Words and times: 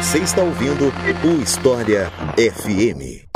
Você 0.00 0.20
está 0.20 0.40
ouvindo 0.40 0.90
o 1.22 1.42
História 1.42 2.10
FM. 2.34 3.28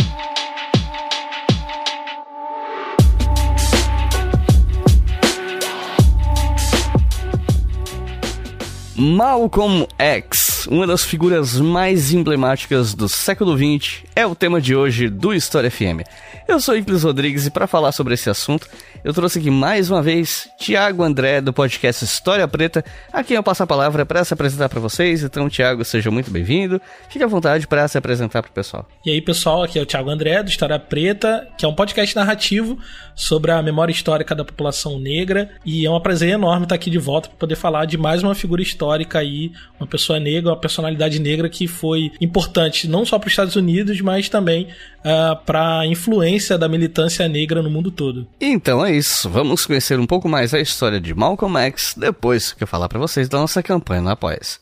Malcolm 8.97 9.87
X, 9.99 10.44
uma 10.67 10.87
das 10.87 11.05
figuras 11.05 11.61
mais 11.61 12.13
emblemáticas 12.13 12.95
do 12.95 13.09
século 13.09 13.57
XX, 13.57 14.03
é 14.15 14.27
o 14.27 14.35
tema 14.35 14.61
de 14.61 14.75
hoje 14.75 15.09
do 15.09 15.33
História 15.35 15.71
FM. 15.71 16.07
Eu 16.47 16.61
sou 16.61 16.77
Iclis 16.77 17.03
Rodrigues 17.03 17.47
e 17.47 17.51
para 17.51 17.67
falar 17.67 17.93
sobre 17.93 18.15
esse 18.15 18.29
assunto, 18.29 18.69
eu 19.03 19.13
trouxe 19.13 19.39
aqui 19.39 19.51
mais 19.51 19.91
uma 19.91 20.03
vez 20.03 20.49
Tiago 20.59 21.03
André 21.03 21.41
do 21.41 21.53
podcast 21.53 22.05
História 22.05 22.47
Preta, 22.49 22.85
a 23.13 23.23
quem 23.23 23.37
eu 23.37 23.43
passo 23.43 23.63
a 23.63 23.67
palavra 23.67 24.07
para 24.07 24.25
se 24.25 24.33
apresentar 24.33 24.69
para 24.69 24.81
vocês. 24.81 25.23
Então, 25.23 25.49
Tiago, 25.49 25.85
seja 25.85 26.11
muito 26.11 26.31
bem-vindo. 26.31 26.81
Fique 27.09 27.23
à 27.23 27.27
vontade 27.27 27.67
para 27.67 27.87
se 27.89 27.99
apresentar 27.99 28.43
para 28.43 28.51
o 28.51 28.55
pessoal. 28.55 28.89
E 29.05 29.11
aí, 29.11 29.21
pessoal, 29.21 29.63
aqui 29.63 29.79
é 29.79 29.83
o 29.83 29.87
Tiago 29.87 30.11
André 30.11 30.43
do 30.43 30.49
História 30.49 30.79
Preta, 30.79 31.47
que 31.59 31.65
é 31.65 31.69
um 31.69 31.75
podcast 31.75 32.15
narrativo 32.17 32.79
sobre 33.15 33.51
a 33.51 33.63
memória 33.63 33.93
histórica 33.93 34.35
da 34.35 34.45
população 34.45 34.99
negra 34.99 35.51
e 35.65 35.87
é 35.87 35.91
um 35.91 36.01
prazer 36.01 36.31
enorme 36.31 36.65
estar 36.65 36.75
aqui 36.75 36.91
de 36.91 36.99
volta 36.99 37.29
para 37.29 37.39
poder 37.39 37.57
falar 37.57 37.85
de 37.85 37.97
mais 37.97 38.23
uma 38.23 38.35
figura 38.35 38.63
histórica 38.63 39.19
aí, 39.19 39.53
uma 39.79 39.87
pessoa 39.87 40.19
negra, 40.19 40.54
uma 40.55 40.61
personalidade 40.61 41.19
negra 41.19 41.49
que 41.49 41.67
foi 41.67 42.13
importante 42.21 42.89
não 42.89 43.05
só 43.05 43.19
para 43.19 43.27
os 43.27 43.33
Estados 43.33 43.57
Unidos, 43.57 44.01
mas 44.01 44.29
também 44.29 44.69
uh, 45.01 45.37
para 45.45 45.81
a 45.81 45.87
influência 45.87 46.57
da 46.57 46.69
militância 46.69 47.29
negra 47.29 47.63
no 47.63 47.71
mundo 47.71 47.91
todo. 47.91 48.27
Então 48.41 48.85
é 48.85 48.97
isso, 48.97 49.29
vamos 49.29 49.67
conhecer 49.67 49.99
um 49.99 50.07
pouco 50.07 50.29
mais 50.29 50.55
a 50.55 50.61
história 50.61 51.01
de 51.01 51.13
Malcolm 51.15 51.59
X 51.59 51.95
depois 51.97 52.53
que 52.53 52.63
eu 52.63 52.69
falar 52.69 52.89
para 52.89 52.99
vocês 52.99 53.29
da 53.29 53.39
nossa 53.39 53.63
campanha 53.63 54.01
no 54.01 54.11
Apoia-se. 54.11 54.59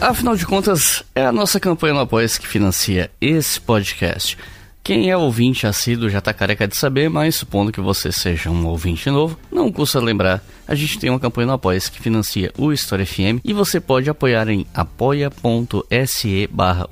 Afinal 0.00 0.34
de 0.34 0.44
contas, 0.44 1.04
é 1.14 1.24
a 1.24 1.30
nossa 1.30 1.60
campanha 1.60 1.94
no 1.94 2.00
Apoia-se 2.00 2.40
que 2.40 2.46
financia 2.46 3.08
esse 3.20 3.60
podcast. 3.60 4.36
Quem 4.84 5.10
é 5.10 5.16
ouvinte 5.16 5.64
assíduo 5.64 6.10
já 6.10 6.20
tá 6.20 6.34
careca 6.34 6.66
de 6.66 6.76
saber, 6.76 7.08
mas 7.08 7.36
supondo 7.36 7.70
que 7.70 7.80
você 7.80 8.10
seja 8.10 8.50
um 8.50 8.66
ouvinte 8.66 9.08
novo, 9.10 9.38
não 9.50 9.70
custa 9.70 10.00
lembrar, 10.00 10.42
a 10.66 10.74
gente 10.74 10.98
tem 10.98 11.08
uma 11.08 11.20
campanha 11.20 11.46
no 11.46 11.52
apoia 11.52 11.78
que 11.78 12.00
financia 12.00 12.52
o 12.58 12.72
História 12.72 13.06
FM 13.06 13.38
e 13.44 13.52
você 13.52 13.78
pode 13.78 14.10
apoiar 14.10 14.48
em 14.48 14.66
apoia.se 14.74 16.48
barra 16.50 16.86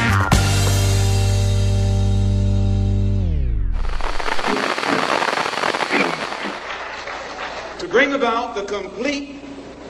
about 8.22 8.54
the 8.54 8.62
complete 8.62 9.34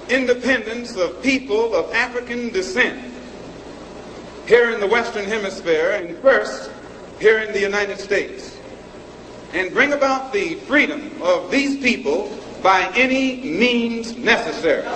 independence 0.09 0.97
of 0.97 1.23
people 1.23 1.75
of 1.75 1.93
African 1.93 2.49
descent 2.49 3.13
here 4.47 4.71
in 4.71 4.81
the 4.81 4.87
Western 4.87 5.27
Hemisphere 5.27 5.91
and 6.01 6.17
first 6.23 6.71
here 7.21 7.41
in 7.41 7.53
the 7.53 7.61
United 7.61 8.01
States. 8.01 8.57
And 9.53 9.71
bring 9.71 9.93
about 9.93 10.33
the 10.33 10.55
freedom 10.61 11.13
of 11.21 11.51
these 11.51 11.77
people 11.83 12.35
by 12.63 12.91
any 12.95 13.37
means 13.37 14.17
necessary. 14.17 14.87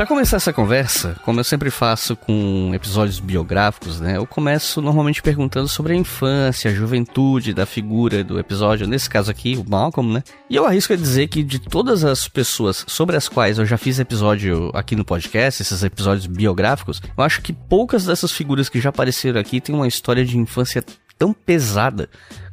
Para 0.00 0.06
começar 0.06 0.38
essa 0.38 0.50
conversa, 0.50 1.14
como 1.26 1.40
eu 1.40 1.44
sempre 1.44 1.70
faço 1.70 2.16
com 2.16 2.70
episódios 2.74 3.20
biográficos, 3.20 4.00
né? 4.00 4.16
Eu 4.16 4.26
começo 4.26 4.80
normalmente 4.80 5.20
perguntando 5.20 5.68
sobre 5.68 5.92
a 5.92 5.94
infância, 5.94 6.70
a 6.70 6.74
juventude 6.74 7.52
da 7.52 7.66
figura 7.66 8.24
do 8.24 8.38
episódio, 8.38 8.86
nesse 8.86 9.10
caso 9.10 9.30
aqui, 9.30 9.58
o 9.58 9.70
Malcolm, 9.70 10.10
né? 10.14 10.22
E 10.48 10.56
eu 10.56 10.64
arrisco 10.64 10.94
a 10.94 10.96
dizer 10.96 11.28
que 11.28 11.42
de 11.42 11.58
todas 11.58 12.02
as 12.02 12.26
pessoas 12.26 12.82
sobre 12.88 13.14
as 13.14 13.28
quais 13.28 13.58
eu 13.58 13.66
já 13.66 13.76
fiz 13.76 13.98
episódio 13.98 14.70
aqui 14.72 14.96
no 14.96 15.04
podcast, 15.04 15.60
esses 15.60 15.82
episódios 15.82 16.24
biográficos, 16.24 17.02
eu 17.14 17.22
acho 17.22 17.42
que 17.42 17.52
poucas 17.52 18.06
dessas 18.06 18.32
figuras 18.32 18.70
que 18.70 18.80
já 18.80 18.88
apareceram 18.88 19.38
aqui 19.38 19.60
têm 19.60 19.74
uma 19.74 19.86
história 19.86 20.24
de 20.24 20.38
infância 20.38 20.82
tão 21.18 21.34
pesada 21.34 22.08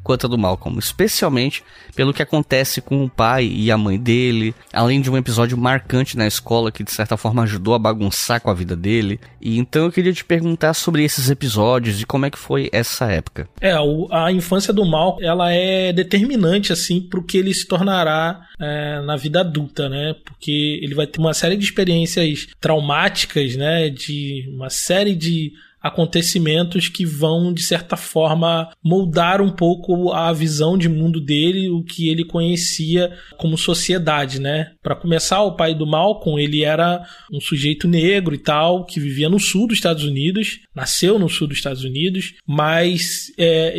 quanto 0.07 0.25
a 0.25 0.29
do 0.29 0.37
Malcolm, 0.37 0.79
especialmente 0.79 1.61
pelo 1.93 2.13
que 2.13 2.23
acontece 2.23 2.79
com 2.79 3.03
o 3.03 3.09
pai 3.09 3.45
e 3.45 3.69
a 3.69 3.77
mãe 3.77 3.99
dele, 3.99 4.55
além 4.71 5.01
de 5.01 5.11
um 5.11 5.17
episódio 5.17 5.57
marcante 5.57 6.15
na 6.15 6.25
escola 6.25 6.71
que 6.71 6.81
de 6.81 6.91
certa 6.91 7.17
forma 7.17 7.43
ajudou 7.43 7.73
a 7.73 7.79
bagunçar 7.79 8.39
com 8.39 8.49
a 8.49 8.53
vida 8.53 8.73
dele. 8.73 9.19
E 9.41 9.59
então 9.59 9.83
eu 9.83 9.91
queria 9.91 10.13
te 10.13 10.23
perguntar 10.23 10.73
sobre 10.73 11.03
esses 11.03 11.29
episódios 11.29 12.01
e 12.01 12.05
como 12.05 12.25
é 12.25 12.29
que 12.29 12.39
foi 12.39 12.69
essa 12.71 13.11
época. 13.11 13.49
É, 13.59 13.73
a 14.11 14.31
infância 14.31 14.71
do 14.71 14.85
Malcolm, 14.85 15.21
ela 15.25 15.51
é 15.51 15.91
determinante 15.91 16.71
assim 16.71 17.01
pro 17.01 17.21
que 17.21 17.37
ele 17.37 17.53
se 17.53 17.67
tornará 17.67 18.39
é, 18.61 19.01
na 19.01 19.17
vida 19.17 19.41
adulta, 19.41 19.89
né? 19.89 20.15
Porque 20.23 20.79
ele 20.81 20.95
vai 20.95 21.05
ter 21.05 21.19
uma 21.19 21.33
série 21.33 21.57
de 21.57 21.65
experiências 21.65 22.47
traumáticas, 22.61 23.57
né? 23.57 23.89
De 23.89 24.49
uma 24.55 24.69
série 24.69 25.15
de 25.15 25.51
acontecimentos 25.87 26.89
que 26.89 27.05
vão, 27.05 27.53
de 27.53 27.63
certa 27.63 27.95
forma, 27.95 28.69
moldar 28.83 29.41
um 29.41 29.51
pouco 29.51 30.11
a 30.11 30.31
visão 30.33 30.77
de 30.77 30.89
mundo 30.89 31.19
dele, 31.19 31.69
o 31.69 31.83
que 31.83 32.09
ele 32.09 32.23
conhecia 32.23 33.11
como 33.37 33.57
sociedade, 33.57 34.39
né? 34.39 34.71
Para 34.81 34.95
começar, 34.95 35.41
o 35.43 35.55
pai 35.55 35.73
do 35.73 35.85
Malcolm, 35.85 36.41
ele 36.41 36.63
era 36.63 37.03
um 37.31 37.39
sujeito 37.39 37.87
negro 37.87 38.33
e 38.33 38.37
tal, 38.37 38.85
que 38.85 38.99
vivia 38.99 39.29
no 39.29 39.39
sul 39.39 39.67
dos 39.67 39.77
Estados 39.77 40.03
Unidos, 40.03 40.59
nasceu 40.75 41.19
no 41.19 41.29
sul 41.29 41.47
dos 41.47 41.57
Estados 41.57 41.83
Unidos, 41.83 42.33
mas 42.45 43.31
é, 43.37 43.75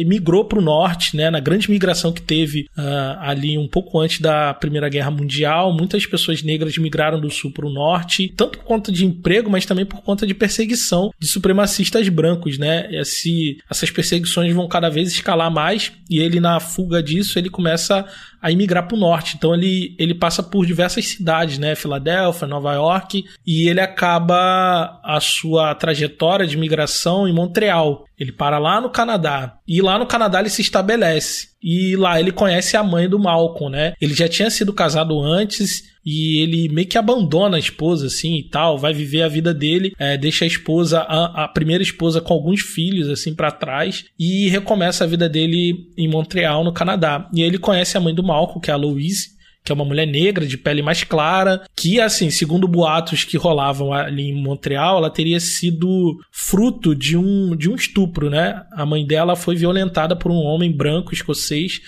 para 0.48 0.58
o 0.58 0.62
norte, 0.62 1.16
né? 1.16 1.30
Na 1.30 1.40
grande 1.40 1.70
migração 1.70 2.12
que 2.12 2.22
teve 2.22 2.62
uh, 2.76 3.18
ali 3.20 3.56
um 3.58 3.68
pouco 3.68 3.98
antes 4.00 4.20
da 4.20 4.52
Primeira 4.54 4.88
Guerra 4.88 5.10
Mundial, 5.10 5.72
muitas 5.72 6.06
pessoas 6.06 6.42
negras 6.42 6.76
migraram 6.78 7.20
do 7.20 7.30
sul 7.30 7.52
para 7.52 7.66
o 7.66 7.72
norte, 7.72 8.32
tanto 8.36 8.58
por 8.58 8.64
conta 8.64 8.92
de 8.92 9.04
emprego, 9.04 9.50
mas 9.50 9.66
também 9.66 9.86
por 9.86 10.02
conta 10.02 10.26
de 10.26 10.34
perseguição 10.34 11.10
de 11.18 11.28
supremacistas 11.28 11.97
brancos, 12.06 12.58
né? 12.58 12.86
Esse, 12.92 13.56
essas 13.68 13.90
perseguições 13.90 14.54
vão 14.54 14.68
cada 14.68 14.88
vez 14.90 15.08
escalar 15.08 15.50
mais 15.50 15.90
e 16.08 16.20
ele, 16.20 16.38
na 16.38 16.60
fuga 16.60 17.02
disso, 17.02 17.38
ele 17.38 17.48
começa 17.48 18.04
a 18.40 18.52
imigrar 18.52 18.86
para 18.86 18.96
o 18.96 19.00
norte. 19.00 19.34
Então 19.36 19.54
ele, 19.54 19.96
ele 19.98 20.14
passa 20.14 20.42
por 20.42 20.64
diversas 20.64 21.08
cidades, 21.08 21.58
né? 21.58 21.74
Filadélfia, 21.74 22.46
Nova 22.46 22.72
York, 22.74 23.24
e 23.46 23.68
ele 23.68 23.80
acaba 23.80 25.00
a 25.02 25.18
sua 25.20 25.74
trajetória 25.74 26.46
de 26.46 26.56
migração 26.56 27.26
em 27.26 27.32
Montreal. 27.32 28.04
Ele 28.18 28.32
para 28.32 28.58
lá 28.58 28.80
no 28.80 28.90
Canadá. 28.90 29.58
E 29.66 29.80
lá 29.80 29.98
no 29.98 30.06
Canadá 30.06 30.40
ele 30.40 30.50
se 30.50 30.62
estabelece. 30.62 31.48
E 31.62 31.96
lá 31.96 32.20
ele 32.20 32.30
conhece 32.30 32.76
a 32.76 32.84
mãe 32.84 33.08
do 33.08 33.18
Malcolm, 33.18 33.70
né? 33.70 33.94
Ele 34.00 34.14
já 34.14 34.28
tinha 34.28 34.50
sido 34.50 34.72
casado 34.72 35.20
antes 35.20 35.82
e 36.10 36.42
ele 36.42 36.70
meio 36.70 36.88
que 36.88 36.96
abandona 36.96 37.58
a 37.58 37.60
esposa, 37.60 38.06
assim, 38.06 38.38
e 38.38 38.42
tal, 38.42 38.78
vai 38.78 38.94
viver 38.94 39.20
a 39.20 39.28
vida 39.28 39.52
dele, 39.52 39.92
é, 39.98 40.16
deixa 40.16 40.46
a 40.46 40.48
esposa, 40.48 41.00
a, 41.00 41.44
a, 41.44 41.48
primeira 41.48 41.82
esposa 41.82 42.18
com 42.18 42.32
alguns 42.32 42.62
filhos, 42.62 43.10
assim, 43.10 43.34
para 43.34 43.50
trás, 43.50 44.06
e 44.18 44.48
recomeça 44.48 45.04
a 45.04 45.06
vida 45.06 45.28
dele 45.28 45.86
em 45.98 46.08
Montreal, 46.08 46.64
no 46.64 46.72
Canadá. 46.72 47.28
E 47.34 47.42
ele 47.42 47.58
conhece 47.58 47.98
a 47.98 48.00
mãe 48.00 48.14
do 48.14 48.22
Malcolm, 48.22 48.58
que 48.58 48.70
é 48.70 48.74
a 48.74 48.78
Louise, 48.78 49.36
que 49.62 49.70
é 49.70 49.74
uma 49.74 49.84
mulher 49.84 50.06
negra 50.06 50.46
de 50.46 50.56
pele 50.56 50.80
mais 50.80 51.04
clara, 51.04 51.62
que 51.76 52.00
assim, 52.00 52.30
segundo 52.30 52.66
boatos 52.66 53.24
que 53.24 53.36
rolavam 53.36 53.92
ali 53.92 54.30
em 54.30 54.42
Montreal, 54.42 54.96
ela 54.96 55.10
teria 55.10 55.38
sido 55.38 56.16
fruto 56.32 56.94
de 56.94 57.18
um 57.18 57.54
de 57.54 57.68
um 57.68 57.74
estupro, 57.74 58.30
né? 58.30 58.62
A 58.72 58.86
mãe 58.86 59.06
dela 59.06 59.36
foi 59.36 59.56
violentada 59.56 60.16
por 60.16 60.32
um 60.32 60.38
homem 60.38 60.74
branco 60.74 61.12
escocês 61.12 61.82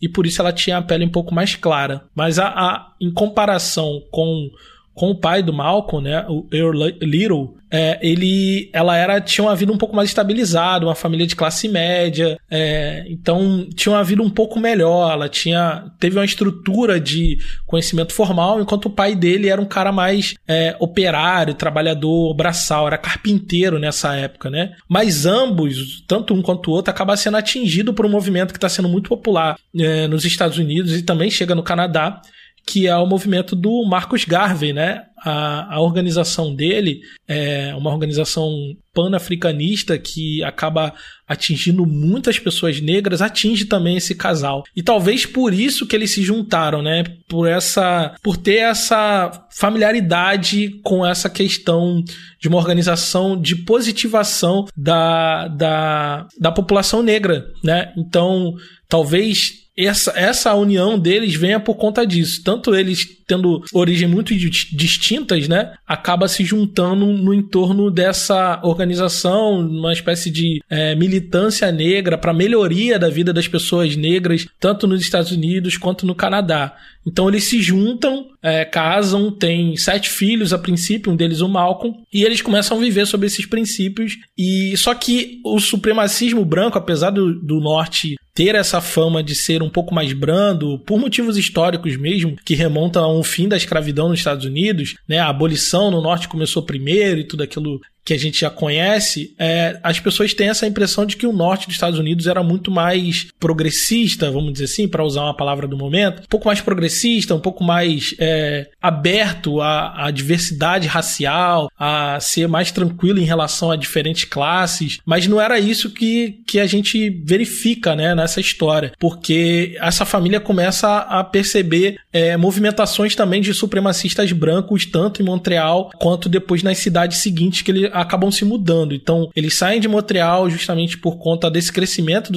e 0.00 0.08
por 0.08 0.26
isso 0.26 0.40
ela 0.40 0.52
tinha 0.52 0.78
a 0.78 0.82
pele 0.82 1.04
um 1.04 1.10
pouco 1.10 1.34
mais 1.34 1.54
clara. 1.54 2.04
Mas 2.14 2.38
a, 2.38 2.48
a 2.48 2.92
em 3.00 3.12
comparação 3.12 4.02
com 4.10 4.50
com 4.94 5.10
o 5.10 5.14
pai 5.14 5.42
do 5.42 5.52
Malcolm, 5.52 6.02
né, 6.02 6.24
o 6.26 6.46
Earl 6.50 6.72
Little, 7.02 7.54
é, 7.76 7.98
ele, 8.00 8.70
ela 8.72 8.96
era 8.96 9.20
tinha 9.20 9.44
uma 9.44 9.54
vida 9.54 9.70
um 9.70 9.76
pouco 9.76 9.94
mais 9.94 10.08
estabilizada, 10.08 10.86
uma 10.86 10.94
família 10.94 11.26
de 11.26 11.36
classe 11.36 11.68
média, 11.68 12.38
é, 12.50 13.04
então 13.06 13.68
tinha 13.74 13.94
uma 13.94 14.02
vida 14.02 14.22
um 14.22 14.30
pouco 14.30 14.58
melhor. 14.58 15.12
Ela 15.12 15.28
tinha 15.28 15.92
teve 16.00 16.18
uma 16.18 16.24
estrutura 16.24 16.98
de 16.98 17.36
conhecimento 17.66 18.14
formal, 18.14 18.62
enquanto 18.62 18.86
o 18.86 18.90
pai 18.90 19.14
dele 19.14 19.50
era 19.50 19.60
um 19.60 19.66
cara 19.66 19.92
mais 19.92 20.34
é, 20.48 20.74
operário, 20.80 21.52
trabalhador, 21.52 22.34
braçal, 22.34 22.86
era 22.86 22.96
carpinteiro 22.96 23.78
nessa 23.78 24.14
época, 24.14 24.48
né? 24.48 24.72
Mas 24.88 25.26
ambos, 25.26 26.02
tanto 26.08 26.32
um 26.32 26.40
quanto 26.40 26.70
o 26.70 26.72
outro, 26.72 26.90
acaba 26.90 27.14
sendo 27.14 27.36
atingido 27.36 27.92
por 27.92 28.06
um 28.06 28.10
movimento 28.10 28.54
que 28.54 28.58
está 28.58 28.70
sendo 28.70 28.88
muito 28.88 29.10
popular 29.10 29.58
é, 29.78 30.08
nos 30.08 30.24
Estados 30.24 30.56
Unidos 30.56 30.96
e 30.96 31.02
também 31.02 31.30
chega 31.30 31.54
no 31.54 31.62
Canadá, 31.62 32.22
que 32.66 32.88
é 32.88 32.96
o 32.96 33.06
movimento 33.06 33.54
do 33.54 33.84
Marcus 33.88 34.24
Garvey, 34.24 34.72
né? 34.72 35.04
A, 35.18 35.76
a 35.76 35.80
organização 35.80 36.54
dele 36.54 37.00
é 37.26 37.72
uma 37.76 37.90
organização 37.90 38.50
panafricanista 38.92 39.96
que 39.96 40.42
acaba 40.42 40.92
atingindo 41.28 41.86
muitas 41.86 42.38
pessoas 42.38 42.80
negras, 42.80 43.22
atinge 43.22 43.66
também 43.66 43.96
esse 43.96 44.14
casal. 44.14 44.64
E 44.74 44.82
talvez 44.82 45.24
por 45.24 45.54
isso 45.54 45.86
que 45.86 45.94
eles 45.94 46.10
se 46.10 46.22
juntaram, 46.22 46.82
né? 46.82 47.04
Por 47.28 47.46
essa 47.46 48.14
por 48.20 48.36
ter 48.36 48.56
essa 48.56 49.46
familiaridade 49.50 50.80
com 50.82 51.06
essa 51.06 51.30
questão 51.30 52.02
de 52.40 52.48
uma 52.48 52.58
organização 52.58 53.40
de 53.40 53.54
positivação 53.54 54.66
da, 54.76 55.46
da, 55.48 56.26
da 56.38 56.50
população 56.50 57.00
negra, 57.02 57.46
né? 57.62 57.92
Então, 57.96 58.54
talvez 58.88 59.65
essa, 59.76 60.12
essa 60.16 60.54
união 60.54 60.98
deles 60.98 61.34
venha 61.34 61.60
por 61.60 61.74
conta 61.76 62.06
disso. 62.06 62.42
Tanto 62.42 62.74
eles 62.74 63.15
tendo 63.26 63.62
origem 63.72 64.08
muito 64.08 64.34
distintas, 64.34 65.48
né? 65.48 65.72
Acaba 65.86 66.28
se 66.28 66.44
juntando 66.44 67.06
no 67.06 67.34
entorno 67.34 67.90
dessa 67.90 68.60
organização, 68.62 69.60
uma 69.60 69.92
espécie 69.92 70.30
de 70.30 70.62
é, 70.70 70.94
militância 70.94 71.70
negra 71.72 72.16
para 72.16 72.32
melhoria 72.32 72.98
da 72.98 73.08
vida 73.08 73.32
das 73.32 73.48
pessoas 73.48 73.96
negras, 73.96 74.46
tanto 74.60 74.86
nos 74.86 75.00
Estados 75.00 75.32
Unidos 75.32 75.76
quanto 75.76 76.06
no 76.06 76.14
Canadá. 76.14 76.76
Então 77.06 77.28
eles 77.28 77.44
se 77.44 77.62
juntam, 77.62 78.26
é, 78.42 78.64
casam, 78.64 79.30
têm 79.30 79.76
sete 79.76 80.10
filhos 80.10 80.52
a 80.52 80.58
princípio, 80.58 81.12
um 81.12 81.16
deles 81.16 81.40
o 81.40 81.48
Malcolm, 81.48 81.96
e 82.12 82.24
eles 82.24 82.42
começam 82.42 82.76
a 82.76 82.80
viver 82.80 83.06
sobre 83.06 83.28
esses 83.28 83.46
princípios. 83.46 84.16
E 84.36 84.76
só 84.76 84.92
que 84.92 85.40
o 85.44 85.60
supremacismo 85.60 86.44
branco, 86.44 86.76
apesar 86.76 87.10
do, 87.10 87.34
do 87.40 87.60
norte 87.60 88.16
ter 88.34 88.54
essa 88.54 88.82
fama 88.82 89.22
de 89.22 89.34
ser 89.34 89.62
um 89.62 89.70
pouco 89.70 89.94
mais 89.94 90.12
brando, 90.12 90.78
por 90.80 90.98
motivos 90.98 91.38
históricos 91.38 91.96
mesmo, 91.96 92.36
que 92.44 92.54
remontam 92.54 93.02
a 93.02 93.08
um 93.16 93.24
fim 93.24 93.48
da 93.48 93.56
escravidão 93.56 94.08
nos 94.08 94.18
Estados 94.18 94.44
Unidos, 94.44 94.96
né? 95.08 95.18
A 95.18 95.28
abolição 95.28 95.90
no 95.90 96.00
norte 96.00 96.28
começou 96.28 96.62
primeiro 96.62 97.20
e 97.20 97.24
tudo 97.24 97.42
aquilo 97.42 97.80
que 98.06 98.14
a 98.14 98.18
gente 98.18 98.38
já 98.38 98.48
conhece, 98.48 99.34
é, 99.36 99.80
as 99.82 99.98
pessoas 99.98 100.32
têm 100.32 100.48
essa 100.48 100.64
impressão 100.64 101.04
de 101.04 101.16
que 101.16 101.26
o 101.26 101.32
norte 101.32 101.66
dos 101.66 101.74
Estados 101.74 101.98
Unidos 101.98 102.28
era 102.28 102.40
muito 102.40 102.70
mais 102.70 103.26
progressista, 103.40 104.30
vamos 104.30 104.52
dizer 104.52 104.66
assim, 104.66 104.86
para 104.86 105.04
usar 105.04 105.24
uma 105.24 105.36
palavra 105.36 105.66
do 105.66 105.76
momento, 105.76 106.22
um 106.22 106.28
pouco 106.28 106.46
mais 106.46 106.60
progressista, 106.60 107.34
um 107.34 107.40
pouco 107.40 107.64
mais 107.64 108.14
é, 108.20 108.68
aberto 108.80 109.60
à, 109.60 110.06
à, 110.06 110.10
diversidade 110.12 110.86
racial, 110.86 111.68
a 111.76 112.20
ser 112.20 112.46
mais 112.46 112.70
tranquilo 112.70 113.18
em 113.18 113.24
relação 113.24 113.72
a 113.72 113.76
diferentes 113.76 114.22
classes, 114.22 114.98
mas 115.04 115.26
não 115.26 115.40
era 115.40 115.58
isso 115.58 115.90
que, 115.90 116.38
que 116.46 116.60
a 116.60 116.66
gente 116.66 117.10
verifica 117.10 117.96
né, 117.96 118.14
nessa 118.14 118.40
história, 118.40 118.92
porque 119.00 119.76
essa 119.80 120.04
família 120.04 120.38
começa 120.38 120.98
a 120.98 121.24
perceber 121.24 121.96
é, 122.12 122.36
movimentações 122.36 123.16
também 123.16 123.40
de 123.40 123.52
supremacistas 123.52 124.30
brancos, 124.30 124.86
tanto 124.86 125.20
em 125.20 125.24
Montreal 125.24 125.90
quanto 125.98 126.28
depois 126.28 126.62
nas 126.62 126.78
cidades 126.78 127.18
seguintes 127.18 127.62
que 127.62 127.72
ele 127.72 127.95
acabam 128.00 128.30
se 128.30 128.44
mudando. 128.44 128.94
Então, 128.94 129.30
eles 129.34 129.56
saem 129.56 129.80
de 129.80 129.88
Montreal 129.88 130.48
justamente 130.48 130.98
por 130.98 131.16
conta 131.18 131.50
desse 131.50 131.72
crescimento 131.72 132.32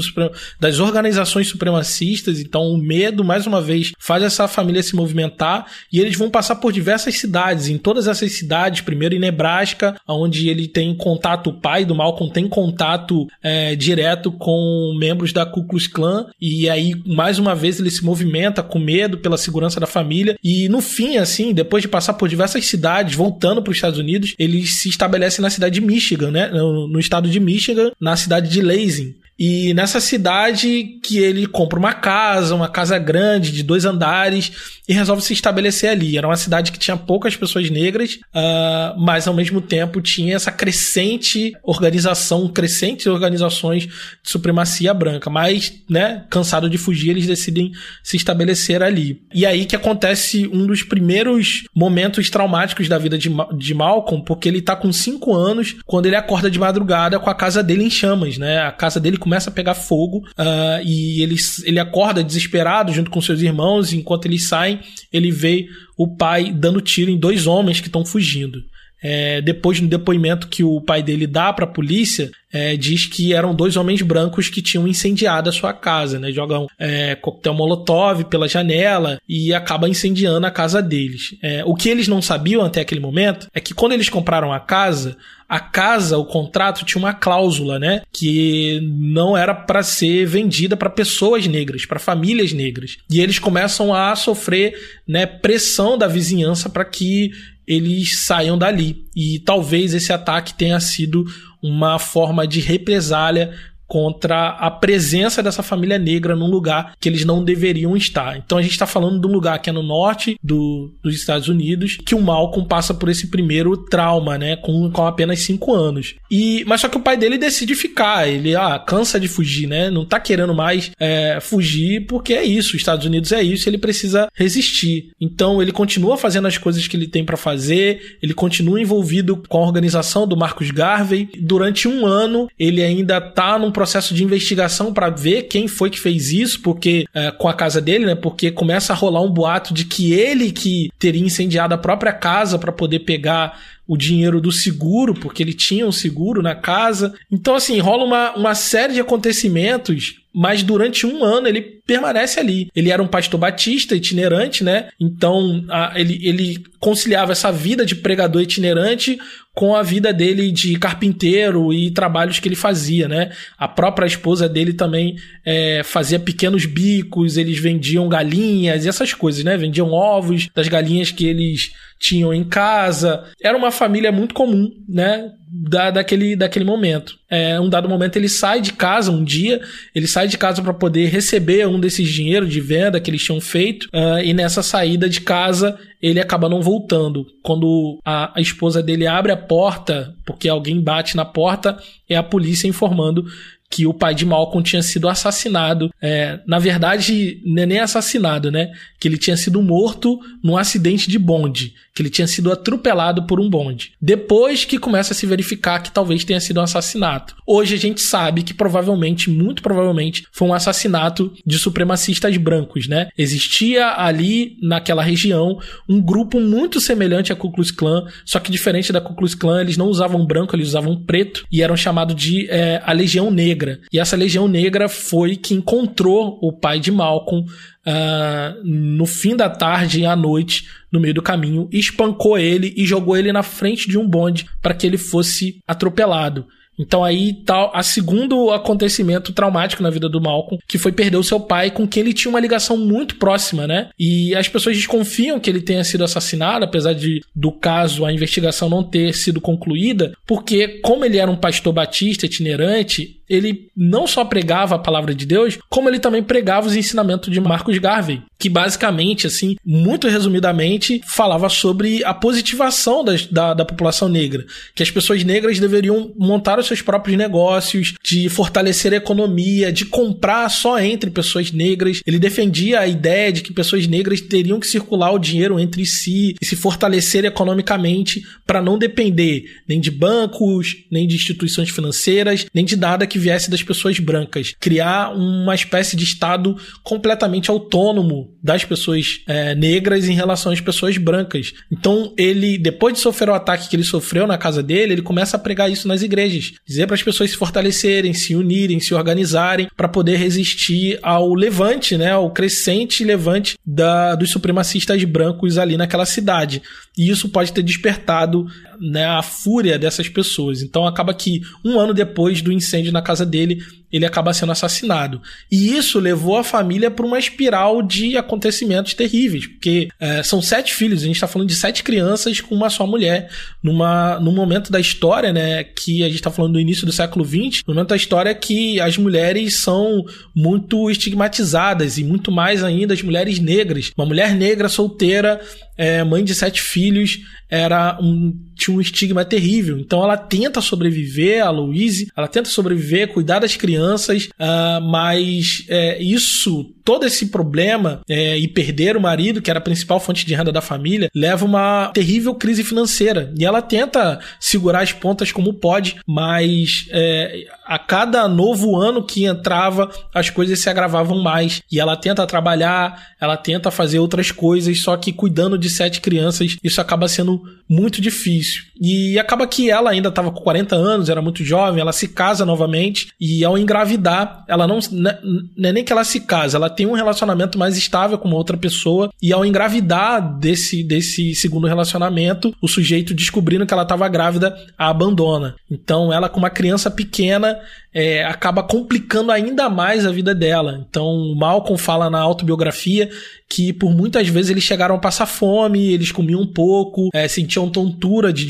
das 0.60 0.80
organizações 0.80 1.48
supremacistas. 1.48 2.40
Então, 2.40 2.68
o 2.68 2.78
medo, 2.78 3.24
mais 3.24 3.46
uma 3.46 3.62
vez, 3.62 3.92
faz 4.00 4.24
essa 4.24 4.48
família 4.48 4.84
se 4.84 4.96
movimentar 4.96 5.66
e 5.92 6.00
eles 6.00 6.18
vão 6.18 6.30
passar 6.30 6.56
por 6.56 6.72
diversas 6.72 7.18
cidades. 7.18 7.68
Em 7.68 7.78
todas 7.78 8.08
essas 8.08 8.38
cidades, 8.38 8.82
primeiro 8.82 9.16
em 9.16 9.20
Nebraska, 9.20 9.96
onde 10.08 10.50
ele 10.50 10.68
tem 10.68 10.96
contato, 10.96 11.50
o 11.50 11.54
pai 11.54 11.86
do 11.86 11.96
Malcolm 11.96 12.32
tem 12.32 12.48
contato 12.48 13.28
é, 13.42 13.76
direto 13.76 14.32
com 14.32 14.96
membros 14.98 15.34
da 15.34 15.46
Ku 15.46 15.66
Klux 15.66 15.88
Klan. 15.88 16.28
E 16.40 16.70
aí, 16.70 16.94
mais 17.06 17.40
uma 17.40 17.56
vez, 17.56 17.80
ele 17.80 17.92
se 17.92 18.04
movimenta 18.04 18.64
com 18.64 18.80
medo 18.80 19.18
pela 19.18 19.38
segurança 19.38 19.80
da 19.80 19.88
família. 19.88 20.38
E 20.44 20.68
no 20.70 20.82
fim, 20.82 21.18
assim, 21.18 21.54
depois 21.54 21.82
de 21.82 21.88
passar 21.88 22.14
por 22.14 22.30
diversas 22.30 22.66
cidades, 22.66 23.16
voltando 23.16 23.62
para 23.62 23.72
os 23.72 23.78
Estados 23.78 24.00
Unidos, 24.00 24.36
ele 24.38 24.66
se 24.66 24.90
estabelece 24.90 25.42
na 25.42 25.49
na 25.50 25.52
cidade 25.52 25.80
de 25.80 25.82
Michigan, 25.82 26.32
né? 26.32 26.48
No, 26.50 26.88
no 26.88 27.00
estado 27.00 27.28
de 27.28 27.40
Michigan, 27.40 27.92
na 28.00 28.16
cidade 28.16 28.50
de 28.50 28.62
Lansing. 28.62 29.16
E 29.40 29.74
nessa 29.74 30.02
cidade 30.02 31.00
que 31.02 31.18
ele 31.18 31.46
compra 31.46 31.80
uma 31.80 31.94
casa, 31.94 32.54
uma 32.54 32.68
casa 32.68 33.00
grande 33.00 33.54
de 33.54 33.64
dois 33.64 33.86
andares 33.86 34.52
e 34.90 34.94
resolve 34.94 35.22
se 35.22 35.34
estabelecer 35.34 35.92
ali. 35.92 36.18
Era 36.18 36.28
uma 36.28 36.36
cidade 36.36 36.72
que 36.72 36.80
tinha 36.80 36.98
poucas 36.98 37.36
pessoas 37.36 37.70
negras, 37.70 38.16
uh, 38.16 39.00
mas 39.00 39.28
ao 39.28 39.36
mesmo 39.36 39.62
tempo 39.62 40.02
tinha 40.02 40.36
essa 40.36 40.52
crescente 40.52 41.54
organização, 41.64 42.48
crescentes 42.50 43.06
organizações 43.06 43.84
de 43.86 43.94
supremacia 44.24 44.92
branca. 44.92 45.30
Mas, 45.30 45.72
né, 45.88 46.26
cansado 46.30 46.68
de 46.68 46.80
fugir, 46.80 47.12
eles 47.12 47.28
decidem 47.28 47.72
se 48.04 48.18
estabelecer 48.18 48.82
ali. 48.82 49.22
E 49.32 49.46
aí 49.46 49.66
que 49.66 49.76
acontece 49.76 50.50
um 50.52 50.66
dos 50.66 50.82
primeiros 50.82 51.66
momentos 51.74 52.30
traumáticos 52.32 52.90
da 52.90 52.98
vida 52.98 53.16
de, 53.16 53.30
de 53.58 53.74
Malcolm, 53.76 54.24
porque 54.26 54.50
ele 54.50 54.62
tá 54.62 54.76
com 54.76 54.92
cinco 54.92 55.36
anos 55.36 55.76
quando 55.86 56.08
ele 56.08 56.16
acorda 56.16 56.50
de 56.50 56.58
madrugada 56.58 57.20
com 57.20 57.30
a 57.30 57.36
casa 57.36 57.62
dele 57.62 57.84
em 57.84 57.92
chamas, 57.92 58.40
né? 58.40 58.60
A 58.64 58.72
casa 58.72 59.00
dele 59.00 59.18
começa 59.30 59.52
a 59.52 59.54
pegar 59.54 59.76
fogo 59.76 60.28
uh, 60.30 60.84
e 60.84 61.22
ele, 61.22 61.36
ele 61.64 61.80
acorda 61.80 62.24
desesperado 62.24 62.92
junto 62.92 63.12
com 63.12 63.22
seus 63.22 63.42
irmãos. 63.42 63.94
enquanto 63.94 64.26
eles 64.26 64.48
saem, 64.48 64.80
ele 65.14 65.30
vê 65.30 65.68
o 65.96 66.08
pai 66.08 66.52
dando 66.52 66.82
tiro 66.82 67.12
em 67.12 67.18
dois 67.18 67.46
homens 67.46 67.80
que 67.80 67.88
estão 67.88 68.04
fugindo. 68.04 68.64
É, 69.02 69.42
depois, 69.42 69.80
no 69.80 69.88
depoimento 69.88 70.48
que 70.48 70.62
o 70.62 70.82
pai 70.82 71.02
dele 71.02 71.26
dá 71.26 71.54
para 71.54 71.64
a 71.64 71.70
polícia, 71.70 72.30
é, 72.52 72.76
diz 72.76 73.06
que 73.06 73.34
eram 73.34 73.56
dois 73.56 73.78
homens 73.78 74.02
brancos 74.02 74.50
que 74.50 74.62
tinham 74.62 74.86
incendiado 74.88 75.50
a 75.50 75.54
sua 75.54 75.72
casa, 75.72 76.20
né? 76.20 76.32
Jogam 76.32 76.68
é, 76.78 77.16
coquetel 77.16 77.54
molotov 77.54 78.26
pela 78.26 78.48
janela 78.48 79.18
e 79.28 79.54
acaba 79.54 79.88
incendiando 79.88 80.46
a 80.46 80.52
casa 80.52 80.82
deles. 80.82 81.34
É, 81.42 81.64
o 81.64 81.76
que 81.76 81.88
eles 81.88 82.10
não 82.10 82.22
sabiam 82.22 82.66
até 82.66 82.82
aquele 82.82 83.00
momento 83.00 83.48
é 83.54 83.62
que 83.62 83.74
quando 83.74 83.94
eles 83.94 84.10
compraram 84.10 84.52
a 84.52 84.60
casa, 84.60 85.16
a 85.50 85.60
casa, 85.60 86.16
o 86.16 86.26
contrato 86.26 86.86
tinha 86.86 87.02
uma 87.02 87.14
cláusula, 87.14 87.80
né, 87.80 88.04
que 88.14 88.80
não 88.84 89.36
era 89.36 89.56
para 89.56 89.82
ser 89.82 90.28
vendida 90.28 90.78
para 90.78 90.92
pessoas 90.92 91.48
negras, 91.48 91.88
para 91.88 91.98
famílias 91.98 92.54
negras. 92.54 92.98
E 93.10 93.20
eles 93.20 93.40
começam 93.40 93.92
a 93.92 94.16
sofrer, 94.16 94.76
né, 95.08 95.26
pressão 95.26 95.98
da 95.98 96.08
vizinhança 96.08 96.70
para 96.70 96.86
que 96.86 97.32
eles 97.66 98.20
saiam 98.20 98.60
dali. 98.60 99.06
E 99.16 99.40
talvez 99.40 99.96
esse 99.96 100.14
ataque 100.14 100.54
tenha 100.54 100.80
sido 100.80 101.26
uma 101.64 101.98
forma 101.98 102.48
de 102.48 102.60
represália 102.60 103.52
contra 103.90 104.50
a 104.50 104.70
presença 104.70 105.42
dessa 105.42 105.64
família 105.64 105.98
negra 105.98 106.36
num 106.36 106.48
lugar 106.48 106.94
que 107.00 107.10
eles 107.10 107.26
não 107.26 107.44
deveriam 107.44 107.98
estar. 107.98 108.38
Então 108.38 108.58
a 108.58 108.62
gente 108.62 108.72
está 108.72 108.86
falando 108.86 109.20
de 109.20 109.26
um 109.26 109.32
lugar 109.32 109.60
que 109.60 109.70
é 109.70 109.74
no 109.74 109.82
norte 109.82 110.38
do, 110.44 110.94
dos 111.02 111.16
Estados 111.16 111.48
Unidos, 111.48 111.98
que 112.06 112.14
o 112.14 112.22
Malcolm 112.22 112.68
passa 112.68 112.94
por 112.94 113.10
esse 113.10 113.28
primeiro 113.28 113.76
trauma, 113.76 114.38
né, 114.38 114.56
com, 114.58 114.92
com 114.92 115.08
apenas 115.08 115.40
5 115.40 115.74
anos. 115.74 116.16
E 116.30 116.64
mas 116.68 116.82
só 116.82 116.88
que 116.88 116.98
o 116.98 117.02
pai 117.02 117.18
dele 117.18 117.40
decide 117.40 117.74
ficar, 117.74 118.30
ele 118.30 118.56
ah, 118.56 118.78
cansa 118.78 119.20
de 119.20 119.28
fugir, 119.28 119.68
né, 119.68 119.90
não 119.90 120.06
tá 120.06 120.20
querendo 120.20 120.54
mais 120.54 120.92
é, 121.00 121.40
fugir 121.42 122.06
porque 122.06 122.34
é 122.34 122.44
isso, 122.44 122.70
os 122.70 122.76
Estados 122.76 123.06
Unidos 123.06 123.32
é 123.32 123.42
isso, 123.42 123.68
ele 123.68 123.80
precisa 123.80 124.30
resistir. 124.36 125.10
Então 125.20 125.62
ele 125.62 125.72
continua 125.72 126.16
fazendo 126.16 126.48
as 126.48 126.60
coisas 126.60 126.88
que 126.88 126.96
ele 126.96 127.08
tem 127.08 127.26
para 127.26 127.38
fazer, 127.38 128.18
ele 128.22 128.36
continua 128.36 128.80
envolvido 128.80 129.42
com 129.48 129.58
a 129.58 129.66
organização 129.66 130.28
do 130.28 130.38
Marcus 130.38 130.70
Garvey. 130.70 131.28
Durante 131.40 131.88
um 131.88 132.06
ano 132.06 132.48
ele 132.60 132.84
ainda 132.84 133.20
tá 133.20 133.58
num 133.58 133.72
processo 133.80 134.14
de 134.14 134.26
investigação 134.26 134.94
para 134.94 135.10
ver 135.10 135.44
quem 135.44 135.66
foi 135.66 135.90
que 135.90 135.98
fez 135.98 136.34
isso, 136.34 136.62
porque 136.62 137.06
é, 137.14 137.32
com 137.32 137.48
a 137.48 137.54
casa 137.54 137.80
dele, 137.80 138.06
né? 138.06 138.14
Porque 138.14 138.52
começa 138.52 138.92
a 138.92 138.96
rolar 138.96 139.22
um 139.22 139.32
boato 139.32 139.74
de 139.74 139.86
que 139.86 140.12
ele 140.12 140.52
que 140.52 140.90
teria 141.00 141.24
incendiado 141.24 141.74
a 141.74 141.78
própria 141.78 142.12
casa 142.12 142.60
para 142.60 142.74
poder 142.74 143.00
pegar 143.00 143.58
o 143.90 143.98
dinheiro 143.98 144.40
do 144.40 144.52
seguro, 144.52 145.16
porque 145.16 145.42
ele 145.42 145.52
tinha 145.52 145.88
um 145.88 145.92
seguro 145.92 146.44
na 146.44 146.54
casa. 146.54 147.12
Então, 147.32 147.56
assim, 147.56 147.80
rola 147.80 148.04
uma, 148.04 148.36
uma 148.36 148.54
série 148.54 148.94
de 148.94 149.02
acontecimentos 149.02 150.20
mas 150.34 150.62
durante 150.62 151.08
um 151.08 151.24
ano 151.24 151.48
ele 151.48 151.62
permanece 151.62 152.40
ali. 152.40 152.70
Ele 152.76 152.92
era 152.92 153.02
um 153.02 153.08
pastor 153.08 153.40
batista 153.40 153.96
itinerante, 153.96 154.64
né? 154.64 154.90
Então 155.00 155.66
a, 155.70 155.94
ele, 156.00 156.20
ele 156.22 156.64
conciliava 156.80 157.32
essa 157.32 157.52
vida 157.52 157.86
de 157.86 157.96
pregador 157.96 158.42
itinerante 158.42 159.18
com 159.56 159.76
a 159.76 159.82
vida 159.82 160.14
dele 160.14 160.52
de 160.52 160.78
carpinteiro 160.78 161.74
e 161.74 161.92
trabalhos 161.92 162.40
que 162.40 162.48
ele 162.48 162.56
fazia, 162.56 163.08
né? 163.08 163.32
A 163.58 163.68
própria 163.68 164.06
esposa 164.06 164.48
dele 164.48 164.72
também 164.72 165.16
é, 165.44 165.82
fazia 165.84 166.20
pequenos 166.20 166.66
bicos, 166.66 167.36
eles 167.36 167.60
vendiam 167.60 168.08
galinhas 168.08 168.86
e 168.86 168.88
essas 168.88 169.14
coisas, 169.14 169.44
né? 169.44 169.58
Vendiam 169.58 169.92
ovos 169.92 170.48
das 170.56 170.68
galinhas 170.68 171.12
que 171.12 171.26
eles 171.26 171.72
tinham 172.00 172.34
em 172.34 172.46
casa. 172.46 173.26
Era 173.44 173.58
uma 173.58 173.72
família 173.80 174.12
muito 174.12 174.36
comum, 174.36 174.70
né? 174.88 175.32
Da, 175.52 175.90
daquele, 175.90 176.36
daquele 176.36 176.66
momento. 176.66 177.18
É, 177.28 177.60
um 177.60 177.70
dado 177.70 177.90
momento 177.90 178.18
ele 178.18 178.30
sai 178.30 178.62
de 178.62 178.74
casa 178.74 179.10
um 179.10 179.24
dia, 179.24 179.60
ele 179.96 180.08
sai 180.08 180.28
de 180.28 180.38
casa 180.38 180.62
para 180.62 180.74
poder 180.74 181.08
receber 181.08 181.66
um 181.66 181.80
desses 181.80 182.08
dinheiros 182.08 182.52
de 182.52 182.62
venda 182.62 183.00
que 183.00 183.10
eles 183.10 183.24
tinham 183.24 183.42
feito, 183.42 183.86
uh, 183.86 184.20
e 184.24 184.32
nessa 184.32 184.62
saída 184.62 185.10
de 185.10 185.22
casa 185.22 185.80
ele 186.00 186.20
acaba 186.20 186.48
não 186.48 186.62
voltando. 186.62 187.26
Quando 187.42 188.00
a, 188.06 188.38
a 188.38 188.42
esposa 188.42 188.84
dele 188.84 189.08
abre 189.08 189.32
a 189.32 189.38
porta, 189.38 190.14
porque 190.26 190.48
alguém 190.48 190.80
bate 190.80 191.16
na 191.16 191.26
porta, 191.26 191.78
é 192.08 192.16
a 192.16 192.24
polícia 192.24 192.68
informando 192.68 193.26
que 193.70 193.86
o 193.86 193.94
pai 193.94 194.16
de 194.16 194.26
Malcolm 194.26 194.64
tinha 194.64 194.82
sido 194.82 195.08
assassinado. 195.08 195.94
É, 196.02 196.40
na 196.48 196.58
verdade, 196.58 197.40
não 197.46 197.64
é 197.64 197.66
nem 197.66 197.80
assassinado, 197.80 198.52
né? 198.52 198.72
Que 199.00 199.08
ele 199.08 199.18
tinha 199.18 199.38
sido 199.38 199.62
morto 199.62 200.20
num 200.44 200.58
acidente 200.58 201.10
de 201.10 201.20
bonde. 201.20 201.76
Que 201.94 202.02
ele 202.02 202.10
tinha 202.10 202.28
sido 202.28 202.52
atropelado 202.52 203.28
por 203.28 203.40
um 203.40 203.50
bonde. 203.50 203.92
Depois 204.02 204.66
que 204.66 204.80
começa 204.80 205.14
a 205.14 205.16
se 205.16 205.26
verificar 205.28 205.84
que 205.84 205.92
talvez 205.92 206.24
tenha 206.24 206.40
sido 206.40 206.60
um 206.60 206.64
assassinato. 206.64 207.36
Hoje 207.46 207.76
a 207.76 207.78
gente 207.78 208.02
sabe 208.02 208.42
que 208.42 208.54
provavelmente, 208.54 209.30
muito 209.30 209.62
provavelmente, 209.62 210.26
foi 210.32 210.48
um 210.48 210.54
assassinato 210.54 211.32
de 211.46 211.60
supremacistas 211.60 212.36
brancos, 212.38 212.88
né? 212.88 213.10
Existia 213.18 213.94
ali, 213.98 214.58
naquela 214.62 215.04
região, 215.04 215.60
um 215.88 216.02
grupo 216.02 216.40
muito 216.40 216.82
semelhante 216.82 217.32
à 217.32 217.36
Ku 217.36 217.52
Klux 217.52 217.70
Klan, 217.70 218.06
só 218.26 218.40
que 218.40 218.52
diferente 218.52 218.92
da 218.92 219.02
Ku 219.02 219.14
Klux 219.14 219.36
Klan, 219.36 219.62
eles 219.62 219.78
não 219.78 219.88
usavam 219.88 220.26
branco, 220.26 220.56
eles 220.56 220.70
usavam 220.70 220.96
preto 220.96 221.46
e 221.52 221.62
eram 221.62 221.78
chamados 221.78 222.16
de 222.16 222.50
é, 222.50 222.82
a 222.84 222.94
Legião 222.94 223.30
Negra 223.30 223.59
Negra. 223.60 223.80
E 223.92 224.00
essa 224.00 224.16
Legião 224.16 224.48
Negra 224.48 224.88
foi 224.88 225.36
que 225.36 225.54
encontrou 225.54 226.40
o 226.42 226.54
pai 226.54 226.80
de 226.80 226.92
Malcolm 226.92 227.46
uh, 227.46 228.64
no 228.64 229.06
fim 229.06 229.36
da 229.36 229.50
tarde 229.50 230.02
e 230.02 230.06
à 230.06 230.16
noite, 230.16 230.68
no 230.92 231.00
meio 231.00 231.14
do 231.14 231.22
caminho, 231.22 231.68
espancou 231.72 232.38
ele 232.38 232.74
e 232.78 232.86
jogou 232.86 233.18
ele 233.18 233.34
na 233.34 233.44
frente 233.44 233.90
de 233.90 233.98
um 233.98 234.08
bonde 234.08 234.46
para 234.62 234.74
que 234.74 234.88
ele 234.88 234.98
fosse 234.98 235.60
atropelado. 235.68 236.48
Então 236.80 237.04
aí 237.04 237.34
tá 237.34 237.72
a 237.74 237.84
segundo 237.84 238.52
acontecimento 238.52 239.34
traumático 239.34 239.84
na 239.84 239.90
vida 239.90 240.08
do 240.08 240.22
Malcolm, 240.22 240.64
que 240.66 240.78
foi 240.78 240.94
perder 240.94 241.18
o 241.18 241.24
seu 241.24 241.38
pai, 241.38 241.70
com 241.70 241.86
quem 241.86 242.02
ele 242.02 242.14
tinha 242.14 242.30
uma 242.30 242.40
ligação 242.40 242.78
muito 242.78 243.18
próxima, 243.18 243.68
né? 243.68 243.90
E 244.00 244.34
as 244.34 244.48
pessoas 244.48 244.78
desconfiam 244.78 245.42
que 245.42 245.50
ele 245.50 245.60
tenha 245.60 245.84
sido 245.84 246.06
assassinado, 246.06 246.64
apesar 246.64 246.94
de 246.94 247.22
do 247.36 247.52
caso 247.52 248.06
a 248.06 248.14
investigação 248.14 248.70
não 248.70 248.82
ter 248.82 249.14
sido 249.14 249.42
concluída, 249.42 250.14
porque 250.26 250.80
como 250.80 251.04
ele 251.04 251.18
era 251.18 251.30
um 251.30 251.36
pastor 251.36 251.74
batista 251.74 252.26
itinerante, 252.26 253.19
ele 253.30 253.70
não 253.76 254.08
só 254.08 254.26
pregava 254.26 254.76
a 254.76 254.80
palavra 254.80 255.14
de 255.14 255.26
Deus, 255.26 255.58
como 255.70 255.88
ele 255.88 256.00
também 256.00 256.24
pregava 256.24 256.68
os 256.68 256.76
ensinamentos 256.76 257.32
de 257.32 257.40
Marcos 257.40 257.78
Garvey, 257.78 258.22
que 258.38 258.50
basicamente, 258.50 259.28
assim, 259.28 259.56
muito 259.64 260.08
resumidamente, 260.08 261.02
falava 261.06 261.50
sobre 261.50 262.04
a 262.04 262.14
positivação 262.14 263.04
das, 263.04 263.26
da, 263.26 263.54
da 263.54 263.66
população 263.66 264.10
negra, 264.10 264.46
que 264.74 264.82
as 264.82 264.90
pessoas 264.90 265.24
negras 265.24 265.60
deveriam 265.60 266.12
montar 266.18 266.58
os 266.58 266.66
seus 266.66 266.82
próprios 266.82 267.18
negócios, 267.18 267.94
de 268.04 268.30
fortalecer 268.30 268.94
a 268.94 268.98
economia, 268.98 269.72
de 269.72 269.86
comprar 269.86 270.50
só 270.50 270.80
entre 270.80 271.10
pessoas 271.10 271.52
negras. 271.52 272.02
Ele 272.06 272.18
defendia 272.18 272.80
a 272.80 272.88
ideia 272.88 273.32
de 273.32 273.42
que 273.42 273.54
pessoas 273.54 273.86
negras 273.86 274.22
teriam 274.22 274.60
que 274.60 274.68
circular 274.68 275.12
o 275.12 275.20
dinheiro 275.20 275.60
entre 275.60 275.86
si 275.86 276.36
e 276.42 276.46
se 276.46 276.56
fortalecer 276.56 277.26
economicamente 277.26 278.24
para 278.46 278.62
não 278.62 278.78
depender 278.78 279.44
nem 279.68 279.80
de 279.80 279.92
bancos, 279.92 280.78
nem 280.90 281.08
de 281.08 281.16
instituições 281.16 281.70
financeiras, 281.70 282.46
nem 282.54 282.66
de 282.66 282.76
nada 282.76 283.06
que 283.06 283.19
viesse 283.20 283.50
das 283.50 283.62
pessoas 283.62 284.00
brancas. 284.00 284.54
Criar 284.60 285.14
uma 285.14 285.54
espécie 285.54 285.96
de 285.96 286.04
Estado 286.04 286.56
completamente 286.84 287.50
autônomo 287.50 288.34
das 288.42 288.64
pessoas 288.66 289.20
é, 289.28 289.54
negras 289.54 290.08
em 290.08 290.14
relação 290.14 290.52
às 290.52 290.62
pessoas 290.62 290.98
brancas. 290.98 291.54
Então, 291.72 292.14
ele, 292.18 292.58
depois 292.58 292.94
de 292.94 293.00
sofrer 293.00 293.30
o 293.30 293.34
ataque 293.34 293.70
que 293.70 293.76
ele 293.76 293.84
sofreu 293.84 294.26
na 294.26 294.38
casa 294.38 294.64
dele, 294.64 294.94
ele 294.94 295.02
começa 295.02 295.38
a 295.38 295.40
pregar 295.40 295.72
isso 295.72 295.88
nas 295.88 296.02
igrejas. 296.02 296.54
Dizer 296.68 296.88
para 296.88 296.96
as 296.96 297.04
pessoas 297.04 297.32
se 297.32 297.38
fortalecerem, 297.38 298.14
se 298.14 298.36
unirem, 298.36 298.80
se 298.80 298.94
organizarem 298.94 299.68
para 299.76 299.88
poder 299.88 300.18
resistir 300.18 300.98
ao 301.02 301.34
levante, 301.34 301.98
né, 301.98 302.12
ao 302.12 302.32
crescente 302.32 303.04
levante 303.04 303.56
da, 303.66 304.16
dos 304.16 304.32
supremacistas 304.32 305.04
brancos 305.04 305.58
ali 305.58 305.78
naquela 305.78 306.06
cidade. 306.06 306.62
E 306.98 307.10
isso 307.10 307.30
pode 307.30 307.54
ter 307.54 307.64
despertado 307.64 308.46
né, 308.80 309.06
a 309.06 309.22
fúria 309.22 309.78
dessas 309.78 310.08
pessoas. 310.08 310.62
Então 310.62 310.86
acaba 310.86 311.14
que 311.14 311.42
um 311.64 311.80
ano 311.80 311.94
depois 311.94 312.42
do 312.42 312.52
incêndio 312.52 312.92
na 312.92 313.02
casa 313.02 313.26
dele, 313.26 313.62
ele 313.92 314.06
acaba 314.06 314.34
sendo 314.34 314.52
assassinado. 314.52 315.22
E 315.52 315.76
isso 315.76 316.00
levou 316.00 316.38
a 316.38 316.44
família 316.44 316.92
para 316.92 317.06
uma 317.06 317.20
espiral 317.20 317.82
de 317.82 318.18
acontecimentos 318.18 318.94
terríveis, 318.94 319.48
porque 319.48 319.88
é, 320.00 320.24
são 320.24 320.42
sete 320.42 320.74
filhos, 320.74 321.02
a 321.02 321.06
gente 321.06 321.16
está 321.16 321.28
falando 321.28 321.50
de 321.50 321.56
sete 321.56 321.84
crianças 321.84 322.40
com 322.42 322.56
uma 322.56 322.70
só 322.70 322.86
mulher, 322.86 323.30
numa, 323.64 324.20
num 324.20 324.34
momento 324.34 324.72
da 324.72 324.80
história, 324.80 325.34
né, 325.34 325.64
que 325.64 326.04
a 326.04 326.08
gente 326.08 326.16
está 326.16 326.32
falando 326.32 326.54
do 326.54 326.60
início 326.60 326.86
do 326.86 326.92
século 326.92 327.26
XX, 327.26 327.64
no 327.68 327.74
momento 327.74 327.90
da 327.90 327.96
história 327.96 328.34
que 328.34 328.80
as 328.80 328.98
mulheres 328.98 329.62
são 329.62 330.04
muito 330.36 330.90
estigmatizadas 330.90 331.98
e 331.98 332.04
muito 332.04 332.32
mais 332.32 332.64
ainda 332.64 332.94
as 332.94 333.02
mulheres 333.02 333.40
negras. 333.40 333.92
Uma 333.98 334.06
mulher 334.06 334.36
negra 334.36 334.70
solteira 334.70 335.40
é, 335.80 336.04
mãe 336.04 336.26
de 336.26 336.36
sete 336.36 336.62
filhos, 336.62 337.20
era 337.50 337.98
um, 338.02 338.38
tinha 338.54 338.76
um 338.76 338.82
estigma 338.82 339.24
terrível. 339.24 339.80
Então 339.80 340.04
ela 340.04 340.18
tenta 340.18 340.60
sobreviver, 340.60 341.42
a 341.42 341.50
Louise, 341.50 342.12
ela 342.18 342.28
tenta 342.28 342.50
sobreviver, 342.50 343.08
cuidar 343.14 343.40
das 343.40 343.56
crianças, 343.56 343.79
uh, 343.80 344.82
mas 344.82 345.66
é, 345.70 346.02
isso, 346.02 346.74
todo 346.84 347.06
esse 347.06 347.28
problema 347.28 348.02
é, 348.10 348.38
e 348.38 348.48
perder 348.48 348.98
o 348.98 349.02
marido, 349.02 349.42
que 349.42 349.50
era 349.50 349.60
a 349.60 349.64
principal 349.64 350.00
fonte 350.00 350.26
de 350.26 350.34
renda 350.34 350.52
da 350.52 350.62
família, 350.62 351.10
leva 351.16 351.46
uma 351.46 351.92
terrível 351.94 352.34
crise 352.36 352.64
financeira. 352.64 353.34
E 353.38 353.46
ela 353.46 353.62
tenta 353.62 354.20
segurar 354.40 354.82
as 354.82 354.92
pontas 354.92 355.32
como 355.32 355.54
pode, 355.54 355.98
mas 356.08 356.88
é, 356.92 357.46
a 357.66 357.78
cada 357.78 358.28
novo 358.28 358.76
ano 358.76 359.04
que 359.04 359.26
entrava, 359.26 359.92
as 360.14 360.30
coisas 360.30 360.60
se 360.60 360.70
agravavam 360.70 361.22
mais. 361.22 361.62
E 361.72 361.80
ela 361.80 361.96
tenta 361.96 362.26
trabalhar, 362.26 363.10
ela 363.22 363.38
tenta 363.38 363.70
fazer 363.70 364.00
outras 364.00 364.32
coisas, 364.32 364.82
só 364.82 364.98
que 364.98 365.14
cuidando 365.14 365.58
de 365.58 365.70
sete 365.70 366.02
crianças, 366.02 366.58
isso 366.64 366.82
acaba 366.82 367.08
sendo 367.08 367.42
muito 367.70 368.02
difícil. 368.02 368.64
E 368.82 369.20
acaba 369.20 369.46
que 369.46 369.70
ela 369.70 369.92
ainda 369.92 370.10
estava 370.10 370.32
com 370.32 370.42
40 370.42 370.76
anos, 370.76 371.10
era 371.10 371.22
muito 371.22 371.44
jovem, 371.44 371.80
ela 371.80 371.94
se 371.94 372.08
casa 372.08 372.44
novamente 372.44 373.10
e 373.20 373.46
ao 373.46 373.58
engravidar, 373.70 374.44
ela 374.48 374.66
não, 374.66 374.80
não 374.92 375.70
é 375.70 375.72
nem 375.72 375.84
que 375.84 375.94
ela 375.94 376.04
se 376.04 376.22
casa, 376.22 376.58
ela 376.58 376.70
tem 376.70 376.88
um 376.88 376.94
relacionamento 376.94 377.58
mais 377.58 377.78
estável 377.78 378.18
com 378.18 378.30
outra 378.32 378.58
pessoa 378.58 379.12
e 379.22 379.32
ao 379.32 379.46
engravidar 379.46 380.38
desse, 380.40 380.84
desse 380.84 381.36
segundo 381.36 381.68
relacionamento, 381.68 382.54
o 382.60 382.68
sujeito 382.68 383.14
descobrindo 383.14 383.66
que 383.66 383.74
ela 383.74 383.84
estava 383.84 384.08
grávida 384.08 384.58
a 384.78 384.90
abandona. 384.90 385.56
Então 385.70 386.12
ela 386.12 386.28
com 386.28 386.40
uma 386.40 386.50
criança 386.50 386.90
pequena 386.90 387.58
é, 387.94 388.24
acaba 388.24 388.62
complicando 388.62 389.32
ainda 389.32 389.70
mais 389.70 390.06
a 390.06 390.12
vida 390.12 390.36
dela. 390.36 390.86
Então 390.88 391.06
o 391.06 391.36
Malcolm 391.36 391.78
fala 391.78 392.10
na 392.10 392.20
autobiografia 392.20 393.10
que 393.50 393.74
por 393.74 393.92
muitas 393.96 394.28
vezes 394.28 394.52
eles 394.52 394.64
chegaram 394.64 394.94
a 394.94 395.00
passar 395.00 395.26
fome, 395.26 395.92
eles 395.92 396.12
comiam 396.12 396.42
um 396.42 396.46
pouco, 396.46 397.10
é, 397.12 397.28
sentiam 397.28 397.68
tontura 397.68 398.32
de 398.32 398.46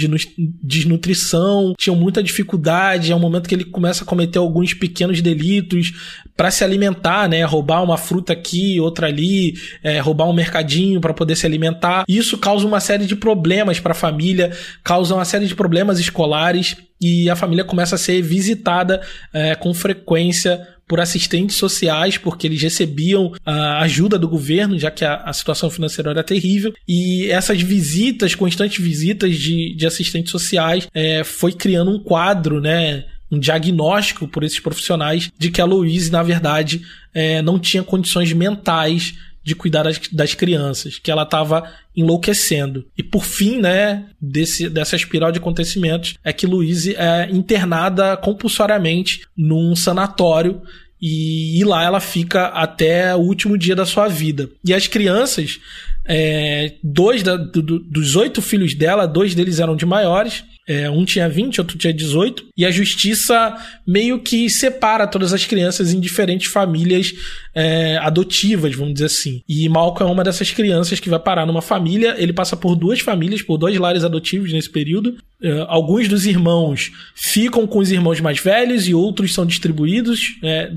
desnutrição, 0.61 1.73
tinham 1.77 1.95
muita 1.95 2.21
dificuldade. 2.21 3.11
É 3.11 3.15
um 3.15 3.19
momento 3.19 3.47
que 3.47 3.55
ele 3.55 3.63
começa 3.63 4.03
a 4.03 4.07
cometer 4.07 4.39
alguns 4.39 4.73
pequenos 4.73 5.21
delitos 5.21 5.93
para 6.35 6.51
se 6.51 6.65
alimentar, 6.65 7.29
né? 7.29 7.43
Roubar 7.43 7.81
uma 7.81 7.97
fruta 7.97 8.33
aqui, 8.33 8.77
outra 8.79 9.07
ali, 9.07 9.53
é, 9.81 9.99
roubar 9.99 10.29
um 10.29 10.33
mercadinho 10.33 10.99
para 10.99 11.13
poder 11.13 11.37
se 11.37 11.45
alimentar. 11.45 12.03
Isso 12.07 12.37
causa 12.37 12.67
uma 12.67 12.81
série 12.81 13.05
de 13.05 13.15
problemas 13.15 13.79
para 13.79 13.93
a 13.93 13.95
família, 13.95 14.51
causa 14.83 15.15
uma 15.15 15.25
série 15.25 15.47
de 15.47 15.55
problemas 15.55 15.97
escolares 15.97 16.75
e 17.01 17.29
a 17.29 17.35
família 17.35 17.63
começa 17.63 17.95
a 17.95 17.97
ser 17.97 18.21
visitada 18.21 19.01
é, 19.33 19.55
com 19.55 19.73
frequência 19.73 20.67
por 20.87 20.99
assistentes 20.99 21.55
sociais, 21.55 22.17
porque 22.17 22.47
eles 22.47 22.61
recebiam 22.61 23.31
a 23.45 23.81
ajuda 23.81 24.17
do 24.17 24.27
governo, 24.27 24.77
já 24.77 24.89
que 24.89 25.05
a, 25.05 25.17
a, 25.17 25.31
situação 25.31 25.69
financeira 25.69 26.09
era 26.09 26.23
terrível. 26.23 26.73
E 26.87 27.29
essas 27.29 27.61
visitas, 27.61 28.33
constantes 28.33 28.83
visitas 28.83 29.37
de, 29.37 29.75
de 29.75 29.85
assistentes 29.85 30.31
sociais, 30.31 30.87
é, 30.91 31.23
foi 31.23 31.53
criando 31.53 31.91
um 31.91 31.99
quadro, 31.99 32.59
né? 32.59 33.05
um 33.31 33.37
diagnóstico 33.37 34.27
por 34.27 34.43
esses 34.43 34.59
profissionais 34.59 35.31
de 35.37 35.51
que 35.51 35.61
a 35.61 35.65
Louise, 35.65 36.11
na 36.11 36.23
verdade, 36.23 36.81
é, 37.13 37.41
não 37.41 37.59
tinha 37.59 37.83
condições 37.83 38.33
mentais 38.33 39.13
de 39.43 39.55
cuidar 39.55 39.83
das, 39.83 39.99
das 40.11 40.33
crianças, 40.33 40.99
que 40.99 41.09
ela 41.09 41.23
estava 41.23 41.63
enlouquecendo. 41.95 42.85
E 42.97 43.03
por 43.03 43.23
fim, 43.23 43.59
né, 43.59 44.05
desse, 44.21 44.69
dessa 44.69 44.95
espiral 44.95 45.31
de 45.31 45.39
acontecimentos, 45.39 46.15
é 46.23 46.31
que 46.31 46.45
Louise 46.45 46.95
é 46.95 47.29
internada 47.31 48.15
compulsoriamente 48.17 49.21
num 49.35 49.75
sanatório 49.75 50.61
e, 51.01 51.59
e, 51.59 51.63
lá 51.63 51.83
ela 51.83 51.99
fica 51.99 52.47
até 52.47 53.15
o 53.15 53.19
último 53.19 53.57
dia 53.57 53.75
da 53.75 53.85
sua 53.85 54.09
vida. 54.09 54.49
E 54.65 54.73
as 54.73 54.85
crianças, 54.85 55.59
é, 56.05 56.73
dois 56.83 57.23
da, 57.23 57.37
do, 57.37 57.79
dos 57.79 58.17
oito 58.17 58.41
filhos 58.41 58.75
dela, 58.75 59.07
dois 59.07 59.33
deles 59.33 59.59
eram 59.59 59.77
de 59.77 59.85
maiores, 59.85 60.43
é, 60.69 60.87
um 60.87 61.03
tinha 61.03 61.27
20, 61.27 61.59
outro 61.59 61.79
tinha 61.79 61.91
18, 61.91 62.45
e 62.55 62.63
a 62.63 62.69
justiça 62.69 63.57
meio 63.87 64.21
que 64.21 64.47
separa 64.51 65.07
todas 65.07 65.33
as 65.33 65.43
crianças 65.43 65.91
em 65.91 65.99
diferentes 65.99 66.51
famílias 66.51 67.11
é, 67.55 67.97
adotivas, 67.97 68.75
vamos 68.75 68.93
dizer 68.93 69.07
assim. 69.07 69.41
E 69.49 69.67
Malcolm 69.67 70.07
é 70.07 70.13
uma 70.13 70.23
dessas 70.23 70.51
crianças 70.51 70.99
que 70.99 71.09
vai 71.09 71.17
parar 71.17 71.47
numa 71.47 71.61
família. 71.61 72.13
Ele 72.19 72.31
passa 72.31 72.55
por 72.55 72.75
duas 72.75 72.99
famílias, 72.99 73.41
por 73.41 73.57
dois 73.57 73.75
lares 73.79 74.03
adotivos 74.03 74.53
nesse 74.53 74.69
período. 74.69 75.17
É, 75.41 75.65
alguns 75.67 76.07
dos 76.07 76.25
irmãos 76.25 76.91
ficam 77.15 77.65
com 77.65 77.79
os 77.79 77.91
irmãos 77.91 78.19
mais 78.19 78.39
velhos 78.39 78.87
e 78.87 78.93
outros 78.93 79.33
são 79.33 79.45
distribuídos. 79.45 80.37
É, 80.43 80.71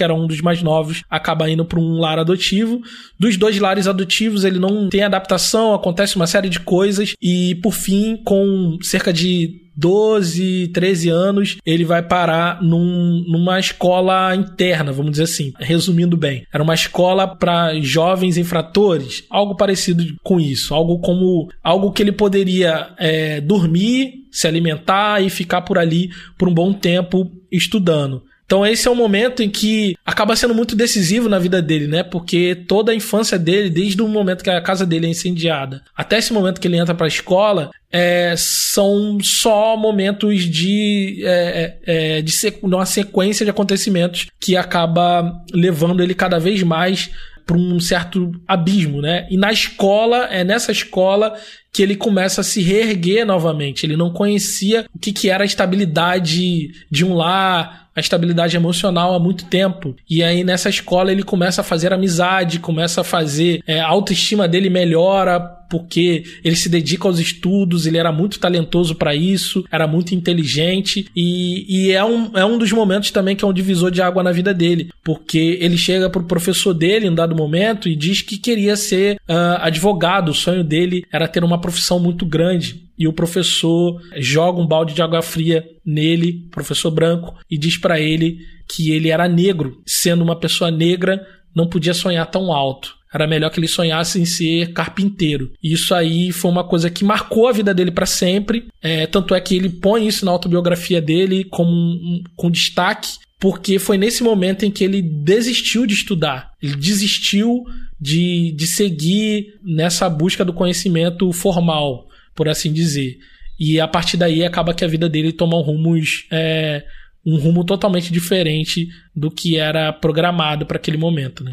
era 0.00 0.14
um 0.14 0.26
dos 0.26 0.40
mais 0.40 0.62
novos, 0.62 1.02
acaba 1.08 1.50
indo 1.50 1.64
para 1.64 1.80
um 1.80 1.98
lar 1.98 2.18
adotivo. 2.18 2.80
Dos 3.18 3.36
dois 3.36 3.58
lares 3.58 3.86
adotivos, 3.86 4.44
ele 4.44 4.58
não 4.58 4.88
tem 4.88 5.02
adaptação, 5.02 5.74
acontece 5.74 6.16
uma 6.16 6.26
série 6.26 6.48
de 6.48 6.60
coisas. 6.60 7.14
E 7.20 7.54
por 7.56 7.72
fim, 7.72 8.16
com 8.24 8.78
cerca 8.82 9.12
de 9.12 9.65
12, 9.76 10.68
13 10.68 11.08
anos, 11.08 11.56
ele 11.64 11.84
vai 11.84 12.02
parar 12.02 12.62
num, 12.62 13.24
numa 13.28 13.60
escola 13.60 14.34
interna, 14.34 14.92
vamos 14.92 15.12
dizer 15.12 15.24
assim, 15.24 15.52
resumindo 15.58 16.16
bem. 16.16 16.44
Era 16.52 16.62
uma 16.62 16.74
escola 16.74 17.26
para 17.26 17.78
jovens 17.80 18.36
infratores, 18.36 19.24
algo 19.30 19.56
parecido 19.56 20.04
com 20.22 20.40
isso, 20.40 20.74
algo 20.74 20.98
como 21.00 21.48
algo 21.62 21.92
que 21.92 22.02
ele 22.02 22.12
poderia 22.12 22.94
é, 22.98 23.40
dormir, 23.40 24.26
se 24.30 24.46
alimentar 24.46 25.22
e 25.22 25.30
ficar 25.30 25.62
por 25.62 25.78
ali 25.78 26.10
por 26.38 26.48
um 26.48 26.54
bom 26.54 26.72
tempo 26.72 27.30
estudando. 27.50 28.22
Então 28.46 28.64
esse 28.64 28.86
é 28.86 28.90
um 28.90 28.94
momento 28.94 29.42
em 29.42 29.50
que 29.50 29.96
acaba 30.06 30.36
sendo 30.36 30.54
muito 30.54 30.76
decisivo 30.76 31.28
na 31.28 31.38
vida 31.38 31.60
dele, 31.60 31.88
né? 31.88 32.04
Porque 32.04 32.54
toda 32.66 32.92
a 32.92 32.94
infância 32.94 33.36
dele, 33.38 33.68
desde 33.68 34.00
o 34.00 34.08
momento 34.08 34.44
que 34.44 34.50
a 34.50 34.60
casa 34.60 34.86
dele 34.86 35.06
é 35.06 35.10
incendiada, 35.10 35.82
até 35.96 36.18
esse 36.18 36.32
momento 36.32 36.60
que 36.60 36.68
ele 36.68 36.78
entra 36.78 36.94
para 36.94 37.06
a 37.06 37.08
escola, 37.08 37.70
é, 37.90 38.34
são 38.36 39.18
só 39.20 39.76
momentos 39.76 40.42
de, 40.44 41.22
é, 41.24 41.76
é, 41.86 42.18
é 42.18 42.22
de 42.22 42.32
uma 42.62 42.86
sequência 42.86 43.44
de 43.44 43.50
acontecimentos 43.50 44.28
que 44.40 44.56
acaba 44.56 45.32
levando 45.52 46.02
ele 46.02 46.14
cada 46.14 46.38
vez 46.38 46.62
mais 46.62 47.10
para 47.44 47.56
um 47.56 47.78
certo 47.78 48.32
abismo, 48.46 49.00
né? 49.00 49.26
E 49.30 49.36
na 49.36 49.52
escola, 49.52 50.26
é 50.30 50.42
nessa 50.42 50.72
escola 50.72 51.34
que 51.76 51.82
ele 51.82 51.94
começa 51.94 52.40
a 52.40 52.44
se 52.44 52.62
reerguer 52.62 53.26
novamente. 53.26 53.84
Ele 53.84 53.98
não 53.98 54.10
conhecia 54.10 54.86
o 54.94 54.98
que, 54.98 55.12
que 55.12 55.28
era 55.28 55.44
a 55.44 55.46
estabilidade 55.46 56.70
de 56.90 57.04
um 57.04 57.12
lar, 57.12 57.90
a 57.94 58.00
estabilidade 58.00 58.56
emocional 58.56 59.14
há 59.14 59.18
muito 59.18 59.44
tempo. 59.44 59.94
E 60.08 60.22
aí 60.22 60.42
nessa 60.42 60.70
escola 60.70 61.12
ele 61.12 61.22
começa 61.22 61.60
a 61.60 61.64
fazer 61.64 61.92
amizade, 61.92 62.60
começa 62.60 63.02
a 63.02 63.04
fazer. 63.04 63.62
É, 63.66 63.78
a 63.78 63.88
autoestima 63.88 64.48
dele 64.48 64.70
melhora 64.70 65.54
porque 65.68 66.24
ele 66.44 66.56
se 66.56 66.68
dedica 66.68 67.08
aos 67.08 67.18
estudos, 67.18 67.86
ele 67.86 67.98
era 67.98 68.12
muito 68.12 68.38
talentoso 68.38 68.94
para 68.94 69.14
isso, 69.14 69.64
era 69.70 69.86
muito 69.86 70.14
inteligente 70.14 71.08
e, 71.14 71.66
e 71.68 71.92
é, 71.92 72.04
um, 72.04 72.30
é 72.36 72.44
um 72.44 72.58
dos 72.58 72.70
momentos 72.72 73.10
também 73.10 73.34
que 73.34 73.44
é 73.44 73.48
um 73.48 73.52
divisor 73.52 73.90
de 73.90 74.00
água 74.00 74.22
na 74.22 74.32
vida 74.32 74.54
dele, 74.54 74.90
porque 75.04 75.58
ele 75.60 75.76
chega 75.76 76.08
pro 76.08 76.22
professor 76.22 76.72
dele 76.72 77.06
em 77.06 77.10
um 77.10 77.14
dado 77.14 77.34
momento 77.34 77.88
e 77.88 77.96
diz 77.96 78.22
que 78.22 78.38
queria 78.38 78.76
ser 78.76 79.16
uh, 79.28 79.58
advogado, 79.60 80.30
o 80.30 80.34
sonho 80.34 80.62
dele 80.62 81.04
era 81.12 81.28
ter 81.28 81.42
uma 81.42 81.60
profissão 81.66 81.98
muito 81.98 82.24
grande 82.24 82.88
e 82.96 83.08
o 83.08 83.12
professor 83.12 84.00
joga 84.18 84.60
um 84.60 84.66
balde 84.66 84.94
de 84.94 85.02
água 85.02 85.20
fria 85.20 85.66
nele, 85.84 86.46
professor 86.52 86.92
branco, 86.92 87.34
e 87.50 87.58
diz 87.58 87.76
para 87.76 88.00
ele 88.00 88.38
que 88.68 88.92
ele 88.92 89.08
era 89.08 89.28
negro, 89.28 89.82
sendo 89.84 90.22
uma 90.22 90.38
pessoa 90.38 90.70
negra, 90.70 91.26
não 91.52 91.68
podia 91.68 91.92
sonhar 91.92 92.24
tão 92.30 92.52
alto. 92.52 92.94
Era 93.12 93.26
melhor 93.26 93.50
que 93.50 93.58
ele 93.58 93.66
sonhasse 93.66 94.20
em 94.20 94.24
ser 94.24 94.72
carpinteiro. 94.74 95.50
Isso 95.60 95.92
aí 95.92 96.30
foi 96.30 96.52
uma 96.52 96.62
coisa 96.62 96.88
que 96.88 97.04
marcou 97.04 97.48
a 97.48 97.52
vida 97.52 97.74
dele 97.74 97.90
para 97.90 98.06
sempre. 98.06 98.68
É, 98.80 99.06
tanto 99.08 99.34
é 99.34 99.40
que 99.40 99.56
ele 99.56 99.68
põe 99.68 100.06
isso 100.06 100.24
na 100.24 100.30
autobiografia 100.30 101.02
dele 101.02 101.44
como 101.44 101.70
um, 101.70 102.22
com 102.36 102.48
destaque, 102.48 103.08
porque 103.40 103.80
foi 103.80 103.98
nesse 103.98 104.22
momento 104.22 104.64
em 104.64 104.70
que 104.70 104.84
ele 104.84 105.02
desistiu 105.02 105.84
de 105.84 105.94
estudar. 105.94 106.52
Ele 106.62 106.76
desistiu 106.76 107.64
de, 108.00 108.52
de 108.52 108.66
seguir 108.66 109.54
nessa 109.62 110.08
busca 110.08 110.44
do 110.44 110.52
conhecimento 110.52 111.32
formal 111.32 112.06
por 112.34 112.48
assim 112.48 112.72
dizer. 112.72 113.18
E 113.58 113.80
a 113.80 113.88
partir 113.88 114.16
daí 114.16 114.44
acaba 114.44 114.74
que 114.74 114.84
a 114.84 114.88
vida 114.88 115.08
dele 115.08 115.32
toma 115.32 115.56
um 115.56 115.62
rumo, 115.62 115.96
é, 116.30 116.84
um 117.24 117.38
rumo 117.38 117.64
totalmente 117.64 118.12
diferente 118.12 118.88
do 119.14 119.30
que 119.30 119.58
era 119.58 119.92
programado 119.92 120.66
para 120.66 120.76
aquele 120.76 120.98
momento, 120.98 121.42
né? 121.42 121.52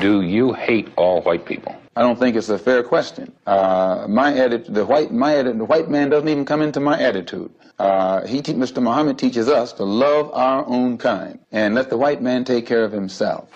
Do 0.00 0.24
you 0.24 0.52
hate 0.52 0.88
all 0.96 1.22
white 1.24 1.44
people? 1.44 1.81
I 1.94 2.00
don't 2.00 2.18
think 2.18 2.36
it's 2.36 2.48
a 2.48 2.58
fair 2.58 2.82
question. 2.82 3.32
Uh, 3.46 4.06
my 4.08 4.34
attitude, 4.34 4.74
the 4.74 4.86
white, 4.86 5.12
my 5.12 5.36
attitude, 5.36 5.60
the 5.60 5.66
white 5.66 5.90
man 5.90 6.08
doesn't 6.08 6.28
even 6.28 6.46
come 6.46 6.62
into 6.62 6.80
my 6.80 6.98
attitude. 6.98 7.50
Uh, 7.78 8.26
he, 8.26 8.40
Mr. 8.40 8.82
Muhammad 8.82 9.18
teaches 9.18 9.46
us 9.46 9.74
to 9.74 9.84
love 9.84 10.30
our 10.32 10.66
own 10.66 10.96
kind 10.96 11.38
and 11.50 11.74
let 11.74 11.90
the 11.90 11.98
white 11.98 12.22
man 12.22 12.44
take 12.44 12.64
care 12.64 12.82
of 12.82 12.92
himself. 12.92 13.48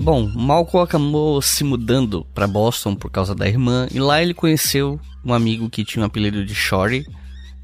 Bom, 0.00 0.28
Malcolm 0.34 0.82
acabou 0.82 1.40
se 1.40 1.62
mudando 1.62 2.26
para 2.34 2.48
Boston 2.48 2.96
por 2.96 3.08
causa 3.08 3.36
da 3.36 3.46
irmã 3.46 3.86
e 3.92 4.00
lá 4.00 4.20
ele 4.20 4.34
conheceu 4.34 4.98
um 5.24 5.32
amigo 5.32 5.70
que 5.70 5.84
tinha 5.84 6.02
o 6.02 6.04
um 6.04 6.06
apelido 6.06 6.44
de 6.44 6.54
Shorty. 6.54 7.06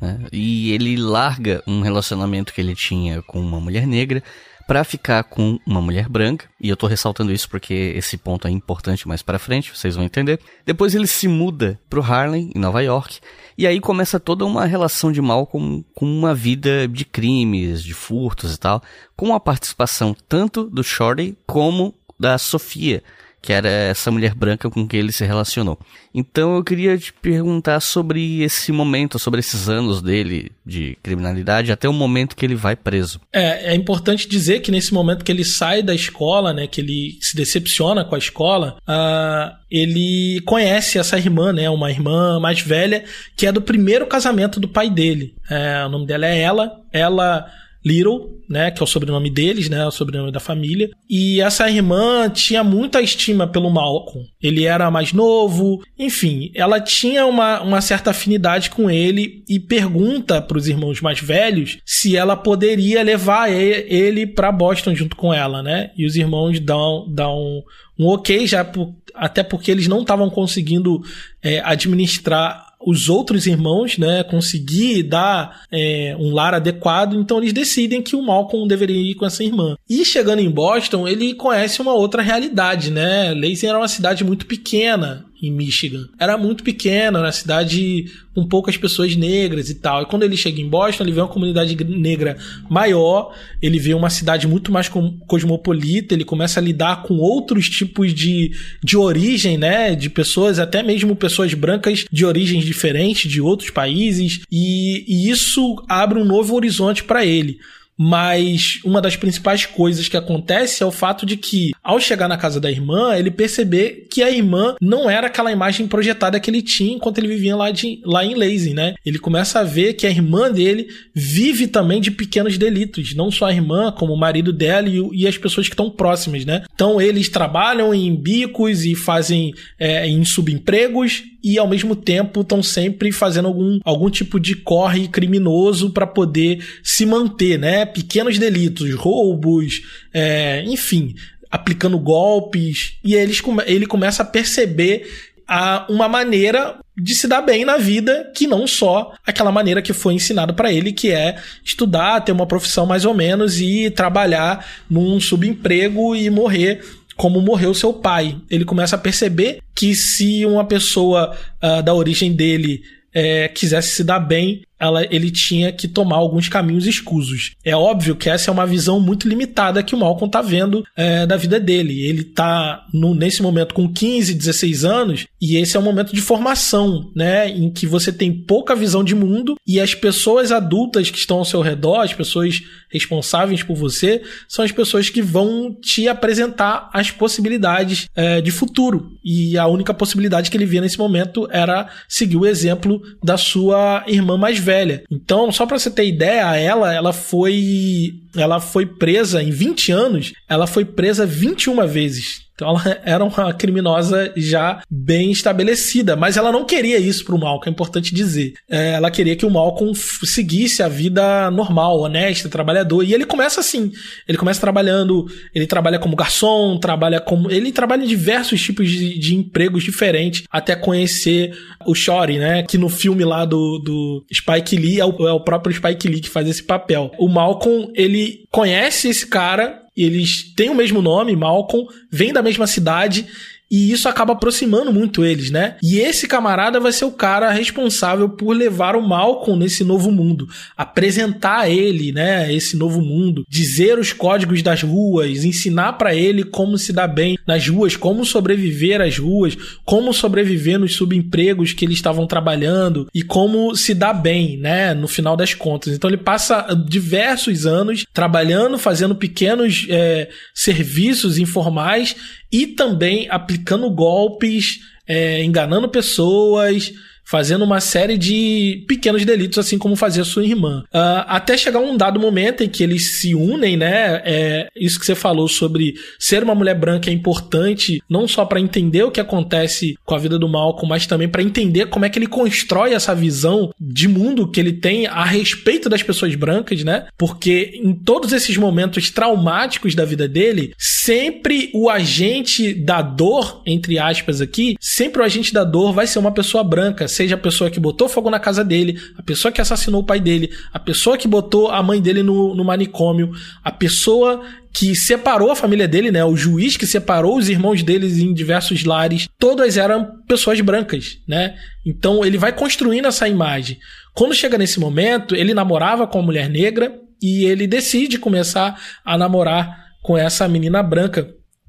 Né? 0.01 0.27
E 0.33 0.73
ele 0.73 0.97
larga 0.97 1.63
um 1.67 1.81
relacionamento 1.81 2.53
que 2.53 2.61
ele 2.61 2.75
tinha 2.75 3.23
com 3.23 3.41
uma 3.41 3.61
mulher 3.61 3.87
negra 3.87 4.23
para 4.69 4.85
ficar 4.85 5.25
com 5.25 5.59
uma 5.67 5.81
mulher 5.81 6.11
branca, 6.11 6.47
e 6.61 6.69
eu 6.69 6.77
tô 6.77 6.87
ressaltando 6.87 7.33
isso 7.33 7.49
porque 7.49 7.73
esse 7.97 8.19
ponto 8.19 8.47
é 8.47 8.51
importante 8.51 9.09
mais 9.09 9.23
para 9.23 9.39
frente, 9.39 9.75
vocês 9.75 9.97
vão 9.97 10.05
entender. 10.05 10.39
Depois 10.67 10.95
ele 10.95 11.07
se 11.07 11.27
muda 11.27 11.81
pro 11.89 12.03
Harlem, 12.03 12.53
em 12.55 12.59
Nova 12.59 12.83
York, 12.83 13.19
e 13.57 13.67
aí 13.67 13.81
começa 13.81 14.21
toda 14.21 14.45
uma 14.45 14.67
relação 14.67 15.11
de 15.11 15.23
Malcolm 15.23 15.83
com 15.95 16.05
uma 16.05 16.35
vida 16.35 16.87
de 16.87 17.07
crimes, 17.07 17.83
de 17.83 17.95
furtos 17.95 18.55
e 18.55 18.59
tal, 18.61 18.83
com 19.17 19.35
a 19.35 19.41
participação 19.41 20.15
tanto 20.29 20.65
do 20.65 20.85
Shorty 20.85 21.35
como 21.47 21.95
da 22.21 22.37
Sofia, 22.37 23.03
que 23.49 23.53
era 23.55 23.67
essa 23.67 24.11
mulher 24.11 24.35
branca 24.35 24.69
com 24.69 24.87
quem 24.87 25.01
ele 25.01 25.11
se 25.11 25.25
relacionou. 25.25 25.79
Então 26.15 26.57
eu 26.57 26.63
queria 26.63 26.99
te 26.99 27.15
perguntar 27.15 27.81
sobre 27.81 28.43
esse 28.43 28.71
momento, 28.71 29.19
sobre 29.19 29.41
esses 29.41 29.71
anos 29.71 30.03
dele 30.03 30.53
de 30.67 30.99
criminalidade, 31.03 31.73
até 31.73 31.89
o 31.89 31.93
momento 31.95 32.37
que 32.37 32.45
ele 32.45 32.55
vai 32.55 32.77
preso. 32.77 33.19
É, 33.33 33.73
é 33.73 33.75
importante 33.75 34.29
dizer 34.29 34.61
que 34.61 34.71
nesse 34.71 34.93
momento 34.93 35.25
que 35.25 35.33
ele 35.33 35.47
sai 35.47 35.83
da 35.83 35.95
escola, 35.95 36.53
né, 36.53 36.67
que 36.67 36.83
ele 36.83 37.17
se 37.23 37.35
decepciona 37.35 38.05
com 38.05 38.15
a 38.15 38.19
escola, 38.19 38.77
uh, 38.87 39.57
ele 39.71 40.43
conhece 40.45 40.99
essa 40.99 41.17
irmã, 41.17 41.51
né, 41.51 41.71
uma 41.71 41.91
irmã 41.91 42.39
mais 42.39 42.61
velha, 42.61 43.03
que 43.35 43.47
é 43.47 43.53
do 43.53 43.63
primeiro 43.63 44.07
casamento 44.07 44.61
do 44.61 44.69
pai 44.69 44.91
dele. 44.91 45.35
É, 45.51 45.87
o 45.87 45.89
nome 45.89 46.07
dela 46.07 46.27
é 46.27 46.39
Ela. 46.39 46.71
Ela 46.93 47.51
Little, 47.85 48.39
né, 48.49 48.71
que 48.71 48.83
é 48.83 48.85
o 48.85 48.87
sobrenome 48.87 49.31
deles, 49.31 49.69
né, 49.69 49.87
o 49.87 49.91
sobrenome 49.91 50.33
da 50.33 50.41
família. 50.41 50.91
E 51.09 51.41
essa 51.41 51.71
irmã 51.71 52.29
tinha 52.29 52.65
muita 52.65 53.01
estima 53.01 53.47
pelo 53.47 53.71
Malcolm. 53.71 54.27
Ele 54.43 54.65
era 54.65 54.91
mais 54.91 55.13
novo, 55.13 55.83
enfim, 55.99 56.51
ela 56.55 56.81
tinha 56.81 57.27
uma, 57.27 57.61
uma 57.61 57.81
certa 57.81 58.11
afinidade 58.11 58.71
com 58.71 58.91
ele 58.91 59.45
e 59.49 59.61
pergunta 59.61 60.43
para 60.43 60.59
os 60.59 60.69
irmãos 60.69 61.01
mais 61.01 61.21
velhos 61.21 61.79
se 61.85 62.17
ela 62.17 62.37
poderia 62.37 63.03
levar 63.03 63.51
ele 63.51 64.27
para 64.27 64.53
Boston 64.53 64.95
junto 64.95 65.17
com 65.17 65.33
ela, 65.33 65.63
né? 65.63 65.91
E 65.97 66.05
os 66.05 66.17
irmãos 66.17 66.59
dão, 66.61 67.07
dão 67.09 67.63
um 67.99 68.07
ok 68.07 68.47
já 68.47 68.65
por, 68.65 68.95
até 69.15 69.43
porque 69.43 69.71
eles 69.71 69.89
não 69.89 70.01
estavam 70.01 70.31
conseguindo 70.31 71.01
é, 71.43 71.61
administrar 71.61 72.68
os 72.89 73.11
outros 73.11 73.47
irmãos, 73.47 73.99
né, 73.99 74.25
conseguir 74.25 75.03
dar 75.03 75.63
é, 75.71 76.17
um 76.19 76.33
lar 76.33 76.55
adequado, 76.55 77.15
então 77.15 77.37
eles 77.37 77.53
decidem 77.53 78.01
que 78.01 78.17
o 78.17 78.23
Malcolm 78.23 78.67
deveria 78.67 79.11
ir 79.11 79.15
com 79.15 79.27
essa 79.27 79.45
irmã. 79.45 79.77
E 79.89 80.05
chegando 80.07 80.41
em 80.41 80.51
Boston, 80.51 81.07
ele 81.07 81.35
conhece 81.35 81.83
uma 81.83 81.93
outra 81.93 82.23
realidade, 82.23 82.91
né? 82.91 83.35
Lansing 83.35 83.67
era 83.67 83.79
uma 83.79 83.89
cidade 83.89 84.25
muito 84.25 84.47
pequena 84.47 85.28
em 85.43 85.51
Michigan. 85.51 86.09
Era 86.19 86.37
muito 86.37 86.65
pequena, 86.65 87.21
na 87.21 87.33
cidade 87.33 88.07
com 88.35 88.47
poucas 88.47 88.77
pessoas 88.77 89.17
negras 89.17 89.69
e 89.69 89.75
tal. 89.75 90.03
E 90.03 90.07
quando 90.07 90.23
ele 90.23 90.37
chega 90.37 90.61
em 90.61 90.69
Boston, 90.69 91.05
ele 91.05 91.13
vê 91.13 91.21
uma 91.21 91.29
comunidade 91.29 91.77
negra 91.85 92.37
maior, 92.69 93.35
ele 93.61 93.79
vê 93.79 93.95
uma 93.95 94.11
cidade 94.11 94.47
muito 94.47 94.71
mais 94.71 94.89
cosmopolita, 95.27 96.15
ele 96.15 96.25
começa 96.25 96.61
a 96.61 96.63
lidar 96.63 97.03
com 97.03 97.15
outros 97.17 97.69
tipos 97.69 98.15
de, 98.15 98.53
de 98.83 98.97
origem, 98.97 99.59
né? 99.59 99.95
De 99.95 100.09
pessoas, 100.09 100.59
até 100.59 100.83
mesmo 100.83 101.17
pessoas 101.17 101.53
brancas 101.55 102.05
de 102.11 102.25
origens 102.25 102.65
diferentes, 102.65 103.31
de 103.31 103.41
outros 103.41 103.71
países, 103.71 104.41
e, 104.51 105.05
e 105.09 105.31
isso 105.31 105.83
abre 105.89 106.19
um 106.19 106.25
novo 106.25 106.55
horizonte 106.55 107.03
para 107.03 107.25
ele. 107.25 107.59
Mas 107.99 108.81
uma 108.85 109.03
das 109.03 109.17
principais 109.17 109.67
coisas 109.67 110.09
que 110.09 110.17
acontece 110.17 110.83
é 110.83 110.87
o 110.87 110.93
fato 110.93 111.27
de 111.27 111.37
que, 111.37 111.73
ao 111.83 111.99
chegar 111.99 112.29
na 112.29 112.37
casa 112.37 112.61
da 112.61 112.71
irmã, 112.71 113.17
ele 113.17 113.31
perceber 113.31 114.07
que 114.11 114.23
a 114.23 114.31
irmã 114.31 114.77
não 114.81 115.11
era 115.11 115.27
aquela 115.27 115.51
imagem 115.51 115.89
projetada 115.89 116.39
que 116.39 116.49
ele 116.49 116.63
tinha 116.63 116.95
enquanto 116.95 117.19
ele 117.19 117.29
vivia 117.29 117.57
lá, 117.57 117.71
de, 117.71 118.01
lá 118.05 118.25
em 118.25 118.35
Lazy, 118.35 118.73
né? 118.73 118.95
Ele 119.05 119.19
começa 119.19 119.59
a 119.61 119.65
ver 119.65 119.95
que 119.95 120.07
a 120.07 120.11
irmã 120.11 120.51
dele 120.51 120.87
vive 121.13 121.67
também 121.67 122.01
de 122.01 122.11
pequenos 122.11 122.57
delitos, 122.57 123.15
não 123.15 123.31
só 123.31 123.47
a 123.47 123.53
irmã, 123.53 123.91
como 123.91 124.13
o 124.13 124.19
marido 124.19 124.53
dela 124.53 124.89
e, 124.89 125.01
e 125.13 125.27
as 125.27 125.37
pessoas 125.37 125.67
que 125.67 125.75
estão 125.75 125.91
próximas, 125.91 126.45
né? 126.45 126.65
Então 126.73 127.01
eles 127.01 127.29
trabalham 127.29 127.93
em 127.93 128.15
bicos 128.15 128.85
e 128.85 128.95
fazem 128.95 129.53
é, 129.79 130.07
em 130.07 130.25
subempregos 130.25 131.25
e 131.43 131.59
ao 131.59 131.69
mesmo 131.69 131.95
tempo 131.95 132.41
estão 132.41 132.63
sempre 132.63 133.13
fazendo 133.13 133.47
algum, 133.47 133.79
algum 133.85 134.11
tipo 134.11 134.41
de 134.41 134.57
corre 134.57 135.09
criminoso 135.09 135.91
para 135.91 136.07
poder 136.07 136.65
se 136.83 137.07
manter, 137.07 137.59
né? 137.59 137.87
Pequenos 137.93 138.39
delitos, 138.39 138.95
roubos, 138.95 139.83
é, 140.13 140.63
enfim, 140.67 141.15
aplicando 141.51 141.99
golpes. 141.99 142.99
E 143.05 143.15
eles, 143.15 143.43
ele 143.67 143.87
começa 143.87 144.23
a 144.23 144.27
perceber 144.27 145.07
a 145.47 145.87
uma 145.89 146.09
maneira 146.09 146.79
de 146.97 147.15
se 147.15 147.27
dar 147.27 147.41
bem 147.41 147.65
na 147.65 147.79
vida 147.79 148.31
que 148.37 148.47
não 148.47 148.67
só 148.67 149.15
aquela 149.27 149.51
maneira 149.51 149.81
que 149.81 149.93
foi 149.93 150.15
ensinado 150.15 150.53
para 150.53 150.71
ele, 150.71 150.93
que 150.93 151.11
é 151.11 151.37
estudar, 151.65 152.21
ter 152.21 152.33
uma 152.33 152.47
profissão 152.47 152.85
mais 152.85 153.05
ou 153.05 153.15
menos 153.15 153.61
e 153.61 153.91
trabalhar 153.91 154.67
num 154.91 155.19
subemprego 155.19 156.15
e 156.15 156.29
morrer 156.29 156.85
como 157.17 157.41
morreu 157.41 157.73
seu 157.73 157.93
pai. 157.93 158.37
Ele 158.51 158.65
começa 158.65 158.97
a 158.97 158.99
perceber 158.99 159.61
que 159.75 159.95
se 159.95 160.45
uma 160.45 160.65
pessoa 160.65 161.35
uh, 161.63 161.83
da 161.83 161.95
origem 161.95 162.33
dele 162.33 162.83
é, 163.13 163.49
quisesse 163.49 163.97
se 163.97 164.05
dar 164.05 164.21
bem, 164.21 164.63
ela, 164.79 165.05
ele 165.11 165.31
tinha 165.31 165.73
que 165.73 165.89
tomar 165.89 166.17
alguns 166.17 166.49
caminhos 166.49 166.87
escusos. 166.87 167.53
É 167.65 167.75
óbvio 167.75 168.17
que 168.17 168.31
essa 168.31 168.51
é 168.51 168.53
uma 168.53 168.67
visão 168.67 169.01
muito 169.01 169.29
limitada 169.29 169.83
que 169.83 169.95
o 169.95 169.99
Malcolm 169.99 170.31
tá 170.31 170.41
vendo 170.41 170.85
é, 170.97 171.27
da 171.27 171.37
vida 171.37 171.59
dele. 171.59 172.07
Ele 172.07 172.25
tá 172.25 172.87
no, 172.93 173.15
nesse 173.15 173.43
momento 173.43 173.75
com 173.75 173.93
15, 173.93 174.35
16 174.35 174.85
anos 174.85 175.27
e 175.41 175.57
esse 175.57 175.77
é 175.77 175.81
um 175.81 175.83
momento 175.83 176.15
de 176.15 176.21
formação, 176.21 177.11
né, 177.15 177.49
em 177.49 177.71
que 177.71 177.87
você 177.87 178.13
tem 178.13 178.33
pouca 178.33 178.75
visão 178.75 179.03
de 179.03 179.15
mundo 179.15 179.57
e 179.67 179.81
as 179.81 179.95
pessoas 179.95 180.53
adultas 180.53 181.11
que 181.11 181.19
estão 181.19 181.39
ao 181.39 181.45
seu 181.45 181.61
redor, 181.61 182.01
as 182.01 182.13
pessoas 182.13 182.63
responsáveis 182.91 183.63
por 183.63 183.77
você, 183.77 184.23
são 184.49 184.65
as 184.65 184.73
pessoas 184.73 185.11
que 185.11 185.21
vão 185.21 185.75
te 185.75 186.09
apresentar 186.09 186.89
as 186.93 187.11
possibilidades 187.11 188.09
é, 188.15 188.41
de 188.41 188.51
futuro. 188.51 189.13
E 189.25 189.59
a 189.59 189.67
única 189.67 189.93
possibilidade 189.93 190.51
que 190.51 190.57
ele 190.57 190.65
via 190.67 190.81
nesse 190.81 190.99
momento 190.99 191.49
era 191.51 191.89
seguir 192.09 192.37
o 192.37 192.47
exemplo 192.47 193.03
da 193.23 193.37
sua 193.37 194.05
irmã 194.07 194.37
mais 194.37 194.59
velha. 194.59 194.68
Então, 195.11 195.51
só 195.53 195.67
para 195.67 195.79
você 195.79 195.91
ter 195.91 196.07
ideia, 196.07 196.57
ela, 196.57 196.95
ela 196.95 197.13
foi 197.13 198.15
ela 198.37 198.61
foi 198.61 198.87
presa 198.87 199.43
em 199.43 199.51
20 199.51 199.93
anos, 199.93 200.33
ela 200.49 200.67
foi 200.67 200.85
presa 200.85 201.27
21 201.27 201.87
vezes. 201.87 202.48
Então 202.59 202.71
ela 202.71 203.01
era 203.07 203.25
uma 203.25 203.55
criminosa 203.55 204.33
já 204.37 204.83
bem 204.91 205.31
estabelecida, 205.31 206.17
mas 206.17 206.37
ela 206.37 206.51
não 206.51 206.65
queria 206.65 206.99
isso 206.99 207.25
pro 207.25 207.39
Malcolm, 207.39 207.69
é 207.69 207.71
importante 207.71 208.13
dizer. 208.13 208.55
É, 208.69 208.95
ela 208.95 209.11
queria 209.13 209.37
que 209.37 209.47
o 209.47 209.51
Malcolm 209.51 209.95
seguisse 209.95 210.83
a 210.83 210.89
vida 210.89 211.51
normal, 211.53 212.01
honesta, 212.01 212.49
trabalhador. 212.49 213.05
E 213.05 213.15
ele 213.15 213.25
começa 213.25 213.61
assim. 213.61 213.93
Ele 214.27 214.37
começa 214.37 214.61
trabalhando, 214.61 215.27
ele 215.55 215.67
trabalha 215.67 215.99
como 215.99 216.17
garçom, 216.17 216.79
trabalha 216.79 217.21
como. 217.21 217.51
Ele 217.51 217.71
trabalha 217.71 218.03
em 218.03 218.09
diversos 218.09 218.61
tipos 218.61 218.91
de, 218.91 219.19
de 219.19 219.37
empregos 219.37 219.85
diferentes, 219.85 220.43
até 220.51 220.75
conhecer 220.75 221.57
o 221.87 221.95
Shori, 221.95 222.39
né? 222.39 222.65
Que 222.65 222.77
no 222.77 222.89
filme 222.89 223.25
lá 223.25 223.45
do, 223.45 223.79
do 223.79 224.25
Spike 224.33 224.77
Lee 224.77 224.99
é 224.99 225.05
o, 225.05 225.29
é 225.29 225.33
o 225.33 225.41
próprio 225.41 225.75
Spike 225.75 226.09
Lee 226.09 226.21
que 226.21 226.29
faz 226.29 226.49
esse 226.49 226.63
papel. 226.63 227.13
O 227.19 227.29
Malcolm, 227.29 227.93
ele 227.95 228.45
conhece 228.51 229.09
esse 229.09 229.27
cara 229.27 229.83
eles 230.03 230.53
têm 230.55 230.71
o 230.71 230.75
mesmo 230.75 231.03
nome, 231.03 231.35
Malcolm, 231.35 231.87
vêm 232.11 232.33
da 232.33 232.43
mesma 232.43 232.67
cidade 232.67 233.27
e 233.71 233.91
isso 233.93 234.09
acaba 234.09 234.33
aproximando 234.33 234.93
muito 234.93 235.25
eles, 235.25 235.51
né? 235.51 235.77
E 235.83 235.99
esse 235.99 236.27
camarada 236.27 236.81
vai 236.81 236.93
ser 236.93 237.05
o 237.05 237.13
cara 237.13 237.51
responsável 237.51 238.29
por 238.29 238.53
levar 238.53 238.97
o 238.97 239.07
Malcolm 239.07 239.59
nesse 239.59 239.85
novo 239.85 240.11
mundo, 240.11 240.49
apresentar 240.77 241.71
ele, 241.71 242.13
né, 242.13 242.53
esse 242.53 242.77
novo 242.77 243.01
mundo, 243.01 243.45
dizer 243.49 243.99
os 243.99 244.13
códigos 244.13 244.63
das 244.63 244.83
ruas, 244.83 245.45
ensinar 245.45 245.95
para 245.95 246.15
ele 246.15 246.45
como 246.45 246.79
se 246.79 246.93
dar 246.93 247.09
bem 247.09 247.39
nas 247.47 247.67
ruas, 247.69 247.97
como 247.97 248.25
sobreviver 248.25 249.01
às 249.01 249.19
ruas, 249.19 249.57
como 249.85 250.13
sobreviver 250.13 250.79
nos 250.79 250.95
subempregos 250.95 251.73
que 251.73 251.85
eles 251.85 251.97
estavam 251.97 252.27
trabalhando 252.27 253.07
e 253.15 253.23
como 253.23 253.75
se 253.75 253.95
dar 253.95 254.15
bem, 254.15 254.57
né, 254.57 254.95
no 254.95 255.09
final 255.09 255.37
das 255.37 255.55
contas. 255.55 255.95
Então 255.95 256.09
ele 256.09 256.17
passa 256.17 256.67
diversos 256.89 257.67
anos 257.67 258.05
trabalhando, 258.13 258.79
fazendo 258.79 259.15
pequenos 259.15 259.87
é, 259.91 260.29
serviços 260.55 261.39
informais 261.39 262.17
e 262.51 262.67
também 262.67 263.29
aplicando 263.31 263.91
golpes, 263.91 264.81
é, 265.07 265.43
enganando 265.45 265.89
pessoas, 265.89 266.93
fazendo 267.29 267.63
uma 267.63 267.79
série 267.79 268.17
de 268.17 268.85
pequenos 268.89 269.23
delitos, 269.23 269.59
assim 269.59 269.77
como 269.77 269.95
fazia 269.95 270.25
sua 270.25 270.47
irmã. 270.47 270.83
Uh, 270.87 271.25
até 271.27 271.59
chegar 271.59 271.79
um 271.79 271.95
dado 271.95 272.19
momento 272.19 272.65
em 272.65 272.69
que 272.69 272.83
eles 272.83 273.19
se 273.19 273.35
unem, 273.35 273.77
né? 273.77 274.23
É, 274.25 274.69
isso 274.75 274.99
que 274.99 275.05
você 275.05 275.15
falou 275.15 275.47
sobre 275.47 275.95
ser 276.19 276.43
uma 276.43 276.55
mulher 276.55 276.75
branca 276.75 277.11
é 277.11 277.13
importante, 277.13 278.03
não 278.09 278.27
só 278.27 278.47
para 278.47 278.59
entender 278.59 279.03
o 279.03 279.11
que 279.11 279.21
acontece 279.21 279.95
com 280.07 280.15
a 280.15 280.19
vida 280.19 280.39
do 280.39 280.49
Malcolm, 280.49 280.89
mas 280.89 281.07
também 281.07 281.29
para 281.29 281.43
entender 281.43 281.87
como 281.87 282.07
é 282.07 282.09
que 282.09 282.19
ele 282.19 282.27
constrói 282.27 282.95
essa 282.95 283.15
visão 283.15 283.75
de 283.79 284.09
mundo 284.09 284.51
que 284.51 284.59
ele 284.59 284.73
tem 284.73 285.07
a 285.07 285.25
respeito 285.25 285.91
das 285.91 286.03
pessoas 286.03 286.35
brancas, 286.35 286.83
né? 286.83 287.09
Porque 287.19 287.73
em 287.75 287.93
todos 287.93 288.33
esses 288.33 288.57
momentos 288.57 289.11
traumáticos 289.11 289.95
da 289.95 290.07
vida 290.07 290.27
dele, 290.27 290.73
sempre 290.79 291.71
o 291.75 291.91
agente 291.91 292.73
da 292.73 293.03
dor, 293.03 293.61
entre 293.67 293.99
aspas 293.99 294.41
aqui, 294.41 294.77
sempre 294.81 295.21
o 295.21 295.25
agente 295.25 295.53
da 295.53 295.65
dor 295.65 295.93
vai 295.93 296.07
ser 296.07 296.19
uma 296.19 296.33
pessoa 296.33 296.65
branca, 296.65 297.07
seja 297.19 297.35
a 297.35 297.39
pessoa 297.39 297.71
que 297.71 297.81
botou 297.81 298.09
fogo 298.09 298.31
na 298.31 298.39
casa 298.39 298.65
dele, 298.65 298.99
a 299.17 299.23
pessoa 299.23 299.51
que 299.51 299.61
assassinou 299.61 300.03
o 300.03 300.05
pai 300.05 300.21
dele, 300.21 300.51
a 300.73 300.79
pessoa 300.79 301.19
que 301.19 301.27
botou 301.27 301.69
a 301.69 301.83
mãe 301.83 302.01
dele 302.01 302.23
no, 302.23 302.55
no 302.55 302.65
manicômio, 302.65 303.33
a 303.63 303.73
pessoa 303.73 304.43
que 304.73 304.95
separou 304.95 305.51
a 305.51 305.57
família 305.57 305.89
dele, 305.89 306.13
né? 306.13 306.25
O 306.25 306.37
juiz 306.37 306.77
que 306.77 306.87
separou 306.87 307.37
os 307.37 307.49
irmãos 307.49 307.83
deles 307.83 308.19
em 308.19 308.33
diversos 308.33 308.85
lares, 308.85 309.29
todas 309.37 309.77
eram 309.77 310.23
pessoas 310.29 310.61
brancas, 310.61 311.19
né? 311.27 311.57
Então 311.85 312.25
ele 312.25 312.39
vai 312.39 312.53
construindo 312.53 313.09
essa 313.09 313.27
imagem. 313.27 313.79
Quando 314.15 314.35
chega 314.35 314.57
nesse 314.57 314.79
momento, 314.79 315.35
ele 315.35 315.53
namorava 315.53 316.07
com 316.07 316.19
uma 316.19 316.27
mulher 316.27 316.49
negra 316.49 316.95
e 317.21 317.45
ele 317.47 317.67
decide 317.67 318.19
começar 318.19 318.81
a 319.05 319.19
namorar 319.19 319.89
com 320.03 320.17
essa 320.17 320.47
menina 320.47 320.83
branca 320.83 321.29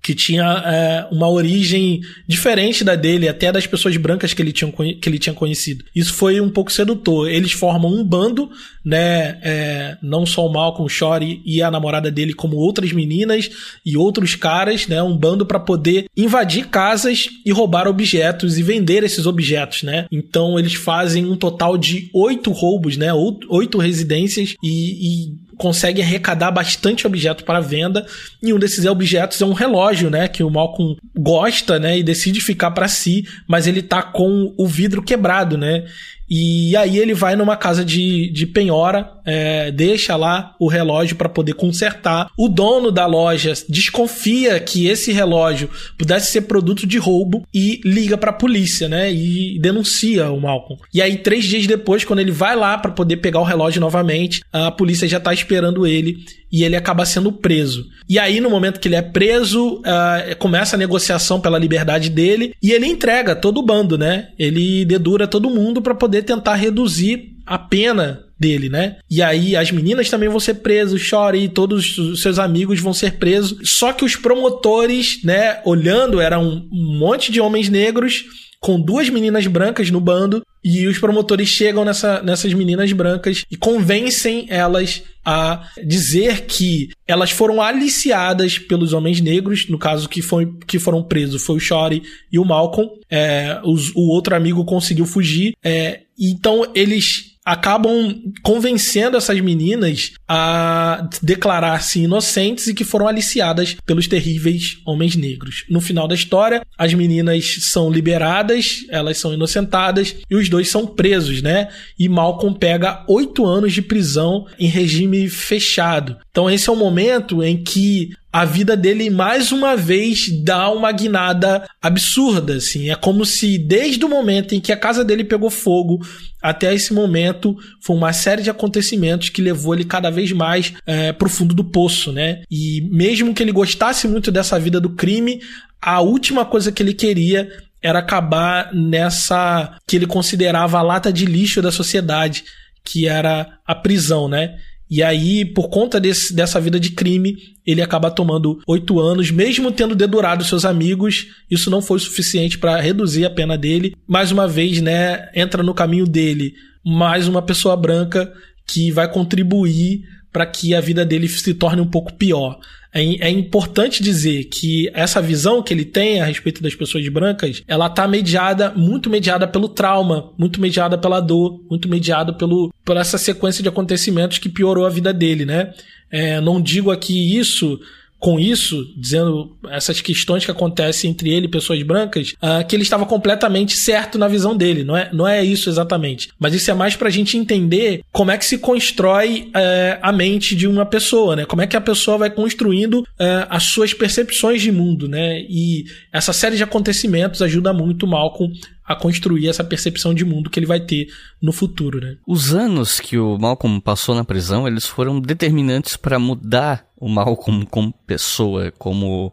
que 0.09 0.15
tinha 0.15 0.43
é, 0.65 1.07
uma 1.11 1.29
origem 1.29 2.01
diferente 2.27 2.83
da 2.83 2.95
dele, 2.95 3.29
até 3.29 3.51
das 3.51 3.67
pessoas 3.67 3.95
brancas 3.95 4.33
que 4.33 4.41
ele, 4.41 4.51
tinha, 4.51 4.71
que 4.71 5.07
ele 5.07 5.19
tinha 5.19 5.35
conhecido. 5.35 5.85
Isso 5.95 6.15
foi 6.15 6.41
um 6.41 6.49
pouco 6.49 6.71
sedutor. 6.71 7.29
Eles 7.29 7.51
formam 7.51 7.93
um 7.93 8.03
bando, 8.03 8.49
né? 8.83 9.37
É, 9.43 9.97
não 10.01 10.25
só 10.25 10.47
o 10.47 10.51
Malcolm, 10.51 10.89
Shore 10.89 11.43
e 11.45 11.61
a 11.61 11.69
namorada 11.69 12.09
dele, 12.09 12.33
como 12.33 12.57
outras 12.57 12.91
meninas 12.91 13.51
e 13.85 13.95
outros 13.95 14.33
caras, 14.33 14.87
né? 14.87 15.03
Um 15.03 15.15
bando 15.15 15.45
para 15.45 15.59
poder 15.59 16.07
invadir 16.17 16.69
casas 16.69 17.29
e 17.45 17.51
roubar 17.51 17.87
objetos 17.87 18.57
e 18.57 18.63
vender 18.63 19.03
esses 19.03 19.27
objetos, 19.27 19.83
né? 19.83 20.07
Então 20.11 20.57
eles 20.57 20.73
fazem 20.73 21.23
um 21.23 21.35
total 21.35 21.77
de 21.77 22.09
oito 22.15 22.51
roubos, 22.51 22.97
né? 22.97 23.13
Oito 23.13 23.77
residências 23.77 24.55
e, 24.63 25.27
e 25.27 25.48
consegue 25.59 26.01
arrecadar 26.01 26.51
bastante 26.51 27.05
objeto 27.05 27.43
para 27.43 27.59
venda. 27.59 28.05
E 28.41 28.53
um 28.53 28.57
desses 28.57 28.85
objetos 28.85 29.41
é 29.41 29.45
um 29.45 29.51
relógio, 29.51 30.09
né? 30.09 30.29
Que 30.29 30.41
o 30.41 30.49
Malcolm 30.49 30.95
gosta, 31.15 31.77
né? 31.77 31.99
E 31.99 32.03
decide 32.03 32.39
ficar 32.39 32.71
para 32.71 32.87
si, 32.87 33.27
mas 33.45 33.67
ele 33.67 33.81
tá 33.81 34.01
com 34.01 34.55
o 34.57 34.65
vidro 34.65 35.03
quebrado, 35.03 35.57
né? 35.57 35.83
E 36.29 36.77
aí 36.77 36.97
ele 36.97 37.13
vai 37.13 37.35
numa 37.35 37.57
casa 37.57 37.83
de, 37.83 38.31
de 38.31 38.47
penhora, 38.47 39.11
é, 39.29 39.71
deixa 39.71 40.15
lá 40.15 40.55
o 40.59 40.67
relógio 40.67 41.15
para 41.15 41.29
poder 41.29 41.53
consertar. 41.53 42.29
O 42.35 42.49
dono 42.49 42.91
da 42.91 43.05
loja 43.05 43.53
desconfia 43.69 44.59
que 44.59 44.87
esse 44.87 45.11
relógio 45.11 45.69
pudesse 45.97 46.31
ser 46.31 46.41
produto 46.41 46.87
de 46.87 46.97
roubo 46.97 47.45
e 47.53 47.79
liga 47.85 48.17
para 48.17 48.31
a 48.31 48.33
polícia, 48.33 48.89
né? 48.89 49.13
E 49.13 49.59
denuncia 49.59 50.31
o 50.31 50.41
Malcolm. 50.41 50.81
E 50.93 51.01
aí 51.01 51.17
três 51.17 51.45
dias 51.45 51.67
depois, 51.67 52.03
quando 52.03 52.19
ele 52.19 52.31
vai 52.31 52.55
lá 52.55 52.77
para 52.77 52.91
poder 52.91 53.17
pegar 53.17 53.39
o 53.39 53.43
relógio 53.43 53.79
novamente, 53.79 54.41
a 54.51 54.71
polícia 54.71 55.07
já 55.07 55.19
tá 55.19 55.33
esperando 55.33 55.85
ele 55.85 56.17
e 56.51 56.63
ele 56.63 56.75
acaba 56.75 57.05
sendo 57.05 57.31
preso. 57.31 57.85
E 58.07 58.17
aí, 58.17 58.39
no 58.39 58.49
momento 58.49 58.79
que 58.79 58.87
ele 58.87 58.95
é 58.95 59.01
preso, 59.01 59.75
uh, 59.75 60.35
começa 60.39 60.75
a 60.75 60.79
negociação 60.79 61.39
pela 61.39 61.59
liberdade 61.59 62.09
dele 62.09 62.55
e 62.61 62.71
ele 62.71 62.87
entrega 62.87 63.35
todo 63.35 63.59
o 63.59 63.63
bando, 63.63 63.97
né? 63.97 64.29
Ele 64.37 64.83
dedura 64.83 65.27
todo 65.27 65.49
mundo 65.49 65.81
para 65.81 65.93
poder 65.93 66.23
tentar 66.23 66.55
reduzir 66.55 67.35
a 67.49 67.57
pena 67.57 68.25
dele, 68.39 68.69
né? 68.69 68.97
E 69.09 69.23
aí 69.23 69.55
as 69.55 69.71
meninas 69.71 70.07
também 70.07 70.29
vão 70.29 70.39
ser 70.39 70.55
presas, 70.55 71.01
Chore 71.01 71.39
e 71.39 71.49
todos 71.49 71.97
os 71.97 72.21
seus 72.21 72.37
amigos 72.37 72.79
vão 72.79 72.93
ser 72.93 73.13
presos. 73.17 73.57
Só 73.71 73.91
que 73.91 74.05
os 74.05 74.15
promotores, 74.15 75.23
né, 75.23 75.59
olhando, 75.65 76.21
eram 76.21 76.69
um 76.71 76.99
monte 76.99 77.31
de 77.31 77.41
homens 77.41 77.67
negros 77.67 78.23
com 78.59 78.79
duas 78.79 79.09
meninas 79.09 79.47
brancas 79.47 79.89
no 79.89 79.99
bando 79.99 80.43
e 80.63 80.85
os 80.85 80.99
promotores 80.99 81.47
chegam 81.47 81.85
nessa, 81.85 82.21
nessas 82.21 82.53
meninas 82.53 82.91
brancas 82.91 83.43
e 83.49 83.55
convencem 83.55 84.45
elas 84.49 85.01
a 85.25 85.67
dizer 85.83 86.45
que 86.45 86.89
elas 87.07 87.31
foram 87.31 87.61
aliciadas 87.61 88.59
pelos 88.59 88.93
homens 88.93 89.21
negros, 89.21 89.67
no 89.69 89.79
caso 89.79 90.09
que, 90.09 90.21
foi, 90.21 90.51
que 90.67 90.77
foram 90.77 91.01
presos 91.01 91.43
foi 91.43 91.55
o 91.55 91.59
Shori 91.59 92.03
e 92.31 92.37
o 92.37 92.45
Malcolm. 92.45 92.91
É, 93.09 93.59
os, 93.63 93.91
o 93.95 94.09
outro 94.09 94.35
amigo 94.35 94.65
conseguiu 94.65 95.05
fugir. 95.05 95.53
É, 95.63 96.01
então 96.19 96.69
eles 96.75 97.28
acabam 97.49 98.15
convencendo 98.43 99.17
essas 99.17 99.41
meninas 99.41 100.11
a 100.27 101.09
declarar-se 101.23 102.01
inocentes 102.01 102.67
e 102.67 102.75
que 102.75 102.83
foram 102.83 103.07
aliciadas 103.07 103.75
pelos 103.87 104.07
terríveis 104.07 104.77
homens 104.85 105.15
negros. 105.15 105.65
No 105.67 105.81
final 105.81 106.07
da 106.07 106.13
história, 106.13 106.61
as 106.77 106.93
meninas 106.93 107.57
são 107.61 107.89
liberadas, 107.89 108.85
elas 108.91 109.17
são 109.17 109.33
inocentadas 109.33 110.15
e 110.29 110.35
os 110.35 110.47
dois 110.47 110.69
são 110.69 110.85
presos, 110.85 111.41
né? 111.41 111.69
E 111.97 112.07
Malcolm 112.07 112.53
pega 112.55 113.03
oito 113.07 113.47
anos 113.47 113.73
de 113.73 113.81
prisão 113.81 114.45
em 114.59 114.67
regime 114.67 115.27
fechado. 115.27 116.17
Então 116.29 116.47
esse 116.47 116.69
é 116.69 116.71
o 116.71 116.75
momento 116.75 117.43
em 117.43 117.63
que 117.63 118.09
a 118.31 118.45
vida 118.45 118.77
dele 118.77 119.09
mais 119.09 119.51
uma 119.51 119.75
vez 119.75 120.29
dá 120.43 120.69
uma 120.71 120.91
guinada 120.91 121.67
absurda, 121.81 122.55
assim. 122.55 122.89
É 122.89 122.95
como 122.95 123.25
se 123.25 123.57
desde 123.57 124.05
o 124.05 124.09
momento 124.09 124.53
em 124.53 124.59
que 124.59 124.71
a 124.71 124.77
casa 124.77 125.03
dele 125.03 125.23
pegou 125.23 125.49
fogo 125.49 125.99
até 126.41 126.73
esse 126.73 126.93
momento 126.93 127.57
foi 127.81 127.95
uma 127.95 128.13
série 128.13 128.43
de 128.43 128.49
acontecimentos 128.49 129.29
que 129.29 129.41
levou 129.41 129.73
ele 129.73 129.83
cada 129.83 130.09
vez 130.09 130.31
mais 130.31 130.73
é, 130.85 131.11
pro 131.11 131.29
fundo 131.29 131.55
do 131.55 131.63
poço, 131.63 132.11
né? 132.11 132.43
E 132.49 132.87
mesmo 132.91 133.33
que 133.33 133.43
ele 133.43 133.51
gostasse 133.51 134.07
muito 134.07 134.31
dessa 134.31 134.59
vida 134.59 134.79
do 134.79 134.91
crime, 134.91 135.41
a 135.81 135.99
última 135.99 136.45
coisa 136.45 136.71
que 136.71 136.83
ele 136.83 136.93
queria 136.93 137.49
era 137.81 137.99
acabar 137.99 138.73
nessa 138.73 139.77
que 139.87 139.95
ele 139.95 140.05
considerava 140.05 140.77
a 140.77 140.83
lata 140.83 141.11
de 141.11 141.25
lixo 141.25 141.61
da 141.61 141.71
sociedade, 141.71 142.43
que 142.83 143.07
era 143.07 143.59
a 143.65 143.73
prisão, 143.73 144.27
né? 144.27 144.57
E 144.89 145.03
aí, 145.03 145.45
por 145.45 145.69
conta 145.69 145.99
desse, 145.99 146.33
dessa 146.33 146.59
vida 146.59 146.79
de 146.79 146.91
crime, 146.91 147.35
ele 147.65 147.81
acaba 147.81 148.09
tomando 148.09 148.59
oito 148.67 148.99
anos, 148.99 149.29
mesmo 149.29 149.71
tendo 149.71 149.93
dedurado 149.93 150.43
seus 150.43 150.65
amigos. 150.65 151.27
Isso 151.49 151.69
não 151.69 151.81
foi 151.81 151.99
suficiente 151.99 152.57
para 152.57 152.81
reduzir 152.81 153.25
a 153.25 153.29
pena 153.29 153.57
dele. 153.57 153.95
Mais 154.07 154.31
uma 154.31 154.47
vez, 154.47 154.81
né, 154.81 155.29
entra 155.35 155.61
no 155.61 155.73
caminho 155.73 156.05
dele 156.05 156.53
mais 156.83 157.27
uma 157.27 157.41
pessoa 157.41 157.75
branca 157.75 158.31
que 158.67 158.91
vai 158.91 159.11
contribuir 159.11 160.01
para 160.31 160.45
que 160.45 160.75
a 160.75 160.81
vida 160.81 161.05
dele 161.05 161.27
se 161.27 161.53
torne 161.53 161.81
um 161.81 161.89
pouco 161.89 162.13
pior. 162.13 162.59
É, 162.91 163.01
é, 163.01 163.29
importante 163.29 164.01
dizer 164.01 164.45
que 164.45 164.89
essa 164.93 165.21
visão 165.21 165.61
que 165.61 165.73
ele 165.73 165.85
tem 165.85 166.21
a 166.21 166.25
respeito 166.25 166.61
das 166.61 166.73
pessoas 166.73 167.07
brancas, 167.07 167.61
ela 167.67 167.87
tá 167.87 168.07
mediada, 168.07 168.73
muito 168.75 169.09
mediada 169.09 169.47
pelo 169.47 169.69
trauma, 169.69 170.31
muito 170.37 170.59
mediada 170.59 170.97
pela 170.97 171.19
dor, 171.19 171.63
muito 171.69 171.87
mediada 171.87 172.33
pelo, 172.33 172.73
por 172.83 172.97
essa 172.97 173.17
sequência 173.17 173.61
de 173.61 173.69
acontecimentos 173.69 174.39
que 174.39 174.49
piorou 174.49 174.85
a 174.85 174.89
vida 174.89 175.13
dele, 175.13 175.45
né? 175.45 175.71
É, 176.11 176.41
não 176.41 176.59
digo 176.59 176.89
aqui 176.89 177.37
isso 177.37 177.79
com 178.19 178.39
isso, 178.39 178.85
dizendo 178.97 179.57
essas 179.69 180.01
questões 180.01 180.43
que 180.43 180.51
acontecem 180.51 181.09
entre 181.09 181.29
ele 181.29 181.45
e 181.45 181.49
pessoas 181.49 181.81
brancas, 181.83 182.33
uh, 182.43 182.67
que 182.67 182.75
ele 182.75 182.83
estava 182.83 183.05
completamente 183.05 183.77
certo 183.77 184.17
na 184.17 184.27
visão 184.27 184.55
dele. 184.55 184.83
Não 184.83 184.95
é, 184.95 185.09
não 185.13 185.27
é 185.27 185.43
isso 185.43 185.69
exatamente. 185.69 186.29
Mas 186.37 186.53
isso 186.53 186.69
é 186.69 186.73
mais 186.73 186.95
para 186.95 187.07
a 187.07 187.11
gente 187.11 187.37
entender 187.37 188.01
como 188.11 188.31
é 188.31 188.37
que 188.37 188.45
se 188.45 188.57
constrói 188.57 189.49
uh, 189.55 189.99
a 190.01 190.11
mente 190.11 190.55
de 190.55 190.67
uma 190.67 190.85
pessoa, 190.85 191.35
né? 191.35 191.45
Como 191.45 191.61
é 191.61 191.67
que 191.67 191.77
a 191.77 191.81
pessoa 191.81 192.17
vai 192.17 192.29
construindo 192.29 192.99
uh, 192.99 193.05
as 193.49 193.63
suas 193.63 193.93
percepções 193.93 194.61
de 194.61 194.71
mundo, 194.71 195.07
né? 195.07 195.39
E 195.49 195.85
essa 196.11 196.33
série 196.33 196.57
de 196.57 196.63
acontecimentos 196.63 197.41
ajuda 197.41 197.71
muito 197.71 198.05
Malcolm 198.05 198.53
a 198.89 198.95
construir 198.95 199.47
essa 199.47 199.63
percepção 199.63 200.15
de 200.15 200.25
mundo 200.25 200.49
que 200.49 200.57
ele 200.57 200.65
vai 200.65 200.79
ter 200.79 201.09
no 201.39 201.51
futuro, 201.51 202.01
né? 202.01 202.17
Os 202.25 202.55
anos 202.55 202.99
que 202.99 203.19
o 203.19 203.37
Malcolm 203.37 203.79
passou 203.79 204.15
na 204.15 204.23
prisão, 204.23 204.67
eles 204.67 204.87
foram 204.87 205.21
determinantes 205.21 205.95
para 205.95 206.17
mudar 206.17 206.87
o 206.97 207.07
Malcolm 207.07 207.67
como 207.67 207.93
pessoa, 208.07 208.73
como 208.79 209.31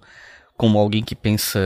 como 0.58 0.78
alguém 0.78 1.02
que 1.02 1.14
pensa 1.14 1.58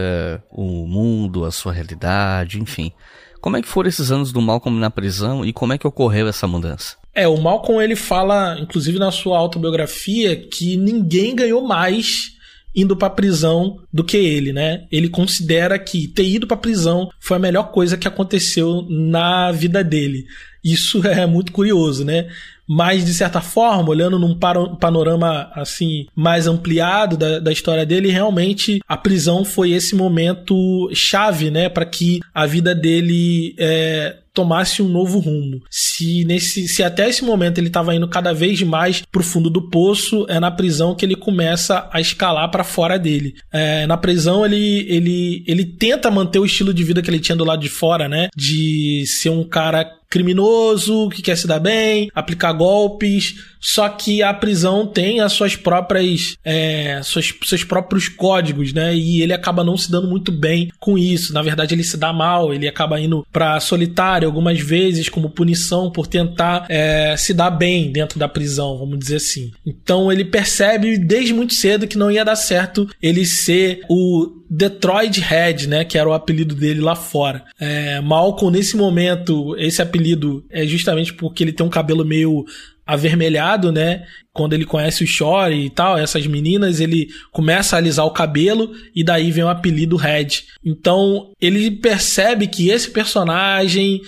o 0.50 0.86
mundo, 0.86 1.44
a 1.44 1.50
sua 1.50 1.72
realidade, 1.72 2.60
enfim. 2.60 2.92
Como 3.40 3.56
é 3.56 3.62
que 3.62 3.68
foram 3.68 3.88
esses 3.88 4.12
anos 4.12 4.32
do 4.32 4.40
Malcolm 4.40 4.78
na 4.78 4.90
prisão 4.90 5.44
e 5.44 5.52
como 5.52 5.72
é 5.72 5.78
que 5.78 5.86
ocorreu 5.86 6.28
essa 6.28 6.46
mudança? 6.46 6.96
É, 7.12 7.26
o 7.26 7.40
Malcolm 7.40 7.82
ele 7.82 7.96
fala, 7.96 8.56
inclusive 8.60 9.00
na 9.00 9.10
sua 9.10 9.36
autobiografia, 9.36 10.36
que 10.36 10.76
ninguém 10.76 11.34
ganhou 11.34 11.66
mais 11.66 12.38
indo 12.74 12.96
para 12.96 13.10
prisão 13.10 13.78
do 13.92 14.04
que 14.04 14.16
ele, 14.16 14.52
né? 14.52 14.84
Ele 14.90 15.08
considera 15.08 15.78
que 15.78 16.08
ter 16.08 16.24
ido 16.24 16.46
para 16.46 16.56
prisão 16.56 17.10
foi 17.18 17.36
a 17.36 17.40
melhor 17.40 17.70
coisa 17.70 17.96
que 17.96 18.08
aconteceu 18.08 18.86
na 18.88 19.50
vida 19.52 19.82
dele. 19.82 20.24
Isso 20.62 21.04
é 21.06 21.26
muito 21.26 21.52
curioso, 21.52 22.04
né? 22.04 22.28
Mas, 22.72 23.04
de 23.04 23.12
certa 23.12 23.40
forma, 23.40 23.90
olhando 23.90 24.16
num 24.16 24.38
panorama 24.78 25.50
assim 25.56 26.06
mais 26.14 26.46
ampliado 26.46 27.16
da, 27.16 27.40
da 27.40 27.50
história 27.50 27.84
dele, 27.84 28.12
realmente 28.12 28.80
a 28.86 28.96
prisão 28.96 29.44
foi 29.44 29.72
esse 29.72 29.96
momento 29.96 30.88
chave, 30.94 31.50
né, 31.50 31.68
para 31.68 31.84
que 31.84 32.20
a 32.32 32.46
vida 32.46 32.72
dele 32.72 33.56
é, 33.58 34.18
tomasse 34.32 34.82
um 34.82 34.88
novo 34.88 35.18
rumo. 35.18 35.60
Se 35.70 36.24
nesse, 36.24 36.68
se 36.68 36.82
até 36.82 37.08
esse 37.08 37.24
momento 37.24 37.58
ele 37.58 37.68
estava 37.68 37.94
indo 37.94 38.08
cada 38.08 38.32
vez 38.32 38.62
mais 38.62 39.02
pro 39.10 39.22
fundo 39.22 39.50
do 39.50 39.68
poço, 39.68 40.26
é 40.28 40.38
na 40.38 40.50
prisão 40.50 40.94
que 40.94 41.04
ele 41.04 41.16
começa 41.16 41.88
a 41.92 42.00
escalar 42.00 42.50
para 42.50 42.64
fora 42.64 42.98
dele. 42.98 43.34
É, 43.52 43.86
na 43.86 43.96
prisão 43.96 44.44
ele, 44.44 44.86
ele, 44.88 45.44
ele 45.46 45.64
tenta 45.64 46.10
manter 46.10 46.38
o 46.38 46.44
estilo 46.44 46.72
de 46.72 46.84
vida 46.84 47.02
que 47.02 47.10
ele 47.10 47.20
tinha 47.20 47.36
do 47.36 47.44
lado 47.44 47.60
de 47.60 47.68
fora, 47.68 48.08
né? 48.08 48.28
De 48.36 49.04
ser 49.06 49.30
um 49.30 49.44
cara 49.44 49.99
criminoso, 50.10 51.08
que 51.08 51.22
quer 51.22 51.36
se 51.36 51.46
dar 51.46 51.60
bem, 51.60 52.10
aplicar 52.12 52.52
golpes, 52.52 53.36
só 53.60 53.88
que 53.88 54.22
a 54.22 54.32
prisão 54.32 54.86
tem 54.86 55.20
as 55.20 55.32
suas 55.32 55.54
próprias, 55.54 56.34
é, 56.44 57.00
suas, 57.04 57.32
seus 57.44 57.62
próprios 57.62 58.08
códigos, 58.08 58.72
né? 58.72 58.94
E 58.94 59.22
ele 59.22 59.34
acaba 59.34 59.62
não 59.62 59.76
se 59.76 59.90
dando 59.90 60.08
muito 60.08 60.32
bem 60.32 60.72
com 60.80 60.96
isso. 60.98 61.32
Na 61.32 61.42
verdade, 61.42 61.74
ele 61.74 61.84
se 61.84 61.96
dá 61.96 62.12
mal, 62.12 62.54
ele 62.54 62.66
acaba 62.66 62.98
indo 62.98 63.24
pra 63.30 63.60
solitário 63.60 64.26
algumas 64.26 64.58
vezes 64.58 65.08
como 65.08 65.30
punição 65.30 65.90
por 65.90 66.06
tentar 66.06 66.66
é, 66.68 67.14
se 67.16 67.34
dar 67.34 67.50
bem 67.50 67.92
dentro 67.92 68.18
da 68.18 68.28
prisão, 68.28 68.78
vamos 68.78 68.98
dizer 68.98 69.16
assim. 69.16 69.52
Então 69.64 70.10
ele 70.10 70.24
percebe 70.24 70.96
desde 70.98 71.34
muito 71.34 71.54
cedo 71.54 71.86
que 71.86 71.98
não 71.98 72.10
ia 72.10 72.24
dar 72.24 72.36
certo 72.36 72.88
ele 73.02 73.26
ser 73.26 73.82
o 73.88 74.39
Detroit 74.50 75.20
Red, 75.20 75.68
né, 75.68 75.84
que 75.84 75.96
era 75.96 76.08
o 76.08 76.12
apelido 76.12 76.56
dele 76.56 76.80
lá 76.80 76.96
fora. 76.96 77.44
É, 77.58 78.00
Malcolm, 78.00 78.50
nesse 78.50 78.76
momento, 78.76 79.56
esse 79.56 79.80
apelido 79.80 80.44
é 80.50 80.66
justamente 80.66 81.14
porque 81.14 81.44
ele 81.44 81.52
tem 81.52 81.64
um 81.64 81.70
cabelo 81.70 82.04
meio 82.04 82.44
avermelhado, 82.84 83.70
né? 83.70 84.04
Quando 84.32 84.52
ele 84.52 84.64
conhece 84.64 85.04
o 85.04 85.06
Shore 85.06 85.54
e 85.54 85.70
tal, 85.70 85.96
essas 85.96 86.26
meninas, 86.26 86.80
ele 86.80 87.08
começa 87.30 87.76
a 87.76 87.78
alisar 87.78 88.04
o 88.04 88.10
cabelo 88.10 88.72
e 88.92 89.04
daí 89.04 89.30
vem 89.30 89.44
o 89.44 89.48
apelido 89.48 89.96
Red. 89.96 90.42
Então, 90.64 91.30
ele 91.40 91.70
percebe 91.70 92.48
que 92.48 92.68
esse 92.68 92.90
personagem 92.90 94.00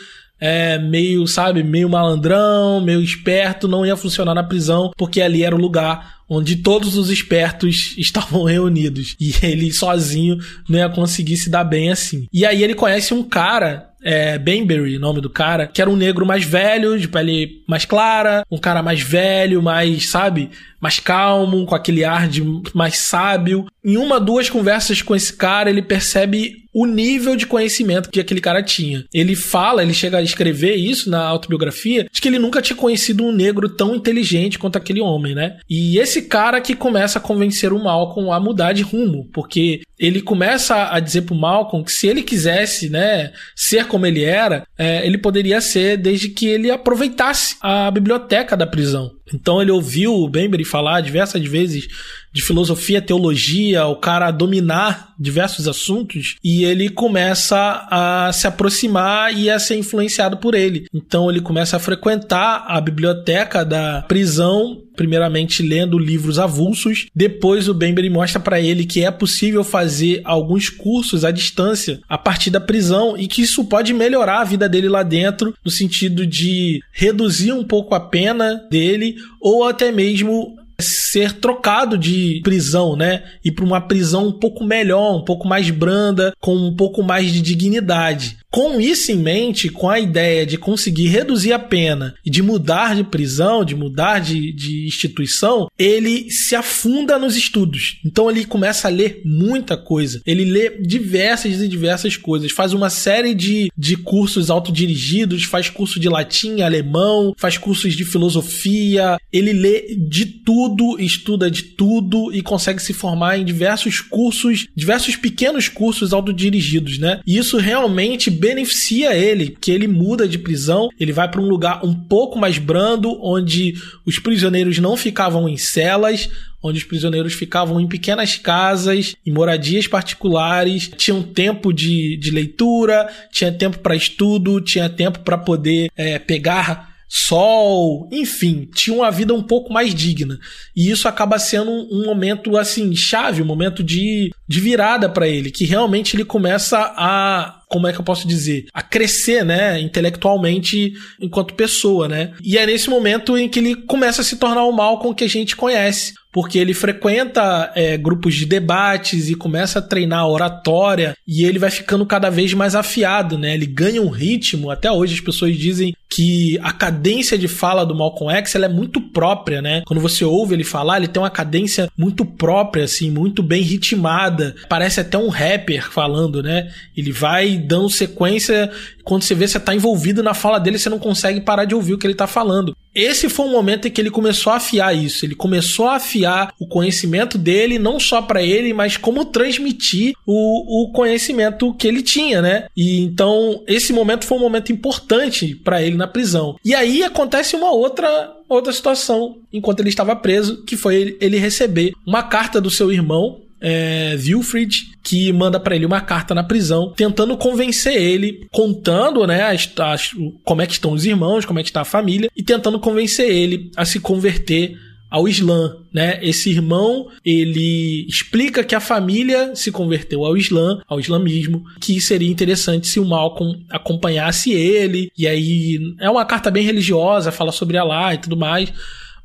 é 0.45 0.77
meio, 0.77 1.25
sabe, 1.29 1.63
meio 1.63 1.89
malandrão, 1.89 2.81
meio 2.81 3.01
esperto, 3.01 3.69
não 3.69 3.87
ia 3.87 3.97
funcionar 3.97 4.35
na 4.35 4.43
prisão, 4.43 4.91
porque 4.97 5.23
ali 5.23 5.45
era 5.45 5.55
o 5.55 5.59
lugar 5.59 6.17
onde 6.29 6.57
todos 6.57 6.97
os 6.97 7.11
espertos 7.11 7.95
estavam 7.99 8.43
reunidos. 8.43 9.15
E 9.21 9.33
ele 9.41 9.73
sozinho 9.73 10.39
não 10.69 10.81
ia 10.81 10.89
conseguir 10.89 11.37
se 11.37 11.49
dar 11.49 11.63
bem 11.63 11.93
assim. 11.93 12.27
E 12.33 12.45
aí 12.45 12.65
ele 12.65 12.75
conhece 12.75 13.15
um 13.15 13.23
cara 13.23 13.93
é, 14.03 14.37
Benbury, 14.37 14.99
nome 14.99 15.21
do 15.21 15.31
cara, 15.31 15.69
que 15.69 15.81
era 15.81 15.89
um 15.89 15.95
negro 15.95 16.27
mais 16.27 16.45
velho, 16.45 16.99
de 16.99 17.07
pele 17.07 17.63
mais 17.69 17.85
clara, 17.85 18.45
um 18.51 18.59
cara 18.59 18.83
mais 18.83 19.01
velho, 19.01 19.63
mais, 19.63 20.11
sabe, 20.11 20.51
mais 20.83 20.99
calmo, 20.99 21.65
com 21.65 21.77
aquele 21.77 22.05
ar 22.05 22.29
de 22.29 22.43
mais 22.75 22.99
sábio. 22.99 23.67
Em 23.85 23.97
uma, 23.97 24.19
duas 24.19 24.51
conversas 24.51 25.01
com 25.01 25.15
esse 25.15 25.33
cara, 25.33 25.71
ele 25.71 25.81
percebe 25.81 26.63
o 26.75 26.87
nível 26.87 27.37
de 27.37 27.47
conhecimento 27.47 28.11
que 28.11 28.19
aquele 28.19 28.41
cara 28.41 28.63
tinha. 28.63 29.05
Ele 29.13 29.37
fala, 29.37 29.83
ele 29.83 29.93
chega 29.93 30.19
a 30.19 30.23
escrever 30.23 30.75
isso 30.75 31.11
na 31.11 31.23
autobiografia, 31.23 32.09
de 32.11 32.21
que 32.21 32.29
ele 32.29 32.39
nunca 32.39 32.63
tinha 32.63 32.77
conhecido 32.77 33.23
um 33.25 33.33
negro 33.33 33.69
tão 33.69 33.95
inteligente 33.95 34.59
quanto 34.59 34.77
aquele 34.77 35.01
homem, 35.01 35.35
né? 35.35 35.59
E 35.69 35.99
esse 35.99 36.23
cara 36.23 36.61
que 36.61 36.75
começa 36.75 37.19
a 37.19 37.23
convencer 37.23 37.73
o 37.73 37.83
Malcolm 37.83 38.33
a 38.33 38.41
mudar 38.41 38.73
de 38.73 38.83
rumo, 38.83 39.29
porque 39.33 39.83
ele 39.99 40.21
começa 40.21 40.93
a 40.93 40.99
dizer 40.99 41.23
pro 41.23 41.35
Malcolm 41.35 41.85
que 41.85 41.93
se 41.93 42.09
ele 42.09 42.23
quisesse, 42.23 42.89
né, 42.89 43.33
ser 43.55 43.87
como 43.87 44.07
ele 44.07 44.25
era, 44.25 44.65
é, 44.77 45.07
ele 45.07 45.19
poderia 45.19 45.61
ser 45.61 45.97
desde 45.97 46.31
que 46.31 46.47
ele 46.47 46.71
aproveitasse 46.71 47.57
a 47.61 47.89
biblioteca 47.91 48.57
da 48.57 48.67
prisão. 48.67 49.13
Então 49.33 49.61
ele 49.61 49.71
ouviu 49.71 50.15
o 50.15 50.29
Bembury 50.29 50.65
falar 50.65 51.01
diversas 51.01 51.45
vezes 51.45 51.89
de 52.33 52.43
filosofia, 52.43 53.03
teologia, 53.03 53.87
o 53.87 53.97
cara 53.97 54.31
dominar 54.31 55.15
diversos 55.19 55.69
assuntos 55.69 56.37
e 56.43 56.65
ele 56.65 56.89
começa 56.89 57.87
a 57.91 58.31
se 58.33 58.47
aproximar 58.47 59.37
e 59.37 59.49
a 59.49 59.59
ser 59.59 59.77
influenciado 59.77 60.37
por 60.37 60.55
ele. 60.55 60.87
Então 60.93 61.31
ele 61.31 61.41
começa 61.41 61.77
a 61.77 61.81
frequentar 61.81 62.65
a 62.67 62.81
biblioteca 62.81 63.65
da 63.65 64.03
prisão 64.03 64.83
primeiramente 64.95 65.63
lendo 65.63 65.99
livros 65.99 66.39
avulsos. 66.39 67.07
Depois 67.15 67.69
o 67.69 67.75
Bembury 67.75 68.11
mostra 68.11 68.41
para 68.41 68.61
ele 68.61 68.85
que 68.85 69.05
é 69.05 69.11
possível 69.11 69.65
fazer 69.65 70.21
alguns 70.25 70.69
cursos 70.69 71.25
à 71.25 71.31
distância 71.31 72.01
a 72.09 72.19
partir 72.19 72.51
da 72.51 72.61
prisão 72.61 73.17
e 73.17 73.27
que 73.27 73.43
isso 73.43 73.65
pode 73.65 73.93
melhorar 73.93 74.41
a 74.41 74.45
vida 74.45 74.69
dele 74.69 74.89
lá 74.89 75.03
dentro, 75.03 75.55
no 75.65 75.71
sentido 75.71 76.27
de 76.27 76.81
reduzir 76.93 77.53
um 77.53 77.65
pouco 77.65 77.95
a 77.95 78.01
pena 78.01 78.63
dele 78.71 79.17
ou 79.41 79.65
até 79.65 79.91
mesmo 79.91 80.57
ser 80.81 81.35
trocado 81.35 81.97
de 81.97 82.41
prisão, 82.43 82.97
né? 82.97 83.25
Ir 83.45 83.53
para 83.53 83.65
uma 83.65 83.81
prisão 83.81 84.29
um 84.29 84.33
pouco 84.33 84.65
melhor, 84.65 85.17
um 85.17 85.25
pouco 85.25 85.47
mais 85.47 85.71
branda, 85.71 86.33
com 86.41 86.55
um 86.55 86.75
pouco 86.75 87.03
mais 87.03 87.33
de 87.33 87.41
dignidade. 87.41 88.39
Com 88.53 88.79
isso 88.79 89.11
em 89.11 89.17
mente, 89.17 89.71
com 89.71 89.89
a 89.89 89.99
ideia 89.99 90.45
de 90.45 90.59
conseguir 90.59 91.07
reduzir 91.07 91.55
a 91.55 91.59
pena 91.59 92.15
e 92.23 92.29
de 92.29 92.43
mudar 92.43 92.95
de 92.95 93.03
prisão, 93.03 93.65
de 93.65 93.75
mudar 93.75 94.19
de, 94.19 94.53
de 94.53 94.87
instituição, 94.87 95.69
ele 95.79 96.31
se 96.31 96.55
afunda 96.55 97.19
nos 97.19 97.35
estudos. 97.35 97.99
Então 98.05 98.31
ele 98.31 98.45
começa 98.45 98.89
a 98.89 98.91
ler 98.91 99.23
muita 99.25 99.75
coisa. 99.75 100.21
Ele 100.27 100.45
lê 100.45 100.69
diversas 100.83 101.63
e 101.63 101.67
diversas 101.67 102.19
coisas. 102.19 102.53
Faz 102.53 102.75
uma 102.75 102.91
série 102.91 103.33
de, 103.33 103.71
de 103.75 103.97
cursos 103.97 104.51
autodirigidos, 104.51 105.45
faz 105.45 105.71
curso 105.71 105.99
de 105.99 106.11
latim, 106.11 106.61
alemão, 106.61 107.33
faz 107.39 107.57
cursos 107.57 107.95
de 107.95 108.05
filosofia. 108.05 109.17
Ele 109.33 109.55
lê 109.55 109.97
de 109.97 110.27
tudo, 110.27 111.01
estuda 111.01 111.51
de 111.51 111.63
tudo 111.63 112.31
e 112.35 112.43
consegue 112.43 112.83
se 112.83 112.93
formar 112.93 113.39
em 113.39 113.47
diversos 113.47 113.99
cursos, 114.01 114.67
diversos 114.77 115.17
pequenos 115.17 115.69
cursos 115.69 116.13
autodirigidos, 116.13 116.99
né? 116.99 117.23
E 117.27 117.39
isso 117.39 117.57
realmente 117.57 118.31
beneficia 118.43 119.15
ele, 119.15 119.57
que 119.61 119.71
ele 119.71 119.87
muda 119.87 120.27
de 120.27 120.37
prisão, 120.37 120.89
ele 120.99 121.13
vai 121.13 121.31
para 121.31 121.41
um 121.41 121.47
lugar 121.47 121.85
um 121.85 121.95
pouco 121.95 122.37
mais 122.37 122.59
brando, 122.59 123.17
onde 123.23 123.75
os 124.05 124.19
prisioneiros 124.19 124.81
não 124.81 124.97
ficavam 124.97 125.49
em 125.49 125.57
celas, 125.57 126.29
onde 126.61 126.79
os 126.79 126.85
prisioneiros 126.85 127.35
ficavam 127.35 127.81
em 127.81 127.87
pequenas 127.87 128.37
casas, 128.37 129.15
em 129.25 129.31
moradias 129.31 129.87
particulares, 129.87 130.91
tinham 130.97 131.23
tempo 131.23 131.73
de, 131.73 132.17
de 132.17 132.33
leitura, 132.33 133.09
tinha 133.31 133.53
tempo 133.53 133.79
para 133.79 133.95
estudo, 133.95 134.61
tinha 134.61 134.89
tempo 134.89 135.21
para 135.21 135.39
poder 135.39 135.89
é, 135.97 136.19
pegar 136.19 136.93
sol, 137.15 138.09
enfim, 138.11 138.67
tinha 138.75 138.97
uma 138.97 139.11
vida 139.11 139.35
um 139.35 139.43
pouco 139.43 139.71
mais 139.71 139.95
digna. 139.95 140.39
E 140.75 140.91
isso 140.91 141.07
acaba 141.07 141.39
sendo 141.39 141.71
um, 141.71 141.89
um 141.93 142.07
momento 142.07 142.57
assim 142.57 142.97
chave, 142.97 143.43
um 143.43 143.47
momento 143.47 143.85
de, 143.85 144.33
de 144.53 144.61
virada 144.61 145.09
para 145.09 145.27
ele, 145.27 145.51
que 145.51 145.65
realmente 145.65 146.15
ele 146.15 146.25
começa 146.25 146.79
a 146.97 147.59
como 147.69 147.87
é 147.87 147.93
que 147.93 147.99
eu 147.99 148.05
posso 148.05 148.29
dizer, 148.29 148.67
a 148.75 148.83
crescer, 148.83 149.47
né, 149.47 149.81
intelectualmente 149.81 150.93
enquanto 151.19 151.55
pessoa, 151.55 152.07
né? 152.07 152.35
E 152.45 152.59
é 152.59 152.67
nesse 152.67 152.91
momento 152.91 153.39
em 153.39 153.49
que 153.49 153.61
ele 153.61 153.75
começa 153.75 154.21
a 154.21 154.25
se 154.25 154.37
tornar 154.37 154.65
o 154.65 154.73
mal 154.73 154.99
com 154.99 155.15
que 155.15 155.25
a 155.25 155.29
gente 155.29 155.57
conhece 155.57 156.13
porque 156.33 156.59
ele 156.59 156.73
frequenta 156.73 157.71
é, 157.75 157.97
grupos 157.99 158.35
de 158.35 158.47
debates 158.47 159.29
e 159.29 159.35
começa 159.35 159.79
a 159.79 159.83
treinar 159.83 160.27
oratória 160.27 161.15
e 161.29 161.45
ele 161.45 161.59
vai 161.59 161.71
ficando 161.71 162.07
cada 162.07 162.31
vez 162.31 162.55
mais 162.55 162.75
afiado, 162.75 163.37
né? 163.37 163.53
Ele 163.53 163.67
ganha 163.67 164.01
um 164.01 164.09
ritmo. 164.09 164.71
Até 164.71 164.91
hoje 164.91 165.15
as 165.15 165.21
pessoas 165.21 165.57
dizem 165.57 165.95
que 166.11 166.59
a 166.63 166.73
cadência 166.73 167.37
de 167.37 167.49
fala 167.49 167.85
do 167.85 167.95
Malcolm 167.95 168.35
X 168.35 168.55
ela 168.55 168.65
é 168.65 168.69
muito 168.69 169.01
própria, 169.01 169.61
né? 169.61 169.83
Quando 169.87 170.01
você 170.01 170.25
ouve 170.25 170.55
ele 170.55 170.65
falar, 170.65 170.97
ele 170.97 171.09
tem 171.09 171.23
uma 171.23 171.31
cadência 171.31 171.91
muito 171.99 172.25
própria, 172.25 172.85
assim, 172.85 173.11
muito 173.11 173.43
bem 173.43 173.63
ritmada. 173.63 174.42
Parece 174.69 175.01
até 175.01 175.17
um 175.17 175.29
rapper 175.29 175.91
falando, 175.91 176.43
né? 176.43 176.73
Ele 176.97 177.13
vai 177.13 177.57
dando 177.57 177.89
sequência. 177.91 178.71
Quando 179.05 179.23
você 179.23 179.35
vê 179.35 179.47
você 179.47 179.59
tá 179.59 179.75
envolvido 179.75 180.23
na 180.23 180.35
fala 180.35 180.59
dele, 180.59 180.79
você 180.79 180.89
não 180.89 180.99
consegue 180.99 181.41
parar 181.41 181.65
de 181.65 181.75
ouvir 181.75 181.95
o 181.95 181.99
que 181.99 182.07
ele 182.07 182.15
tá 182.15 182.27
falando. 182.27 182.77
Esse 182.95 183.29
foi 183.29 183.47
o 183.47 183.51
momento 183.51 183.89
em 183.89 183.91
que 183.91 184.01
ele 184.01 184.11
começou 184.11 184.53
a 184.53 184.57
afiar 184.57 184.95
isso. 184.95 185.25
Ele 185.25 185.35
começou 185.35 185.89
a 185.89 185.97
afiar 185.97 186.53
o 186.59 186.67
conhecimento 186.67 187.39
dele, 187.39 187.79
não 187.79 187.99
só 187.99 188.21
para 188.21 188.43
ele, 188.43 188.75
mas 188.75 188.97
como 188.97 189.25
transmitir 189.25 190.15
o, 190.27 190.85
o 190.85 190.93
conhecimento 190.93 191.73
que 191.75 191.89
ele 191.89 192.03
tinha, 192.03 192.43
né? 192.43 192.67
E 192.77 193.01
então 193.01 193.63
esse 193.67 193.93
momento 193.93 194.27
foi 194.27 194.37
um 194.37 194.43
momento 194.43 194.73
importante 194.73 195.55
para 195.55 195.83
ele 195.83 195.97
na 195.97 196.07
prisão. 196.07 196.57
E 196.65 196.75
aí 196.75 197.03
acontece 197.03 197.57
uma 197.57 197.73
outra 197.73 198.37
outra 198.49 198.73
situação 198.73 199.39
enquanto 199.51 199.81
ele 199.81 199.89
estava 199.89 200.15
preso, 200.15 200.63
que 200.65 200.77
foi 200.77 200.97
ele, 200.97 201.17
ele 201.21 201.39
receber 201.39 201.95
uma 202.07 202.23
carta 202.23 202.61
do 202.61 202.71
seu 202.71 202.93
irmão 202.93 203.41
é, 203.63 204.17
Wilfrid, 204.19 204.93
que 205.03 205.33
manda 205.33 205.61
para 205.61 205.77
ele 205.77 205.87
uma 205.87 206.01
carta 206.01 206.35
na 206.35 206.43
prisão, 206.43 206.93
tentando 206.97 207.37
convencer 207.37 207.95
ele, 207.95 208.47
contando, 208.51 209.27
né, 209.27 209.43
as, 209.43 209.73
as, 209.79 210.11
como 210.45 210.61
é 210.63 210.67
que 210.67 210.73
estão 210.73 210.93
os 210.93 211.05
irmãos, 211.05 211.45
como 211.45 211.61
é 211.61 211.63
que 211.63 211.69
está 211.69 211.83
a 211.83 211.85
família, 211.85 212.29
e 212.37 212.43
tentando 212.43 212.81
convencer 212.81 213.31
ele 213.31 213.71
a 213.77 213.85
se 213.85 214.01
converter 214.01 214.77
ao 215.13 215.29
Islã, 215.29 215.77
né? 215.93 216.19
Esse 216.23 216.49
irmão, 216.49 217.07
ele 217.23 218.07
explica 218.09 218.65
que 218.65 218.75
a 218.75 218.81
família 218.81 219.55
se 219.55 219.71
converteu 219.71 220.25
ao 220.25 220.39
Islã, 220.39 220.81
ao 220.89 220.99
islamismo, 220.99 221.63
que 221.79 222.01
seria 222.01 222.31
interessante 222.31 222.89
se 222.89 222.99
o 222.99 223.05
Malcolm 223.05 223.63
acompanhasse 223.69 224.53
ele, 224.55 225.13
e 225.17 225.29
aí 225.29 225.79
é 226.01 226.09
uma 226.09 226.25
carta 226.25 226.51
bem 226.51 226.65
religiosa, 226.65 227.31
fala 227.31 227.53
sobre 227.53 227.77
Allah 227.77 228.15
e 228.15 228.19
tudo 228.19 228.39
mais, 228.39 228.73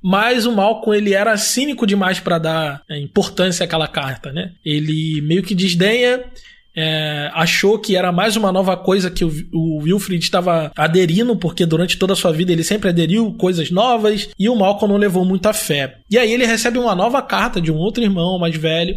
mas 0.02 0.46
o 0.46 0.52
Malcolm 0.52 0.96
ele 0.98 1.14
era 1.14 1.36
cínico 1.38 1.86
demais 1.86 2.20
para 2.20 2.38
dar 2.38 2.82
é, 2.90 3.00
importância 3.00 3.64
àquela 3.64 3.88
carta, 3.88 4.32
né? 4.32 4.52
Ele 4.64 5.22
meio 5.22 5.44
que 5.44 5.56
desdenha 5.56 6.24
é, 6.80 7.32
achou 7.34 7.80
que 7.80 7.96
era 7.96 8.12
mais 8.12 8.36
uma 8.36 8.52
nova 8.52 8.78
coisa 8.78 9.10
que 9.10 9.26
o, 9.26 9.32
o 9.52 9.78
Wilfrid 9.82 10.22
estava 10.22 10.72
aderindo, 10.78 11.36
porque 11.36 11.66
durante 11.66 11.98
toda 11.98 12.14
a 12.14 12.16
sua 12.16 12.32
vida 12.32 12.52
ele 12.52 12.64
sempre 12.64 12.90
aderiu 12.90 13.34
coisas 13.34 13.72
novas 13.72 14.30
e 14.38 14.48
o 14.48 14.56
Malcolm 14.56 14.94
não 14.94 15.00
levou 15.00 15.26
muita 15.26 15.54
fé. 15.54 15.98
E 16.08 16.20
aí 16.20 16.32
ele 16.32 16.46
recebe 16.46 16.78
uma 16.78 16.94
nova 16.94 17.20
carta 17.20 17.60
de 17.60 17.72
um 17.72 17.78
outro 17.78 18.04
irmão 18.04 18.38
mais 18.38 18.56
velho 18.56 18.96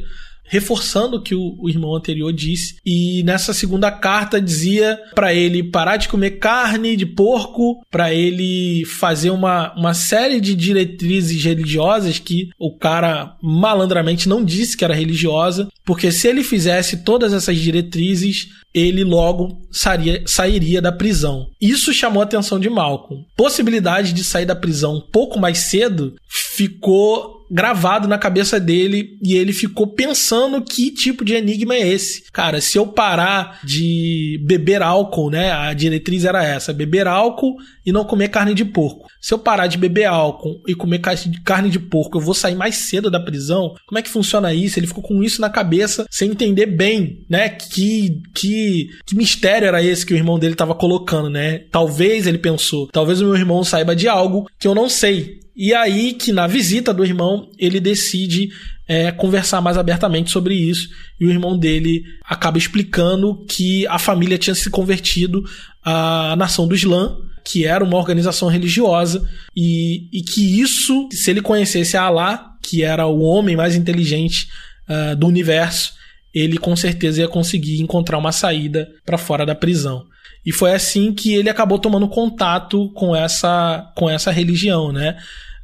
reforçando 0.50 1.16
o 1.16 1.22
que 1.22 1.34
o, 1.34 1.56
o 1.58 1.70
irmão 1.70 1.94
anterior 1.94 2.32
disse. 2.32 2.74
E 2.84 3.22
nessa 3.22 3.54
segunda 3.54 3.90
carta 3.90 4.40
dizia 4.40 4.98
para 5.14 5.32
ele 5.32 5.62
parar 5.62 5.96
de 5.96 6.08
comer 6.08 6.32
carne 6.32 6.96
de 6.96 7.06
porco, 7.06 7.80
para 7.88 8.12
ele 8.12 8.84
fazer 8.84 9.30
uma, 9.30 9.72
uma 9.76 9.94
série 9.94 10.40
de 10.40 10.56
diretrizes 10.56 11.42
religiosas 11.42 12.18
que 12.18 12.50
o 12.58 12.76
cara 12.76 13.36
malandramente 13.40 14.28
não 14.28 14.44
disse 14.44 14.76
que 14.76 14.84
era 14.84 14.94
religiosa, 14.94 15.68
porque 15.84 16.10
se 16.10 16.26
ele 16.26 16.42
fizesse 16.42 17.04
todas 17.04 17.32
essas 17.32 17.56
diretrizes, 17.56 18.48
ele 18.74 19.04
logo 19.04 19.60
sairia, 19.70 20.22
sairia 20.26 20.80
da 20.80 20.92
prisão. 20.92 21.48
Isso 21.60 21.92
chamou 21.92 22.20
a 22.20 22.24
atenção 22.24 22.58
de 22.58 22.70
Malcolm. 22.70 23.24
Possibilidade 23.36 24.12
de 24.12 24.24
sair 24.24 24.46
da 24.46 24.54
prisão 24.54 24.96
um 24.96 25.00
pouco 25.00 25.38
mais 25.38 25.58
cedo 25.58 26.14
ficou 26.28 27.40
gravado 27.50 28.06
na 28.06 28.16
cabeça 28.16 28.60
dele 28.60 29.18
e 29.22 29.34
ele 29.34 29.52
ficou 29.52 29.88
pensando 29.88 30.62
que 30.62 30.92
tipo 30.92 31.24
de 31.24 31.34
enigma 31.34 31.74
é 31.74 31.88
esse. 31.88 32.22
Cara, 32.32 32.60
se 32.60 32.78
eu 32.78 32.86
parar 32.86 33.58
de 33.64 34.40
beber 34.46 34.82
álcool, 34.82 35.30
né? 35.30 35.50
A 35.50 35.74
diretriz 35.74 36.24
era 36.24 36.44
essa: 36.44 36.72
beber 36.72 37.08
álcool 37.08 37.56
e 37.84 37.90
não 37.90 38.04
comer 38.04 38.28
carne 38.28 38.54
de 38.54 38.64
porco. 38.64 39.08
Se 39.20 39.34
eu 39.34 39.38
parar 39.38 39.66
de 39.66 39.76
beber 39.76 40.04
álcool 40.04 40.62
e 40.66 40.74
comer 40.74 41.00
carne 41.44 41.70
de 41.70 41.78
porco, 41.78 42.18
eu 42.18 42.22
vou 42.22 42.34
sair 42.34 42.54
mais 42.54 42.76
cedo 42.76 43.10
da 43.10 43.18
prisão? 43.18 43.74
Como 43.86 43.98
é 43.98 44.02
que 44.02 44.08
funciona 44.08 44.54
isso? 44.54 44.78
Ele 44.78 44.86
ficou 44.86 45.02
com 45.02 45.22
isso 45.22 45.40
na 45.40 45.50
cabeça 45.50 46.06
sem 46.10 46.30
entender 46.30 46.66
bem, 46.66 47.24
né? 47.28 47.48
Que, 47.48 48.22
que, 48.34 48.59
que 49.06 49.14
mistério 49.14 49.68
era 49.68 49.82
esse 49.82 50.04
que 50.04 50.14
o 50.14 50.16
irmão 50.16 50.38
dele 50.38 50.54
estava 50.54 50.74
colocando, 50.74 51.30
né? 51.30 51.62
Talvez 51.70 52.26
ele 52.26 52.38
pensou, 52.38 52.88
talvez 52.88 53.20
o 53.20 53.26
meu 53.26 53.36
irmão 53.36 53.62
saiba 53.64 53.94
de 53.94 54.08
algo 54.08 54.48
que 54.58 54.66
eu 54.66 54.74
não 54.74 54.88
sei. 54.88 55.40
E 55.56 55.74
aí 55.74 56.12
que 56.14 56.32
na 56.32 56.46
visita 56.46 56.92
do 56.94 57.04
irmão 57.04 57.50
ele 57.58 57.80
decide 57.80 58.50
é, 58.88 59.12
conversar 59.12 59.60
mais 59.60 59.76
abertamente 59.76 60.30
sobre 60.30 60.54
isso 60.54 60.88
e 61.20 61.26
o 61.26 61.30
irmão 61.30 61.58
dele 61.58 62.02
acaba 62.24 62.58
explicando 62.58 63.44
que 63.46 63.86
a 63.86 63.98
família 63.98 64.38
tinha 64.38 64.54
se 64.54 64.70
convertido 64.70 65.42
à 65.84 66.34
nação 66.36 66.66
do 66.66 66.74
Islã 66.74 67.16
que 67.44 67.66
era 67.66 67.84
uma 67.84 67.96
organização 67.96 68.48
religiosa 68.48 69.28
e, 69.56 70.08
e 70.12 70.22
que 70.22 70.60
isso, 70.60 71.08
se 71.10 71.30
ele 71.30 71.42
conhecesse 71.42 71.96
Allah, 71.96 72.56
que 72.62 72.82
era 72.82 73.06
o 73.06 73.20
homem 73.20 73.56
mais 73.56 73.74
inteligente 73.74 74.48
uh, 74.88 75.16
do 75.16 75.26
universo, 75.26 75.94
ele 76.34 76.58
com 76.58 76.74
certeza 76.76 77.20
ia 77.20 77.28
conseguir 77.28 77.80
encontrar 77.80 78.18
uma 78.18 78.32
saída 78.32 78.88
para 79.04 79.18
fora 79.18 79.44
da 79.44 79.54
prisão. 79.54 80.04
E 80.44 80.52
foi 80.52 80.72
assim 80.72 81.12
que 81.12 81.34
ele 81.34 81.50
acabou 81.50 81.78
tomando 81.78 82.08
contato 82.08 82.88
com 82.90 83.14
essa, 83.14 83.90
com 83.94 84.08
essa 84.08 84.30
religião, 84.30 84.92
né? 84.92 85.16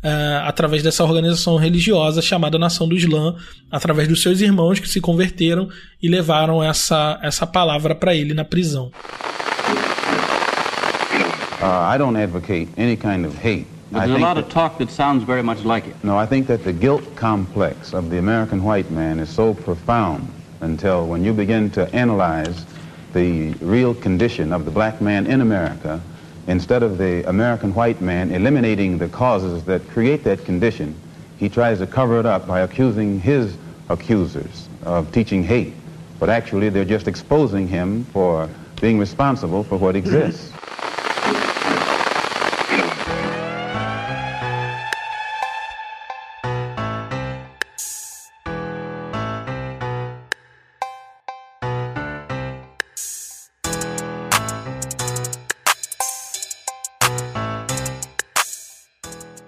Uh, 0.04 0.44
através 0.44 0.82
dessa 0.82 1.02
organização 1.02 1.56
religiosa 1.56 2.20
chamada 2.20 2.58
Nação 2.58 2.86
do 2.86 2.94
Islã, 2.94 3.34
através 3.72 4.06
dos 4.06 4.22
seus 4.22 4.40
irmãos 4.40 4.78
que 4.78 4.88
se 4.88 5.00
converteram 5.00 5.68
e 6.00 6.08
levaram 6.08 6.62
essa, 6.62 7.18
essa 7.22 7.46
palavra 7.46 7.94
para 7.94 8.14
ele 8.14 8.34
na 8.34 8.44
prisão. 8.44 8.92
Uh, 11.60 11.94
I 11.94 11.96
don't 11.98 12.16
advocate 12.16 12.68
any 12.76 12.96
kind 12.96 13.24
of 13.24 13.34
hate. 13.36 13.66
But 13.90 14.06
there's 14.06 14.16
a 14.16 14.18
lot 14.18 14.38
of 14.38 14.48
talk 14.48 14.78
that 14.78 14.92
sounds 14.92 15.24
very 15.24 15.42
much 15.42 15.64
like 15.64 15.88
it. 15.88 15.96
No, 16.02 16.20
I 16.20 16.26
think 16.26 16.48
that 16.48 16.64
the 16.64 16.72
guilt 16.72 17.04
complex 17.16 17.94
of 17.94 18.10
the 18.10 18.18
American 18.18 18.62
white 18.62 18.90
man 18.90 19.18
is 19.18 19.30
so 19.30 19.54
profound 19.54 20.28
until 20.60 21.06
when 21.06 21.24
you 21.24 21.32
begin 21.32 21.70
to 21.70 21.92
analyze 21.94 22.64
the 23.12 23.50
real 23.54 23.94
condition 23.94 24.52
of 24.52 24.64
the 24.64 24.70
black 24.70 25.00
man 25.00 25.26
in 25.26 25.40
America, 25.40 26.00
instead 26.46 26.82
of 26.82 26.98
the 26.98 27.28
American 27.28 27.74
white 27.74 28.00
man 28.00 28.30
eliminating 28.30 28.98
the 28.98 29.08
causes 29.08 29.64
that 29.64 29.86
create 29.88 30.24
that 30.24 30.44
condition, 30.44 30.94
he 31.38 31.48
tries 31.48 31.78
to 31.78 31.86
cover 31.86 32.18
it 32.20 32.26
up 32.26 32.46
by 32.46 32.60
accusing 32.60 33.20
his 33.20 33.56
accusers 33.88 34.68
of 34.82 35.10
teaching 35.12 35.42
hate. 35.42 35.74
But 36.18 36.30
actually, 36.30 36.70
they're 36.70 36.84
just 36.84 37.08
exposing 37.08 37.68
him 37.68 38.04
for 38.06 38.48
being 38.80 38.98
responsible 38.98 39.64
for 39.64 39.76
what 39.76 39.96
exists. 39.96 40.52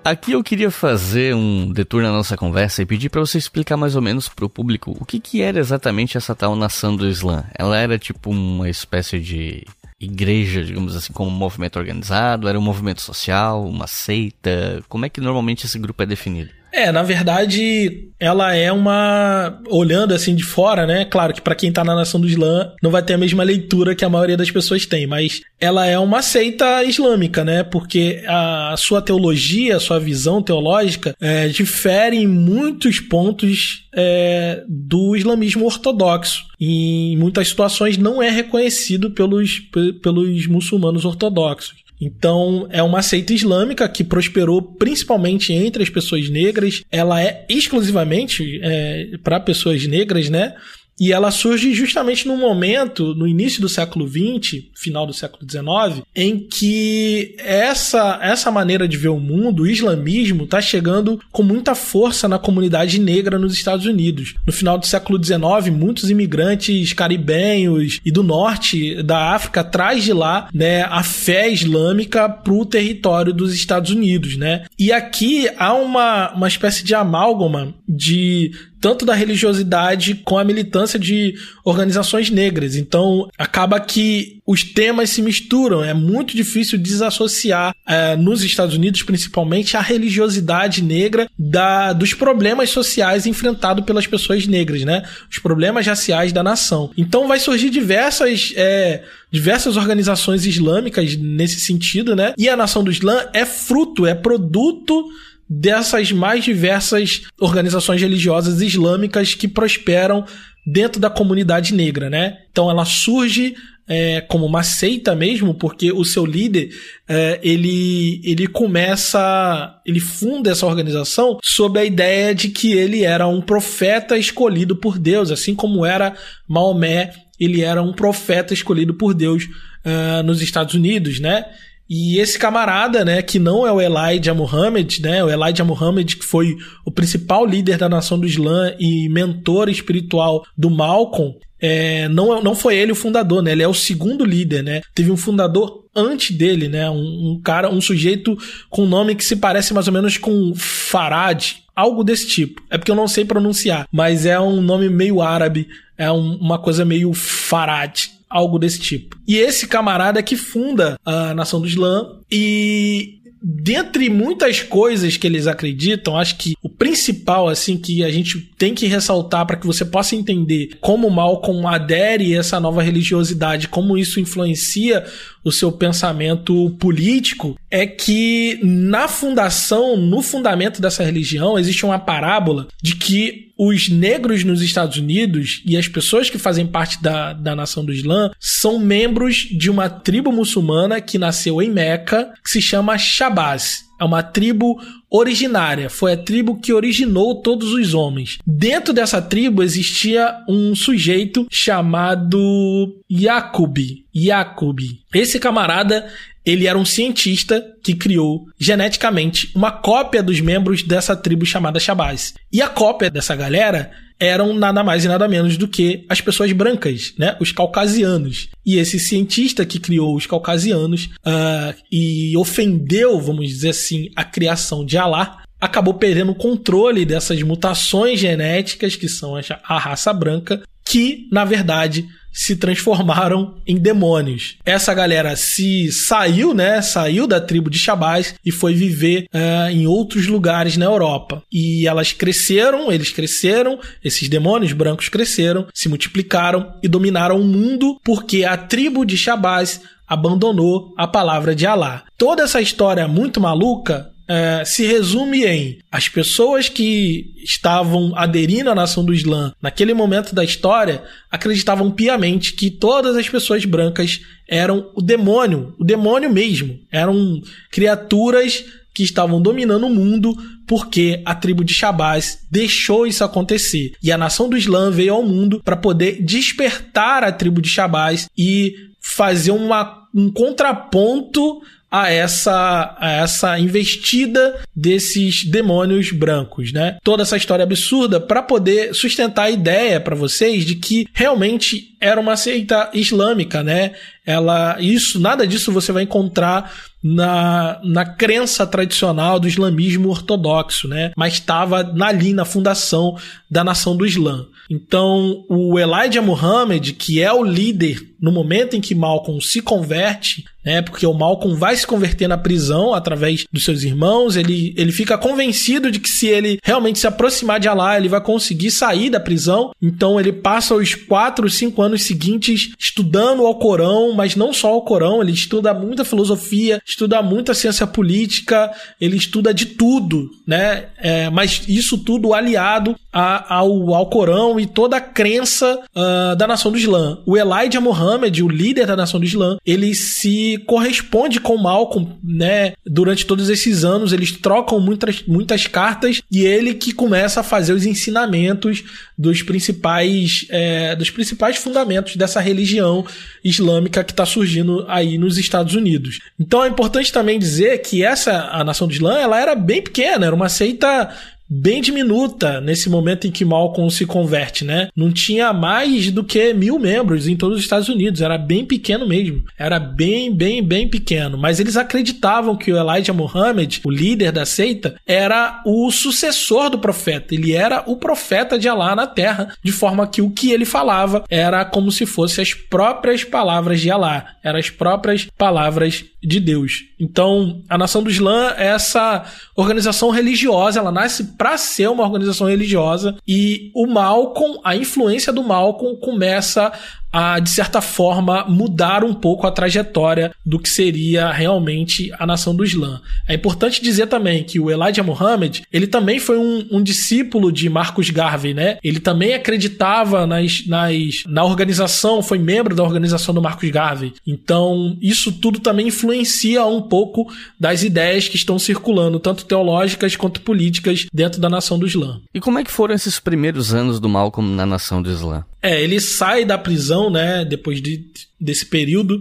Aqui 0.08 0.32
eu 0.32 0.42
queria 0.42 0.70
fazer 0.70 1.34
um 1.34 1.70
detour 1.70 2.00
na 2.00 2.10
nossa 2.10 2.34
conversa 2.34 2.80
e 2.80 2.86
pedir 2.86 3.10
para 3.10 3.20
você 3.20 3.36
explicar 3.36 3.76
mais 3.76 3.94
ou 3.94 4.00
menos 4.00 4.26
para 4.26 4.46
o 4.46 4.48
público 4.48 4.96
o 4.98 5.04
que, 5.04 5.20
que 5.20 5.42
era 5.42 5.58
exatamente 5.58 6.16
essa 6.16 6.34
tal 6.34 6.56
nação 6.56 6.96
do 6.96 7.06
Islã. 7.06 7.44
Ela 7.54 7.76
era 7.76 7.98
tipo 7.98 8.30
uma 8.30 8.70
espécie 8.70 9.20
de 9.20 9.66
igreja, 10.00 10.64
digamos 10.64 10.96
assim, 10.96 11.12
como 11.12 11.28
um 11.28 11.34
movimento 11.34 11.78
organizado? 11.78 12.48
Era 12.48 12.58
um 12.58 12.62
movimento 12.62 13.02
social, 13.02 13.62
uma 13.66 13.86
seita? 13.86 14.82
Como 14.88 15.04
é 15.04 15.10
que 15.10 15.20
normalmente 15.20 15.66
esse 15.66 15.78
grupo 15.78 16.02
é 16.02 16.06
definido? 16.06 16.52
É, 16.72 16.92
na 16.92 17.02
verdade, 17.02 18.10
ela 18.20 18.54
é 18.54 18.70
uma. 18.70 19.60
Olhando 19.68 20.12
assim 20.12 20.34
de 20.34 20.42
fora, 20.42 20.86
né? 20.86 21.04
Claro 21.04 21.32
que 21.32 21.40
para 21.40 21.54
quem 21.54 21.72
tá 21.72 21.82
na 21.82 21.94
nação 21.94 22.20
do 22.20 22.28
Islã 22.28 22.72
não 22.82 22.90
vai 22.90 23.02
ter 23.02 23.14
a 23.14 23.18
mesma 23.18 23.42
leitura 23.42 23.94
que 23.94 24.04
a 24.04 24.08
maioria 24.08 24.36
das 24.36 24.50
pessoas 24.50 24.84
tem, 24.84 25.06
mas 25.06 25.40
ela 25.58 25.86
é 25.86 25.98
uma 25.98 26.20
seita 26.20 26.84
islâmica, 26.84 27.44
né? 27.44 27.62
Porque 27.62 28.22
a 28.26 28.74
sua 28.76 29.00
teologia, 29.00 29.76
a 29.76 29.80
sua 29.80 29.98
visão 29.98 30.42
teológica 30.42 31.14
é, 31.20 31.48
difere 31.48 32.16
em 32.16 32.26
muitos 32.26 33.00
pontos 33.00 33.88
é, 33.94 34.62
do 34.68 35.16
islamismo 35.16 35.64
ortodoxo. 35.64 36.44
E 36.60 37.12
em 37.12 37.16
muitas 37.16 37.48
situações 37.48 37.96
não 37.96 38.22
é 38.22 38.30
reconhecido 38.30 39.10
pelos, 39.10 39.60
pelos 40.02 40.46
muçulmanos 40.46 41.04
ortodoxos. 41.04 41.87
Então, 42.00 42.68
é 42.70 42.82
uma 42.82 43.02
seita 43.02 43.32
islâmica 43.32 43.88
que 43.88 44.04
prosperou 44.04 44.62
principalmente 44.62 45.52
entre 45.52 45.82
as 45.82 45.90
pessoas 45.90 46.28
negras. 46.28 46.82
Ela 46.90 47.22
é 47.22 47.44
exclusivamente 47.48 48.60
é, 48.62 49.18
para 49.22 49.40
pessoas 49.40 49.86
negras, 49.86 50.28
né? 50.28 50.54
E 50.98 51.12
ela 51.12 51.30
surge 51.30 51.72
justamente 51.72 52.26
no 52.26 52.36
momento, 52.36 53.14
no 53.14 53.26
início 53.26 53.60
do 53.60 53.68
século 53.68 54.08
XX, 54.08 54.64
final 54.74 55.06
do 55.06 55.12
século 55.12 55.46
XIX, 55.48 56.04
em 56.14 56.38
que 56.38 57.34
essa, 57.38 58.18
essa 58.22 58.50
maneira 58.50 58.88
de 58.88 58.96
ver 58.96 59.08
o 59.08 59.20
mundo, 59.20 59.62
o 59.62 59.66
islamismo, 59.66 60.44
está 60.44 60.60
chegando 60.60 61.20
com 61.30 61.42
muita 61.42 61.74
força 61.74 62.28
na 62.28 62.38
comunidade 62.38 62.98
negra 62.98 63.38
nos 63.38 63.52
Estados 63.52 63.86
Unidos. 63.86 64.34
No 64.46 64.52
final 64.52 64.78
do 64.78 64.86
século 64.86 65.22
XIX, 65.22 65.70
muitos 65.72 66.10
imigrantes 66.10 66.92
caribenhos 66.92 68.00
e 68.04 68.10
do 68.10 68.22
norte 68.22 69.02
da 69.02 69.34
África 69.34 69.62
traz 69.62 70.04
de 70.04 70.12
lá 70.12 70.48
né, 70.52 70.82
a 70.82 71.02
fé 71.02 71.48
islâmica 71.48 72.28
para 72.28 72.52
o 72.52 72.66
território 72.66 73.32
dos 73.32 73.54
Estados 73.54 73.90
Unidos. 73.90 74.36
Né? 74.36 74.64
E 74.78 74.92
aqui 74.92 75.48
há 75.56 75.74
uma, 75.74 76.32
uma 76.34 76.48
espécie 76.48 76.82
de 76.84 76.94
amálgama 76.94 77.74
de 77.88 78.50
tanto 78.80 79.04
da 79.04 79.14
religiosidade 79.14 80.14
com 80.24 80.38
a 80.38 80.44
militância 80.44 80.98
de 80.98 81.34
organizações 81.64 82.30
negras. 82.30 82.76
Então, 82.76 83.28
acaba 83.36 83.80
que 83.80 84.38
os 84.46 84.62
temas 84.62 85.10
se 85.10 85.22
misturam. 85.22 85.84
É 85.84 85.92
muito 85.92 86.36
difícil 86.36 86.78
desassociar, 86.78 87.74
é, 87.86 88.16
nos 88.16 88.42
Estados 88.42 88.74
Unidos, 88.74 89.02
principalmente, 89.02 89.76
a 89.76 89.80
religiosidade 89.80 90.82
negra 90.82 91.28
da, 91.38 91.92
dos 91.92 92.14
problemas 92.14 92.70
sociais 92.70 93.26
enfrentados 93.26 93.84
pelas 93.84 94.06
pessoas 94.06 94.46
negras, 94.46 94.82
né? 94.82 95.02
Os 95.30 95.38
problemas 95.38 95.86
raciais 95.86 96.32
da 96.32 96.42
nação. 96.42 96.90
Então, 96.96 97.28
vai 97.28 97.38
surgir 97.38 97.70
diversas. 97.70 98.52
É, 98.56 99.02
diversas 99.30 99.76
organizações 99.76 100.46
islâmicas 100.46 101.14
nesse 101.16 101.60
sentido, 101.60 102.16
né? 102.16 102.32
E 102.38 102.48
a 102.48 102.56
Nação 102.56 102.82
do 102.82 102.90
Islã 102.90 103.26
é 103.34 103.44
fruto, 103.44 104.06
é 104.06 104.14
produto 104.14 105.04
dessas 105.48 106.12
mais 106.12 106.44
diversas 106.44 107.22
organizações 107.40 108.00
religiosas 108.00 108.60
islâmicas 108.60 109.34
que 109.34 109.48
prosperam 109.48 110.24
dentro 110.66 111.00
da 111.00 111.08
comunidade 111.08 111.72
negra, 111.72 112.10
né? 112.10 112.38
Então 112.50 112.70
ela 112.70 112.84
surge 112.84 113.54
é, 113.88 114.20
como 114.20 114.44
uma 114.44 114.62
seita 114.62 115.14
mesmo, 115.14 115.54
porque 115.54 115.90
o 115.90 116.04
seu 116.04 116.26
líder 116.26 116.68
é, 117.08 117.40
ele, 117.42 118.20
ele 118.22 118.46
começa, 118.46 119.80
ele 119.86 119.98
funda 119.98 120.50
essa 120.50 120.66
organização 120.66 121.38
sob 121.42 121.80
a 121.80 121.84
ideia 121.84 122.34
de 122.34 122.50
que 122.50 122.72
ele 122.72 123.04
era 123.04 123.26
um 123.26 123.40
profeta 123.40 124.18
escolhido 124.18 124.76
por 124.76 124.98
Deus, 124.98 125.30
assim 125.30 125.54
como 125.54 125.86
era 125.86 126.14
Maomé, 126.46 127.12
ele 127.40 127.62
era 127.62 127.82
um 127.82 127.92
profeta 127.92 128.52
escolhido 128.52 128.92
por 128.92 129.14
Deus 129.14 129.44
uh, 129.44 130.22
nos 130.22 130.42
Estados 130.42 130.74
Unidos, 130.74 131.18
né? 131.18 131.46
E 131.88 132.18
esse 132.18 132.38
camarada, 132.38 133.04
né, 133.04 133.22
que 133.22 133.38
não 133.38 133.66
é 133.66 133.72
o 133.72 133.80
Elijah 133.80 134.34
Muhammad, 134.34 134.98
né, 135.00 135.24
o 135.24 135.30
Elijah 135.30 135.64
Muhammad 135.64 136.16
que 136.16 136.24
foi 136.24 136.54
o 136.84 136.90
principal 136.90 137.46
líder 137.46 137.78
da 137.78 137.88
nação 137.88 138.18
do 138.18 138.26
Islã 138.26 138.74
e 138.78 139.08
mentor 139.08 139.68
espiritual 139.68 140.44
do 140.56 140.68
Malcolm, 140.68 141.34
é, 141.60 142.08
não, 142.08 142.42
não 142.42 142.54
foi 142.54 142.76
ele 142.76 142.92
o 142.92 142.96
fundador, 142.96 143.42
né? 143.42 143.52
Ele 143.52 143.64
é 143.64 143.68
o 143.68 143.74
segundo 143.74 144.24
líder, 144.24 144.62
né? 144.62 144.80
Teve 144.94 145.10
um 145.10 145.16
fundador 145.16 145.84
antes 145.94 146.36
dele, 146.36 146.68
né? 146.68 146.88
Um, 146.88 147.32
um 147.32 147.40
cara, 147.42 147.68
um 147.68 147.80
sujeito 147.80 148.38
com 148.70 148.84
um 148.84 148.88
nome 148.88 149.16
que 149.16 149.24
se 149.24 149.34
parece 149.34 149.74
mais 149.74 149.88
ou 149.88 149.92
menos 149.92 150.16
com 150.16 150.54
Farad, 150.54 151.56
algo 151.74 152.04
desse 152.04 152.28
tipo. 152.28 152.62
É 152.70 152.78
porque 152.78 152.90
eu 152.90 152.96
não 152.96 153.08
sei 153.08 153.24
pronunciar, 153.24 153.88
mas 153.90 154.24
é 154.24 154.38
um 154.38 154.60
nome 154.60 154.88
meio 154.88 155.20
árabe, 155.20 155.68
é 155.96 156.10
um, 156.12 156.36
uma 156.36 156.58
coisa 156.58 156.84
meio 156.84 157.12
Farad 157.12 158.17
algo 158.28 158.58
desse 158.58 158.80
tipo. 158.80 159.16
E 159.26 159.36
esse 159.36 159.66
camarada 159.66 160.20
é 160.20 160.22
que 160.22 160.36
funda 160.36 160.98
a 161.04 161.34
Nação 161.34 161.60
do 161.60 161.66
Islã 161.66 162.18
e 162.30 163.18
dentre 163.40 164.10
muitas 164.10 164.62
coisas 164.62 165.16
que 165.16 165.26
eles 165.26 165.46
acreditam, 165.46 166.16
acho 166.16 166.36
que 166.36 166.54
o 166.62 166.68
principal 166.68 167.48
assim 167.48 167.76
que 167.76 168.02
a 168.02 168.10
gente 168.10 168.38
tem 168.58 168.74
que 168.74 168.86
ressaltar 168.86 169.46
para 169.46 169.56
que 169.56 169.66
você 169.66 169.84
possa 169.84 170.16
entender 170.16 170.76
como 170.80 171.08
Malcolm 171.08 171.66
adere 171.66 172.34
a 172.34 172.40
essa 172.40 172.58
nova 172.58 172.82
religiosidade, 172.82 173.68
como 173.68 173.96
isso 173.96 174.20
influencia 174.20 175.04
o 175.44 175.52
seu 175.52 175.72
pensamento 175.72 176.70
político, 176.78 177.58
é 177.70 177.86
que 177.86 178.58
na 178.62 179.08
fundação, 179.08 179.96
no 179.96 180.22
fundamento 180.22 180.80
dessa 180.80 181.04
religião, 181.04 181.58
existe 181.58 181.84
uma 181.84 181.98
parábola 181.98 182.68
de 182.82 182.96
que 182.96 183.48
os 183.58 183.88
negros 183.88 184.44
nos 184.44 184.62
Estados 184.62 184.98
Unidos 184.98 185.62
e 185.66 185.76
as 185.76 185.88
pessoas 185.88 186.30
que 186.30 186.38
fazem 186.38 186.66
parte 186.66 187.02
da, 187.02 187.32
da 187.32 187.56
nação 187.56 187.84
do 187.84 187.92
Islã 187.92 188.30
são 188.38 188.78
membros 188.78 189.36
de 189.36 189.68
uma 189.68 189.90
tribo 189.90 190.30
muçulmana 190.30 191.00
que 191.00 191.18
nasceu 191.18 191.60
em 191.60 191.68
Meca, 191.68 192.32
que 192.44 192.50
se 192.50 192.62
chama 192.62 192.96
Shabazz. 192.96 193.87
É 193.98 194.04
uma 194.04 194.22
tribo 194.22 194.80
originária, 195.10 195.88
foi 195.88 196.12
a 196.12 196.16
tribo 196.16 196.60
que 196.60 196.72
originou 196.72 197.42
todos 197.42 197.72
os 197.72 197.94
homens. 197.94 198.38
Dentro 198.46 198.92
dessa 198.92 199.20
tribo 199.20 199.62
existia 199.62 200.36
um 200.48 200.74
sujeito 200.74 201.46
chamado 201.50 203.02
Yacubi. 203.10 204.04
Yacubi. 204.14 205.00
Esse 205.14 205.38
camarada, 205.40 206.06
ele 206.44 206.66
era 206.66 206.78
um 206.78 206.84
cientista 206.84 207.64
que 207.82 207.94
criou 207.94 208.46
geneticamente 208.58 209.50
uma 209.54 209.70
cópia 209.70 210.22
dos 210.22 210.40
membros 210.40 210.82
dessa 210.82 211.16
tribo 211.16 211.44
chamada 211.44 211.80
Shabazz. 211.80 212.34
E 212.52 212.62
a 212.62 212.68
cópia 212.68 213.10
dessa 213.10 213.34
galera 213.34 213.90
eram 214.20 214.52
nada 214.52 214.82
mais 214.82 215.04
e 215.04 215.08
nada 215.08 215.28
menos 215.28 215.56
do 215.56 215.68
que 215.68 216.04
as 216.08 216.20
pessoas 216.20 216.52
brancas, 216.52 217.14
né? 217.18 217.36
Os 217.40 217.52
caucasianos. 217.52 218.48
E 218.64 218.76
esse 218.78 218.98
cientista 218.98 219.64
que 219.64 219.78
criou 219.78 220.16
os 220.16 220.26
caucasianos 220.26 221.10
uh, 221.26 221.74
e 221.90 222.36
ofendeu, 222.36 223.20
vamos 223.20 223.48
dizer 223.48 223.70
assim, 223.70 224.10
a 224.16 224.24
criação 224.24 224.84
de 224.84 224.98
Alá, 224.98 225.42
acabou 225.60 225.94
perdendo 225.94 226.32
o 226.32 226.36
controle 226.36 227.04
dessas 227.04 227.42
mutações 227.42 228.20
genéticas 228.20 228.96
que 228.96 229.08
são 229.08 229.34
a 229.36 229.78
raça 229.78 230.12
branca, 230.12 230.62
que 230.84 231.28
na 231.30 231.44
verdade 231.44 232.06
se 232.32 232.56
transformaram 232.56 233.56
em 233.66 233.76
demônios. 233.76 234.56
Essa 234.64 234.94
galera 234.94 235.34
se 235.36 235.90
saiu, 235.90 236.54
né? 236.54 236.80
Saiu 236.82 237.26
da 237.26 237.40
tribo 237.40 237.68
de 237.70 237.78
Shabazz 237.78 238.34
e 238.44 238.52
foi 238.52 238.74
viver 238.74 239.26
uh, 239.34 239.70
em 239.70 239.86
outros 239.86 240.26
lugares 240.26 240.76
na 240.76 240.86
Europa. 240.86 241.42
E 241.52 241.86
elas 241.86 242.12
cresceram, 242.12 242.92
eles 242.92 243.10
cresceram, 243.10 243.78
esses 244.04 244.28
demônios 244.28 244.72
brancos 244.72 245.08
cresceram, 245.08 245.66
se 245.74 245.88
multiplicaram 245.88 246.74
e 246.82 246.88
dominaram 246.88 247.40
o 247.40 247.44
mundo 247.44 247.98
porque 248.04 248.44
a 248.44 248.56
tribo 248.56 249.04
de 249.04 249.16
Shabazz 249.16 249.80
abandonou 250.06 250.94
a 250.96 251.06
palavra 251.06 251.54
de 251.54 251.66
Alá. 251.66 252.04
Toda 252.16 252.42
essa 252.42 252.60
história 252.60 253.06
muito 253.06 253.40
maluca 253.40 254.10
é, 254.28 254.62
se 254.64 254.84
resume 254.84 255.44
em 255.46 255.78
as 255.90 256.08
pessoas 256.08 256.68
que 256.68 257.32
estavam 257.42 258.12
aderindo 258.14 258.70
à 258.70 258.74
nação 258.74 259.04
do 259.04 259.14
Islã 259.14 259.52
naquele 259.60 259.94
momento 259.94 260.34
da 260.34 260.44
história 260.44 261.02
acreditavam 261.30 261.90
piamente 261.90 262.52
que 262.52 262.70
todas 262.70 263.16
as 263.16 263.28
pessoas 263.28 263.64
brancas 263.64 264.20
eram 264.46 264.90
o 264.94 265.00
demônio, 265.00 265.74
o 265.78 265.84
demônio 265.84 266.30
mesmo. 266.30 266.78
Eram 266.92 267.40
criaturas 267.70 268.64
que 268.94 269.02
estavam 269.02 269.40
dominando 269.40 269.86
o 269.86 269.94
mundo 269.94 270.36
porque 270.66 271.22
a 271.24 271.34
tribo 271.34 271.64
de 271.64 271.72
Shabazz 271.72 272.40
deixou 272.50 273.06
isso 273.06 273.24
acontecer. 273.24 273.92
E 274.02 274.12
a 274.12 274.18
nação 274.18 274.48
do 274.48 274.56
Islã 274.56 274.90
veio 274.90 275.14
ao 275.14 275.22
mundo 275.22 275.62
para 275.64 275.76
poder 275.76 276.22
despertar 276.22 277.24
a 277.24 277.32
tribo 277.32 277.62
de 277.62 277.68
Shabazz 277.68 278.28
e 278.36 278.74
fazer 279.00 279.52
uma, 279.52 280.06
um 280.14 280.30
contraponto 280.30 281.62
a 281.90 282.10
essa, 282.10 282.96
a 282.98 283.10
essa 283.12 283.58
investida 283.58 284.60
desses 284.76 285.44
demônios 285.44 286.10
brancos, 286.12 286.72
né? 286.72 286.98
Toda 287.02 287.22
essa 287.22 287.36
história 287.36 287.62
absurda 287.62 288.20
para 288.20 288.42
poder 288.42 288.94
sustentar 288.94 289.44
a 289.44 289.50
ideia 289.50 290.00
para 290.00 290.14
vocês 290.14 290.64
de 290.64 290.74
que 290.74 291.06
realmente 291.14 291.96
era 292.00 292.20
uma 292.20 292.36
seita 292.36 292.90
islâmica, 292.92 293.62
né? 293.62 293.92
Ela, 294.26 294.76
isso, 294.78 295.18
nada 295.18 295.46
disso 295.46 295.72
você 295.72 295.90
vai 295.90 296.02
encontrar 296.02 296.70
na, 297.02 297.80
na 297.82 298.04
crença 298.04 298.66
tradicional 298.66 299.40
do 299.40 299.48
islamismo 299.48 300.10
ortodoxo, 300.10 300.88
né? 300.88 301.12
Mas 301.16 301.34
estava 301.34 301.90
ali 302.02 302.34
na 302.34 302.44
fundação 302.44 303.16
da 303.50 303.64
nação 303.64 303.96
do 303.96 304.04
Islã. 304.04 304.46
Então, 304.70 305.44
o 305.48 305.78
Elijah 305.78 306.20
Muhammad, 306.20 306.92
que 306.92 307.22
é 307.22 307.32
o 307.32 307.42
líder 307.42 308.07
no 308.20 308.32
momento 308.32 308.74
em 308.74 308.80
que 308.80 308.94
Malcolm 308.94 309.40
se 309.40 309.60
converte, 309.60 310.44
né, 310.64 310.82
porque 310.82 311.06
o 311.06 311.14
Malcolm 311.14 311.56
vai 311.56 311.74
se 311.76 311.86
converter 311.86 312.28
na 312.28 312.36
prisão 312.36 312.92
através 312.92 313.44
dos 313.50 313.64
seus 313.64 313.82
irmãos, 313.82 314.36
ele, 314.36 314.74
ele 314.76 314.92
fica 314.92 315.16
convencido 315.16 315.90
de 315.90 315.98
que 315.98 316.10
se 316.10 316.26
ele 316.26 316.58
realmente 316.62 316.98
se 316.98 317.06
aproximar 317.06 317.58
de 317.58 317.68
Allah, 317.68 317.96
ele 317.96 318.08
vai 318.08 318.20
conseguir 318.20 318.70
sair 318.70 319.08
da 319.08 319.18
prisão. 319.18 319.70
Então, 319.80 320.20
ele 320.20 320.32
passa 320.32 320.74
os 320.74 320.94
quatro, 320.94 321.48
cinco 321.48 321.80
anos 321.80 322.02
seguintes 322.02 322.72
estudando 322.78 323.44
o 323.44 323.54
Corão, 323.54 324.12
mas 324.12 324.36
não 324.36 324.52
só 324.52 324.76
o 324.76 324.82
Corão, 324.82 325.22
ele 325.22 325.32
estuda 325.32 325.72
muita 325.72 326.04
filosofia, 326.04 326.82
estuda 326.86 327.22
muita 327.22 327.54
ciência 327.54 327.86
política, 327.86 328.70
ele 329.00 329.16
estuda 329.16 329.54
de 329.54 329.66
tudo, 329.66 330.28
né? 330.46 330.86
É, 330.98 331.30
mas 331.30 331.62
isso 331.66 331.96
tudo 331.96 332.34
aliado 332.34 332.94
a, 333.12 333.56
ao, 333.56 333.94
ao 333.94 334.06
Corão 334.06 334.60
e 334.60 334.66
toda 334.66 334.96
a 334.96 335.00
crença 335.00 335.80
uh, 335.94 336.36
da 336.36 336.46
nação 336.46 336.70
do 336.70 336.78
Islã. 336.78 337.18
O 337.24 337.36
Elijah 337.36 337.80
Muhammad, 338.08 338.40
o 338.40 338.48
líder 338.48 338.86
da 338.86 338.96
nação 338.96 339.20
do 339.20 339.26
Islã, 339.26 339.58
ele 339.64 339.94
se 339.94 340.62
corresponde 340.66 341.40
com 341.40 341.58
Malcolm, 341.58 342.16
né? 342.24 342.72
Durante 342.86 343.26
todos 343.26 343.50
esses 343.50 343.84
anos, 343.84 344.12
eles 344.12 344.32
trocam 344.32 344.80
muitas, 344.80 345.22
muitas 345.26 345.66
cartas 345.66 346.22
e 346.30 346.44
ele 346.44 346.74
que 346.74 346.92
começa 346.92 347.40
a 347.40 347.42
fazer 347.42 347.72
os 347.72 347.84
ensinamentos 347.84 348.82
dos 349.16 349.42
principais, 349.42 350.46
é, 350.48 350.96
dos 350.96 351.10
principais 351.10 351.56
fundamentos 351.56 352.16
dessa 352.16 352.40
religião 352.40 353.04
islâmica 353.44 354.02
que 354.02 354.12
está 354.12 354.24
surgindo 354.24 354.84
aí 354.88 355.18
nos 355.18 355.36
Estados 355.36 355.74
Unidos. 355.74 356.18
Então 356.38 356.64
é 356.64 356.68
importante 356.68 357.12
também 357.12 357.38
dizer 357.38 357.78
que 357.78 358.02
essa 358.02 358.48
a 358.50 358.64
nação 358.64 358.86
do 358.86 358.94
Islã 358.94 359.18
ela 359.18 359.40
era 359.40 359.54
bem 359.54 359.82
pequena, 359.82 360.26
era 360.26 360.34
uma 360.34 360.48
seita 360.48 361.14
bem 361.48 361.80
diminuta 361.80 362.60
nesse 362.60 362.90
momento 362.90 363.26
em 363.26 363.30
que 363.30 363.44
Malcolm 363.44 363.90
se 363.90 364.04
converte, 364.04 364.64
né? 364.64 364.88
Não 364.94 365.12
tinha 365.12 365.52
mais 365.52 366.10
do 366.10 366.22
que 366.22 366.52
mil 366.52 366.78
membros 366.78 367.26
em 367.26 367.36
todos 367.36 367.58
os 367.58 367.64
Estados 367.64 367.88
Unidos, 367.88 368.20
era 368.20 368.36
bem 368.36 368.64
pequeno 368.64 369.06
mesmo. 369.06 369.42
Era 369.56 369.78
bem, 369.78 370.34
bem, 370.34 370.62
bem 370.62 370.88
pequeno. 370.88 371.38
Mas 371.38 371.58
eles 371.60 371.76
acreditavam 371.76 372.56
que 372.56 372.72
o 372.72 372.76
Elijah 372.76 373.12
Muhammad, 373.12 373.78
o 373.84 373.90
líder 373.90 374.32
da 374.32 374.44
seita, 374.44 374.96
era 375.06 375.62
o 375.64 375.90
sucessor 375.90 376.70
do 376.70 376.78
profeta. 376.78 377.34
Ele 377.34 377.52
era 377.52 377.82
o 377.86 377.96
profeta 377.96 378.58
de 378.58 378.68
Allah 378.68 378.94
na 378.94 379.06
terra, 379.06 379.54
de 379.62 379.72
forma 379.72 380.06
que 380.06 380.20
o 380.20 380.30
que 380.30 380.52
ele 380.52 380.64
falava 380.64 381.24
era 381.30 381.64
como 381.64 381.90
se 381.90 382.04
fossem 382.06 382.42
as 382.42 382.54
próprias 382.54 383.24
palavras 383.24 383.80
de 383.80 383.90
Allah, 383.90 384.26
eram 384.42 384.58
as 384.58 384.70
próprias 384.70 385.26
palavras 385.36 386.04
de 386.22 386.40
Deus. 386.40 386.84
Então, 386.98 387.62
a 387.68 387.78
Nação 387.78 388.02
do 388.02 388.10
Islã 388.10 388.52
é 388.56 388.68
essa 388.68 389.24
organização 389.54 390.10
religiosa, 390.10 390.80
ela 390.80 390.90
nasce 390.90 391.24
para 391.36 391.56
ser 391.56 391.88
uma 391.88 392.02
organização 392.02 392.48
religiosa 392.48 393.16
e 393.26 393.70
o 393.74 393.86
Malcolm, 393.86 394.60
a 394.64 394.74
influência 394.74 395.32
do 395.32 395.42
Malcolm 395.42 395.96
começa 396.00 396.72
a, 397.12 397.38
de 397.38 397.50
certa 397.50 397.80
forma, 397.80 398.44
mudar 398.48 399.04
um 399.04 399.14
pouco 399.14 399.46
a 399.46 399.50
trajetória 399.50 400.32
do 400.44 400.58
que 400.58 400.68
seria 400.68 401.30
realmente 401.30 402.12
a 402.18 402.26
nação 402.26 402.54
do 402.54 402.64
Islã. 402.64 403.00
É 403.26 403.34
importante 403.34 403.82
dizer 403.82 404.06
também 404.06 404.44
que 404.44 404.60
o 404.60 404.70
Elijah 404.70 405.02
Muhammad, 405.02 405.60
ele 405.72 405.86
também 405.86 406.18
foi 406.18 406.38
um, 406.38 406.66
um 406.70 406.82
discípulo 406.82 407.50
de 407.50 407.68
Marcus 407.68 408.10
Garvey, 408.10 408.54
né? 408.54 408.78
Ele 408.82 409.00
também 409.00 409.34
acreditava 409.34 410.26
nas, 410.26 410.66
nas, 410.66 411.22
na 411.26 411.44
organização, 411.44 412.22
foi 412.22 412.38
membro 412.38 412.74
da 412.74 412.82
organização 412.82 413.34
do 413.34 413.42
Marcus 413.42 413.70
Garvey. 413.70 414.12
Então, 414.26 414.96
isso 415.00 415.32
tudo 415.32 415.60
também 415.60 415.88
influencia 415.88 416.64
um 416.66 416.82
pouco 416.82 417.26
das 417.58 417.82
ideias 417.82 418.28
que 418.28 418.36
estão 418.36 418.58
circulando, 418.58 419.18
tanto 419.18 419.44
teológicas 419.44 420.16
quanto 420.16 420.40
políticas, 420.40 421.06
dentro 421.12 421.40
da 421.40 421.48
nação 421.48 421.78
do 421.78 421.86
Islã. 421.86 422.20
E 422.34 422.40
como 422.40 422.58
é 422.58 422.64
que 422.64 422.70
foram 422.70 422.94
esses 422.94 423.18
primeiros 423.18 423.72
anos 423.72 423.98
do 424.00 424.08
Malcolm 424.08 424.54
na 424.54 424.66
nação 424.66 425.02
do 425.02 425.10
Islã? 425.10 425.44
É, 425.62 425.82
ele 425.82 426.00
sai 426.00 426.44
da 426.44 426.56
prisão, 426.56 427.10
né, 427.10 427.44
depois 427.44 427.82
de, 427.82 428.04
desse 428.40 428.66
período 428.66 429.20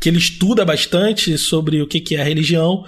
que 0.00 0.08
ele 0.08 0.18
estuda 0.18 0.64
bastante 0.64 1.36
sobre 1.38 1.82
o 1.82 1.86
que, 1.86 2.00
que 2.00 2.14
é 2.14 2.20
a 2.20 2.24
religião, 2.24 2.84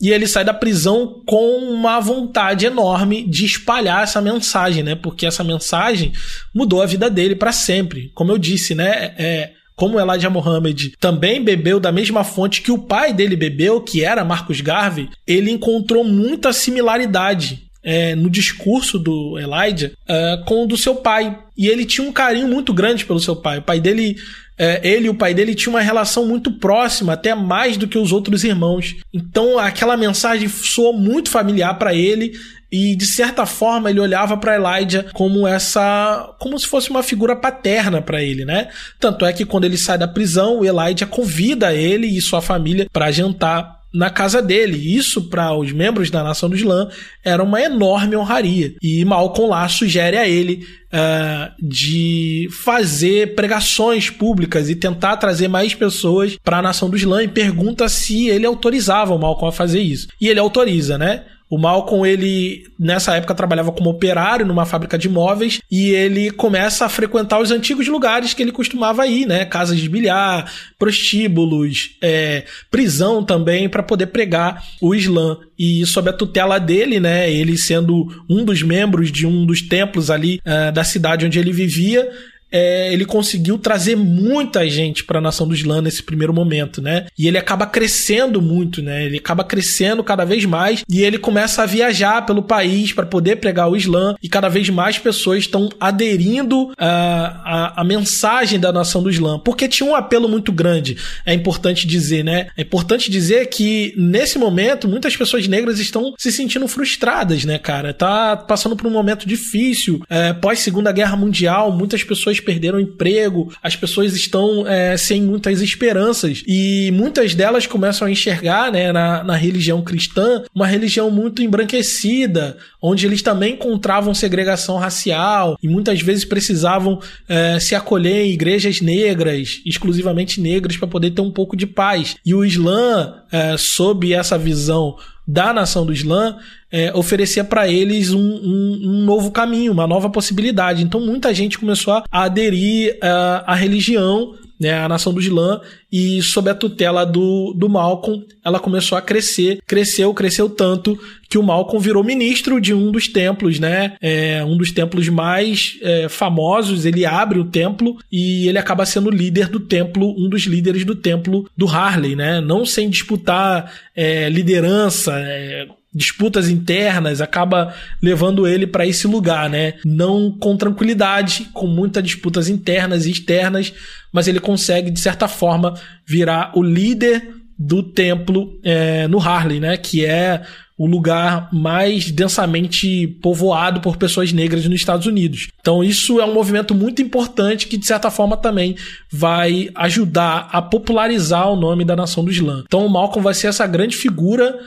e 0.00 0.10
ele 0.10 0.26
sai 0.26 0.44
da 0.44 0.54
prisão 0.54 1.22
com 1.26 1.58
uma 1.58 2.00
vontade 2.00 2.64
enorme 2.64 3.22
de 3.28 3.44
espalhar 3.44 4.02
essa 4.02 4.20
mensagem, 4.20 4.82
né, 4.82 4.94
porque 4.94 5.26
essa 5.26 5.44
mensagem 5.44 6.12
mudou 6.54 6.82
a 6.82 6.86
vida 6.86 7.08
dele 7.10 7.36
para 7.36 7.52
sempre. 7.52 8.10
Como 8.14 8.32
eu 8.32 8.38
disse, 8.38 8.74
né, 8.74 9.14
é, 9.18 9.52
como 9.76 10.00
Elijah 10.00 10.28
Muhammad 10.30 10.92
também 10.98 11.42
bebeu 11.42 11.78
da 11.78 11.92
mesma 11.92 12.24
fonte 12.24 12.62
que 12.62 12.72
o 12.72 12.78
pai 12.78 13.12
dele 13.12 13.36
bebeu, 13.36 13.80
que 13.80 14.04
era 14.04 14.24
Marcus 14.24 14.60
Garvey, 14.60 15.08
ele 15.26 15.50
encontrou 15.50 16.02
muita 16.04 16.52
similaridade 16.52 17.69
é, 17.82 18.14
no 18.14 18.28
discurso 18.28 18.98
do 18.98 19.38
Elijah 19.38 19.92
uh, 20.08 20.44
com 20.44 20.64
o 20.64 20.66
do 20.66 20.76
seu 20.76 20.96
pai. 20.96 21.36
E 21.56 21.68
ele 21.68 21.84
tinha 21.84 22.06
um 22.06 22.12
carinho 22.12 22.48
muito 22.48 22.72
grande 22.72 23.04
pelo 23.04 23.20
seu 23.20 23.36
pai. 23.36 23.58
O 23.58 23.62
pai 23.62 23.80
dele, 23.80 24.16
é, 24.58 24.80
ele 24.82 25.06
e 25.06 25.10
o 25.10 25.14
pai 25.14 25.34
dele 25.34 25.54
tinham 25.54 25.74
uma 25.74 25.80
relação 25.80 26.26
muito 26.26 26.52
próxima, 26.52 27.14
até 27.14 27.34
mais 27.34 27.76
do 27.76 27.88
que 27.88 27.98
os 27.98 28.12
outros 28.12 28.44
irmãos. 28.44 28.96
Então 29.12 29.58
aquela 29.58 29.96
mensagem 29.96 30.48
soou 30.48 30.92
muito 30.92 31.30
familiar 31.30 31.78
para 31.78 31.94
ele. 31.94 32.32
E 32.72 32.94
de 32.94 33.04
certa 33.04 33.44
forma 33.46 33.90
ele 33.90 33.98
olhava 33.98 34.36
para 34.36 34.54
Elijah 34.54 35.06
como 35.12 35.44
essa, 35.44 36.32
como 36.38 36.56
se 36.56 36.68
fosse 36.68 36.88
uma 36.88 37.02
figura 37.02 37.34
paterna 37.34 38.00
para 38.00 38.22
ele, 38.22 38.44
né? 38.44 38.68
Tanto 39.00 39.26
é 39.26 39.32
que 39.32 39.44
quando 39.44 39.64
ele 39.64 39.76
sai 39.76 39.98
da 39.98 40.06
prisão, 40.06 40.60
o 40.60 40.64
Elijah 40.64 41.04
convida 41.04 41.74
ele 41.74 42.06
e 42.06 42.20
sua 42.20 42.40
família 42.40 42.86
para 42.92 43.10
jantar 43.10 43.79
na 43.92 44.10
casa 44.10 44.40
dele. 44.40 44.96
Isso, 44.96 45.28
para 45.28 45.54
os 45.54 45.72
membros 45.72 46.10
da 46.10 46.22
nação 46.22 46.48
do 46.48 46.56
Islã, 46.56 46.88
era 47.24 47.42
uma 47.42 47.60
enorme 47.60 48.16
honraria. 48.16 48.74
E 48.82 49.04
Malcolm 49.04 49.50
lá 49.50 49.68
sugere 49.68 50.16
a 50.16 50.28
ele 50.28 50.66
uh, 50.92 51.52
de 51.60 52.48
fazer 52.50 53.34
pregações 53.34 54.10
públicas 54.10 54.68
e 54.68 54.74
tentar 54.74 55.16
trazer 55.16 55.48
mais 55.48 55.74
pessoas 55.74 56.36
para 56.42 56.58
a 56.58 56.62
nação 56.62 56.88
do 56.88 56.96
Islã 56.96 57.22
e 57.22 57.28
pergunta 57.28 57.88
se 57.88 58.28
ele 58.28 58.46
autorizava 58.46 59.14
o 59.14 59.18
Malcolm 59.18 59.48
a 59.48 59.52
fazer 59.52 59.80
isso. 59.80 60.08
E 60.20 60.28
ele 60.28 60.40
autoriza, 60.40 60.96
né? 60.96 61.24
O 61.50 61.58
Malcolm, 61.58 62.06
ele 62.06 62.64
nessa 62.78 63.16
época 63.16 63.34
trabalhava 63.34 63.72
como 63.72 63.90
operário 63.90 64.46
numa 64.46 64.64
fábrica 64.64 64.96
de 64.96 65.08
móveis 65.08 65.60
e 65.68 65.90
ele 65.90 66.30
começa 66.30 66.86
a 66.86 66.88
frequentar 66.88 67.40
os 67.40 67.50
antigos 67.50 67.88
lugares 67.88 68.32
que 68.32 68.40
ele 68.40 68.52
costumava 68.52 69.04
ir, 69.08 69.26
né? 69.26 69.44
Casas 69.44 69.78
de 69.78 69.88
bilhar, 69.88 70.48
prostíbulos, 70.78 71.96
é, 72.00 72.44
prisão 72.70 73.24
também, 73.24 73.68
para 73.68 73.82
poder 73.82 74.06
pregar 74.06 74.64
o 74.80 74.94
Islã. 74.94 75.38
E 75.58 75.84
sob 75.84 76.08
a 76.08 76.12
tutela 76.12 76.58
dele, 76.58 77.00
né? 77.00 77.30
Ele 77.30 77.58
sendo 77.58 78.06
um 78.28 78.44
dos 78.44 78.62
membros 78.62 79.10
de 79.10 79.26
um 79.26 79.44
dos 79.44 79.60
templos 79.60 80.08
ali 80.08 80.40
uh, 80.46 80.72
da 80.72 80.84
cidade 80.84 81.26
onde 81.26 81.38
ele 81.38 81.52
vivia, 81.52 82.08
é, 82.50 82.92
ele 82.92 83.04
conseguiu 83.04 83.58
trazer 83.58 83.96
muita 83.96 84.68
gente 84.68 85.04
para 85.04 85.18
a 85.18 85.22
nação 85.22 85.46
do 85.46 85.54
Islã 85.54 85.80
nesse 85.80 86.02
primeiro 86.02 86.32
momento, 86.32 86.82
né? 86.82 87.06
E 87.18 87.28
ele 87.28 87.38
acaba 87.38 87.66
crescendo 87.66 88.42
muito, 88.42 88.82
né? 88.82 89.04
Ele 89.04 89.18
acaba 89.18 89.44
crescendo 89.44 90.02
cada 90.02 90.24
vez 90.24 90.44
mais 90.44 90.84
e 90.88 91.02
ele 91.02 91.18
começa 91.18 91.62
a 91.62 91.66
viajar 91.66 92.26
pelo 92.26 92.42
país 92.42 92.92
para 92.92 93.06
poder 93.06 93.36
pregar 93.36 93.70
o 93.70 93.76
Islã 93.76 94.14
e 94.22 94.28
cada 94.28 94.48
vez 94.48 94.68
mais 94.68 94.98
pessoas 94.98 95.40
estão 95.40 95.68
aderindo 95.78 96.72
à, 96.76 97.76
à, 97.76 97.80
à 97.80 97.84
mensagem 97.84 98.58
da 98.58 98.72
nação 98.72 99.02
do 99.02 99.10
Islã, 99.10 99.38
porque 99.38 99.68
tinha 99.68 99.88
um 99.88 99.94
apelo 99.94 100.28
muito 100.28 100.52
grande. 100.52 100.96
É 101.24 101.32
importante 101.32 101.86
dizer, 101.86 102.24
né? 102.24 102.48
É 102.56 102.62
importante 102.62 103.10
dizer 103.10 103.46
que 103.46 103.94
nesse 103.96 104.38
momento 104.38 104.88
muitas 104.88 105.16
pessoas 105.16 105.46
negras 105.46 105.78
estão 105.78 106.14
se 106.18 106.32
sentindo 106.32 106.66
frustradas, 106.66 107.44
né, 107.44 107.58
cara? 107.58 107.94
Tá 107.94 108.36
passando 108.36 108.76
por 108.76 108.86
um 108.86 108.90
momento 108.90 109.26
difícil. 109.26 110.02
É, 110.08 110.32
pós 110.32 110.60
Segunda 110.60 110.92
Guerra 110.92 111.16
Mundial, 111.16 111.72
muitas 111.72 112.02
pessoas 112.02 112.39
perderam 112.40 112.80
emprego, 112.80 113.52
as 113.62 113.76
pessoas 113.76 114.14
estão 114.14 114.66
é, 114.66 114.96
sem 114.96 115.22
muitas 115.22 115.60
esperanças 115.60 116.42
e 116.46 116.90
muitas 116.92 117.34
delas 117.34 117.66
começam 117.66 118.06
a 118.06 118.10
enxergar, 118.10 118.72
né, 118.72 118.92
na, 118.92 119.22
na 119.24 119.36
religião 119.36 119.82
cristã, 119.82 120.42
uma 120.54 120.66
religião 120.66 121.10
muito 121.10 121.42
embranquecida, 121.42 122.56
onde 122.82 123.06
eles 123.06 123.22
também 123.22 123.54
encontravam 123.54 124.14
segregação 124.14 124.76
racial 124.78 125.56
e 125.62 125.68
muitas 125.68 126.00
vezes 126.00 126.24
precisavam 126.24 127.00
é, 127.28 127.58
se 127.60 127.74
acolher 127.74 128.26
em 128.26 128.32
igrejas 128.32 128.80
negras, 128.80 129.60
exclusivamente 129.64 130.40
negras, 130.40 130.76
para 130.76 130.88
poder 130.88 131.10
ter 131.10 131.20
um 131.20 131.30
pouco 131.30 131.56
de 131.56 131.66
paz. 131.66 132.16
E 132.24 132.34
o 132.34 132.44
Islã, 132.44 133.14
é, 133.30 133.56
sob 133.56 134.12
essa 134.12 134.38
visão 134.38 134.96
da 135.26 135.52
nação 135.52 135.86
do 135.86 135.92
Islã, 135.92 136.36
é, 136.70 136.92
oferecia 136.94 137.44
para 137.44 137.68
eles 137.68 138.12
um, 138.12 138.20
um, 138.20 138.80
um, 138.84 139.04
novo 139.04 139.30
caminho, 139.30 139.72
uma 139.72 139.86
nova 139.86 140.08
possibilidade. 140.08 140.82
Então 140.82 141.00
muita 141.00 141.32
gente 141.34 141.58
começou 141.58 141.94
a 141.94 142.04
aderir 142.10 142.94
uh, 142.96 143.44
à 143.46 143.54
religião 143.54 144.34
né, 144.60 144.74
a 144.74 144.86
nação 144.86 145.14
do 145.14 145.20
Islã, 145.20 145.62
e 145.90 146.20
sob 146.20 146.50
a 146.50 146.54
tutela 146.54 147.06
do, 147.06 147.54
do 147.56 147.66
Malcolm, 147.66 148.22
ela 148.44 148.60
começou 148.60 148.98
a 148.98 149.00
crescer, 149.00 149.58
cresceu, 149.66 150.12
cresceu 150.12 150.50
tanto 150.50 150.98
que 151.30 151.38
o 151.38 151.42
Malcolm 151.42 151.82
virou 151.82 152.04
ministro 152.04 152.60
de 152.60 152.74
um 152.74 152.92
dos 152.92 153.08
templos, 153.08 153.58
né, 153.58 153.96
é, 154.02 154.44
um 154.44 154.58
dos 154.58 154.70
templos 154.70 155.08
mais 155.08 155.78
é, 155.80 156.08
famosos, 156.10 156.84
ele 156.84 157.06
abre 157.06 157.38
o 157.38 157.46
templo 157.46 157.96
e 158.12 158.46
ele 158.48 158.58
acaba 158.58 158.84
sendo 158.84 159.08
líder 159.08 159.48
do 159.48 159.60
templo, 159.60 160.14
um 160.18 160.28
dos 160.28 160.42
líderes 160.42 160.84
do 160.84 160.94
templo 160.94 161.48
do 161.56 161.66
Harley, 161.66 162.14
né, 162.14 162.42
não 162.42 162.66
sem 162.66 162.90
disputar 162.90 163.72
é, 163.96 164.28
liderança, 164.28 165.14
é, 165.18 165.66
disputas 165.92 166.48
internas 166.48 167.20
acaba 167.20 167.74
levando 168.00 168.46
ele 168.46 168.66
para 168.66 168.86
esse 168.86 169.06
lugar, 169.06 169.50
né? 169.50 169.74
Não 169.84 170.30
com 170.30 170.56
tranquilidade, 170.56 171.48
com 171.52 171.66
muitas 171.66 172.02
disputas 172.04 172.48
internas 172.48 173.06
e 173.06 173.10
externas, 173.10 173.72
mas 174.12 174.28
ele 174.28 174.40
consegue 174.40 174.90
de 174.90 175.00
certa 175.00 175.26
forma 175.26 175.74
virar 176.06 176.52
o 176.54 176.62
líder 176.62 177.34
do 177.58 177.82
templo 177.82 178.58
é, 178.62 179.06
no 179.08 179.18
Harley, 179.20 179.60
né? 179.60 179.76
Que 179.76 180.04
é 180.04 180.42
o 180.78 180.86
lugar 180.86 181.50
mais 181.52 182.10
densamente 182.10 183.06
povoado 183.20 183.82
por 183.82 183.98
pessoas 183.98 184.32
negras 184.32 184.64
nos 184.64 184.76
Estados 184.76 185.06
Unidos. 185.06 185.48
Então 185.60 185.84
isso 185.84 186.18
é 186.18 186.24
um 186.24 186.32
movimento 186.32 186.74
muito 186.74 187.02
importante 187.02 187.66
que 187.66 187.76
de 187.76 187.84
certa 187.84 188.10
forma 188.10 188.34
também 188.34 188.74
vai 189.10 189.68
ajudar 189.74 190.48
a 190.50 190.62
popularizar 190.62 191.50
o 191.50 191.56
nome 191.56 191.84
da 191.84 191.94
nação 191.94 192.24
do 192.24 192.30
Islã. 192.30 192.62
Então 192.64 192.86
o 192.86 192.88
Malcolm 192.88 193.22
vai 193.22 193.34
ser 193.34 193.48
essa 193.48 193.66
grande 193.66 193.94
figura 193.94 194.58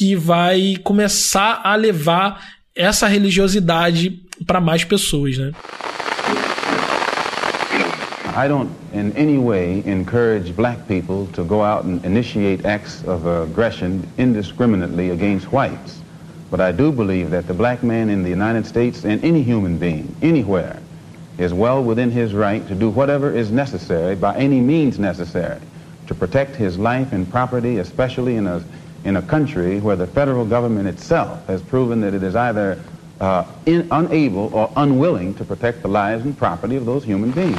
que 0.00 0.16
vai 0.16 0.78
começar 0.82 1.60
a 1.62 1.76
levar 1.76 2.42
essa 2.74 3.06
religiosidade 3.06 4.22
para 4.46 4.58
mais 4.58 4.82
pessoas, 4.82 5.36
né? 5.36 5.52
I 8.34 8.48
don't 8.48 8.70
in 8.94 9.12
any 9.14 9.36
way 9.36 9.82
encourage 9.84 10.52
black 10.52 10.78
people 10.88 11.26
to 11.34 11.44
go 11.44 11.62
out 11.62 11.84
and 11.84 12.00
initiate 12.02 12.64
acts 12.64 13.04
of 13.06 13.26
aggression 13.26 14.00
indiscriminately 14.16 15.10
against 15.10 15.52
whites. 15.52 16.00
But 16.50 16.60
I 16.60 16.72
do 16.72 16.90
believe 16.90 17.28
that 17.32 17.46
the 17.46 17.52
black 17.52 17.82
man 17.82 18.08
in 18.08 18.22
the 18.22 18.30
United 18.30 18.64
States 18.64 19.04
and 19.04 19.22
any 19.22 19.42
human 19.42 19.76
being, 19.76 20.16
anywhere, 20.22 20.78
is 21.36 21.52
well 21.52 21.84
within 21.84 22.10
his 22.10 22.32
right 22.32 22.66
to 22.68 22.74
do 22.74 22.88
whatever 22.88 23.36
is 23.36 23.50
necessary 23.50 24.16
by 24.16 24.34
any 24.36 24.62
means 24.62 24.98
necessary 24.98 25.60
to 26.06 26.14
protect 26.14 26.56
his 26.56 26.78
life 26.78 27.12
and 27.12 27.30
property, 27.30 27.80
especially 27.80 28.36
in 28.36 28.46
a 28.46 28.62
in 29.04 29.16
a 29.16 29.22
country 29.22 29.80
where 29.80 29.96
the 29.96 30.06
federal 30.06 30.44
government 30.44 30.88
itself 30.88 31.46
has 31.46 31.62
proven 31.62 32.00
that 32.00 32.14
it 32.14 32.22
is 32.22 32.34
either 32.34 32.78
uh, 33.20 33.44
in, 33.66 33.86
unable 33.90 34.52
or 34.54 34.70
unwilling 34.76 35.34
to 35.34 35.44
protect 35.44 35.82
the 35.82 35.88
lives 35.88 36.24
and 36.24 36.36
property 36.36 36.76
of 36.76 36.84
those 36.84 37.04
human 37.04 37.30
beings. 37.30 37.58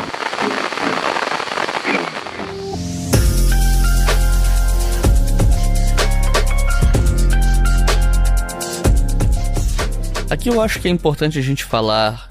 Aqui 10.29 10.49
eu 10.49 10.61
acho 10.61 10.79
que 10.79 10.87
é 10.87 10.91
importante 10.91 11.37
a 11.37 11.41
gente 11.41 11.65
falar 11.65 12.29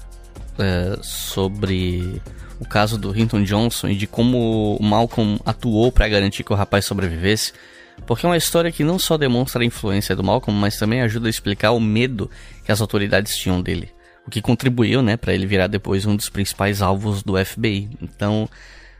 é, 0.57 0.97
sobre 1.01 2.21
o 2.59 2.65
caso 2.67 2.97
do 2.97 3.17
Hinton 3.17 3.43
Johnson 3.43 3.89
e 3.89 3.95
de 3.95 4.05
como 4.05 4.75
o 4.75 4.83
Malcolm 4.83 5.39
atuou 5.45 5.91
para 5.91 6.07
garantir 6.09 6.43
que 6.43 6.51
o 6.51 6.55
rapaz 6.55 6.83
sobrevivesse. 6.85 7.53
Porque 8.05 8.25
é 8.25 8.29
uma 8.29 8.37
história 8.37 8.71
que 8.71 8.83
não 8.83 8.99
só 8.99 9.17
demonstra 9.17 9.61
a 9.61 9.65
influência 9.65 10.15
do 10.15 10.23
Malcolm, 10.23 10.59
mas 10.59 10.77
também 10.77 11.01
ajuda 11.01 11.27
a 11.27 11.29
explicar 11.29 11.71
o 11.71 11.79
medo 11.79 12.29
que 12.65 12.71
as 12.71 12.81
autoridades 12.81 13.37
tinham 13.37 13.61
dele. 13.61 13.91
O 14.25 14.29
que 14.29 14.41
contribuiu, 14.41 15.01
né, 15.01 15.17
para 15.17 15.33
ele 15.33 15.45
virar 15.45 15.67
depois 15.67 16.05
um 16.05 16.15
dos 16.15 16.29
principais 16.29 16.81
alvos 16.81 17.23
do 17.23 17.33
FBI. 17.43 17.89
Então, 18.01 18.49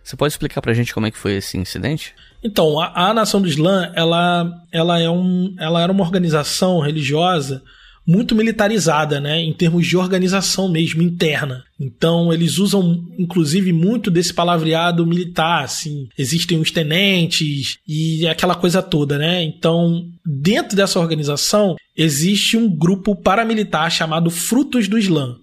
você 0.03 0.15
pode 0.15 0.33
explicar 0.33 0.61
pra 0.61 0.73
gente 0.73 0.93
como 0.93 1.05
é 1.05 1.11
que 1.11 1.17
foi 1.17 1.33
esse 1.33 1.57
incidente? 1.57 2.15
Então, 2.43 2.79
a, 2.79 3.09
a 3.09 3.13
Nação 3.13 3.41
do 3.41 3.47
Islã, 3.47 3.91
ela, 3.95 4.49
ela, 4.71 4.99
é 4.99 5.09
um, 5.09 5.53
ela 5.59 5.81
era 5.81 5.91
uma 5.91 6.03
organização 6.03 6.79
religiosa 6.79 7.61
muito 8.05 8.35
militarizada, 8.35 9.19
né, 9.19 9.39
em 9.39 9.53
termos 9.53 9.87
de 9.87 9.95
organização 9.95 10.67
mesmo 10.69 11.01
interna. 11.01 11.63
Então 11.79 12.31
eles 12.33 12.57
usam 12.57 13.05
inclusive 13.17 13.71
muito 13.71 14.11
desse 14.11 14.33
palavreado 14.33 15.05
militar, 15.05 15.63
assim, 15.63 16.07
existem 16.17 16.59
os 16.59 16.71
tenentes 16.71 17.77
e 17.87 18.27
aquela 18.27 18.55
coisa 18.55 18.81
toda, 18.81 19.17
né? 19.17 19.43
Então, 19.43 20.03
dentro 20.25 20.75
dessa 20.75 20.99
organização 20.99 21.75
existe 21.95 22.57
um 22.57 22.69
grupo 22.69 23.15
paramilitar 23.15 23.89
chamado 23.91 24.29
Frutos 24.29 24.87
do 24.87 24.97
Islã. 24.97 25.35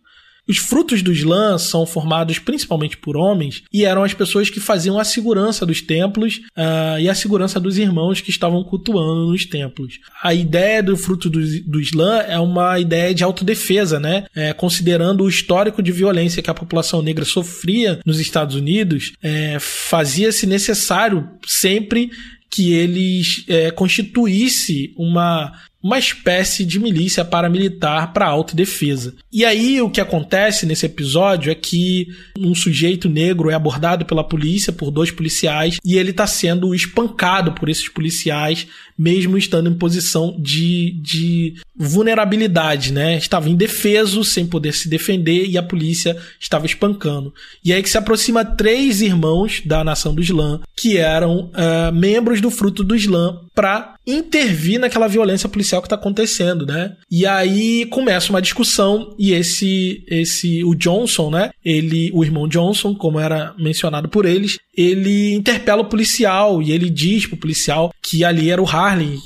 Os 0.49 0.57
frutos 0.57 1.03
do 1.03 1.13
Islã 1.13 1.59
são 1.59 1.85
formados 1.85 2.39
principalmente 2.39 2.97
por 2.97 3.17
homens 3.17 3.63
e 3.73 3.85
eram 3.85 4.03
as 4.03 4.15
pessoas 4.15 4.49
que 4.49 4.61
faziam 4.61 4.99
a 4.99 5.05
segurança 5.05 5.67
dos 5.67 5.83
templos 5.83 6.41
uh, 6.57 6.99
e 6.99 7.09
a 7.09 7.15
segurança 7.15 7.61
dos 7.61 7.77
irmãos 7.77 8.21
que 8.21 8.31
estavam 8.31 8.65
cultuando 8.65 9.27
nos 9.27 9.45
templos. 9.45 9.99
A 10.23 10.33
ideia 10.33 10.83
do 10.83 10.97
fruto 10.97 11.29
do, 11.29 11.41
do 11.65 11.81
Islã 11.81 12.21
é 12.21 12.39
uma 12.39 12.79
ideia 12.79 13.15
de 13.15 13.23
autodefesa, 13.23 14.01
né? 14.01 14.25
É, 14.35 14.53
considerando 14.53 15.25
o 15.25 15.29
histórico 15.29 15.83
de 15.83 15.93
violência 15.93 16.43
que 16.43 16.51
a 16.51 16.55
população 16.55 17.03
negra 17.03 17.25
sofria 17.25 18.01
nos 18.07 18.19
Estados 18.19 18.55
Unidos, 18.55 19.13
é, 19.23 19.59
fazia-se 19.61 20.47
necessário 20.47 21.29
sempre 21.47 22.11
que 22.51 22.73
eles 22.73 23.45
é, 23.47 23.71
constituísse 23.71 24.93
uma 24.97 25.53
uma 25.83 25.99
espécie 25.99 26.65
de 26.65 26.79
milícia 26.79 27.25
paramilitar 27.25 28.13
para 28.13 28.27
autodefesa. 28.27 29.15
E 29.33 29.45
aí 29.45 29.81
o 29.81 29.91
que 29.91 30.01
acontece 30.01 30.67
nesse 30.67 30.87
episódio 30.87 31.53
é 31.53 31.55
que 31.55 32.09
um 32.37 32.55
sujeito 32.55 33.09
negro 33.09 33.51
é 33.51 33.55
abordado 33.55 34.05
pela 34.05 34.25
polícia 34.25 34.73
por 34.73 34.91
dois 34.91 35.11
policiais 35.11 35.79
e 35.85 35.97
ele 35.97 36.11
está 36.11 36.27
sendo 36.27 36.75
espancado 36.75 37.53
por 37.53 37.69
esses 37.69 37.89
policiais, 37.89 38.67
mesmo 38.99 39.39
estando 39.39 39.71
em 39.71 39.75
posição 39.75 40.37
de, 40.39 40.99
de 41.01 41.55
vulnerabilidade, 41.77 42.93
né? 42.93 43.17
Estava 43.17 43.49
indefeso, 43.49 44.25
sem 44.25 44.47
poder 44.47 44.73
se 44.73 44.89
defender 44.89 45.47
e 45.47 45.57
a 45.57 45.63
polícia 45.63 46.17
estava 46.41 46.67
espancando. 46.67 47.33
E 47.65 47.73
aí 47.73 47.83
que 47.83 47.91
se 47.91 47.99
aproxima 47.99 48.45
três 48.45 49.01
irmãos 49.01 49.63
da 49.65 49.85
nação 49.85 50.15
do 50.15 50.23
Islã, 50.23 50.61
que 50.77 50.97
eram 50.97 51.51
uh, 51.53 51.93
membros 51.95 52.41
do 52.41 52.51
fruto 52.51 52.83
do 52.83 52.97
Islã, 52.97 53.41
para 53.55 53.95
intervir 54.07 54.81
naquela 54.81 55.07
violência 55.07 55.49
policial 55.49 55.83
que 55.83 55.87
está 55.87 55.97
acontecendo, 55.97 56.65
né? 56.65 56.97
E 57.11 57.27
aí 57.27 57.85
começa 57.87 58.31
uma 58.31 58.41
discussão 58.41 59.15
e 59.19 59.33
esse 59.33 60.05
esse 60.09 60.65
o 60.65 60.75
Johnson, 60.75 61.31
né? 61.31 61.51
Ele, 61.65 62.11
o 62.15 62.25
irmão 62.25 62.49
Johnson, 62.49 62.95
como 62.95 63.21
era 63.21 63.55
mencionado 63.59 64.09
por 64.09 64.25
eles, 64.25 64.59
ele 64.77 65.35
interpela 65.35 65.83
o 65.83 65.89
policial 65.89 66.63
e 66.63 66.73
ele 66.73 66.89
diz 66.89 67.27
pro 67.27 67.37
policial 67.37 67.93
que 68.01 68.25
ali 68.25 68.49
era 68.49 68.63
o 68.63 68.65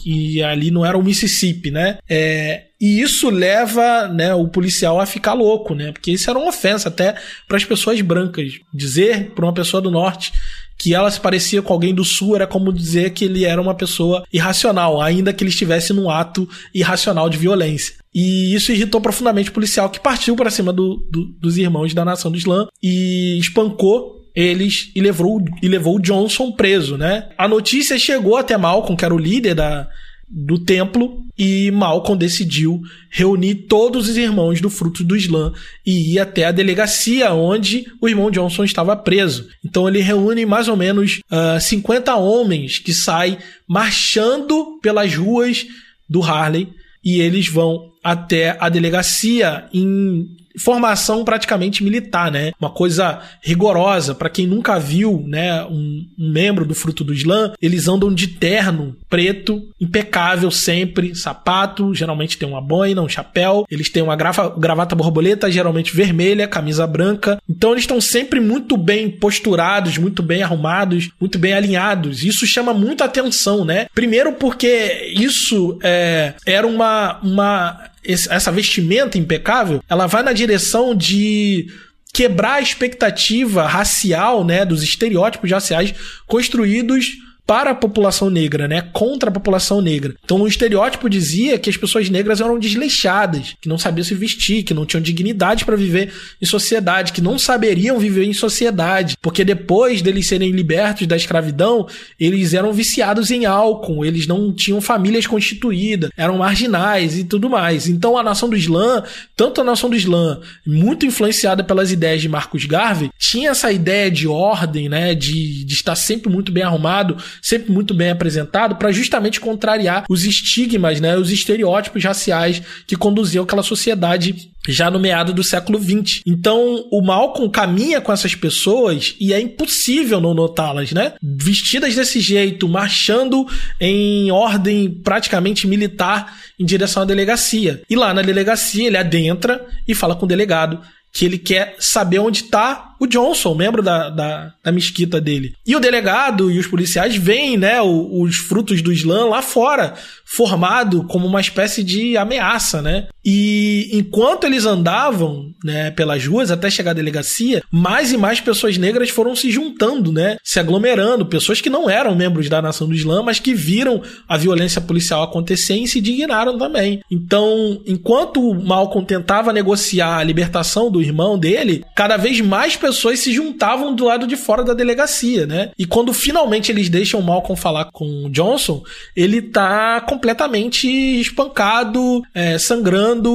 E 0.04 0.42
ali 0.42 0.70
não 0.70 0.84
era 0.84 0.96
o 0.96 1.02
Mississippi, 1.02 1.70
né? 1.70 1.98
É, 2.08 2.64
e 2.80 3.00
isso 3.00 3.30
leva 3.30 4.08
né, 4.08 4.34
o 4.34 4.48
policial 4.48 5.00
a 5.00 5.06
ficar 5.06 5.34
louco, 5.34 5.74
né? 5.74 5.92
Porque 5.92 6.10
isso 6.10 6.28
era 6.28 6.38
uma 6.38 6.48
ofensa 6.48 6.88
até 6.88 7.14
para 7.46 7.56
as 7.56 7.64
pessoas 7.64 8.00
brancas. 8.00 8.54
Dizer 8.74 9.30
para 9.34 9.44
uma 9.44 9.54
pessoa 9.54 9.80
do 9.80 9.90
norte 9.90 10.32
que 10.76 10.92
ela 10.92 11.08
se 11.10 11.20
parecia 11.20 11.62
com 11.62 11.72
alguém 11.72 11.94
do 11.94 12.04
sul 12.04 12.34
era 12.34 12.44
como 12.44 12.72
dizer 12.72 13.10
que 13.10 13.24
ele 13.24 13.44
era 13.44 13.62
uma 13.62 13.74
pessoa 13.74 14.24
irracional, 14.32 15.00
ainda 15.00 15.32
que 15.32 15.44
ele 15.44 15.50
estivesse 15.50 15.92
num 15.92 16.10
ato 16.10 16.48
irracional 16.74 17.30
de 17.30 17.38
violência. 17.38 17.94
E 18.12 18.52
isso 18.52 18.72
irritou 18.72 19.00
profundamente 19.00 19.50
o 19.50 19.52
policial 19.52 19.88
que 19.88 20.00
partiu 20.00 20.34
para 20.34 20.50
cima 20.50 20.72
do, 20.72 20.96
do, 21.08 21.26
dos 21.40 21.56
irmãos 21.56 21.94
da 21.94 22.04
nação 22.04 22.32
do 22.32 22.36
Islã 22.36 22.66
e 22.82 23.38
espancou 23.38 24.21
eles 24.34 24.90
e 24.94 25.00
levou, 25.00 25.42
e 25.62 25.68
levou 25.68 25.96
o 25.96 26.00
Johnson 26.00 26.52
preso, 26.52 26.96
né? 26.96 27.28
A 27.36 27.46
notícia 27.46 27.98
chegou 27.98 28.36
até 28.36 28.56
Malcolm, 28.56 28.96
que 28.96 29.04
era 29.04 29.14
o 29.14 29.18
líder 29.18 29.54
da, 29.54 29.88
do 30.34 30.58
templo 30.58 31.22
e 31.38 31.70
Malcolm 31.70 32.16
decidiu 32.16 32.80
reunir 33.10 33.54
todos 33.68 34.08
os 34.08 34.16
irmãos 34.16 34.62
do 34.62 34.70
fruto 34.70 35.04
do 35.04 35.14
Islã 35.14 35.52
e 35.84 36.14
ir 36.14 36.18
até 36.18 36.44
a 36.44 36.52
delegacia 36.52 37.32
onde 37.34 37.86
o 38.00 38.08
irmão 38.08 38.30
Johnson 38.30 38.64
estava 38.64 38.96
preso. 38.96 39.48
Então 39.62 39.86
ele 39.86 40.00
reúne 40.00 40.46
mais 40.46 40.68
ou 40.68 40.76
menos 40.76 41.20
uh, 41.30 41.56
ah, 41.56 41.60
50 41.60 42.16
homens 42.16 42.78
que 42.78 42.94
saem 42.94 43.36
marchando 43.68 44.78
pelas 44.80 45.14
ruas 45.14 45.66
do 46.08 46.22
Harley 46.22 46.68
e 47.04 47.20
eles 47.20 47.48
vão 47.48 47.90
até 48.02 48.56
a 48.58 48.70
delegacia 48.70 49.66
em 49.72 50.28
formação 50.58 51.24
praticamente 51.24 51.82
militar, 51.82 52.30
né? 52.30 52.52
Uma 52.60 52.70
coisa 52.70 53.20
rigorosa. 53.40 54.14
Para 54.14 54.30
quem 54.30 54.46
nunca 54.46 54.78
viu, 54.78 55.24
né, 55.26 55.64
um, 55.64 56.06
um, 56.18 56.32
membro 56.32 56.64
do 56.64 56.74
fruto 56.74 57.04
do 57.04 57.14
Islã, 57.14 57.52
eles 57.60 57.88
andam 57.88 58.12
de 58.12 58.26
terno 58.26 58.96
preto, 59.08 59.62
impecável 59.80 60.50
sempre, 60.50 61.14
sapato, 61.14 61.94
geralmente 61.94 62.38
tem 62.38 62.48
uma 62.48 62.60
boina, 62.60 63.02
um 63.02 63.08
chapéu, 63.08 63.66
eles 63.70 63.90
têm 63.90 64.02
uma 64.02 64.16
grava, 64.16 64.48
gravata 64.58 64.94
borboleta, 64.94 65.50
geralmente 65.50 65.94
vermelha, 65.94 66.48
camisa 66.48 66.86
branca. 66.86 67.38
Então 67.48 67.72
eles 67.72 67.82
estão 67.82 68.00
sempre 68.00 68.40
muito 68.40 68.76
bem 68.76 69.10
posturados, 69.10 69.98
muito 69.98 70.22
bem 70.22 70.42
arrumados, 70.42 71.10
muito 71.20 71.38
bem 71.38 71.52
alinhados. 71.52 72.22
Isso 72.22 72.46
chama 72.46 72.72
muita 72.72 73.04
atenção, 73.04 73.64
né? 73.64 73.86
Primeiro 73.94 74.32
porque 74.32 75.12
isso 75.14 75.78
é, 75.82 76.34
era 76.46 76.66
uma, 76.66 77.20
uma 77.22 77.91
essa 78.04 78.50
vestimenta 78.50 79.18
impecável, 79.18 79.82
ela 79.88 80.06
vai 80.06 80.22
na 80.22 80.32
direção 80.32 80.94
de 80.94 81.66
quebrar 82.12 82.54
a 82.54 82.60
expectativa 82.60 83.66
racial, 83.66 84.44
né, 84.44 84.64
dos 84.64 84.82
estereótipos 84.82 85.50
raciais 85.50 85.94
construídos 86.26 87.12
para 87.46 87.70
a 87.70 87.74
população 87.74 88.30
negra, 88.30 88.68
né? 88.68 88.82
Contra 88.92 89.28
a 89.28 89.32
população 89.32 89.80
negra. 89.80 90.14
Então 90.24 90.40
o 90.40 90.48
estereótipo 90.48 91.08
dizia 91.08 91.58
que 91.58 91.68
as 91.68 91.76
pessoas 91.76 92.08
negras 92.08 92.40
eram 92.40 92.58
desleixadas, 92.58 93.54
que 93.60 93.68
não 93.68 93.76
sabiam 93.76 94.04
se 94.04 94.14
vestir, 94.14 94.62
que 94.62 94.74
não 94.74 94.86
tinham 94.86 95.02
dignidade 95.02 95.64
para 95.64 95.76
viver 95.76 96.12
em 96.40 96.46
sociedade, 96.46 97.12
que 97.12 97.20
não 97.20 97.38
saberiam 97.38 97.98
viver 97.98 98.24
em 98.24 98.32
sociedade, 98.32 99.16
porque 99.20 99.44
depois 99.44 100.02
deles 100.02 100.28
serem 100.28 100.50
libertos 100.50 101.06
da 101.06 101.16
escravidão, 101.16 101.86
eles 102.18 102.54
eram 102.54 102.72
viciados 102.72 103.30
em 103.30 103.44
álcool, 103.44 104.04
eles 104.04 104.26
não 104.26 104.52
tinham 104.52 104.80
famílias 104.80 105.26
constituídas, 105.26 106.10
eram 106.16 106.38
marginais 106.38 107.18
e 107.18 107.24
tudo 107.24 107.50
mais. 107.50 107.88
Então 107.88 108.16
a 108.16 108.22
nação 108.22 108.48
do 108.48 108.56
Islã, 108.56 109.02
tanto 109.36 109.60
a 109.60 109.64
nação 109.64 109.90
do 109.90 109.96
Islã, 109.96 110.40
muito 110.66 111.04
influenciada 111.04 111.64
pelas 111.64 111.90
ideias 111.90 112.20
de 112.22 112.28
Marcus 112.28 112.64
Garvey, 112.64 113.10
tinha 113.18 113.50
essa 113.50 113.72
ideia 113.72 114.10
de 114.10 114.26
ordem, 114.28 114.88
né, 114.88 115.14
de, 115.14 115.64
de 115.64 115.74
estar 115.74 115.96
sempre 115.96 116.30
muito 116.30 116.52
bem 116.52 116.62
arrumado, 116.62 117.16
sempre 117.40 117.72
muito 117.72 117.94
bem 117.94 118.10
apresentado, 118.10 118.76
para 118.76 118.92
justamente 118.92 119.40
contrariar 119.40 120.04
os 120.08 120.24
estigmas, 120.24 121.00
né, 121.00 121.16
os 121.16 121.30
estereótipos 121.30 122.02
raciais 122.04 122.62
que 122.86 122.96
conduziam 122.96 123.44
aquela 123.44 123.62
sociedade 123.62 124.50
já 124.68 124.90
no 124.90 125.00
meado 125.00 125.32
do 125.32 125.42
século 125.42 125.80
XX. 125.80 126.22
Então, 126.26 126.86
o 126.90 127.02
Malcolm 127.02 127.50
caminha 127.50 128.00
com 128.00 128.12
essas 128.12 128.34
pessoas 128.34 129.16
e 129.18 129.32
é 129.32 129.40
impossível 129.40 130.20
não 130.20 130.34
notá-las, 130.34 130.92
né? 130.92 131.14
Vestidas 131.20 131.94
desse 131.96 132.20
jeito, 132.20 132.68
marchando 132.68 133.46
em 133.80 134.30
ordem 134.30 134.88
praticamente 134.88 135.66
militar 135.66 136.38
em 136.58 136.64
direção 136.64 137.02
à 137.02 137.06
delegacia. 137.06 137.82
E 137.90 137.96
lá 137.96 138.14
na 138.14 138.22
delegacia 138.22 138.86
ele 138.86 138.96
adentra 138.96 139.64
e 139.86 139.94
fala 139.94 140.14
com 140.14 140.26
o 140.26 140.28
delegado 140.28 140.80
que 141.12 141.26
ele 141.26 141.38
quer 141.38 141.76
saber 141.78 142.20
onde 142.20 142.44
está 142.44 142.91
o 143.02 143.06
Johnson, 143.06 143.52
membro 143.56 143.82
da, 143.82 144.08
da, 144.10 144.54
da, 144.62 144.70
mesquita 144.70 145.20
dele. 145.20 145.54
E 145.66 145.74
o 145.74 145.80
delegado 145.80 146.52
e 146.52 146.58
os 146.60 146.68
policiais 146.68 147.16
veem, 147.16 147.56
né, 147.56 147.82
os, 147.82 148.30
os 148.30 148.36
frutos 148.36 148.80
do 148.80 148.92
Islã 148.92 149.24
lá 149.24 149.42
fora, 149.42 149.94
formado 150.24 151.02
como 151.04 151.26
uma 151.26 151.40
espécie 151.40 151.82
de 151.82 152.16
ameaça, 152.16 152.80
né? 152.80 153.08
E 153.24 153.90
enquanto 153.92 154.44
eles 154.44 154.64
andavam, 154.64 155.50
né, 155.64 155.90
pelas 155.90 156.24
ruas 156.24 156.50
até 156.50 156.70
chegar 156.70 156.92
à 156.92 156.94
delegacia, 156.94 157.62
mais 157.70 158.12
e 158.12 158.16
mais 158.16 158.40
pessoas 158.40 158.78
negras 158.78 159.10
foram 159.10 159.34
se 159.34 159.50
juntando, 159.50 160.12
né, 160.12 160.36
se 160.42 160.60
aglomerando, 160.60 161.26
pessoas 161.26 161.60
que 161.60 161.68
não 161.68 161.90
eram 161.90 162.14
membros 162.14 162.48
da 162.48 162.62
nação 162.62 162.86
do 162.86 162.94
Islã, 162.94 163.20
mas 163.22 163.40
que 163.40 163.52
viram 163.52 164.00
a 164.28 164.36
violência 164.36 164.80
policial 164.80 165.24
acontecer 165.24 165.74
e 165.74 165.88
se 165.88 165.98
indignaram 165.98 166.56
também. 166.56 167.02
Então, 167.10 167.80
enquanto 167.84 168.54
Malcolm 168.54 169.04
tentava 169.04 169.52
negociar 169.52 170.18
a 170.18 170.24
libertação 170.24 170.90
do 170.90 171.02
irmão 171.02 171.36
dele, 171.36 171.84
cada 171.96 172.16
vez 172.16 172.40
mais 172.40 172.76
pessoas 172.76 172.91
pessoas 172.96 173.20
se 173.20 173.32
juntavam 173.32 173.94
do 173.94 174.04
lado 174.04 174.26
de 174.26 174.36
fora 174.36 174.62
da 174.62 174.74
delegacia, 174.74 175.46
né? 175.46 175.70
E 175.78 175.86
quando 175.86 176.12
finalmente 176.12 176.70
eles 176.70 176.88
deixam 176.88 177.20
o 177.20 177.22
Malcolm 177.22 177.60
falar 177.60 177.86
com 177.86 178.26
o 178.26 178.30
Johnson, 178.30 178.82
ele 179.16 179.40
tá 179.40 180.00
completamente 180.02 180.86
espancado, 181.20 182.22
é, 182.34 182.58
sangrando, 182.58 183.32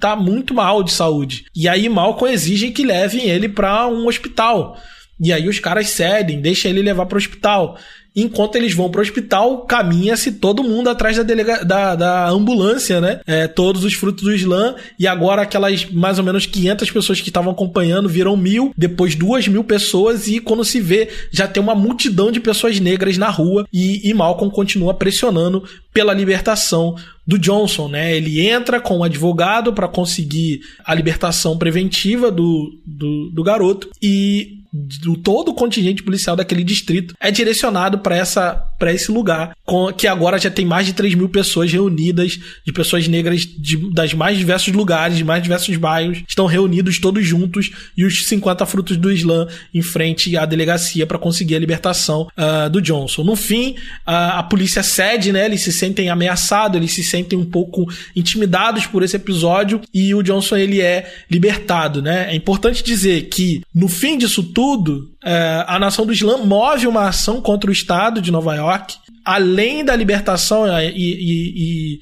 tá 0.00 0.16
muito 0.16 0.54
mal 0.54 0.82
de 0.82 0.92
saúde. 0.92 1.44
E 1.54 1.68
aí 1.68 1.88
Malcolm 1.88 2.32
exige 2.32 2.70
que 2.70 2.84
levem 2.84 3.28
ele 3.28 3.48
para 3.48 3.86
um 3.86 4.06
hospital. 4.08 4.76
E 5.20 5.32
aí 5.32 5.48
os 5.48 5.60
caras 5.60 5.90
cedem, 5.90 6.40
deixam 6.40 6.70
ele 6.70 6.82
levar 6.82 7.06
para 7.06 7.16
o 7.16 7.18
hospital. 7.18 7.78
Enquanto 8.16 8.56
eles 8.56 8.72
vão 8.74 8.90
para 8.90 9.00
o 9.00 9.02
hospital, 9.02 9.62
caminha-se 9.62 10.32
todo 10.32 10.62
mundo 10.62 10.88
atrás 10.88 11.16
da, 11.16 11.22
delega 11.22 11.64
da, 11.64 11.96
da 11.96 12.28
ambulância, 12.28 13.00
né? 13.00 13.20
É, 13.26 13.48
todos 13.48 13.84
os 13.84 13.94
frutos 13.94 14.22
do 14.22 14.32
Islã. 14.32 14.76
E 14.98 15.06
agora 15.06 15.42
aquelas 15.42 15.84
mais 15.90 16.18
ou 16.18 16.24
menos 16.24 16.46
500 16.46 16.90
pessoas 16.90 17.20
que 17.20 17.28
estavam 17.28 17.52
acompanhando 17.52 18.08
viram 18.08 18.36
mil, 18.36 18.72
depois 18.76 19.14
duas 19.14 19.48
mil 19.48 19.64
pessoas. 19.64 20.28
E 20.28 20.38
quando 20.38 20.64
se 20.64 20.80
vê, 20.80 21.08
já 21.32 21.48
tem 21.48 21.62
uma 21.62 21.74
multidão 21.74 22.30
de 22.30 22.38
pessoas 22.40 22.78
negras 22.78 23.18
na 23.18 23.30
rua. 23.30 23.66
E, 23.72 24.08
e 24.08 24.14
Malcolm 24.14 24.52
continua 24.52 24.94
pressionando 24.94 25.64
pela 25.92 26.14
libertação 26.14 26.96
do 27.26 27.38
Johnson, 27.38 27.88
né? 27.88 28.16
Ele 28.16 28.46
entra 28.46 28.80
com 28.80 28.98
um 28.98 29.04
advogado 29.04 29.72
para 29.72 29.88
conseguir 29.88 30.60
a 30.84 30.94
libertação 30.94 31.56
preventiva 31.56 32.30
do, 32.30 32.78
do, 32.84 33.30
do 33.30 33.42
garoto 33.42 33.88
e 34.02 34.63
do 34.74 35.16
todo 35.16 35.50
o 35.50 35.54
contingente 35.54 36.02
policial 36.02 36.34
daquele 36.34 36.64
distrito 36.64 37.14
é 37.20 37.30
direcionado 37.30 38.00
para 38.00 38.16
essa 38.16 38.73
para 38.84 38.92
esse 38.92 39.10
lugar 39.10 39.56
com, 39.64 39.90
que 39.90 40.06
agora 40.06 40.38
já 40.38 40.50
tem 40.50 40.66
mais 40.66 40.84
de 40.84 40.92
3 40.92 41.14
mil 41.14 41.30
pessoas 41.30 41.72
reunidas 41.72 42.38
de 42.66 42.70
pessoas 42.70 43.08
negras 43.08 43.40
de, 43.40 43.78
das 43.90 44.12
mais 44.12 44.36
diversos 44.36 44.74
lugares 44.74 45.16
de 45.16 45.24
mais 45.24 45.42
diversos 45.42 45.74
bairros 45.78 46.22
estão 46.28 46.44
reunidos 46.44 46.98
todos 46.98 47.26
juntos 47.26 47.70
e 47.96 48.04
os 48.04 48.26
50 48.26 48.66
frutos 48.66 48.98
do 48.98 49.10
Islã 49.10 49.48
em 49.72 49.80
frente 49.80 50.36
à 50.36 50.44
delegacia 50.44 51.06
para 51.06 51.18
conseguir 51.18 51.56
a 51.56 51.58
libertação 51.58 52.28
uh, 52.36 52.68
do 52.68 52.82
Johnson. 52.82 53.24
No 53.24 53.36
fim 53.36 53.70
uh, 53.70 54.36
a 54.36 54.42
polícia 54.42 54.82
cede 54.82 55.32
né? 55.32 55.46
Eles 55.46 55.62
se 55.62 55.72
sentem 55.72 56.10
ameaçados 56.10 56.76
eles 56.76 56.92
se 56.92 57.02
sentem 57.02 57.38
um 57.38 57.46
pouco 57.46 57.90
intimidados 58.14 58.84
por 58.84 59.02
esse 59.02 59.16
episódio 59.16 59.80
e 59.94 60.14
o 60.14 60.22
Johnson 60.22 60.58
ele 60.58 60.82
é 60.82 61.10
libertado 61.30 62.02
né? 62.02 62.28
É 62.30 62.34
importante 62.34 62.84
dizer 62.84 63.30
que 63.30 63.62
no 63.74 63.88
fim 63.88 64.18
disso 64.18 64.42
tudo 64.42 64.74
tudo, 64.74 65.13
é, 65.24 65.64
a 65.66 65.78
nação 65.78 66.04
do 66.04 66.12
Islã 66.12 66.36
move 66.38 66.86
uma 66.86 67.08
ação 67.08 67.40
contra 67.40 67.70
o 67.70 67.72
Estado 67.72 68.20
de 68.20 68.30
Nova 68.30 68.54
York, 68.54 68.96
além 69.24 69.84
da 69.84 69.96
libertação 69.96 70.66
e, 70.80 70.90
e, 70.90 71.14
e, 71.56 72.00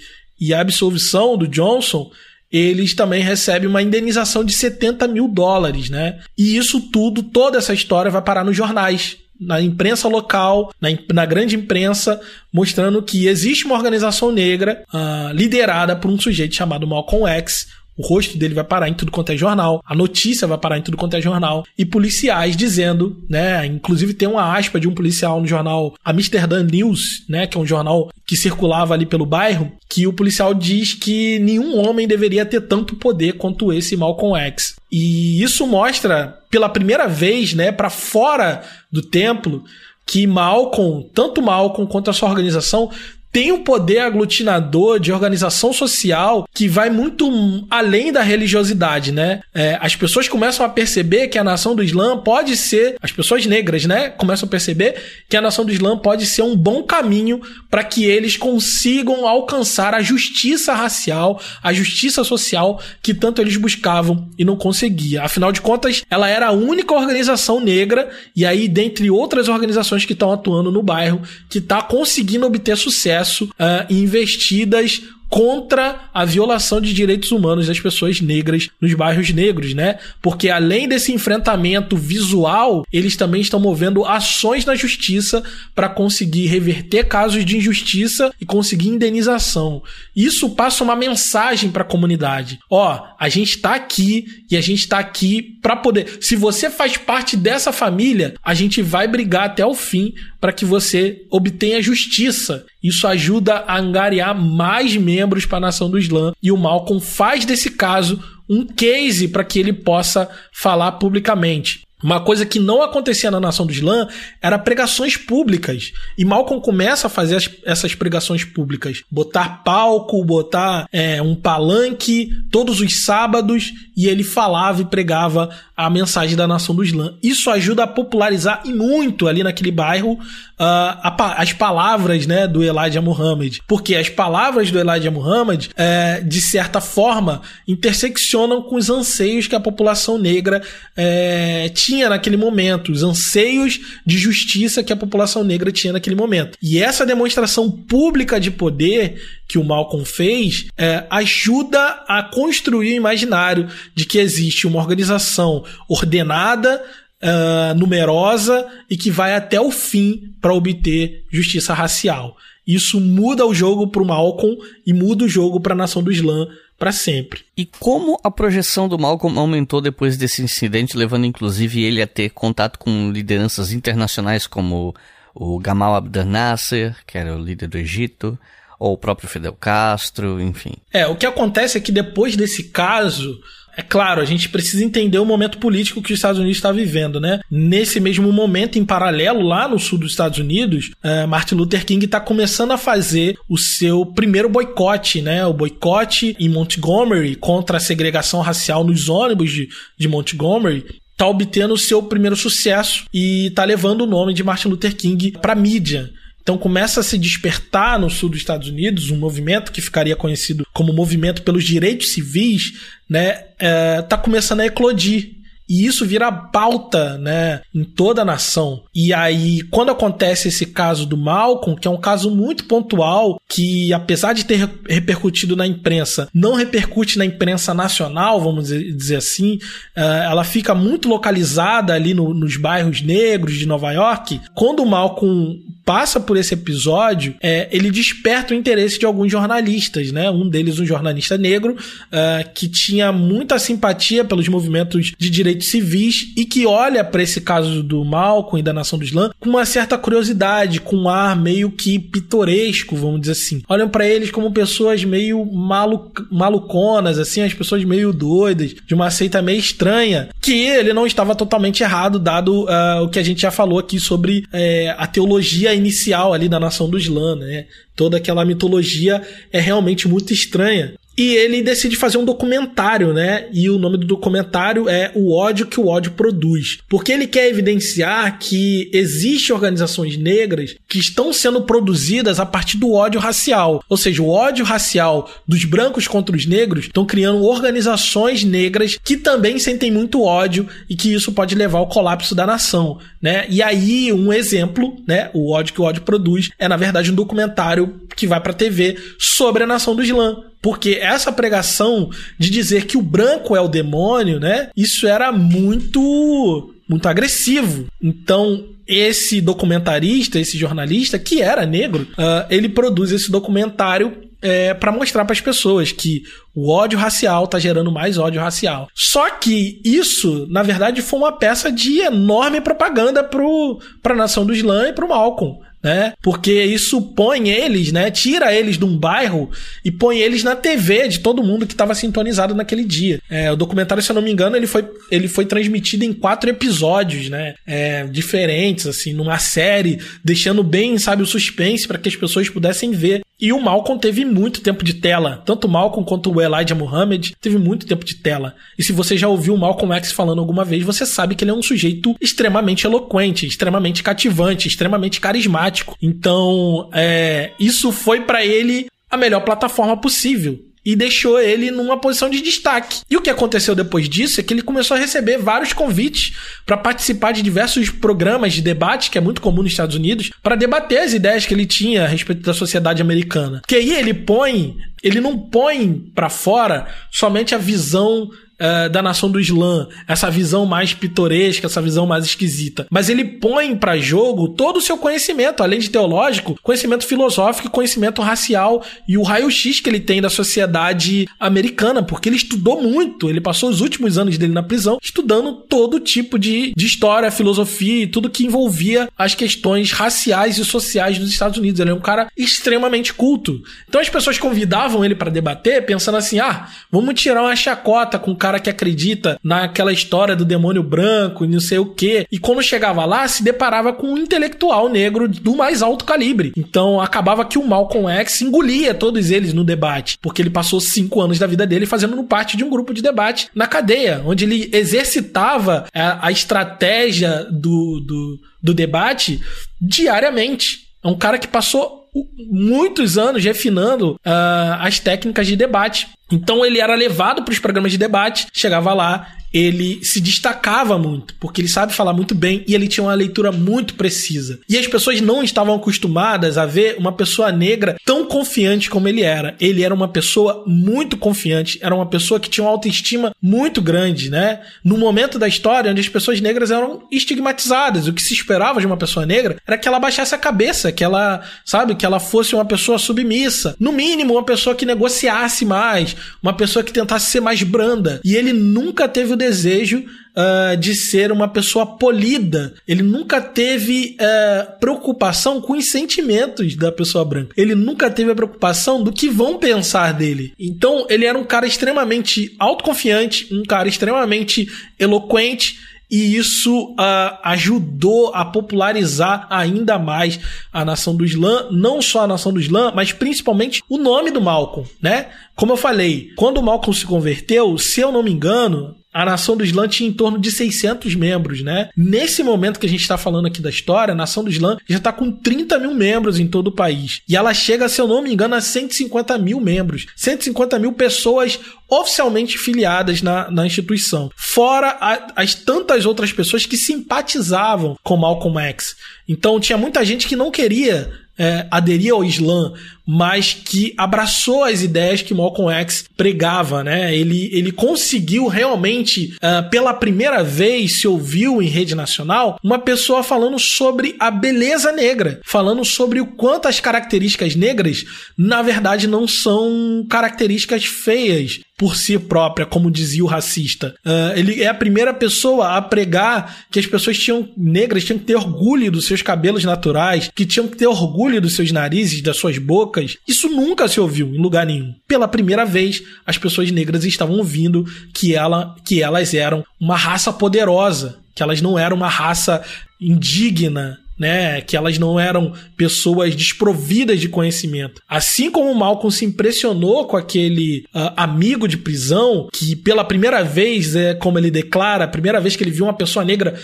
e 0.49 0.55
a 0.55 0.61
absolvição 0.61 1.37
do 1.39 1.47
Johnson, 1.47 2.11
eles 2.51 2.95
também 2.95 3.23
recebem 3.23 3.69
uma 3.69 3.81
indenização 3.81 4.45
de 4.45 4.53
70 4.53 5.09
mil 5.09 5.29
dólares, 5.29 5.89
né? 5.89 6.19
E 6.37 6.57
isso 6.57 6.81
tudo, 6.91 7.23
toda 7.23 7.57
essa 7.57 7.73
história 7.73 8.11
vai 8.11 8.21
parar 8.21 8.45
nos 8.45 8.57
jornais, 8.57 9.17
na 9.41 9.61
imprensa 9.61 10.07
local, 10.07 10.73
na, 10.81 10.89
na 11.13 11.25
grande 11.25 11.57
imprensa, 11.57 12.21
mostrando 12.53 13.03
que 13.03 13.27
existe 13.27 13.65
uma 13.65 13.75
organização 13.75 14.31
negra 14.31 14.85
uh, 14.93 15.33
liderada 15.33 15.97
por 15.97 16.11
um 16.11 16.21
sujeito 16.21 16.55
chamado 16.55 16.87
Malcolm 16.87 17.27
X, 17.27 17.69
o 17.97 18.03
rosto 18.03 18.39
dele 18.39 18.55
vai 18.55 18.65
parar 18.65 18.89
em 18.89 18.95
tudo 18.95 19.13
quanto 19.13 19.33
é 19.33 19.37
jornal, 19.37 19.83
a 19.85 19.95
notícia 19.95 20.47
vai 20.47 20.59
parar 20.59 20.79
em 20.79 20.83
tudo 20.83 20.97
quanto 20.97 21.17
é 21.17 21.21
jornal, 21.21 21.65
e 21.77 21.85
policiais 21.85 22.57
dizendo, 22.57 23.23
né? 23.29 23.67
Inclusive 23.67 24.15
tem 24.15 24.29
uma 24.29 24.57
aspa 24.57 24.81
de 24.81 24.89
um 24.89 24.95
policial 24.95 25.41
no 25.41 25.47
jornal 25.47 25.95
Amsterdam 26.05 26.63
News, 26.65 27.25
né? 27.29 27.47
Que 27.47 27.57
é 27.57 27.61
um 27.61 27.67
jornal 27.67 28.11
que 28.27 28.37
circulava 28.37 28.95
ali 28.95 29.05
pelo 29.05 29.27
bairro, 29.27 29.73
que 29.89 30.07
o 30.07 30.13
policial 30.13 30.55
diz 30.55 30.95
que 30.95 31.39
nenhum 31.41 31.79
homem 31.79 32.09
deveria 32.09 32.47
ter 32.47 32.63
tanto 32.63 32.97
poder 32.97 33.35
quanto 33.35 33.73
esse 33.73 33.97
Malcolm 33.97 34.39
X. 34.39 34.75
E 34.91 35.43
isso 35.43 35.67
mostra 35.67 36.39
pela 36.51 36.69
primeira 36.69 37.07
vez, 37.07 37.55
né, 37.55 37.73
para 37.73 37.91
fora 37.91 38.63
do 38.91 39.03
templo, 39.03 39.65
que 40.07 40.27
Malcolm, 40.27 41.09
tanto 41.15 41.41
Malcolm 41.41 41.91
quanto 41.91 42.11
a 42.11 42.13
sua 42.13 42.29
organização, 42.29 42.91
tem 43.33 43.51
um 43.51 43.65
poder 43.65 44.01
aglutinador 44.01 45.01
de 45.01 45.11
organização 45.11 45.73
social 45.73 46.47
que 46.53 46.69
vai 46.69 46.91
muito 46.91 47.33
além 47.71 48.13
da 48.13 48.21
religiosidade, 48.21 49.11
né? 49.11 49.41
É, 49.55 49.79
as 49.81 49.97
pessoas 49.97 50.29
começam 50.29 50.67
a 50.67 50.69
perceber 50.69 51.29
que 51.29 51.39
a 51.39 51.45
nação 51.45 51.75
do 51.75 51.83
Islã 51.83 52.19
pode 52.19 52.55
ser, 52.59 52.97
as 53.01 53.11
pessoas 53.11 53.47
negras, 53.47 53.87
né? 53.87 54.11
Começam 54.11 54.47
a 54.47 54.51
perceber 54.51 54.97
que 55.31 55.37
a 55.37 55.41
nação 55.41 55.65
do 55.65 55.73
Islã 55.73 55.97
pode 55.97 56.27
ser 56.27 56.43
um 56.43 56.55
bom 56.55 56.83
caminho 56.83 57.41
para 57.71 57.83
que 57.83 58.05
eles 58.05 58.37
consigam 58.37 59.27
alcançar 59.27 59.95
a 59.95 60.03
justiça 60.03 60.75
racial, 60.75 61.41
a 61.63 61.73
justiça 61.73 62.23
social 62.23 62.83
que 63.03 63.15
tanto 63.15 63.41
eles 63.41 63.57
buscavam 63.57 64.29
e 64.39 64.45
não 64.45 64.57
conseguia. 64.57 65.23
Afinal 65.23 65.51
de 65.53 65.63
contas, 65.63 66.03
ela 66.11 66.29
era 66.29 66.49
a 66.49 66.53
única 66.53 66.93
organização 66.93 67.61
negra 67.61 68.11
e 68.37 68.45
aí 68.45 68.69
dentre 68.69 69.11
outras 69.11 69.49
organizações 69.49 70.05
que 70.05 70.13
estão 70.13 70.31
atuando 70.31 70.71
no 70.71 70.83
bairro 70.83 71.23
que 71.49 71.59
está 71.59 71.81
conseguindo 71.81 72.45
obter 72.47 72.77
sucesso 72.77 73.22
uh, 73.31 73.51
investidas 73.91 75.03
contra 75.33 76.11
a 76.13 76.27
violação 76.27 76.79
de 76.79 76.93
direitos 76.93 77.33
humanos 77.33 77.67
das 77.67 77.81
pessoas 77.81 78.21
negras 78.21 78.69
nos 78.79 78.93
bairros 78.93 79.31
negros, 79.31 79.73
né? 79.73 79.99
Porque 80.21 80.51
além 80.51 80.87
desse 80.87 81.11
enfrentamento 81.11 81.97
visual, 81.97 82.85
eles 82.93 83.17
também 83.17 83.41
estão 83.41 83.59
movendo 83.59 84.05
ações 84.05 84.67
na 84.67 84.75
justiça 84.75 85.43
para 85.75 85.89
conseguir 85.89 86.49
reverter 86.49 87.09
casos 87.09 87.47
de 87.47 87.57
injustiça 87.57 88.31
e 88.39 88.45
conseguir 88.45 88.91
indenização. 88.91 89.83
Isso 90.15 90.51
passa 90.51 90.85
uma 90.85 90.95
mensagem 90.95 91.71
para 91.71 91.81
a 91.81 91.87
comunidade. 91.87 92.59
Ó, 92.71 93.03
a 93.19 93.29
gente 93.31 93.57
está 93.57 93.75
aqui 93.75 94.27
e 94.51 94.57
a 94.57 94.61
gente 94.61 94.81
está 94.81 94.99
aqui 94.99 95.57
para 95.63 95.77
poder. 95.77 96.19
Se 96.21 96.37
você 96.37 96.69
faz 96.69 96.99
parte 96.99 97.39
dessa 97.39 97.73
família, 97.73 98.35
a 98.45 98.53
gente 98.53 98.83
vai 98.83 99.09
brigar 99.09 99.47
até 99.47 99.65
o 99.65 99.75
fim 99.75 100.13
para 100.43 100.53
que 100.53 100.65
você 100.65 101.25
obtenha 101.31 101.81
justiça. 101.81 102.67
Isso 102.83 103.07
ajuda 103.07 103.59
a 103.59 103.79
angariar 103.79 104.35
mais 104.35 104.97
membros 104.97 105.47
para 105.47 105.59
a 105.59 105.61
nação 105.61 105.89
do 105.89 105.97
Islã. 105.97 106.33
E 106.43 106.51
o 106.51 106.57
Malcolm 106.57 107.01
faz 107.01 107.45
desse 107.45 107.71
caso 107.71 108.21
um 108.51 108.67
case 108.67 109.29
para 109.29 109.45
que 109.45 109.61
ele 109.61 109.73
possa 109.73 110.29
falar 110.53 110.91
publicamente. 110.93 111.87
Uma 112.03 112.21
coisa 112.21 112.45
que 112.45 112.59
não 112.59 112.83
acontecia 112.83 113.31
na 113.31 113.39
nação 113.39 113.65
do 113.65 113.73
Islã 113.73 114.09
era 114.41 114.59
pregações 114.59 115.17
públicas. 115.17 115.93
E 116.19 116.25
Malcolm 116.25 116.61
começa 116.61 117.07
a 117.07 117.11
fazer 117.11 117.37
as, 117.37 117.51
essas 117.65 117.95
pregações 117.95 118.45
públicas. 118.45 119.03
Botar 119.11 119.63
palco, 119.63 120.25
botar 120.25 120.89
é, 120.93 121.23
um 121.23 121.35
palanque 121.35 122.31
todos 122.51 122.81
os 122.81 123.05
sábados 123.05 123.73
e 123.97 124.09
ele 124.09 124.25
falava 124.25 124.83
e 124.83 124.87
pregava 124.87 125.51
a 125.77 125.89
mensagem 125.89 126.37
da 126.37 126.47
nação 126.47 126.75
do 126.75 126.85
Islã. 126.85 127.15
Isso 127.23 127.51
ajuda 127.51 127.85
a 127.85 127.87
popularizar 127.87 128.63
e 128.65 128.73
muito 128.73 129.29
ali 129.29 129.43
naquele 129.43 129.71
bairro 129.71 130.19
a, 130.65 131.35
as 131.41 131.53
palavras 131.53 132.27
né, 132.27 132.47
do 132.47 132.63
Elijah 132.63 133.01
Muhammad. 133.01 133.59
Porque 133.67 133.95
as 133.95 134.09
palavras 134.09 134.71
do 134.71 134.79
Elijah 134.79 135.11
Muhammad, 135.11 135.69
é, 135.77 136.21
de 136.21 136.41
certa 136.41 136.81
forma, 136.81 137.43
interseccionam 137.67 138.63
com 138.63 138.77
os 138.77 138.89
anseios 138.89 139.47
que 139.47 139.57
a 139.57 139.61
população 139.61 140.19
negra 140.19 140.63
é, 140.97 141.69
tinha 141.71 142.09
naquele 142.09 142.37
momento, 142.37 142.93
os 142.93 143.03
anseios 143.03 143.81
de 144.07 144.19
justiça 144.19 144.83
que 144.83 144.93
a 144.93 144.97
população 144.97 145.43
negra 145.43 145.73
tinha 145.73 145.93
naquele 145.93 146.17
momento. 146.17 146.57
E 146.63 146.79
essa 146.79 147.05
demonstração 147.05 147.71
pública 147.71 148.39
de 148.39 148.51
poder 148.51 149.21
que 149.49 149.59
o 149.59 149.65
Malcolm 149.65 150.05
fez 150.05 150.67
é, 150.79 151.05
ajuda 151.11 152.05
a 152.09 152.23
construir 152.23 152.95
o 152.95 152.97
imaginário 152.97 153.69
de 153.95 154.07
que 154.07 154.19
existe 154.19 154.67
uma 154.67 154.79
organização 154.79 155.65
ordenada, 155.89 156.83
uh, 157.23 157.79
numerosa 157.79 158.67
e 158.91 158.97
que 158.97 159.11
vai 159.11 159.35
até 159.35 159.61
o 159.61 159.71
fim 159.71 160.35
para 160.41 160.53
obter 160.53 161.25
justiça 161.31 161.73
racial. 161.73 162.37
Isso 162.67 163.01
muda 163.01 163.47
o 163.47 163.55
jogo 163.55 163.89
para 163.89 164.03
o 164.03 164.07
Malcolm 164.07 164.57
e 164.87 164.93
muda 164.93 165.25
o 165.25 165.29
jogo 165.29 165.61
para 165.61 165.73
a 165.73 165.77
nação 165.77 166.03
do 166.03 166.13
Islã 166.13 166.47
para 166.79 166.93
sempre. 166.93 167.43
E 167.57 167.65
como 167.65 168.19
a 168.25 168.31
projeção 168.31 168.89
do 168.89 168.99
Malcolm 168.99 169.39
aumentou 169.39 169.81
depois 169.81 170.17
desse 170.17 170.43
incidente, 170.43 170.97
levando 170.97 171.27
inclusive 171.27 171.83
ele 171.83 172.03
a 172.03 172.07
ter 172.07 172.31
contato 172.31 172.79
com 172.79 173.11
lideranças 173.11 173.73
internacionais 173.73 174.47
como 174.47 174.95
o 175.35 175.59
Gamal 175.59 175.95
Abdel 175.95 176.25
Nasser, 176.25 176.97
que 177.07 177.17
era 177.17 177.35
o 177.35 177.43
líder 177.43 177.69
do 177.69 177.79
Egito, 177.79 178.39
ou 178.79 178.95
o 178.95 178.99
próprio 178.99 179.29
Fidel 179.29 179.53
Castro, 179.53 180.41
enfim. 180.41 180.73
É, 180.93 181.07
o 181.07 181.15
que 181.15 181.25
acontece 181.25 181.79
é 181.79 181.81
que 181.81 181.93
depois 181.93 182.37
desse 182.37 182.65
caso, 182.65 183.41
é 183.77 183.83
claro, 183.83 184.21
a 184.21 184.25
gente 184.25 184.49
precisa 184.51 184.85
entender 184.85 185.19
o 185.19 185.25
momento 185.25 185.59
político 185.59 186.03
que 186.03 186.13
os 186.13 186.19
Estados 186.19 186.39
Unidos 186.39 186.59
está 186.59 186.71
vivendo, 186.71 187.19
né? 187.19 187.41
Nesse 187.51 188.01
mesmo 188.01 188.31
momento, 188.31 188.79
em 188.79 188.85
paralelo, 188.85 189.41
lá 189.41 189.67
no 189.67 189.79
sul 189.79 189.99
dos 189.99 190.11
Estados 190.11 190.39
Unidos, 190.39 190.91
é, 191.03 191.25
Martin 191.25 191.55
Luther 191.55 191.85
King 191.87 192.05
está 192.05 192.21
começando 192.21 192.73
a 192.73 192.79
fazer 192.79 193.39
o 193.49 193.57
seu 193.57 194.05
primeiro 194.05 194.49
boicote, 194.49 195.23
né? 195.23 195.47
O 195.47 195.55
boicote 195.55 196.37
em 196.39 196.49
Montgomery 196.49 197.35
contra 197.35 197.79
a 197.79 197.81
segregação 197.81 198.41
racial 198.41 198.85
nos 198.85 199.09
ônibus 199.09 199.51
de, 199.51 199.69
de 199.99 200.09
Montgomery 200.09 200.85
tá 201.17 201.27
obtendo 201.27 201.75
o 201.75 201.79
seu 201.79 202.03
primeiro 202.03 202.35
sucesso 202.37 203.05
e 203.13 203.51
tá 203.51 203.65
levando 203.65 204.03
o 204.03 204.07
nome 204.07 204.35
de 204.35 204.43
Martin 204.43 204.69
Luther 204.69 204.95
King 204.97 205.33
para 205.41 205.55
mídia. 205.55 206.11
Então 206.43 206.59
começa 206.59 207.01
a 207.01 207.03
se 207.03 207.17
despertar 207.17 207.99
no 207.99 208.11
sul 208.11 208.29
dos 208.29 208.39
Estados 208.39 208.69
Unidos 208.69 209.11
um 209.11 209.17
movimento 209.17 209.73
que 209.73 209.81
ficaria 209.81 210.17
conhecido 210.17 210.67
como 210.73 210.93
Movimento 210.93 211.43
pelos 211.43 211.65
Direitos 211.65 212.13
Civis, 212.13 212.73
né? 213.09 213.45
É, 213.59 214.03
tá 214.03 214.19
começando 214.19 214.61
a 214.61 214.67
eclodir. 214.67 215.43
E 215.69 215.87
isso 215.87 216.05
vira 216.05 216.31
pauta, 216.31 217.17
né, 217.17 217.63
em 217.75 217.83
toda 217.83 218.21
a 218.21 218.25
nação. 218.27 218.83
E 218.95 219.15
aí, 219.15 219.63
quando 219.71 219.91
acontece 219.91 220.49
esse 220.49 220.67
caso 220.67 221.07
do 221.07 221.17
Malcolm, 221.17 221.81
que 221.81 221.89
é 221.89 221.91
um 221.91 222.01
caso 222.01 222.31
muito 222.31 222.65
pontual, 222.65 223.41
que 223.49 223.91
apesar 223.91 224.35
de 224.35 224.45
ter 224.45 224.69
repercutido 224.87 225.57
na 225.57 225.67
imprensa, 225.67 226.29
não 226.35 226.55
repercute 226.55 227.17
na 227.17 227.25
imprensa 227.25 227.73
nacional, 227.73 228.39
vamos 228.39 228.69
dizer 228.69 229.17
assim, 229.17 229.55
uh, 229.97 230.01
ela 230.25 230.45
fica 230.45 230.75
muito 230.75 231.09
localizada 231.09 231.95
ali 231.95 232.13
no, 232.13 232.35
nos 232.35 232.59
bairros 232.59 233.01
negros 233.01 233.55
de 233.55 233.65
Nova 233.65 233.93
York. 233.93 234.43
Quando 234.55 234.83
o 234.83 234.87
Malcolm 234.87 235.59
passa 235.85 236.21
por 236.21 236.37
esse 236.37 236.55
episódio, 236.55 237.35
é, 237.43 237.69
ele 237.73 237.91
desperta 237.91 238.55
o 238.55 238.57
interesse 238.57 238.99
de 238.99 239.07
alguns 239.07 239.31
jornalistas, 239.31 240.13
né? 240.13 240.31
Um 240.31 240.49
deles, 240.49 240.79
um 240.79 240.87
jornalista 240.87 241.37
negro, 241.37 241.75
uh, 241.75 242.51
que 242.55 242.69
tinha 242.69 243.11
muita 243.13 243.59
simpatia 243.59 244.25
pelos 244.25 244.49
movimentos 244.49 245.13
de 245.19 245.31
direitos 245.31 245.69
civis 245.69 246.33
e 246.37 246.45
que 246.45 246.67
olha 246.67 247.05
para 247.05 247.23
esse 247.23 247.41
caso 247.41 247.83
do 247.83 248.05
Malcolm 248.05 248.61
e 248.61 248.63
da 248.63 248.73
Nação 248.73 248.99
do 248.99 249.05
Islã 249.05 249.31
com 249.41 249.51
uma 249.51 249.65
certa 249.65 249.99
curiosidade, 249.99 250.81
com 250.81 250.97
um 250.97 251.09
ar 251.09 251.37
meio 251.37 251.71
que 251.71 251.99
pitoresco, 251.99 252.97
vamos 252.97 253.21
dizer 253.21 253.33
assim. 253.33 253.63
Olham 253.69 253.89
para 253.89 254.07
eles 254.07 254.31
como 254.31 254.53
pessoas 254.53 255.05
meio 255.05 255.45
malu 255.45 256.11
maluconas, 256.31 257.19
assim, 257.19 257.43
as 257.43 257.55
pessoas 257.55 257.85
meio 257.85 258.13
doidas, 258.13 258.75
de 258.87 258.95
uma 258.95 259.11
seita 259.11 259.43
meio 259.43 259.59
estranha, 259.59 260.29
que 260.41 260.53
ele 260.53 260.93
não 260.93 261.07
estava 261.07 261.35
totalmente 261.35 261.83
errado, 261.83 262.19
dado 262.19 262.65
uh, 262.65 263.03
o 263.03 263.09
que 263.09 263.19
a 263.19 263.23
gente 263.23 263.43
já 263.43 263.51
falou 263.51 263.79
aqui 263.79 263.99
sobre 263.99 264.41
uh, 264.41 264.95
a 264.97 265.07
teologia 265.07 265.72
inicial 265.75 266.33
ali 266.33 266.49
da 266.49 266.61
nação 266.61 266.89
do 266.89 266.99
Islã, 266.99 267.37
né? 267.37 267.67
Toda 267.95 268.17
aquela 268.17 268.45
mitologia 268.45 269.23
é 269.53 269.61
realmente 269.61 270.09
muito 270.09 270.33
estranha. 270.33 270.95
E 271.17 271.35
ele 271.35 271.63
decide 271.63 271.97
fazer 271.97 272.19
um 272.19 272.25
documentário, 272.25 273.13
né? 273.13 273.47
E 273.53 273.69
o 273.69 273.79
nome 273.79 273.99
do 273.99 274.07
documentário 274.07 274.89
é 274.89 275.11
O 275.15 275.35
ódio 275.35 275.67
que 275.67 275.79
o 275.79 275.87
ódio 275.87 276.13
produz. 276.13 276.79
Porque 276.89 277.13
ele 277.13 277.27
quer 277.27 277.49
evidenciar 277.49 278.39
que 278.39 278.91
existem 278.93 279.55
organizações 279.55 280.17
negras 280.17 280.75
que 280.89 280.99
estão 280.99 281.33
sendo 281.33 281.63
produzidas 281.63 282.41
a 282.41 282.47
partir 282.47 282.79
do 282.79 282.93
ódio 282.93 283.21
racial. 283.21 283.83
Ou 283.89 283.97
seja, 283.97 284.23
o 284.23 284.29
ódio 284.29 284.65
racial 284.65 285.31
dos 285.47 285.65
brancos 285.65 286.09
contra 286.09 286.37
os 286.37 286.47
negros 286.47 286.87
estão 286.87 287.05
criando 287.05 287.45
organizações 287.45 288.45
negras 288.45 288.99
que 289.03 289.17
também 289.17 289.59
sentem 289.59 289.91
muito 289.91 290.23
ódio 290.23 290.67
e 290.89 290.97
que 290.97 291.13
isso 291.13 291.33
pode 291.33 291.55
levar 291.55 291.79
ao 291.79 291.89
colapso 291.89 292.35
da 292.35 292.47
nação, 292.47 292.99
né? 293.21 293.47
E 293.49 293.63
aí, 293.63 294.13
um 294.13 294.33
exemplo, 294.33 294.97
né? 295.07 295.31
O 295.33 295.53
ódio 295.53 295.75
que 295.75 295.81
o 295.81 295.85
ódio 295.85 296.03
produz 296.03 296.51
é, 296.59 296.69
na 296.69 296.77
verdade, 296.77 297.11
um 297.11 297.15
documentário 297.15 298.01
que 298.17 298.27
vai 298.27 298.41
pra 298.41 298.53
TV 298.53 298.97
sobre 299.19 299.65
a 299.65 299.67
nação 299.67 299.95
do 299.95 300.03
Islã 300.03 300.52
porque 300.63 300.99
essa 301.01 301.33
pregação 301.33 302.09
de 302.39 302.49
dizer 302.49 302.87
que 302.87 302.97
o 302.97 303.03
branco 303.03 303.57
é 303.57 303.61
o 303.61 303.69
demônio, 303.69 304.39
né? 304.39 304.71
Isso 304.77 305.07
era 305.07 305.33
muito 305.33 306.73
muito 306.89 307.09
agressivo. 307.09 307.87
Então, 308.01 308.67
esse 308.87 309.41
documentarista, 309.41 310.39
esse 310.39 310.59
jornalista, 310.59 311.19
que 311.19 311.41
era 311.41 311.65
negro, 311.65 312.07
uh, 312.13 312.47
ele 312.51 312.69
produz 312.69 313.11
esse 313.11 313.31
documentário 313.31 314.31
é, 314.43 314.75
para 314.75 314.91
mostrar 314.91 315.25
para 315.25 315.33
as 315.33 315.41
pessoas 315.41 315.93
que 315.93 316.25
o 316.55 316.69
ódio 316.71 316.99
racial 316.99 317.47
tá 317.47 317.59
gerando 317.59 317.93
mais 317.93 318.19
ódio 318.19 318.41
racial. 318.41 318.89
Só 318.93 319.31
que 319.31 319.81
isso, 319.85 320.47
na 320.51 320.63
verdade, 320.63 321.01
foi 321.01 321.21
uma 321.21 321.33
peça 321.33 321.71
de 321.71 322.01
enorme 322.01 322.61
propaganda 322.61 323.23
para 323.23 324.13
a 324.13 324.17
nação 324.17 324.45
do 324.45 324.53
Islã 324.53 324.89
e 324.89 324.93
para 324.93 325.07
o 325.07 325.09
Malcolm 325.09 325.61
né? 325.83 326.13
Porque 326.23 326.63
isso 326.63 327.03
põe 327.03 327.51
eles, 327.51 327.91
né? 327.91 328.11
Tira 328.11 328.55
eles 328.55 328.79
de 328.79 328.85
um 328.85 328.97
bairro 328.97 329.51
e 329.85 329.91
põe 329.91 330.19
eles 330.21 330.45
na 330.45 330.55
TV 330.55 331.09
de 331.09 331.19
todo 331.19 331.43
mundo 331.43 331.67
que 331.67 331.75
estava 331.75 331.95
sintonizado 331.95 332.55
naquele 332.55 332.85
dia. 332.85 333.21
É, 333.29 333.51
o 333.51 333.57
documentário, 333.57 334.03
se 334.03 334.11
eu 334.11 334.15
não 334.15 334.23
me 334.23 334.31
engano, 334.31 334.57
ele 334.57 334.67
foi, 334.67 334.89
ele 335.11 335.29
foi 335.29 335.45
transmitido 335.45 336.05
em 336.05 336.13
quatro 336.13 336.49
episódios, 336.49 337.29
né? 337.29 337.55
É, 337.67 338.05
diferentes, 338.05 338.87
assim, 338.87 339.13
numa 339.13 339.39
série, 339.39 339.99
deixando 340.25 340.63
bem, 340.63 340.99
sabe, 340.99 341.23
o 341.23 341.27
suspense 341.27 341.87
para 341.89 341.99
que 341.99 342.09
as 342.09 342.17
pessoas 342.17 342.49
pudessem 342.49 342.93
ver. 342.93 343.23
E 343.43 343.53
o 343.53 343.61
Malcolm 343.61 344.01
teve 344.01 344.25
muito 344.25 344.61
tempo 344.61 344.85
de 344.85 344.95
tela. 344.95 345.43
Tanto 345.45 345.67
o 345.67 345.71
Malcolm 345.71 346.07
quanto 346.07 346.31
o 346.31 346.41
Elijah 346.41 346.77
Muhammad 346.77 347.33
teve 347.41 347.59
muito 347.59 347.85
tempo 347.85 348.05
de 348.05 348.15
tela. 348.15 348.55
E 348.79 348.85
se 348.85 348.93
você 348.93 349.19
já 349.19 349.27
ouviu 349.27 349.53
o 349.53 349.59
Malcolm 349.59 349.93
X 349.97 350.13
falando 350.13 350.39
alguma 350.39 350.65
vez, 350.65 350.85
você 350.85 351.05
sabe 351.05 351.35
que 351.35 351.43
ele 351.43 351.51
é 351.51 351.55
um 351.55 351.61
sujeito 351.61 352.15
extremamente 352.21 352.87
eloquente, 352.87 353.45
extremamente 353.45 354.01
cativante, 354.01 354.69
extremamente 354.69 355.21
carismático. 355.21 355.97
Então, 356.01 356.89
é, 356.93 357.51
isso 357.59 357.91
foi 357.91 358.21
para 358.21 358.47
ele 358.47 358.87
a 359.11 359.17
melhor 359.17 359.41
plataforma 359.41 359.97
possível 359.97 360.72
e 360.85 360.97
deixou 360.97 361.41
ele 361.41 361.71
numa 361.71 361.99
posição 361.99 362.29
de 362.29 362.41
destaque. 362.41 363.01
E 363.11 363.17
o 363.17 363.21
que 363.21 363.31
aconteceu 363.31 363.75
depois 363.75 364.09
disso 364.09 364.41
é 364.41 364.43
que 364.43 364.53
ele 364.53 364.63
começou 364.63 364.97
a 364.97 365.01
receber 365.01 365.39
vários 365.39 365.73
convites 365.73 366.37
para 366.67 366.77
participar 366.77 367.33
de 367.33 367.43
diversos 367.43 367.91
programas 367.91 368.53
de 368.53 368.63
debate, 368.63 369.11
que 369.11 369.19
é 369.19 369.21
muito 369.21 369.41
comum 369.41 369.63
nos 369.63 369.73
Estados 369.73 369.97
Unidos, 369.97 370.31
para 370.43 370.57
debater 370.57 370.99
as 370.99 371.13
ideias 371.13 371.47
que 371.47 371.55
ele 371.55 371.67
tinha 371.67 372.05
a 372.05 372.09
respeito 372.09 372.43
da 372.43 372.55
sociedade 372.55 373.01
americana. 373.01 373.63
Que 373.67 373.77
aí 373.77 373.95
ele 373.95 374.13
põe, 374.13 374.77
ele 375.03 375.21
não 375.21 375.39
põe 375.39 376.11
para 376.15 376.29
fora 376.29 376.87
somente 377.11 377.55
a 377.55 377.59
visão 377.59 378.29
uh, 378.63 378.89
da 378.89 379.03
nação 379.03 379.31
do 379.31 379.41
Islã, 379.41 379.89
essa 380.07 380.31
visão 380.31 380.65
mais 380.65 380.95
pitoresca, 380.95 381.67
essa 381.67 381.83
visão 381.83 382.07
mais 382.07 382.25
esquisita. 382.25 382.87
Mas 382.91 383.09
ele 383.09 383.25
põe 383.25 383.75
para 383.77 383.99
jogo 383.99 384.49
todo 384.49 384.77
o 384.77 384.81
seu 384.81 384.97
conhecimento, 384.97 385.63
além 385.63 385.81
de 385.81 385.91
teológico, 385.91 386.57
conhecimento 386.63 387.05
filosófico, 387.05 387.71
conhecimento 387.71 388.23
racial 388.23 388.83
e 389.09 389.19
o 389.19 389.23
raio-x 389.23 389.81
que 389.81 389.91
ele 389.91 390.01
tem 390.01 390.23
da 390.23 390.31
sociedade 390.31 391.29
americana, 391.39 392.03
porque 392.03 392.29
ele 392.29 392.37
estudou 392.37 392.81
muito, 392.81 393.29
ele 393.29 393.41
passou 393.41 393.69
os 393.69 393.81
últimos 393.81 394.17
anos 394.17 394.39
dele 394.39 394.53
na 394.53 394.63
prisão 394.63 394.99
estudando 395.03 395.53
todo 395.53 395.99
tipo 395.99 396.39
de, 396.39 396.73
de 396.77 396.87
história, 396.87 397.31
filosofia 397.31 398.05
e 398.05 398.07
tudo 398.07 398.31
que 398.31 398.45
envolvia 398.45 399.09
as 399.17 399.35
questões 399.35 399.91
raciais 399.91 400.59
e 400.59 400.65
sociais 400.65 401.19
dos 401.19 401.31
Estados 401.31 401.59
Unidos. 401.59 401.81
Ele 401.81 401.91
é 401.91 401.95
um 401.95 402.01
cara 402.01 402.29
extremamente 402.37 403.13
culto. 403.13 403.63
Então 403.89 404.01
as 404.01 404.09
pessoas 404.09 404.39
convidavam 404.39 405.05
ele 405.05 405.15
para 405.15 405.31
debater 405.31 405.85
pensando 405.85 406.17
assim: 406.17 406.39
ah, 406.39 406.69
vamos 406.91 407.21
tirar 407.21 407.43
uma 407.43 407.57
chacota 407.57 408.19
com 408.19 408.31
o 408.31 408.37
cara 408.37 408.52
cara 408.53 408.61
que 408.61 408.71
acredita 408.71 409.39
naquela 409.43 409.93
história 409.93 410.37
do 410.37 410.45
demônio 410.45 410.83
branco 410.83 411.45
e 411.45 411.49
não 411.49 411.61
sei 411.61 411.79
o 411.79 411.87
que. 411.87 412.27
E 412.31 412.39
quando 412.39 412.63
chegava 412.63 413.05
lá, 413.05 413.27
se 413.27 413.43
deparava 413.43 413.93
com 413.93 414.09
um 414.09 414.19
intelectual 414.19 414.89
negro 414.89 415.27
do 415.27 415.57
mais 415.57 415.81
alto 415.81 416.05
calibre. 416.05 416.53
Então 416.57 417.01
acabava 417.01 417.45
que 417.45 417.59
o 417.59 417.67
Malcolm 417.67 418.09
X 418.11 418.43
engolia 418.43 418.93
todos 418.93 419.31
eles 419.31 419.55
no 419.55 419.65
debate, 419.65 420.19
porque 420.21 420.43
ele 420.43 420.51
passou 420.51 420.81
cinco 420.81 421.21
anos 421.21 421.39
da 421.39 421.47
vida 421.47 421.67
dele 421.67 421.87
fazendo 421.87 422.23
parte 422.25 422.57
de 422.57 422.65
um 422.65 422.71
grupo 422.71 422.93
de 422.93 423.01
debate 423.01 423.49
na 423.55 423.67
cadeia, 423.67 424.23
onde 424.27 424.45
ele 424.45 424.69
exercitava 424.73 425.87
a, 425.95 426.27
a 426.27 426.31
estratégia 426.31 427.47
do, 427.51 428.01
do, 428.01 428.39
do 428.63 428.75
debate 428.75 429.41
diariamente. 429.81 430.89
É 431.03 431.09
um 431.09 431.17
cara 431.17 431.39
que 431.39 431.49
passou 431.49 432.02
muitos 432.51 433.17
anos 433.17 433.43
refinando 433.43 434.13
uh, 434.13 434.79
as 434.81 434.99
técnicas 434.99 435.47
de 435.47 435.57
debate. 435.57 436.09
Então 436.31 436.65
ele 436.65 436.81
era 436.81 436.95
levado 436.95 437.43
para 437.43 437.53
os 437.53 437.59
programas 437.59 437.93
de 437.93 437.99
debate, 437.99 438.47
chegava 438.53 438.93
lá, 438.93 439.29
ele 439.53 440.03
se 440.03 440.21
destacava 440.21 440.99
muito, 440.99 441.35
porque 441.35 441.61
ele 441.61 441.69
sabe 441.69 441.93
falar 441.93 442.13
muito 442.13 442.35
bem 442.35 442.65
e 442.67 442.75
ele 442.75 442.89
tinha 442.89 443.05
uma 443.05 443.15
leitura 443.15 443.53
muito 443.53 443.95
precisa. 443.95 444.61
E 444.69 444.79
as 444.79 444.87
pessoas 444.87 445.21
não 445.21 445.43
estavam 445.43 445.75
acostumadas 445.75 446.57
a 446.57 446.65
ver 446.65 446.97
uma 446.99 447.13
pessoa 447.13 447.53
negra 447.53 447.97
tão 448.05 448.25
confiante 448.25 448.89
como 448.89 449.09
ele 449.09 449.23
era. 449.23 449.55
Ele 449.61 449.83
era 449.83 449.95
uma 449.95 450.09
pessoa 450.09 450.65
muito 450.67 451.17
confiante, 451.17 451.79
era 451.83 451.95
uma 451.95 452.07
pessoa 452.07 452.41
que 452.41 452.49
tinha 452.49 452.65
uma 452.65 452.71
autoestima 452.71 453.33
muito 453.43 453.83
grande, 453.83 454.31
né? 454.31 454.61
No 454.83 454.97
momento 454.97 455.39
da 455.39 455.49
história 455.49 455.91
onde 455.91 456.01
as 456.01 456.09
pessoas 456.09 456.41
negras 456.41 456.71
eram 456.71 457.03
estigmatizadas, 457.11 458.07
o 458.07 458.13
que 458.13 458.23
se 458.23 458.35
esperava 458.35 458.81
de 458.81 458.87
uma 458.87 458.97
pessoa 458.97 459.27
negra 459.27 459.57
era 459.67 459.77
que 459.77 459.89
ela 459.89 459.99
baixasse 459.99 460.35
a 460.35 460.39
cabeça, 460.39 460.93
que 460.93 461.05
ela, 461.05 461.43
sabe, 461.65 461.95
que 461.95 462.07
ela 462.07 462.21
fosse 462.21 462.55
uma 462.55 462.65
pessoa 462.65 462.99
submissa, 462.99 463.77
no 463.79 463.93
mínimo 463.93 464.35
uma 464.35 464.45
pessoa 464.45 464.75
que 464.75 464.87
negociasse 464.87 465.65
mais, 465.65 466.17
uma 466.43 466.55
pessoa 466.55 466.83
que 466.83 466.93
tentasse 466.93 467.31
ser 467.31 467.41
mais 467.41 467.63
branda. 467.63 468.21
E 468.25 468.37
ele 468.37 468.53
nunca 468.53 469.09
teve 469.09 469.35
o 469.35 469.37
desejo 469.43 469.99
uh, 469.99 470.77
de 470.77 470.95
ser 470.95 471.33
uma 471.33 471.49
pessoa 471.49 471.85
polida. 471.85 472.75
Ele 472.87 473.03
nunca 473.03 473.41
teve 473.41 474.17
uh, 474.21 474.79
preocupação 474.79 475.61
com 475.61 475.73
os 475.73 475.91
sentimentos 475.91 476.77
da 476.77 476.93
pessoa 476.93 477.25
branca. 477.25 477.53
Ele 477.57 477.75
nunca 477.75 478.09
teve 478.09 478.31
a 478.31 478.35
preocupação 478.35 479.03
do 479.03 479.13
que 479.13 479.29
vão 479.29 479.59
pensar 479.59 480.13
dele. 480.13 480.53
Então, 480.59 481.07
ele 481.11 481.25
era 481.25 481.37
um 481.37 481.45
cara 481.45 481.67
extremamente 481.67 482.55
autoconfiante, 482.59 483.53
um 483.53 483.65
cara 483.65 483.89
extremamente 483.89 484.69
eloquente 484.99 485.81
e 486.13 486.37
isso 486.37 486.91
uh, 486.91 487.39
ajudou 487.43 488.33
a 488.35 488.45
popularizar 488.45 489.47
ainda 489.49 489.99
mais 489.99 490.39
a 490.71 490.85
nação 490.85 491.17
do 491.17 491.25
Islã, 491.25 491.69
não 491.71 492.03
só 492.03 492.21
a 492.21 492.27
nação 492.27 492.53
do 492.53 492.61
Islã, 492.61 492.93
mas 492.95 493.13
principalmente 493.13 493.83
o 493.89 493.97
nome 493.97 494.31
do 494.31 494.39
Malcolm, 494.39 494.87
né? 495.01 495.31
Como 495.57 495.73
eu 495.73 495.77
falei, 495.77 496.31
quando 496.37 496.59
o 496.59 496.63
Malcolm 496.63 496.95
se 496.95 497.07
converteu, 497.07 497.79
se 497.79 498.03
eu 498.03 498.13
não 498.13 498.23
me 498.23 498.31
engano, 498.31 498.95
a 499.13 499.25
nação 499.25 499.57
do 499.57 499.65
Islã 499.65 499.87
tinha 499.87 500.09
em 500.09 500.13
torno 500.13 500.39
de 500.39 500.51
600 500.51 501.15
membros, 501.15 501.63
né? 501.63 501.91
Nesse 501.97 502.43
momento 502.43 502.81
que 502.81 502.87
a 502.87 502.89
gente 502.89 503.03
está 503.03 503.19
falando 503.19 503.47
aqui 503.47 503.61
da 503.61 503.69
história, 503.71 504.13
a 504.13 504.17
nação 504.17 504.43
do 504.43 504.51
Islã 504.51 504.77
já 504.89 504.99
está 504.99 505.13
com 505.13 505.31
30 505.31 505.79
mil 505.79 505.95
membros 505.95 506.39
em 506.39 506.47
todo 506.47 506.69
o 506.69 506.73
país. 506.73 507.21
E 507.29 507.37
ela 507.37 507.53
chega, 507.53 507.89
se 507.89 508.01
eu 508.01 508.09
não 508.09 508.23
me 508.23 508.33
engano, 508.33 508.55
a 508.55 508.61
150 508.61 509.37
mil 509.39 509.61
membros. 509.61 510.07
150 510.17 510.79
mil 510.79 510.93
pessoas 510.93 511.59
oficialmente 511.89 512.57
filiadas 512.57 513.21
na, 513.21 513.51
na 513.51 513.67
instituição. 513.67 514.31
Fora 514.37 514.97
a, 515.01 515.43
as 515.43 515.55
tantas 515.55 516.07
outras 516.07 516.33
pessoas 516.33 516.65
que 516.65 516.77
simpatizavam 516.77 517.97
com 518.03 518.17
Malcolm 518.17 518.59
X. 518.61 518.97
Então 519.29 519.61
tinha 519.61 519.77
muita 519.77 520.05
gente 520.05 520.27
que 520.27 520.37
não 520.37 520.51
queria 520.51 521.13
é, 521.39 521.67
aderir 521.71 522.13
ao 522.13 522.25
Islã, 522.25 522.73
mas 523.07 523.53
que 523.53 523.95
abraçou 523.97 524.65
as 524.65 524.83
ideias 524.83 525.23
que 525.23 525.35
Malcolm 525.35 525.73
X 525.73 526.05
pregava, 526.17 526.85
né? 526.85 527.15
Ele, 527.15 527.51
ele 527.53 527.73
conseguiu 527.73 528.47
realmente, 528.47 529.35
uh, 529.37 529.69
pela 529.71 529.93
primeira 529.93 530.43
vez, 530.43 531.01
se 531.01 531.09
ouviu 531.09 531.63
em 531.63 531.69
rede 531.69 531.95
nacional, 531.95 532.59
uma 532.63 532.79
pessoa 532.79 533.23
falando 533.23 533.59
sobre 533.59 534.15
a 534.19 534.31
beleza 534.31 534.93
negra, 534.93 535.41
falando 535.45 535.85
sobre 535.85 536.21
o 536.21 536.27
quanto 536.27 536.69
as 536.69 536.81
características 536.81 537.57
negras, 537.57 538.05
na 538.37 538.63
verdade, 538.63 539.07
não 539.07 539.27
são 539.27 540.07
características 540.09 540.85
feias 540.85 541.61
por 541.83 541.97
si 541.97 542.17
própria, 542.17 542.65
como 542.65 542.93
dizia 542.93 543.25
o 543.25 543.27
racista. 543.27 543.93
Uh, 544.07 544.39
ele 544.39 544.63
é 544.63 544.69
a 544.69 544.75
primeira 544.75 545.13
pessoa 545.13 545.77
a 545.77 545.83
pregar 545.83 546.65
que 546.71 546.79
as 546.79 546.87
pessoas 546.87 547.19
tinham 547.19 547.49
negras 547.57 548.05
tinham 548.05 548.21
que 548.21 548.25
ter 548.25 548.37
orgulho 548.37 548.89
dos 548.89 549.07
seus 549.07 549.21
cabelos 549.21 549.65
naturais, 549.65 550.31
que 550.33 550.47
tinham 550.47 550.69
que 550.69 550.77
ter 550.77 550.87
orgulho 550.87 551.41
dos 551.41 551.57
seus 551.57 551.73
narizes, 551.73 552.23
das 552.23 552.37
suas 552.37 552.57
bocas. 552.57 552.92
Isso 553.27 553.49
nunca 553.49 553.89
se 553.89 554.01
ouviu 554.01 554.29
em 554.29 554.41
lugar 554.41 554.67
nenhum. 554.67 554.95
Pela 555.07 555.29
primeira 555.29 555.65
vez, 555.65 556.03
as 556.27 556.37
pessoas 556.39 556.71
negras 556.71 557.05
estavam 557.05 557.37
ouvindo 557.37 557.85
que, 558.13 558.35
ela, 558.35 558.75
que 558.85 559.03
elas 559.03 559.35
eram 559.35 559.65
uma 559.81 559.97
raça 559.97 560.33
poderosa, 560.33 561.19
que 561.35 561.43
elas 561.43 561.63
não 561.63 561.79
eram 561.79 561.97
uma 561.97 562.09
raça 562.09 562.63
indigna, 563.01 563.99
né, 564.23 564.61
que 564.61 564.77
elas 564.77 564.99
não 565.01 565.19
eram 565.19 565.53
pessoas 565.77 566.37
desprovidas 566.37 567.19
de 567.19 567.29
conhecimento. 567.29 568.01
Assim 568.09 568.53
como 568.53 568.73
Malcolm 568.73 569.11
se 569.11 569.25
impressionou 569.25 570.07
com 570.07 570.17
aquele 570.17 570.85
uh, 570.95 571.11
amigo 571.17 571.67
de 571.67 571.77
prisão, 571.77 572.47
que 572.53 572.77
pela 572.77 573.03
primeira 573.03 573.43
vez, 573.43 573.97
é 573.97 574.15
como 574.15 574.39
ele 574.39 574.49
declara, 574.49 575.07
a 575.07 575.09
primeira 575.09 575.41
vez 575.41 575.57
que 575.57 575.65
ele 575.65 575.73
viu 575.73 575.87
uma 575.87 575.93
pessoa 575.93 576.25
negra 576.25 576.55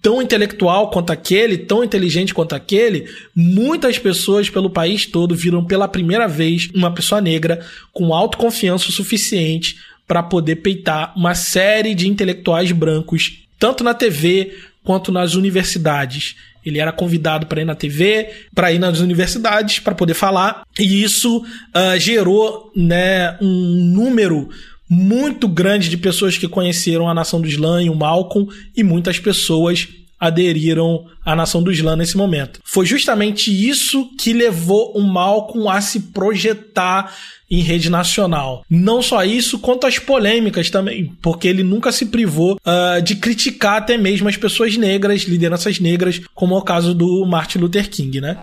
tão 0.00 0.22
intelectual 0.22 0.90
quanto 0.90 1.12
aquele, 1.12 1.58
tão 1.58 1.84
inteligente 1.84 2.32
quanto 2.32 2.54
aquele, 2.54 3.06
muitas 3.36 3.98
pessoas 3.98 4.48
pelo 4.48 4.70
país 4.70 5.04
todo 5.04 5.36
viram 5.36 5.62
pela 5.66 5.86
primeira 5.86 6.26
vez 6.26 6.70
uma 6.74 6.94
pessoa 6.94 7.20
negra 7.20 7.60
com 7.92 8.14
autoconfiança 8.14 8.88
o 8.88 8.92
suficiente 8.92 9.76
para 10.08 10.22
poder 10.22 10.56
peitar 10.56 11.12
uma 11.14 11.34
série 11.34 11.94
de 11.94 12.08
intelectuais 12.08 12.72
brancos, 12.72 13.42
tanto 13.58 13.84
na 13.84 13.92
TV 13.92 14.54
quanto 14.82 15.12
nas 15.12 15.34
universidades. 15.34 16.36
Ele 16.64 16.78
era 16.78 16.92
convidado 16.92 17.46
para 17.46 17.60
ir 17.60 17.64
na 17.64 17.74
TV, 17.74 18.30
para 18.54 18.72
ir 18.72 18.78
nas 18.78 19.00
universidades, 19.00 19.78
para 19.78 19.94
poder 19.94 20.14
falar, 20.14 20.62
e 20.78 21.02
isso 21.02 21.38
uh, 21.38 21.98
gerou 21.98 22.70
né, 22.76 23.36
um 23.40 23.92
número 23.94 24.48
muito 24.88 25.48
grande 25.48 25.88
de 25.88 25.96
pessoas 25.96 26.36
que 26.36 26.46
conheceram 26.46 27.08
a 27.08 27.14
nação 27.14 27.40
do 27.40 27.48
Islã 27.48 27.82
e 27.82 27.88
o 27.88 27.94
Malcolm, 27.94 28.48
e 28.76 28.82
muitas 28.82 29.18
pessoas 29.18 29.88
aderiram 30.22 31.04
à 31.26 31.34
nação 31.34 31.60
do 31.60 31.72
Islã 31.72 31.96
nesse 31.96 32.16
momento. 32.16 32.60
Foi 32.64 32.86
justamente 32.86 33.50
isso 33.50 34.08
que 34.16 34.32
levou 34.32 34.92
o 34.96 35.02
Malcolm 35.02 35.68
a 35.68 35.80
se 35.80 35.98
projetar 35.98 37.12
em 37.50 37.60
rede 37.60 37.90
nacional. 37.90 38.64
Não 38.70 39.02
só 39.02 39.24
isso, 39.24 39.58
quanto 39.58 39.84
as 39.84 39.98
polêmicas 39.98 40.70
também, 40.70 41.12
porque 41.20 41.48
ele 41.48 41.64
nunca 41.64 41.90
se 41.90 42.06
privou 42.06 42.54
uh, 42.54 43.02
de 43.02 43.16
criticar 43.16 43.78
até 43.78 43.98
mesmo 43.98 44.28
as 44.28 44.36
pessoas 44.36 44.76
negras, 44.76 45.22
lideranças 45.22 45.80
negras, 45.80 46.20
como 46.34 46.54
é 46.54 46.58
o 46.58 46.62
caso 46.62 46.94
do 46.94 47.26
Martin 47.26 47.58
Luther 47.58 47.90
King, 47.90 48.20
né? 48.20 48.38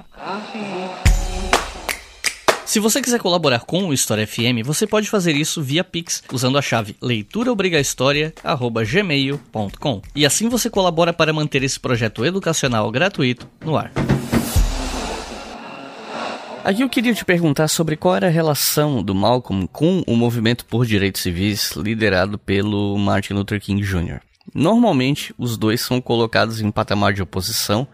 Se 2.69 2.79
você 2.79 3.01
quiser 3.01 3.19
colaborar 3.19 3.61
com 3.61 3.87
o 3.87 3.93
História 3.95 4.27
FM, 4.27 4.63
você 4.63 4.85
pode 4.85 5.09
fazer 5.09 5.35
isso 5.35 5.59
via 5.59 5.83
Pix 5.83 6.21
usando 6.31 6.55
a 6.55 6.61
chave 6.61 6.95
leituraobrigahistoria@gmail.com. 7.01 10.01
E 10.15 10.23
assim 10.23 10.47
você 10.47 10.69
colabora 10.69 11.11
para 11.11 11.33
manter 11.33 11.63
esse 11.63 11.79
projeto 11.79 12.23
educacional 12.23 12.91
gratuito 12.91 13.49
no 13.65 13.75
ar. 13.75 13.91
Aqui 16.63 16.83
eu 16.83 16.89
queria 16.89 17.15
te 17.15 17.25
perguntar 17.25 17.67
sobre 17.69 17.97
qual 17.97 18.15
era 18.15 18.27
a 18.27 18.29
relação 18.29 19.01
do 19.01 19.15
Malcolm 19.15 19.65
com 19.65 20.03
o 20.05 20.15
movimento 20.15 20.63
por 20.63 20.85
direitos 20.85 21.23
civis 21.23 21.71
liderado 21.71 22.37
pelo 22.37 22.95
Martin 22.99 23.33
Luther 23.33 23.59
King 23.59 23.81
Jr. 23.81 24.19
Normalmente, 24.53 25.33
os 25.39 25.57
dois 25.57 25.81
são 25.81 25.99
colocados 25.99 26.61
em 26.61 26.69
patamar 26.69 27.13
de 27.13 27.23
oposição, 27.23 27.87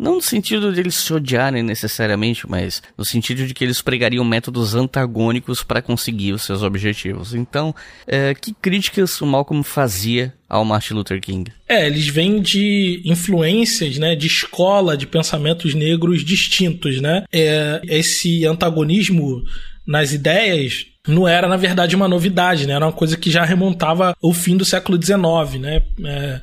não 0.00 0.14
no 0.16 0.22
sentido 0.22 0.72
de 0.72 0.80
eles 0.80 0.94
se 0.94 1.12
odiarem 1.12 1.62
necessariamente, 1.62 2.48
mas 2.48 2.82
no 2.96 3.04
sentido 3.04 3.46
de 3.46 3.52
que 3.52 3.62
eles 3.62 3.82
pregariam 3.82 4.24
métodos 4.24 4.74
antagônicos 4.74 5.62
para 5.62 5.82
conseguir 5.82 6.32
os 6.32 6.42
seus 6.42 6.62
objetivos. 6.62 7.34
Então, 7.34 7.74
é, 8.06 8.34
que 8.34 8.54
críticas 8.54 9.20
o 9.20 9.26
Malcolm 9.26 9.62
fazia 9.62 10.32
ao 10.48 10.64
Martin 10.64 10.94
Luther 10.94 11.20
King? 11.20 11.52
É, 11.68 11.86
eles 11.86 12.08
vêm 12.08 12.40
de 12.40 13.02
influências, 13.04 13.98
né, 13.98 14.16
de 14.16 14.26
escola, 14.26 14.96
de 14.96 15.06
pensamentos 15.06 15.74
negros 15.74 16.24
distintos, 16.24 17.00
né? 17.00 17.24
É, 17.30 17.82
esse 17.84 18.46
antagonismo 18.46 19.42
nas 19.86 20.12
ideias 20.12 20.86
não 21.06 21.28
era, 21.28 21.46
na 21.46 21.56
verdade, 21.56 21.94
uma 21.94 22.08
novidade, 22.08 22.66
né? 22.66 22.74
Era 22.74 22.86
uma 22.86 22.92
coisa 22.92 23.16
que 23.16 23.30
já 23.30 23.44
remontava 23.44 24.16
ao 24.22 24.32
fim 24.32 24.56
do 24.56 24.64
século 24.64 24.98
XIX, 25.02 25.60
né? 25.60 25.82
É, 26.04 26.40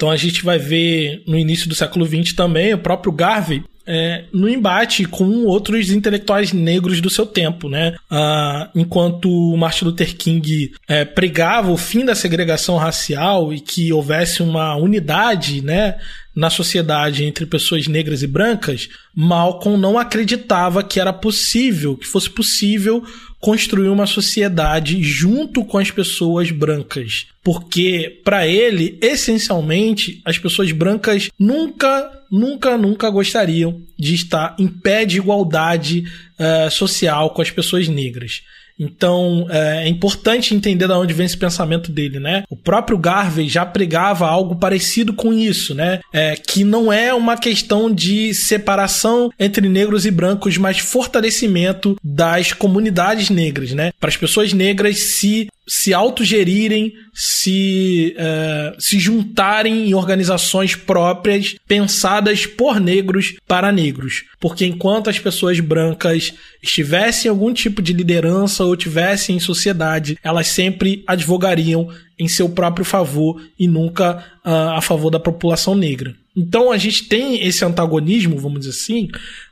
então 0.00 0.10
a 0.10 0.16
gente 0.16 0.42
vai 0.42 0.58
ver 0.58 1.22
no 1.26 1.36
início 1.36 1.68
do 1.68 1.74
século 1.74 2.06
XX 2.06 2.32
também 2.32 2.72
o 2.72 2.78
próprio 2.78 3.12
Garvey 3.12 3.62
é, 3.86 4.24
no 4.32 4.48
embate 4.48 5.04
com 5.04 5.44
outros 5.44 5.90
intelectuais 5.90 6.54
negros 6.54 7.02
do 7.02 7.10
seu 7.10 7.26
tempo, 7.26 7.68
né? 7.68 7.94
Ah, 8.10 8.70
enquanto 8.74 9.28
Martin 9.58 9.84
Luther 9.84 10.16
King 10.16 10.72
é, 10.88 11.04
pregava 11.04 11.70
o 11.70 11.76
fim 11.76 12.02
da 12.02 12.14
segregação 12.14 12.78
racial 12.78 13.52
e 13.52 13.60
que 13.60 13.92
houvesse 13.92 14.42
uma 14.42 14.74
unidade, 14.74 15.60
né? 15.60 15.98
Na 16.34 16.48
sociedade 16.48 17.24
entre 17.24 17.44
pessoas 17.44 17.86
negras 17.86 18.22
e 18.22 18.26
brancas, 18.26 18.88
Malcolm 19.14 19.76
não 19.76 19.98
acreditava 19.98 20.82
que 20.82 20.98
era 20.98 21.12
possível, 21.12 21.94
que 21.94 22.06
fosse 22.06 22.30
possível 22.30 23.04
construir 23.40 23.88
uma 23.88 24.06
sociedade 24.06 25.02
junto 25.02 25.64
com 25.64 25.78
as 25.78 25.90
pessoas 25.90 26.50
brancas. 26.50 27.26
Porque, 27.42 28.20
para 28.22 28.46
ele, 28.46 28.98
essencialmente, 29.00 30.20
as 30.24 30.38
pessoas 30.38 30.70
brancas 30.72 31.30
nunca, 31.38 32.10
nunca, 32.30 32.76
nunca 32.76 33.08
gostariam 33.08 33.80
de 33.98 34.14
estar 34.14 34.54
em 34.58 34.68
pé 34.68 35.06
de 35.06 35.16
igualdade 35.16 36.04
uh, 36.38 36.70
social 36.70 37.30
com 37.30 37.40
as 37.40 37.50
pessoas 37.50 37.88
negras. 37.88 38.42
Então 38.80 39.46
é, 39.50 39.84
é 39.84 39.88
importante 39.88 40.54
entender 40.54 40.86
de 40.86 40.92
onde 40.94 41.12
vem 41.12 41.26
esse 41.26 41.36
pensamento 41.36 41.92
dele, 41.92 42.18
né? 42.18 42.44
O 42.48 42.56
próprio 42.56 42.96
Garvey 42.96 43.48
já 43.48 43.66
pregava 43.66 44.26
algo 44.26 44.56
parecido 44.56 45.12
com 45.12 45.32
isso, 45.32 45.74
né? 45.74 46.00
É, 46.12 46.34
que 46.34 46.64
não 46.64 46.90
é 46.90 47.12
uma 47.12 47.36
questão 47.36 47.92
de 47.92 48.32
separação 48.32 49.30
entre 49.38 49.68
negros 49.68 50.06
e 50.06 50.10
brancos, 50.10 50.56
mas 50.56 50.78
fortalecimento 50.78 51.96
das 52.02 52.54
comunidades 52.54 53.28
negras, 53.28 53.72
né? 53.72 53.92
Para 54.00 54.08
as 54.08 54.16
pessoas 54.16 54.52
negras 54.54 54.98
se 55.16 55.48
se 55.70 55.94
autogerirem, 55.94 56.92
se, 57.14 58.16
uh, 58.18 58.74
se 58.80 58.98
juntarem 58.98 59.88
em 59.88 59.94
organizações 59.94 60.74
próprias 60.74 61.54
pensadas 61.68 62.44
por 62.44 62.80
negros 62.80 63.36
para 63.46 63.70
negros. 63.70 64.24
Porque 64.40 64.66
enquanto 64.66 65.08
as 65.08 65.20
pessoas 65.20 65.60
brancas 65.60 66.34
estivessem 66.60 67.28
em 67.28 67.30
algum 67.30 67.54
tipo 67.54 67.80
de 67.80 67.92
liderança 67.92 68.64
ou 68.64 68.76
tivessem 68.76 69.36
em 69.36 69.40
sociedade, 69.40 70.18
elas 70.24 70.48
sempre 70.48 71.04
advogariam 71.06 71.88
em 72.18 72.26
seu 72.26 72.48
próprio 72.48 72.84
favor 72.84 73.40
e 73.56 73.68
nunca 73.68 74.24
uh, 74.44 74.76
a 74.76 74.80
favor 74.80 75.08
da 75.08 75.20
população 75.20 75.76
negra. 75.76 76.16
Então 76.40 76.72
a 76.72 76.78
gente 76.78 77.04
tem 77.04 77.46
esse 77.46 77.64
antagonismo, 77.64 78.38
vamos 78.38 78.60
dizer 78.60 78.70
assim. 78.70 79.08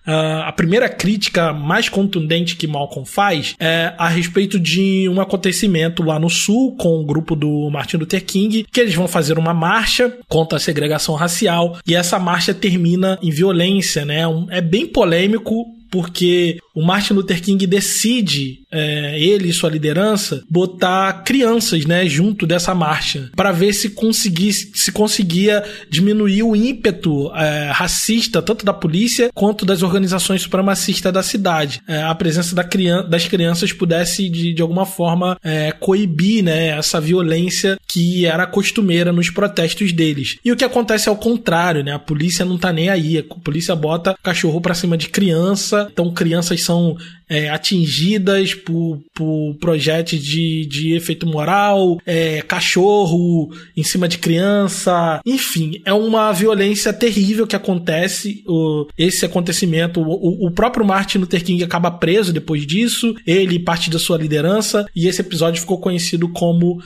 Uh, 0.07 0.41
a 0.47 0.53
primeira 0.53 0.89
crítica 0.89 1.53
mais 1.53 1.91
contundente 1.91 2.57
que 2.57 2.67
Malcolm 2.67 3.07
faz 3.07 3.55
é 3.61 3.93
a 3.99 4.09
respeito 4.09 4.59
de 4.59 5.07
um 5.07 5.21
acontecimento 5.21 6.03
lá 6.03 6.19
no 6.19 6.31
sul 6.31 6.75
com 6.77 7.01
o 7.01 7.05
grupo 7.05 7.37
do 7.37 7.69
Martin 7.71 7.99
Luther 7.99 8.25
King, 8.25 8.65
que 8.73 8.81
eles 8.81 8.95
vão 8.95 9.07
fazer 9.07 9.39
uma 9.39 9.53
marcha 9.53 10.17
contra 10.27 10.57
a 10.57 10.61
segregação 10.61 11.15
racial 11.15 11.79
e 11.87 11.95
essa 11.95 12.19
marcha 12.19 12.55
termina 12.55 13.19
em 13.23 13.31
violência, 13.31 14.07
né? 14.07 14.27
Um, 14.27 14.47
é 14.51 14.63
bem 14.63 14.87
polêmico 14.87 15.78
porque 15.91 16.59
o 16.75 16.85
Martin 16.85 17.15
Luther 17.15 17.43
King 17.43 17.67
decide, 17.67 18.61
é, 18.71 19.19
ele 19.21 19.49
e 19.49 19.53
sua 19.53 19.71
liderança, 19.71 20.43
botar 20.49 21.25
crianças 21.25 21.85
né, 21.85 22.07
junto 22.07 22.47
dessa 22.47 22.75
marcha 22.75 23.31
para 23.35 23.53
ver 23.53 23.73
se, 23.73 23.91
conseguisse, 23.91 24.71
se 24.75 24.93
conseguia 24.93 25.65
diminuir 25.91 26.43
o 26.43 26.55
ímpeto 26.55 27.33
é, 27.35 27.71
racista, 27.73 28.41
tanto 28.41 28.65
da 28.65 28.73
polícia 28.73 29.31
quanto 29.35 29.65
das 29.65 29.83
organizações 29.83 30.43
supremacistas 30.43 31.13
da 31.13 31.23
cidade. 31.23 31.81
É, 31.87 32.03
a 32.03 32.15
presença 32.15 32.55
da 32.55 32.65
criança, 32.65 33.09
das 33.09 33.27
crianças 33.27 33.73
pudesse, 33.73 34.29
de, 34.29 34.55
de 34.55 34.63
alguma 34.63 34.87
forma, 34.87 35.37
é, 35.43 35.73
coibir 35.73 36.45
né, 36.45 36.79
essa 36.79 37.01
violência 37.01 37.79
que 37.87 38.27
era 38.27 38.47
costumeira 38.47 39.13
nos 39.13 39.31
protestos 39.31 39.93
deles. 39.93 40.37
E 40.45 40.53
o 40.53 40.57
que 40.57 40.65
acontece 40.65 41.09
é 41.09 41.13
o 41.13 41.17
contrário, 41.17 41.83
né? 41.83 41.93
A 41.93 41.99
polícia 41.99 42.45
não 42.45 42.59
tá 42.59 42.73
nem 42.73 42.89
aí. 42.89 43.19
A 43.19 43.35
polícia 43.43 43.75
bota 43.75 44.17
cachorro 44.23 44.61
pra 44.61 44.75
cima 44.75 44.97
de 44.97 45.09
criança, 45.09 45.78
então 45.91 46.13
crianças 46.13 46.63
são 46.63 46.97
é, 47.29 47.51
atingidas 47.51 48.55
por, 48.55 49.01
por 49.15 49.55
projetos 49.61 50.19
de, 50.23 50.67
de 50.67 50.97
efeito 50.97 51.27
moral, 51.27 51.99
é, 52.07 52.41
cachorro 52.43 53.51
em 53.77 53.83
cima 53.83 54.09
de 54.09 54.19
criança, 54.19 55.21
enfim, 55.27 55.81
é 55.85 55.93
uma 55.93 56.33
violência 56.33 56.93
terrível 56.93 57.47
que 57.47 57.57
acontece. 57.57 58.43
O, 58.47 58.87
esse 58.97 59.27
acontecimento, 59.27 60.01
o, 60.01 60.47
o 60.47 60.51
próprio 60.51 60.87
Martin 60.87 61.19
Luther 61.19 61.45
King 61.45 61.63
acaba 61.63 61.91
preso 61.91 62.33
depois 62.33 62.67
disso, 62.67 63.15
ele 63.27 63.59
parte 63.59 63.91
da 63.91 63.99
sua 63.99 64.17
liderança, 64.17 64.87
e 64.97 65.07
esse 65.07 65.21
episódio 65.21 65.61
ficou 65.61 65.79
conhecido 65.79 66.29
como 66.31 66.79
uh, 66.79 66.83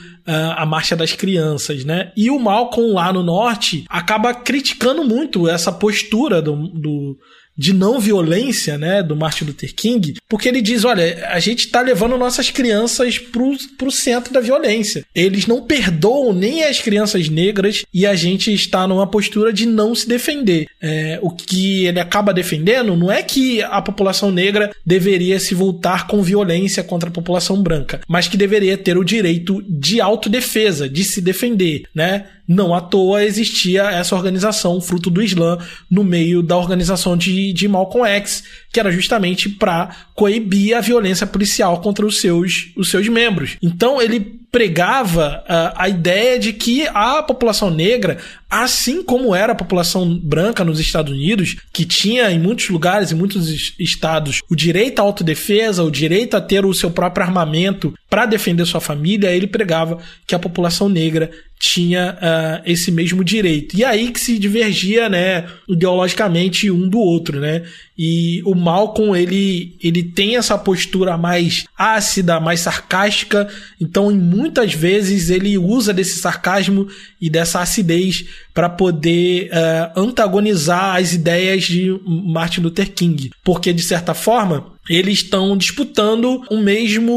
a 0.57 0.65
Marcha 0.65 0.95
das 0.95 1.13
Crianças, 1.13 1.85
né? 1.85 2.11
E 2.17 2.29
o 2.29 2.39
Malcolm 2.39 2.93
lá 2.93 3.13
no 3.13 3.23
norte 3.23 3.85
acaba 3.87 4.33
criticando 4.33 5.03
muito 5.03 5.47
essa 5.47 5.71
postura 5.71 6.41
do, 6.41 6.67
do 6.67 7.17
de 7.57 7.73
não 7.73 7.99
violência, 7.99 8.77
né, 8.77 9.03
do 9.03 9.15
Martin 9.15 9.45
Luther 9.45 9.73
King, 9.73 10.15
porque 10.27 10.47
ele 10.47 10.61
diz, 10.61 10.83
olha, 10.83 11.27
a 11.29 11.39
gente 11.39 11.65
está 11.65 11.81
levando 11.81 12.17
nossas 12.17 12.49
crianças 12.49 13.17
pro, 13.17 13.55
pro 13.77 13.91
centro 13.91 14.33
da 14.33 14.39
violência. 14.39 15.05
Eles 15.13 15.45
não 15.45 15.61
perdoam 15.61 16.33
nem 16.33 16.63
as 16.63 16.79
crianças 16.79 17.29
negras 17.29 17.83
e 17.93 18.05
a 18.05 18.15
gente 18.15 18.53
está 18.53 18.87
numa 18.87 19.07
postura 19.07 19.53
de 19.53 19.65
não 19.65 19.93
se 19.93 20.07
defender. 20.07 20.67
É, 20.81 21.19
o 21.21 21.29
que 21.29 21.85
ele 21.85 21.99
acaba 21.99 22.33
defendendo 22.33 22.95
não 22.95 23.11
é 23.11 23.21
que 23.21 23.61
a 23.61 23.81
população 23.81 24.31
negra 24.31 24.71
deveria 24.85 25.39
se 25.39 25.53
voltar 25.53 26.07
com 26.07 26.21
violência 26.21 26.83
contra 26.83 27.09
a 27.09 27.13
população 27.13 27.61
branca, 27.61 28.01
mas 28.07 28.27
que 28.27 28.37
deveria 28.37 28.77
ter 28.77 28.97
o 28.97 29.03
direito 29.03 29.63
de 29.69 30.01
autodefesa, 30.01 30.89
de 30.89 31.03
se 31.03 31.21
defender, 31.21 31.83
né? 31.93 32.25
Não 32.47 32.73
à 32.73 32.81
toa 32.81 33.23
existia 33.23 33.83
essa 33.83 34.15
organização, 34.15 34.81
fruto 34.81 35.09
do 35.09 35.21
Islã, 35.21 35.57
no 35.89 36.03
meio 36.03 36.43
da 36.43 36.57
organização 36.57 37.15
de, 37.15 37.42
de 37.51 37.67
Malcolm 37.67 38.07
X, 38.07 38.43
que 38.71 38.79
era 38.79 38.91
justamente 38.91 39.49
para 39.49 39.89
coibir 40.15 40.77
a 40.77 40.81
violência 40.81 41.27
policial 41.27 41.81
contra 41.81 42.05
os 42.05 42.21
seus, 42.21 42.71
os 42.77 42.89
seus 42.89 43.07
membros. 43.09 43.57
Então 43.61 44.01
ele 44.01 44.43
pregava 44.53 45.43
uh, 45.49 45.73
a 45.75 45.89
ideia 45.89 46.37
de 46.37 46.53
que 46.53 46.87
a 46.93 47.23
população 47.23 47.71
negra, 47.71 48.19
assim 48.47 49.03
como 49.03 49.33
era 49.33 49.53
a 49.53 49.55
população 49.55 50.15
branca 50.19 50.63
nos 50.63 50.79
Estados 50.79 51.11
Unidos, 51.11 51.55
que 51.73 51.85
tinha 51.85 52.29
em 52.29 52.39
muitos 52.39 52.69
lugares, 52.69 53.11
em 53.11 53.15
muitos 53.15 53.75
estados, 53.79 54.41
o 54.47 54.55
direito 54.55 54.99
à 54.99 55.01
autodefesa, 55.01 55.83
o 55.83 55.89
direito 55.89 56.37
a 56.37 56.41
ter 56.41 56.65
o 56.65 56.73
seu 56.73 56.91
próprio 56.91 57.25
armamento 57.25 57.95
para 58.07 58.27
defender 58.27 58.63
sua 58.67 58.79
família, 58.79 59.31
ele 59.31 59.47
pregava 59.47 59.97
que 60.27 60.35
a 60.35 60.39
população 60.39 60.87
negra 60.87 61.31
tinha 61.63 62.17
uh, 62.17 62.69
esse 62.69 62.91
mesmo 62.91 63.23
direito. 63.23 63.77
E 63.77 63.85
aí 63.85 64.11
que 64.11 64.19
se 64.19 64.37
divergia, 64.37 65.07
né, 65.07 65.47
ideologicamente 65.65 66.69
um 66.69 66.89
do 66.89 66.99
outro, 66.99 67.39
né? 67.39 67.63
E 67.97 68.41
o 68.43 68.53
Malcolm, 68.53 69.15
ele, 69.15 69.77
ele 69.81 70.03
tem 70.03 70.35
essa 70.35 70.57
postura 70.57 71.17
mais 71.17 71.63
ácida, 71.77 72.39
mais 72.39 72.59
sarcástica, 72.59 73.47
então 73.79 74.11
muitas 74.11 74.73
vezes 74.73 75.29
ele 75.29 75.57
usa 75.57 75.93
desse 75.93 76.19
sarcasmo 76.19 76.87
e 77.21 77.29
dessa 77.29 77.61
acidez 77.61 78.25
para 78.53 78.67
poder 78.67 79.49
uh, 79.49 80.01
antagonizar 80.01 80.97
as 80.97 81.13
ideias 81.13 81.63
de 81.63 81.97
Martin 82.05 82.61
Luther 82.61 82.91
King. 82.91 83.31
Porque, 83.43 83.71
de 83.71 83.83
certa 83.83 84.13
forma, 84.13 84.73
eles 84.89 85.19
estão 85.19 85.55
disputando 85.55 86.41
o 86.49 86.57
mesmo 86.57 87.13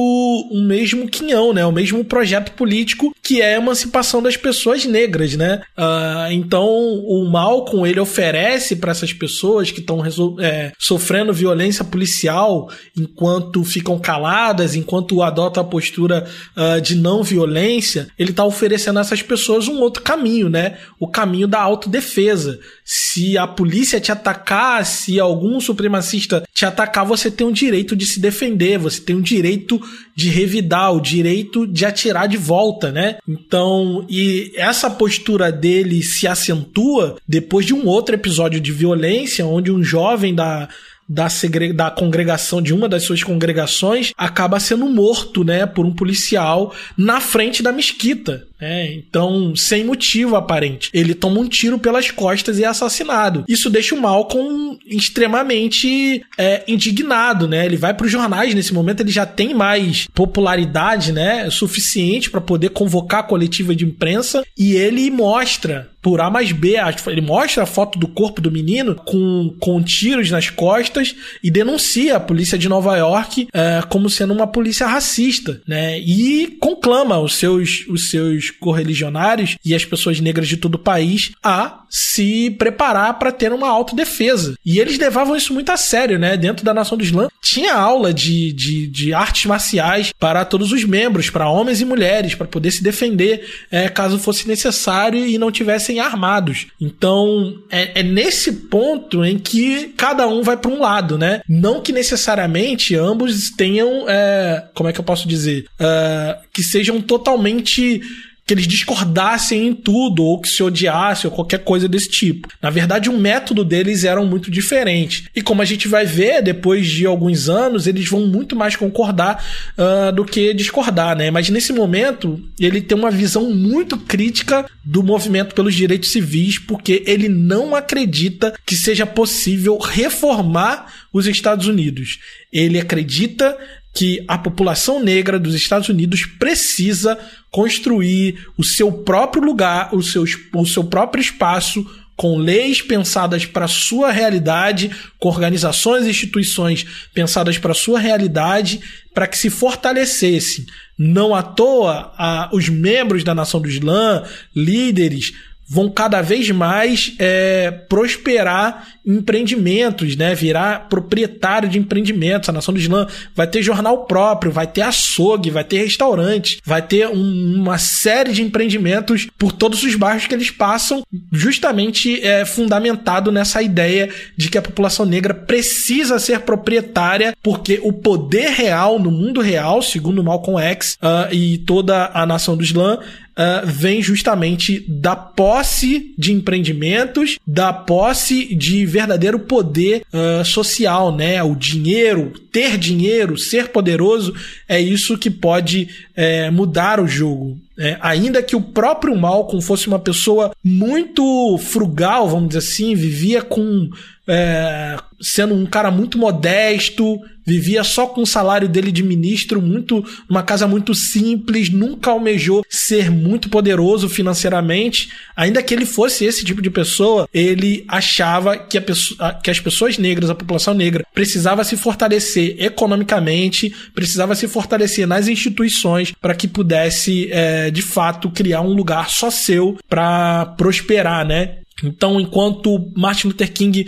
o 0.51 0.63
mesmo 0.63 1.09
quinhão, 1.09 1.53
né? 1.53 1.67
O 1.67 1.73
mesmo 1.73 2.05
projeto 2.05 2.53
político 2.53 3.15
que 3.27 3.43
é 3.43 3.57
a 3.57 3.59
emancipação 3.59 4.23
das 4.23 4.37
pessoas 4.37 4.85
negras, 4.85 5.35
né? 5.35 5.61
Uh, 5.77 6.31
então 6.31 6.65
o 6.69 7.29
Malcolm 7.29 7.85
ele 7.85 7.99
oferece 7.99 8.77
para 8.77 8.93
essas 8.93 9.13
pessoas 9.13 9.73
que 9.73 9.81
estão 9.81 10.01
é, 10.39 10.71
sofrendo 10.79 11.33
violência 11.33 11.85
policial 11.85 12.71
enquanto 12.97 13.65
ficam 13.65 13.99
caladas, 13.99 14.77
enquanto 14.77 15.25
adotam 15.25 15.61
a 15.61 15.67
postura 15.67 16.25
uh, 16.57 16.81
de 16.81 16.95
não 16.95 17.25
violência, 17.25 18.07
ele 18.17 18.31
está 18.31 18.45
oferecendo 18.45 18.99
a 18.99 19.01
essas 19.01 19.23
pessoas 19.23 19.67
um 19.67 19.81
outro 19.81 20.05
caminho, 20.05 20.49
né? 20.49 20.79
O 21.01 21.09
caminho 21.09 21.49
da 21.49 21.61
autodefesa. 21.61 22.61
Se 22.85 23.37
a 23.37 23.45
polícia 23.49 24.01
te 24.01 24.13
atacar, 24.13 24.87
se 24.87 25.19
algum 25.19 25.61
supremacista 25.61 26.45
te 26.55 26.65
atacar, 26.65 27.05
você 27.05 27.29
tem 27.29 27.45
um 27.45 27.53
direito 27.53 27.97
de 27.97 28.07
se 28.07 28.21
defender, 28.21 28.79
você 28.79 29.01
tem 29.01 29.17
o 29.17 29.23
direito 29.23 29.81
de 30.15 30.31
revidar, 30.31 30.95
o 30.95 31.01
direito 31.01 31.67
de 31.67 31.85
atirar 31.85 32.29
de 32.29 32.37
volta, 32.37 32.93
né? 32.93 33.16
Então, 33.29 34.05
e 34.09 34.53
essa 34.57 34.91
postura 34.91 35.51
dele 35.51 36.03
se 36.03 36.27
acentua 36.27 37.17
depois 37.27 37.67
de 37.67 37.75
um 37.75 37.87
outro 37.87 38.15
episódio 38.15 38.61
de 38.61 38.73
violência, 38.73 39.47
onde 39.47 39.71
um 39.71 39.83
jovem 39.83 40.35
da 40.35 40.69
da, 41.09 41.29
da 41.75 41.91
congregação, 41.91 42.61
de 42.61 42.75
uma 42.75 42.89
das 42.89 43.05
suas 43.05 43.23
congregações, 43.23 44.13
acaba 44.17 44.59
sendo 44.59 44.87
morto, 44.87 45.45
né, 45.45 45.65
por 45.65 45.87
um 45.87 45.95
policial 45.95 46.75
na 46.97 47.21
frente 47.21 47.63
da 47.63 47.71
mesquita. 47.73 48.47
É, 48.61 48.93
então, 48.95 49.55
sem 49.55 49.85
motivo 49.85 50.37
aparente. 50.37 50.91
Ele 50.93 51.15
toma 51.15 51.41
um 51.41 51.49
tiro 51.49 51.79
pelas 51.79 52.11
costas 52.11 52.59
e 52.59 52.65
é 52.65 52.67
assassinado. 52.67 53.45
Isso 53.49 53.69
deixa 53.69 53.95
o 53.95 54.01
Malcolm 54.01 54.79
extremamente 54.87 56.23
é, 56.39 56.65
indignado, 56.67 57.47
né? 57.47 57.67
Ele 57.67 57.77
vai 57.77 57.93
para 57.93 58.07
os 58.07 58.13
jornais 58.13 58.55
nesse 58.55 58.73
momento, 58.73 59.01
ele 59.01 59.11
já 59.11 59.27
tem 59.27 59.55
mais 59.55 60.07
popularidade, 60.15 61.13
né? 61.13 61.51
Suficiente 61.51 62.31
para 62.31 62.41
poder 62.41 62.71
convocar 62.71 63.21
a 63.21 63.25
coletiva 63.25 63.75
de 63.75 63.85
imprensa 63.85 64.43
e 64.57 64.75
ele 64.75 65.11
mostra 65.11 65.91
por 66.07 66.21
A 66.21 66.31
mais 66.31 66.53
B. 66.53 66.77
Ele 67.09 67.21
mostra 67.21 67.65
a 67.65 67.67
foto 67.67 67.99
do 67.99 68.07
corpo 68.07 68.41
do 68.41 68.49
menino 68.49 68.95
com, 68.95 69.53
com 69.59 69.83
tiros 69.83 70.31
nas 70.31 70.49
costas 70.49 71.17
e 71.43 71.51
denuncia 71.51 72.15
a 72.15 72.21
polícia 72.21 72.57
de 72.57 72.69
Nova 72.69 72.97
York 72.97 73.49
é, 73.53 73.83
como 73.89 74.09
sendo 74.09 74.33
uma 74.33 74.47
polícia 74.47 74.87
racista, 74.87 75.61
né? 75.67 75.99
E 75.99 76.57
conclama 76.61 77.19
os 77.19 77.35
seus, 77.35 77.85
os 77.89 78.09
seus 78.09 78.46
correligionários 78.51 79.57
e 79.65 79.75
as 79.75 79.85
pessoas 79.85 80.21
negras 80.21 80.49
de 80.49 80.57
todo 80.57 80.77
o 80.77 80.79
país 80.79 81.33
a 81.43 81.85
se 81.89 82.51
preparar 82.59 83.19
para 83.19 83.33
ter 83.33 83.53
uma 83.53 83.69
autodefesa. 83.69 84.57
E 84.65 84.79
eles 84.79 84.99
levavam 84.99 85.37
isso 85.37 85.55
muito 85.55 85.71
a 85.71 85.77
sério, 85.77 86.19
né? 86.19 86.37
Dentro 86.37 86.65
da 86.65 86.75
Nação 86.75 86.99
do 86.99 87.05
Islã 87.05 87.29
tinha 87.43 87.75
aula 87.75 88.13
de, 88.13 88.53
de, 88.53 88.87
de 88.89 89.15
artes 89.15 89.47
marciais 89.47 90.13
para 90.19 90.45
todos 90.45 90.73
os 90.73 90.85
membros, 90.85 91.31
para 91.31 91.49
homens 91.49 91.81
e 91.81 91.85
mulheres, 91.85 92.35
para 92.35 92.47
poder 92.47 92.71
se 92.71 92.83
defender 92.83 93.49
é, 93.71 93.89
caso 93.89 94.19
fosse 94.19 94.49
necessário 94.49 95.27
e 95.27 95.39
não 95.39 95.51
tivessem 95.51 96.01
armados. 96.01 96.67
Então 96.81 97.57
é, 97.71 98.01
é 98.01 98.03
nesse 98.03 98.53
ponto 98.53 99.25
em 99.25 99.39
que 99.39 99.95
cada 99.97 100.27
um 100.27 100.43
vai 100.43 100.57
para 100.57 100.71
um 100.71 100.81
lado, 100.81 101.17
né? 101.17 101.41
Não 101.49 101.81
que 101.81 101.93
necessariamente 101.93 102.95
ambos 102.95 103.51
tenham, 103.51 104.09
é, 104.09 104.65
como 104.75 104.89
é 104.89 104.93
que 104.93 105.01
eu 105.01 105.05
posso 105.05 105.29
dizer, 105.29 105.67
é, 105.79 106.39
que 106.53 106.63
sejam 106.63 107.01
totalmente 107.01 108.01
que 108.47 108.55
eles 108.55 108.67
discordassem 108.69 109.67
em 109.67 109.75
tudo, 109.75 110.23
ou 110.23 110.41
que 110.41 110.49
se 110.49 110.63
odiassem, 110.63 111.29
ou 111.29 111.35
qualquer 111.35 111.65
coisa 111.65 111.89
desse 111.89 112.09
tipo. 112.09 112.49
Na 112.63 112.71
verdade, 112.71 113.11
o 113.11 113.19
método 113.19 113.65
deles 113.65 114.05
era 114.05 114.23
muito 114.23 114.51
diferente. 114.53 115.29
E 115.35 115.43
como 115.43 115.63
a 115.63 115.65
gente 115.65 115.89
vai 115.89 116.07
ver, 116.07 116.43
depois 116.43 116.87
de 116.87 117.05
alguns 117.05 117.49
anos, 117.49 117.89
eles 117.89 118.09
vão 118.09 118.27
muito 118.29 118.55
mais 118.55 118.77
concordar 118.77 119.45
uh, 119.77 120.13
do 120.13 120.25
que 120.25 120.55
discordar, 120.55 121.17
né? 121.17 121.29
Mas 121.29 121.51
nesse 121.51 121.73
momento, 121.73 122.41
ele 122.61 122.81
tem 122.81 122.97
uma 122.97 123.11
visão 123.11 123.53
muito 123.53 123.99
crítica 123.99 124.65
do 124.85 125.03
movimento 125.03 125.53
pelos 125.53 125.75
direitos 125.75 126.13
civis, 126.13 126.57
porque 126.57 127.03
ele 127.05 127.29
não 127.29 127.75
acredita 127.75 128.55
que 128.65 128.77
seja 128.77 129.05
possível 129.05 129.77
reformar 129.79 130.87
os 131.13 131.27
Estados 131.27 131.67
Unidos. 131.67 132.21
Ele 132.53 132.79
acredita 132.79 133.57
que 133.97 134.23
a 134.29 134.37
população 134.37 135.03
negra 135.03 135.39
dos 135.39 135.55
Estados 135.55 135.89
Unidos 135.89 136.27
precisa 136.39 137.19
construir 137.51 138.47
o 138.59 138.63
seu 138.63 138.93
próprio 138.93 139.43
lugar, 139.43 139.95
o 139.95 140.03
seu, 140.03 140.23
o 140.55 140.67
seu 140.67 140.85
próprio 140.85 141.23
espaço 141.23 141.83
com 142.15 142.37
leis 142.37 142.83
pensadas 142.83 143.47
para 143.47 143.67
sua 143.67 144.13
realidade, 144.13 144.91
com 145.19 145.29
organizações 145.29 146.07
e 146.07 146.11
instituições 146.11 146.87
pensadas 147.15 147.57
para 147.57 147.73
sua 147.73 147.99
realidade, 147.99 148.81
para 149.15 149.27
que 149.27 149.37
se 149.37 149.49
fortalecessem. 149.49 150.67
Não 150.99 151.35
à 151.35 151.43
toa, 151.43 152.13
a, 152.19 152.51
os 152.53 152.69
membros 152.69 153.25
da 153.25 153.35
Nação 153.35 153.61
do 153.61 153.69
Islã, 153.69 154.25
líderes, 154.55 155.33
vão 155.69 155.91
cada 155.91 156.23
vez 156.23 156.51
mais 156.51 157.15
é, 157.19 157.71
prosperar 157.89 158.89
empreendimentos, 159.05 160.17
né? 160.17 160.35
Virar 160.35 160.89
proprietário 160.89 161.69
de 161.69 161.79
empreendimentos. 161.79 162.49
A 162.49 162.53
Nação 162.53 162.75
do 162.75 162.81
Islã 162.81 163.07
vai 163.35 163.47
ter 163.47 163.63
jornal 163.63 164.05
próprio, 164.05 164.51
vai 164.51 164.67
ter 164.67 164.83
açougue, 164.83 165.51
vai 165.51 165.65
ter 165.65 165.79
restaurante, 165.79 166.61
vai 166.65 166.83
ter 166.83 167.09
um, 167.09 167.55
uma 167.63 167.79
série 167.79 168.33
de 168.33 168.43
empreendimentos 168.43 169.29
por 169.39 169.53
todos 169.53 169.83
os 169.83 169.95
bairros 169.95 170.27
que 170.27 170.35
eles 170.35 170.51
passam, 170.51 171.03
justamente 171.33 172.21
é, 172.25 172.45
fundamentado 172.45 173.31
nessa 173.31 173.63
ideia 173.63 174.11
de 174.37 174.49
que 174.49 174.59
a 174.59 174.63
população 174.63 175.07
negra 175.07 175.35
precisa 175.35 176.19
ser 176.19 176.41
proprietária, 176.41 177.35
porque 177.43 177.81
o 177.83 177.93
poder 177.93 178.51
real 178.51 178.99
no 178.99 179.11
mundo 179.11 179.41
real, 179.41 179.83
segundo 179.83 180.23
Malcolm 180.23 180.61
X 180.61 180.97
uh, 181.03 181.33
e 181.33 181.59
toda 181.59 182.11
a 182.13 182.27
Nação 182.27 182.57
do 182.57 182.63
Islã, 182.63 182.99
Uh, 183.39 183.67
vem 183.67 184.01
justamente 184.01 184.83
da 184.89 185.15
posse 185.15 186.15
de 186.17 186.33
empreendimentos, 186.33 187.39
da 187.47 187.71
posse 187.71 188.55
de 188.55 188.87
verdadeiro 188.87 189.39
poder 189.41 190.03
uh, 190.11 190.43
social, 190.43 191.15
né? 191.15 191.43
O 191.43 191.55
dinheiro, 191.55 192.33
ter 192.51 192.79
dinheiro, 192.79 193.37
ser 193.37 193.69
poderoso, 193.69 194.35
é 194.67 194.81
isso 194.81 195.19
que 195.19 195.31
pode 195.31 195.89
é, 196.15 196.51
mudar 196.51 196.99
o 196.99 197.07
jogo. 197.07 197.59
É, 197.79 197.99
ainda 198.01 198.43
que 198.43 198.57
o 198.57 198.61
próprio 198.63 199.15
Malcolm 199.15 199.61
fosse 199.61 199.87
uma 199.87 199.99
pessoa 199.99 200.53
muito 200.65 201.59
frugal, 201.59 202.27
vamos 202.27 202.49
dizer 202.49 202.61
assim, 202.61 202.95
vivia 202.95 203.43
com 203.43 203.91
é, 204.27 204.97
sendo 205.21 205.55
um 205.55 205.67
cara 205.67 205.91
muito 205.91 206.19
modesto, 206.19 207.21
vivia 207.47 207.85
só 207.85 208.07
com 208.07 208.23
o 208.23 208.27
salário 208.27 208.69
dele 208.69 208.91
de 208.91 209.03
ministro, 209.03 209.63
muito 209.63 210.05
uma 210.29 210.43
casa 210.43 210.67
muito 210.67 210.95
simples, 210.95 211.71
nunca 211.71 212.11
almejou 212.11 212.65
ser 212.69 213.11
muito 213.11 213.49
poderoso 213.49 214.09
financeiramente. 214.09 215.11
Ainda 215.37 215.63
que 215.63 215.73
ele 215.73 215.87
fosse 215.87 216.25
esse 216.25 216.45
tipo 216.45 216.61
de 216.61 216.71
pessoa, 216.71 217.29
ele 217.33 217.85
achava 217.89 218.57
que, 218.57 218.79
a 218.79 219.33
que 219.35 219.51
as 219.51 219.61
pessoas 219.61 219.97
negras, 219.99 220.29
a 220.31 220.35
população 220.35 220.75
negra, 220.75 221.05
precisava 221.15 221.63
se 221.65 221.77
fortalecer 221.77 222.57
economicamente, 222.59 223.75
precisava 223.95 224.35
se 224.35 224.49
fortalecer 224.49 225.07
nas 225.07 225.29
instituições 225.29 226.13
para 226.21 226.35
que 226.35 226.49
pudesse, 226.49 227.29
é, 227.31 227.71
de 227.71 227.83
fato, 227.83 228.31
criar 228.31 228.61
um 228.61 228.73
lugar 228.73 229.11
só 229.11 229.31
seu 229.31 229.79
para 229.89 230.47
prosperar, 230.57 231.27
né? 231.27 231.59
Então, 231.85 232.19
enquanto 232.19 232.91
Martin 232.97 233.29
Luther 233.29 233.53
King 233.53 233.87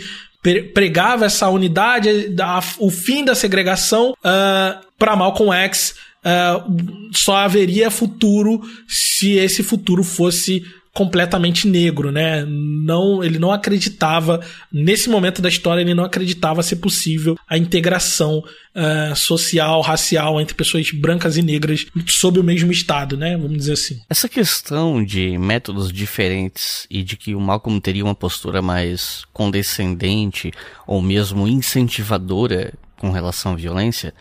pregava 0.73 1.25
essa 1.25 1.49
unidade, 1.49 2.33
o 2.79 2.89
fim 2.89 3.25
da 3.25 3.35
segregação, 3.35 4.11
uh, 4.11 4.15
ah, 4.23 4.81
para 4.97 5.15
Malcolm 5.15 5.53
X 5.53 5.95
uh, 6.23 7.11
só 7.13 7.35
haveria 7.37 7.91
futuro 7.91 8.61
se 8.87 9.33
esse 9.33 9.63
futuro 9.63 10.03
fosse 10.03 10.63
completamente 10.93 11.67
negro, 11.67 12.11
né? 12.11 12.45
Não, 12.45 13.23
ele 13.23 13.39
não 13.39 13.51
acreditava 13.51 14.41
nesse 14.71 15.09
momento 15.09 15.41
da 15.41 15.49
história 15.49 15.81
ele 15.81 15.93
não 15.93 16.03
acreditava 16.03 16.63
ser 16.63 16.77
possível 16.77 17.37
a 17.47 17.57
integração 17.57 18.43
uh, 18.75 19.15
social, 19.15 19.81
racial 19.81 20.41
entre 20.41 20.55
pessoas 20.55 20.91
brancas 20.91 21.37
e 21.37 21.41
negras 21.41 21.85
sob 22.07 22.39
o 22.39 22.43
mesmo 22.43 22.71
estado, 22.71 23.15
né? 23.15 23.37
Vamos 23.37 23.57
dizer 23.57 23.73
assim. 23.73 23.99
Essa 24.09 24.27
questão 24.27 25.03
de 25.03 25.37
métodos 25.37 25.91
diferentes 25.91 26.87
e 26.89 27.03
de 27.03 27.15
que 27.15 27.35
o 27.35 27.39
Malcolm 27.39 27.79
teria 27.79 28.03
uma 28.03 28.15
postura 28.15 28.61
mais 28.61 29.23
condescendente 29.31 30.51
ou 30.87 31.01
mesmo 31.01 31.47
incentivadora 31.47 32.73
com 32.97 33.11
relação 33.11 33.53
à 33.53 33.55
violência 33.55 34.13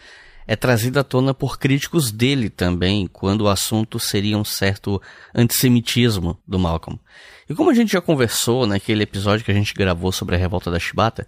é 0.48 0.56
trazida 0.56 1.00
à 1.00 1.04
tona 1.04 1.34
por 1.34 1.58
críticos 1.58 2.10
dele 2.10 2.48
também, 2.48 3.06
quando 3.06 3.42
o 3.42 3.48
assunto 3.48 4.00
seria 4.00 4.38
um 4.38 4.44
certo 4.44 5.00
antissemitismo 5.34 6.38
do 6.48 6.58
Malcolm. 6.58 6.98
E 7.46 7.54
como 7.54 7.68
a 7.68 7.74
gente 7.74 7.92
já 7.92 8.00
conversou 8.00 8.66
naquele 8.66 9.02
episódio 9.02 9.44
que 9.44 9.50
a 9.50 9.54
gente 9.54 9.74
gravou 9.74 10.10
sobre 10.10 10.36
a 10.36 10.38
revolta 10.38 10.70
da 10.70 10.78
Chibata, 10.78 11.26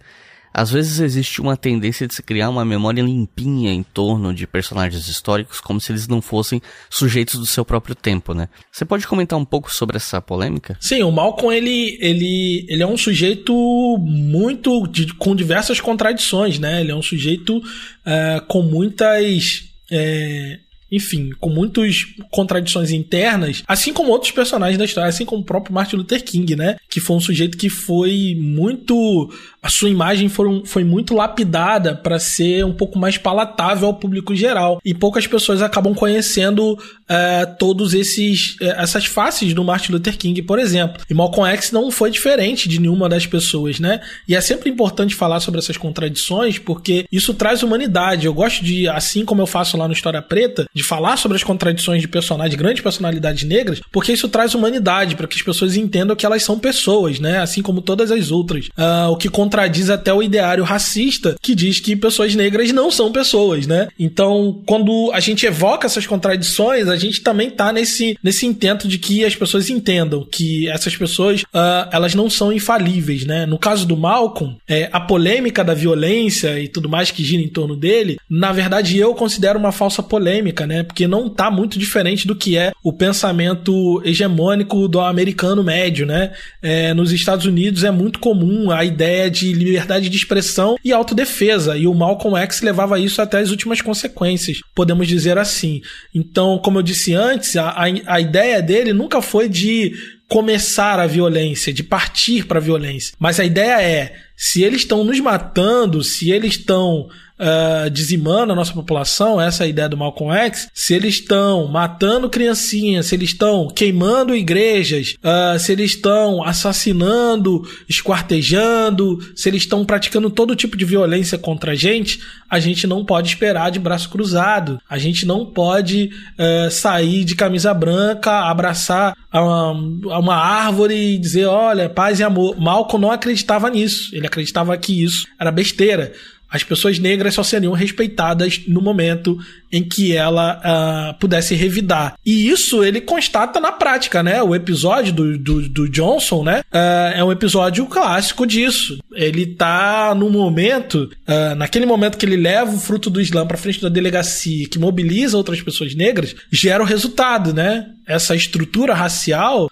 às 0.53 0.71
vezes 0.71 0.99
existe 0.99 1.39
uma 1.39 1.55
tendência 1.55 2.07
de 2.07 2.13
se 2.13 2.21
criar 2.21 2.49
uma 2.49 2.65
memória 2.65 3.01
limpinha 3.01 3.71
em 3.71 3.83
torno 3.83 4.33
de 4.33 4.45
personagens 4.45 5.07
históricos, 5.07 5.61
como 5.61 5.79
se 5.79 5.91
eles 5.91 6.07
não 6.07 6.21
fossem 6.21 6.61
sujeitos 6.89 7.39
do 7.39 7.45
seu 7.45 7.63
próprio 7.63 7.95
tempo, 7.95 8.33
né? 8.33 8.49
Você 8.71 8.83
pode 8.83 9.07
comentar 9.07 9.37
um 9.39 9.45
pouco 9.45 9.73
sobre 9.73 9.97
essa 9.97 10.21
polêmica? 10.21 10.77
Sim, 10.79 11.03
o 11.03 11.11
Malcolm 11.11 11.55
ele, 11.55 11.97
ele, 12.01 12.65
ele 12.69 12.83
é 12.83 12.87
um 12.87 12.97
sujeito 12.97 13.53
muito 13.99 14.87
de, 14.87 15.13
com 15.13 15.35
diversas 15.35 15.79
contradições, 15.79 16.59
né? 16.59 16.81
Ele 16.81 16.91
é 16.91 16.95
um 16.95 17.01
sujeito 17.01 17.61
é, 18.05 18.41
com 18.47 18.61
muitas 18.61 19.69
é, 19.91 20.59
enfim, 20.91 21.29
com 21.39 21.49
muitas 21.49 22.05
contradições 22.29 22.91
internas, 22.91 23.63
assim 23.67 23.93
como 23.93 24.11
outros 24.11 24.31
personagens 24.31 24.77
da 24.77 24.85
história, 24.85 25.09
assim 25.09 25.25
como 25.25 25.41
o 25.41 25.45
próprio 25.45 25.73
Martin 25.73 25.95
Luther 25.95 26.23
King, 26.23 26.55
né? 26.55 26.77
Que 26.89 26.99
foi 26.99 27.15
um 27.15 27.21
sujeito 27.21 27.57
que 27.57 27.69
foi 27.69 28.35
muito 28.37 29.31
a 29.61 29.69
sua 29.69 29.89
imagem 29.89 30.27
foi, 30.27 30.63
foi 30.65 30.83
muito 30.83 31.13
lapidada 31.13 31.95
para 31.95 32.17
ser 32.17 32.65
um 32.65 32.73
pouco 32.73 32.97
mais 32.97 33.17
palatável 33.17 33.87
ao 33.87 33.93
público 33.93 34.35
geral. 34.35 34.79
E 34.83 34.91
poucas 34.93 35.27
pessoas 35.27 35.61
acabam 35.61 35.93
conhecendo 35.93 36.77
é, 37.07 37.45
todos 37.45 37.93
esses 37.93 38.55
é, 38.59 38.81
essas 38.81 39.05
faces 39.05 39.53
do 39.53 39.63
Martin 39.63 39.91
Luther 39.91 40.17
King, 40.17 40.41
por 40.41 40.57
exemplo. 40.57 41.03
E 41.07 41.13
Malcolm 41.13 41.47
X 41.53 41.71
não 41.71 41.91
foi 41.91 42.09
diferente 42.09 42.67
de 42.67 42.79
nenhuma 42.79 43.07
das 43.07 43.27
pessoas, 43.27 43.79
né? 43.79 44.01
E 44.27 44.35
é 44.35 44.41
sempre 44.41 44.69
importante 44.69 45.13
falar 45.13 45.39
sobre 45.39 45.59
essas 45.59 45.77
contradições 45.77 46.57
porque 46.57 47.05
isso 47.11 47.33
traz 47.33 47.61
humanidade. 47.61 48.25
Eu 48.25 48.33
gosto 48.33 48.63
de, 48.65 48.87
assim 48.87 49.23
como 49.23 49.43
eu 49.43 49.47
faço 49.47 49.77
lá 49.77 49.87
no 49.87 49.93
História 49.93 50.21
Preta, 50.23 50.65
de 50.81 50.87
falar 50.87 51.17
sobre 51.17 51.37
as 51.37 51.43
contradições 51.43 52.01
de 52.01 52.07
personagens, 52.07 52.51
de 52.51 52.57
grandes 52.57 52.81
personalidades 52.81 53.43
negras, 53.43 53.81
porque 53.91 54.11
isso 54.11 54.27
traz 54.27 54.53
humanidade 54.53 55.15
para 55.15 55.27
que 55.27 55.35
as 55.35 55.41
pessoas 55.41 55.77
entendam 55.77 56.15
que 56.15 56.25
elas 56.25 56.43
são 56.43 56.59
pessoas, 56.59 57.19
né? 57.19 57.39
Assim 57.39 57.61
como 57.61 57.81
todas 57.81 58.11
as 58.11 58.31
outras. 58.31 58.67
Uh, 58.67 59.11
o 59.11 59.17
que 59.17 59.29
contradiz 59.29 59.89
até 59.89 60.13
o 60.13 60.23
ideário 60.23 60.63
racista 60.63 61.35
que 61.41 61.55
diz 61.55 61.79
que 61.79 61.95
pessoas 61.95 62.35
negras 62.35 62.71
não 62.71 62.91
são 62.91 63.11
pessoas, 63.11 63.67
né? 63.67 63.87
Então, 63.99 64.61
quando 64.65 65.11
a 65.13 65.19
gente 65.19 65.45
evoca 65.45 65.85
essas 65.85 66.07
contradições, 66.07 66.87
a 66.87 66.95
gente 66.95 67.21
também 67.21 67.49
tá 67.49 67.71
nesse, 67.71 68.17
nesse 68.23 68.45
intento 68.45 68.87
de 68.87 68.97
que 68.97 69.23
as 69.23 69.35
pessoas 69.35 69.69
entendam 69.69 70.25
que 70.29 70.67
essas 70.69 70.95
pessoas, 70.95 71.41
uh, 71.43 71.87
elas 71.91 72.15
não 72.15 72.29
são 72.29 72.51
infalíveis, 72.51 73.25
né? 73.25 73.45
No 73.45 73.59
caso 73.59 73.85
do 73.85 73.95
Malcolm, 73.95 74.57
é, 74.67 74.89
a 74.91 74.99
polêmica 74.99 75.63
da 75.63 75.73
violência 75.73 76.59
e 76.59 76.67
tudo 76.67 76.89
mais 76.89 77.11
que 77.11 77.23
gira 77.23 77.41
em 77.41 77.47
torno 77.47 77.75
dele, 77.75 78.17
na 78.29 78.51
verdade 78.51 78.97
eu 78.97 79.13
considero 79.13 79.59
uma 79.59 79.71
falsa 79.71 80.01
polêmica, 80.01 80.65
né? 80.71 80.83
Porque 80.83 81.05
não 81.05 81.29
tá 81.29 81.51
muito 81.51 81.77
diferente 81.77 82.25
do 82.25 82.33
que 82.33 82.57
é 82.57 82.71
o 82.81 82.93
pensamento 82.93 84.01
hegemônico 84.05 84.87
do 84.87 85.01
americano 85.01 85.61
médio, 85.61 86.05
né? 86.05 86.31
É, 86.61 86.93
nos 86.93 87.11
Estados 87.11 87.45
Unidos 87.45 87.83
é 87.83 87.91
muito 87.91 88.19
comum 88.19 88.71
a 88.71 88.85
ideia 88.85 89.29
de 89.29 89.51
liberdade 89.51 90.07
de 90.07 90.15
expressão 90.15 90.77
e 90.83 90.93
autodefesa. 90.93 91.77
E 91.77 91.85
o 91.87 91.93
Malcolm 91.93 92.37
X 92.37 92.61
levava 92.61 92.97
isso 92.97 93.21
até 93.21 93.39
as 93.39 93.51
últimas 93.51 93.81
consequências, 93.81 94.59
podemos 94.73 95.09
dizer 95.09 95.37
assim. 95.37 95.81
Então, 96.15 96.57
como 96.63 96.79
eu 96.79 96.83
disse 96.83 97.13
antes, 97.13 97.57
a, 97.57 97.71
a, 97.71 97.83
a 98.05 98.21
ideia 98.21 98.61
dele 98.61 98.93
nunca 98.93 99.21
foi 99.21 99.49
de 99.49 99.91
começar 100.29 101.01
a 101.01 101.05
violência, 101.07 101.73
de 101.73 101.83
partir 101.83 102.45
para 102.45 102.59
a 102.59 102.63
violência. 102.63 103.13
Mas 103.19 103.41
a 103.41 103.43
ideia 103.43 103.81
é: 103.81 104.15
se 104.37 104.63
eles 104.63 104.83
estão 104.83 105.03
nos 105.03 105.19
matando, 105.19 106.01
se 106.01 106.31
eles 106.31 106.53
estão 106.53 107.09
uh, 107.41 107.89
dizimando 107.89 108.53
a 108.53 108.55
nossa 108.55 108.73
população, 108.73 109.41
essa 109.41 109.63
é 109.63 109.65
a 109.65 109.69
ideia 109.69 109.89
do 109.89 109.97
Malcolm 109.97 110.33
X, 110.33 110.69
se 110.73 110.93
eles 110.93 111.15
estão 111.15 111.67
matando 111.67 112.29
criancinhas, 112.29 113.07
se 113.07 113.15
eles 113.15 113.31
estão 113.31 113.67
queimando 113.67 114.35
igrejas, 114.35 115.15
uh, 115.23 115.59
se 115.59 115.71
eles 115.71 115.91
estão 115.91 116.43
assassinando, 116.43 117.67
esquartejando, 117.89 119.19
se 119.35 119.49
eles 119.49 119.63
estão 119.63 119.83
praticando 119.83 120.29
todo 120.29 120.55
tipo 120.55 120.77
de 120.77 120.85
violência 120.85 121.37
contra 121.37 121.71
a 121.71 121.75
gente, 121.75 122.19
a 122.49 122.59
gente 122.59 122.85
não 122.85 123.03
pode 123.03 123.29
esperar 123.29 123.71
de 123.71 123.79
braço 123.79 124.09
cruzado. 124.09 124.77
A 124.89 124.97
gente 124.97 125.25
não 125.25 125.45
pode 125.45 126.11
uh, 126.37 126.69
sair 126.69 127.23
de 127.23 127.33
camisa 127.33 127.73
branca, 127.73 128.49
abraçar 128.49 129.15
uma, 129.33 130.19
uma 130.19 130.35
árvore 130.35 131.15
e 131.15 131.17
dizer: 131.17 131.45
olha, 131.45 131.89
paz 131.89 132.19
e 132.19 132.23
amor. 132.23 132.59
Malcolm 132.59 133.01
não 133.01 133.11
acreditava 133.11 133.69
nisso. 133.69 134.13
Ele 134.13 134.27
acreditava 134.27 134.77
que 134.77 135.01
isso 135.01 135.25
era 135.39 135.49
besteira 135.49 136.11
as 136.51 136.63
pessoas 136.63 136.99
negras 136.99 137.33
só 137.33 137.43
seriam 137.43 137.71
respeitadas 137.71 138.61
no 138.67 138.81
momento 138.81 139.39
em 139.71 139.81
que 139.81 140.13
ela 140.13 140.59
uh, 140.59 141.17
pudesse 141.17 141.55
revidar. 141.55 142.15
E 142.25 142.49
isso 142.49 142.83
ele 142.83 142.99
constata 142.99 143.57
na 143.59 143.71
prática, 143.71 144.21
né? 144.21 144.43
O 144.43 144.53
episódio 144.53 145.13
do, 145.13 145.37
do, 145.37 145.69
do 145.69 145.89
Johnson, 145.89 146.43
né? 146.43 146.59
Uh, 146.73 147.17
é 147.17 147.23
um 147.23 147.31
episódio 147.31 147.85
clássico 147.85 148.45
disso. 148.45 148.99
Ele 149.13 149.45
tá 149.45 150.13
no 150.13 150.29
momento, 150.29 151.09
uh, 151.25 151.55
naquele 151.55 151.85
momento 151.85 152.17
que 152.17 152.25
ele 152.25 152.35
leva 152.35 152.69
o 152.69 152.79
fruto 152.79 153.09
do 153.09 153.21
Islã 153.21 153.47
para 153.47 153.57
frente 153.57 153.81
da 153.81 153.87
delegacia, 153.87 154.67
que 154.67 154.77
mobiliza 154.77 155.37
outras 155.37 155.61
pessoas 155.61 155.95
negras, 155.95 156.35
gera 156.51 156.83
o 156.83 156.85
resultado, 156.85 157.53
né? 157.53 157.87
Essa 158.05 158.35
estrutura 158.35 158.93
racial 158.93 159.71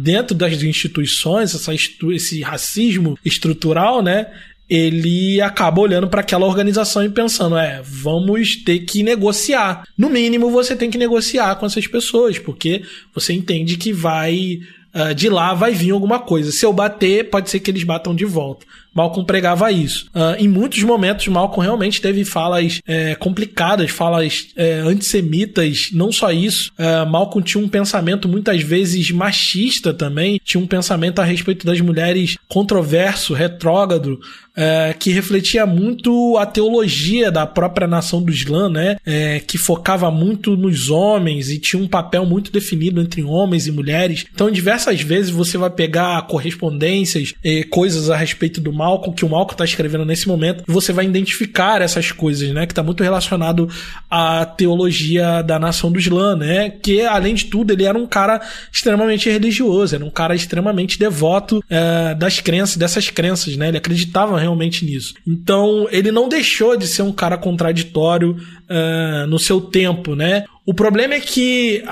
dentro 0.00 0.34
das 0.34 0.60
instituições, 0.62 1.54
essa, 1.54 1.72
esse 1.74 2.42
racismo 2.42 3.18
estrutural, 3.24 4.02
né? 4.02 4.26
Ele 4.68 5.40
acaba 5.40 5.80
olhando 5.80 6.08
para 6.08 6.20
aquela 6.20 6.46
organização 6.46 7.04
e 7.04 7.08
pensando, 7.08 7.56
é, 7.56 7.80
vamos 7.84 8.56
ter 8.64 8.80
que 8.80 9.02
negociar. 9.02 9.84
No 9.96 10.10
mínimo, 10.10 10.50
você 10.50 10.74
tem 10.74 10.90
que 10.90 10.98
negociar 10.98 11.54
com 11.56 11.66
essas 11.66 11.86
pessoas, 11.86 12.38
porque 12.38 12.82
você 13.14 13.32
entende 13.32 13.76
que 13.76 13.92
vai 13.92 14.60
uh, 14.96 15.14
de 15.14 15.28
lá 15.28 15.52
vai 15.52 15.72
vir 15.72 15.90
alguma 15.90 16.18
coisa. 16.18 16.50
Se 16.50 16.64
eu 16.64 16.72
bater, 16.72 17.28
pode 17.28 17.50
ser 17.50 17.60
que 17.60 17.70
eles 17.70 17.84
batam 17.84 18.14
de 18.14 18.24
volta. 18.24 18.64
Malcolm 18.96 19.26
pregava 19.26 19.70
isso. 19.70 20.06
Uh, 20.14 20.42
em 20.42 20.48
muitos 20.48 20.82
momentos, 20.82 21.28
Malcolm 21.28 21.62
realmente 21.62 22.00
teve 22.00 22.24
falas 22.24 22.80
é, 22.86 23.14
complicadas, 23.14 23.90
falas 23.90 24.48
é, 24.56 24.80
antissemitas, 24.80 25.90
não 25.92 26.10
só 26.10 26.32
isso. 26.32 26.72
Uh, 26.78 27.06
Malcolm 27.06 27.44
tinha 27.44 27.62
um 27.62 27.68
pensamento 27.68 28.26
muitas 28.26 28.62
vezes 28.62 29.10
machista 29.10 29.92
também, 29.92 30.40
tinha 30.42 30.62
um 30.62 30.66
pensamento 30.66 31.18
a 31.18 31.24
respeito 31.24 31.66
das 31.66 31.78
mulheres 31.78 32.38
controverso, 32.48 33.34
retrógrado, 33.34 34.18
é, 34.56 34.94
que 34.98 35.10
refletia 35.10 35.66
muito 35.66 36.36
a 36.38 36.46
teologia 36.46 37.30
da 37.30 37.46
própria 37.46 37.86
nação 37.86 38.22
do 38.22 38.32
Islã, 38.32 38.70
né? 38.70 38.96
É, 39.04 39.40
que 39.40 39.58
focava 39.58 40.10
muito 40.10 40.56
nos 40.56 40.88
homens 40.88 41.50
e 41.50 41.58
tinha 41.58 41.80
um 41.80 41.86
papel 41.86 42.24
muito 42.24 42.50
definido 42.50 43.00
entre 43.00 43.22
homens 43.22 43.66
e 43.66 43.72
mulheres. 43.72 44.24
Então, 44.32 44.50
diversas 44.50 45.02
vezes 45.02 45.30
você 45.30 45.58
vai 45.58 45.70
pegar 45.70 46.26
correspondências, 46.26 47.34
e 47.44 47.64
coisas 47.64 48.08
a 48.08 48.16
respeito 48.16 48.60
do 48.60 48.72
Malcolm, 48.72 49.14
que 49.14 49.24
o 49.24 49.28
Malcolm 49.28 49.52
está 49.52 49.64
escrevendo 49.64 50.04
nesse 50.04 50.26
momento, 50.26 50.64
e 50.66 50.72
você 50.72 50.92
vai 50.92 51.04
identificar 51.04 51.82
essas 51.82 52.10
coisas, 52.10 52.50
né? 52.52 52.66
Que 52.66 52.72
está 52.72 52.82
muito 52.82 53.02
relacionado 53.02 53.68
à 54.10 54.46
teologia 54.46 55.42
da 55.42 55.58
nação 55.58 55.92
do 55.92 55.98
Islã, 55.98 56.34
né? 56.34 56.70
Que, 56.70 57.02
além 57.02 57.34
de 57.34 57.46
tudo, 57.46 57.72
ele 57.72 57.84
era 57.84 57.98
um 57.98 58.06
cara 58.06 58.40
extremamente 58.72 59.28
religioso, 59.28 59.94
era 59.94 60.04
um 60.04 60.10
cara 60.10 60.34
extremamente 60.34 60.98
devoto 60.98 61.62
é, 61.68 62.14
das 62.14 62.40
crenças, 62.40 62.76
dessas 62.76 63.10
crenças, 63.10 63.56
né? 63.56 63.68
Ele 63.68 63.78
acreditava 63.78 64.45
realmente 64.46 64.84
nisso. 64.84 65.14
Então, 65.26 65.86
ele 65.90 66.10
não 66.10 66.28
deixou 66.28 66.76
de 66.76 66.86
ser 66.86 67.02
um 67.02 67.12
cara 67.12 67.36
contraditório 67.36 68.32
uh, 68.32 69.26
no 69.26 69.38
seu 69.38 69.60
tempo, 69.60 70.14
né? 70.14 70.44
O 70.66 70.74
problema 70.74 71.14
é 71.14 71.20
que. 71.20 71.82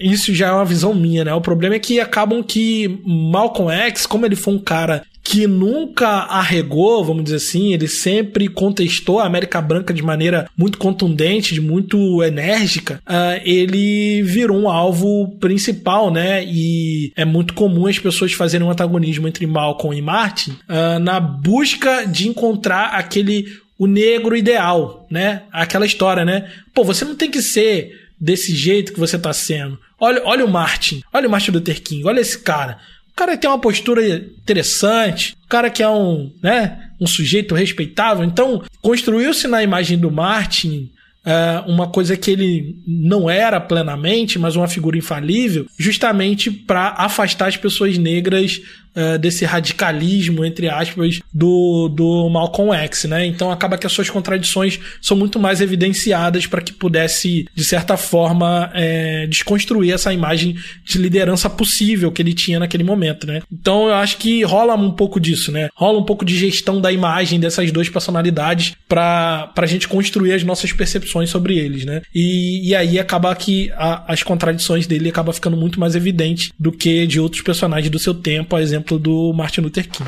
Isso 0.00 0.34
já 0.34 0.48
é 0.48 0.52
uma 0.52 0.64
visão 0.64 0.94
minha, 0.94 1.24
né? 1.24 1.34
O 1.34 1.40
problema 1.40 1.76
é 1.76 1.78
que 1.78 1.98
acabam 1.98 2.42
que 2.42 3.00
Malcolm 3.04 3.72
X, 3.72 4.04
como 4.04 4.26
ele 4.26 4.36
foi 4.36 4.54
um 4.54 4.58
cara 4.58 5.02
que 5.28 5.46
nunca 5.46 6.08
arregou, 6.08 7.04
vamos 7.04 7.24
dizer 7.24 7.36
assim, 7.36 7.74
ele 7.74 7.86
sempre 7.86 8.48
contestou 8.48 9.20
a 9.20 9.26
América 9.26 9.60
Branca 9.60 9.92
de 9.92 10.02
maneira 10.02 10.48
muito 10.56 10.78
contundente, 10.78 11.52
de 11.52 11.60
muito 11.60 12.22
enérgica, 12.22 12.98
uh, 13.06 13.38
ele 13.44 14.22
virou 14.22 14.58
um 14.58 14.70
alvo 14.70 15.36
principal, 15.38 16.10
né? 16.10 16.42
E 16.46 17.12
é 17.14 17.26
muito 17.26 17.52
comum 17.52 17.86
as 17.86 17.98
pessoas 17.98 18.32
fazerem 18.32 18.66
um 18.66 18.70
antagonismo 18.70 19.28
entre 19.28 19.46
Malcolm 19.46 19.98
e 19.98 20.00
Martin 20.00 20.52
uh, 20.52 20.98
na 20.98 21.20
busca 21.20 22.06
de 22.06 22.26
encontrar 22.26 22.94
aquele 22.94 23.44
o 23.78 23.86
negro 23.86 24.34
ideal, 24.34 25.06
né? 25.10 25.42
Aquela 25.52 25.84
história, 25.84 26.24
né? 26.24 26.50
Pô, 26.74 26.84
você 26.84 27.04
não 27.04 27.14
tem 27.14 27.30
que 27.30 27.42
ser 27.42 28.07
desse 28.20 28.54
jeito 28.54 28.92
que 28.92 29.00
você 29.00 29.18
tá 29.18 29.32
sendo. 29.32 29.78
Olha, 29.98 30.22
olha 30.24 30.44
o 30.44 30.50
Martin, 30.50 31.02
olha 31.12 31.28
o 31.28 31.30
Martin 31.30 31.50
Luther 31.52 31.82
King, 31.82 32.04
olha 32.04 32.20
esse 32.20 32.38
cara 32.38 32.78
cara 33.18 33.36
tem 33.36 33.50
uma 33.50 33.58
postura 33.58 34.06
interessante, 34.06 35.34
o 35.44 35.48
cara 35.48 35.68
que 35.68 35.82
é 35.82 35.88
um, 35.88 36.32
né, 36.40 36.78
um 37.00 37.06
sujeito 37.06 37.52
respeitável. 37.52 38.24
Então, 38.24 38.62
construiu-se 38.80 39.48
na 39.48 39.60
imagem 39.60 39.98
do 39.98 40.08
Martin 40.08 40.88
é, 41.26 41.64
uma 41.66 41.88
coisa 41.88 42.16
que 42.16 42.30
ele 42.30 42.76
não 42.86 43.28
era 43.28 43.60
plenamente, 43.60 44.38
mas 44.38 44.54
uma 44.54 44.68
figura 44.68 44.96
infalível, 44.96 45.66
justamente 45.76 46.48
para 46.48 46.90
afastar 46.90 47.48
as 47.48 47.56
pessoas 47.56 47.98
negras 47.98 48.60
uh, 48.96 49.18
desse 49.18 49.44
radicalismo, 49.44 50.44
entre 50.44 50.68
aspas, 50.68 51.20
do, 51.32 51.88
do 51.88 52.28
Malcolm 52.28 52.72
X, 52.72 53.04
né? 53.04 53.26
Então 53.26 53.50
acaba 53.50 53.78
que 53.78 53.86
as 53.86 53.92
suas 53.92 54.10
contradições 54.10 54.78
são 55.00 55.16
muito 55.16 55.38
mais 55.38 55.60
evidenciadas 55.60 56.46
para 56.46 56.60
que 56.60 56.72
pudesse, 56.72 57.46
de 57.54 57.64
certa 57.64 57.96
forma, 57.96 58.70
é, 58.74 59.26
desconstruir 59.26 59.92
essa 59.92 60.12
imagem 60.12 60.56
de 60.84 60.98
liderança 60.98 61.48
possível 61.48 62.10
que 62.10 62.22
ele 62.22 62.34
tinha 62.34 62.58
naquele 62.58 62.84
momento, 62.84 63.26
né? 63.26 63.40
Então 63.52 63.88
eu 63.88 63.94
acho 63.94 64.16
que 64.18 64.42
rola 64.42 64.74
um 64.74 64.90
pouco 64.90 65.20
disso, 65.20 65.52
né? 65.52 65.68
Rola 65.74 65.98
um 65.98 66.04
pouco 66.04 66.24
de 66.24 66.36
gestão 66.36 66.80
da 66.80 66.92
imagem 66.92 67.40
dessas 67.40 67.70
duas 67.70 67.88
personalidades 67.88 68.74
para 68.88 69.52
a 69.56 69.66
gente 69.66 69.88
construir 69.88 70.32
as 70.32 70.42
nossas 70.42 70.72
percepções 70.72 71.30
sobre 71.30 71.58
eles, 71.58 71.84
né? 71.84 72.02
E, 72.14 72.68
e 72.68 72.74
aí 72.74 72.98
acaba 72.98 73.34
que 73.34 73.70
a, 73.76 74.12
as 74.12 74.22
contradições 74.22 74.86
dele 74.86 75.08
acaba 75.08 75.32
ficando 75.32 75.56
muito 75.56 75.78
mais 75.78 75.94
evidente 75.94 76.52
do 76.58 76.72
que 76.72 77.06
de 77.06 77.20
outros 77.20 77.42
personagens 77.42 77.90
do 77.90 77.98
seu 77.98 78.14
tempo, 78.14 78.56
a 78.56 78.62
exemplo 78.62 78.77
do 78.84 79.32
Martin 79.32 79.64
Luther 79.64 79.82
King. 79.82 80.06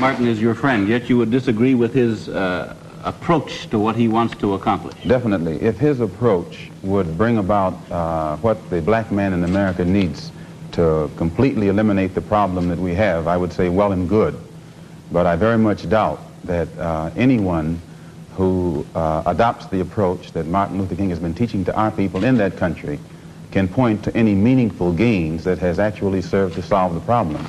Martin 0.00 0.26
is 0.26 0.40
your 0.40 0.54
friend, 0.54 0.88
yet 0.88 1.10
you 1.10 1.18
would 1.18 1.30
disagree 1.30 1.74
with 1.74 1.92
his 1.92 2.28
uh, 2.30 2.74
approach 3.04 3.68
to 3.68 3.78
what 3.78 3.96
he 3.96 4.08
wants 4.08 4.34
to 4.36 4.54
accomplish. 4.54 4.96
Definitely. 5.06 5.60
If 5.60 5.78
his 5.78 6.00
approach 6.00 6.70
would 6.82 7.18
bring 7.18 7.38
about 7.38 7.74
uh, 7.90 8.36
what 8.38 8.70
the 8.70 8.80
black 8.80 9.12
man 9.12 9.32
in 9.32 9.44
America 9.44 9.84
needs 9.84 10.32
to 10.72 11.10
completely 11.16 11.68
eliminate 11.68 12.14
the 12.14 12.20
problem 12.20 12.68
that 12.68 12.78
we 12.78 12.94
have, 12.94 13.26
I 13.26 13.36
would 13.36 13.52
say 13.52 13.68
well 13.68 13.92
and 13.92 14.08
good. 14.08 14.38
But 15.12 15.26
I 15.26 15.36
very 15.36 15.58
much 15.58 15.88
doubt 15.88 16.20
that 16.44 16.68
uh, 16.78 17.10
anyone 17.16 17.80
who 18.36 18.86
uh, 18.94 19.22
adopts 19.26 19.66
the 19.66 19.80
approach 19.80 20.32
that 20.32 20.46
Martin 20.46 20.78
Luther 20.78 20.96
King 20.96 21.10
has 21.10 21.18
been 21.18 21.34
teaching 21.34 21.64
to 21.66 21.74
our 21.74 21.90
people 21.90 22.24
in 22.24 22.36
that 22.38 22.56
country 22.56 22.98
can 23.50 23.66
point 23.66 24.02
to 24.02 24.10
any 24.16 24.34
meaningful 24.34 24.92
gains 24.92 25.44
that 25.44 25.58
has 25.60 25.78
actually 25.78 26.22
served 26.22 26.54
to 26.54 26.62
solve 26.62 26.94
the 26.94 27.00
problem. 27.00 27.40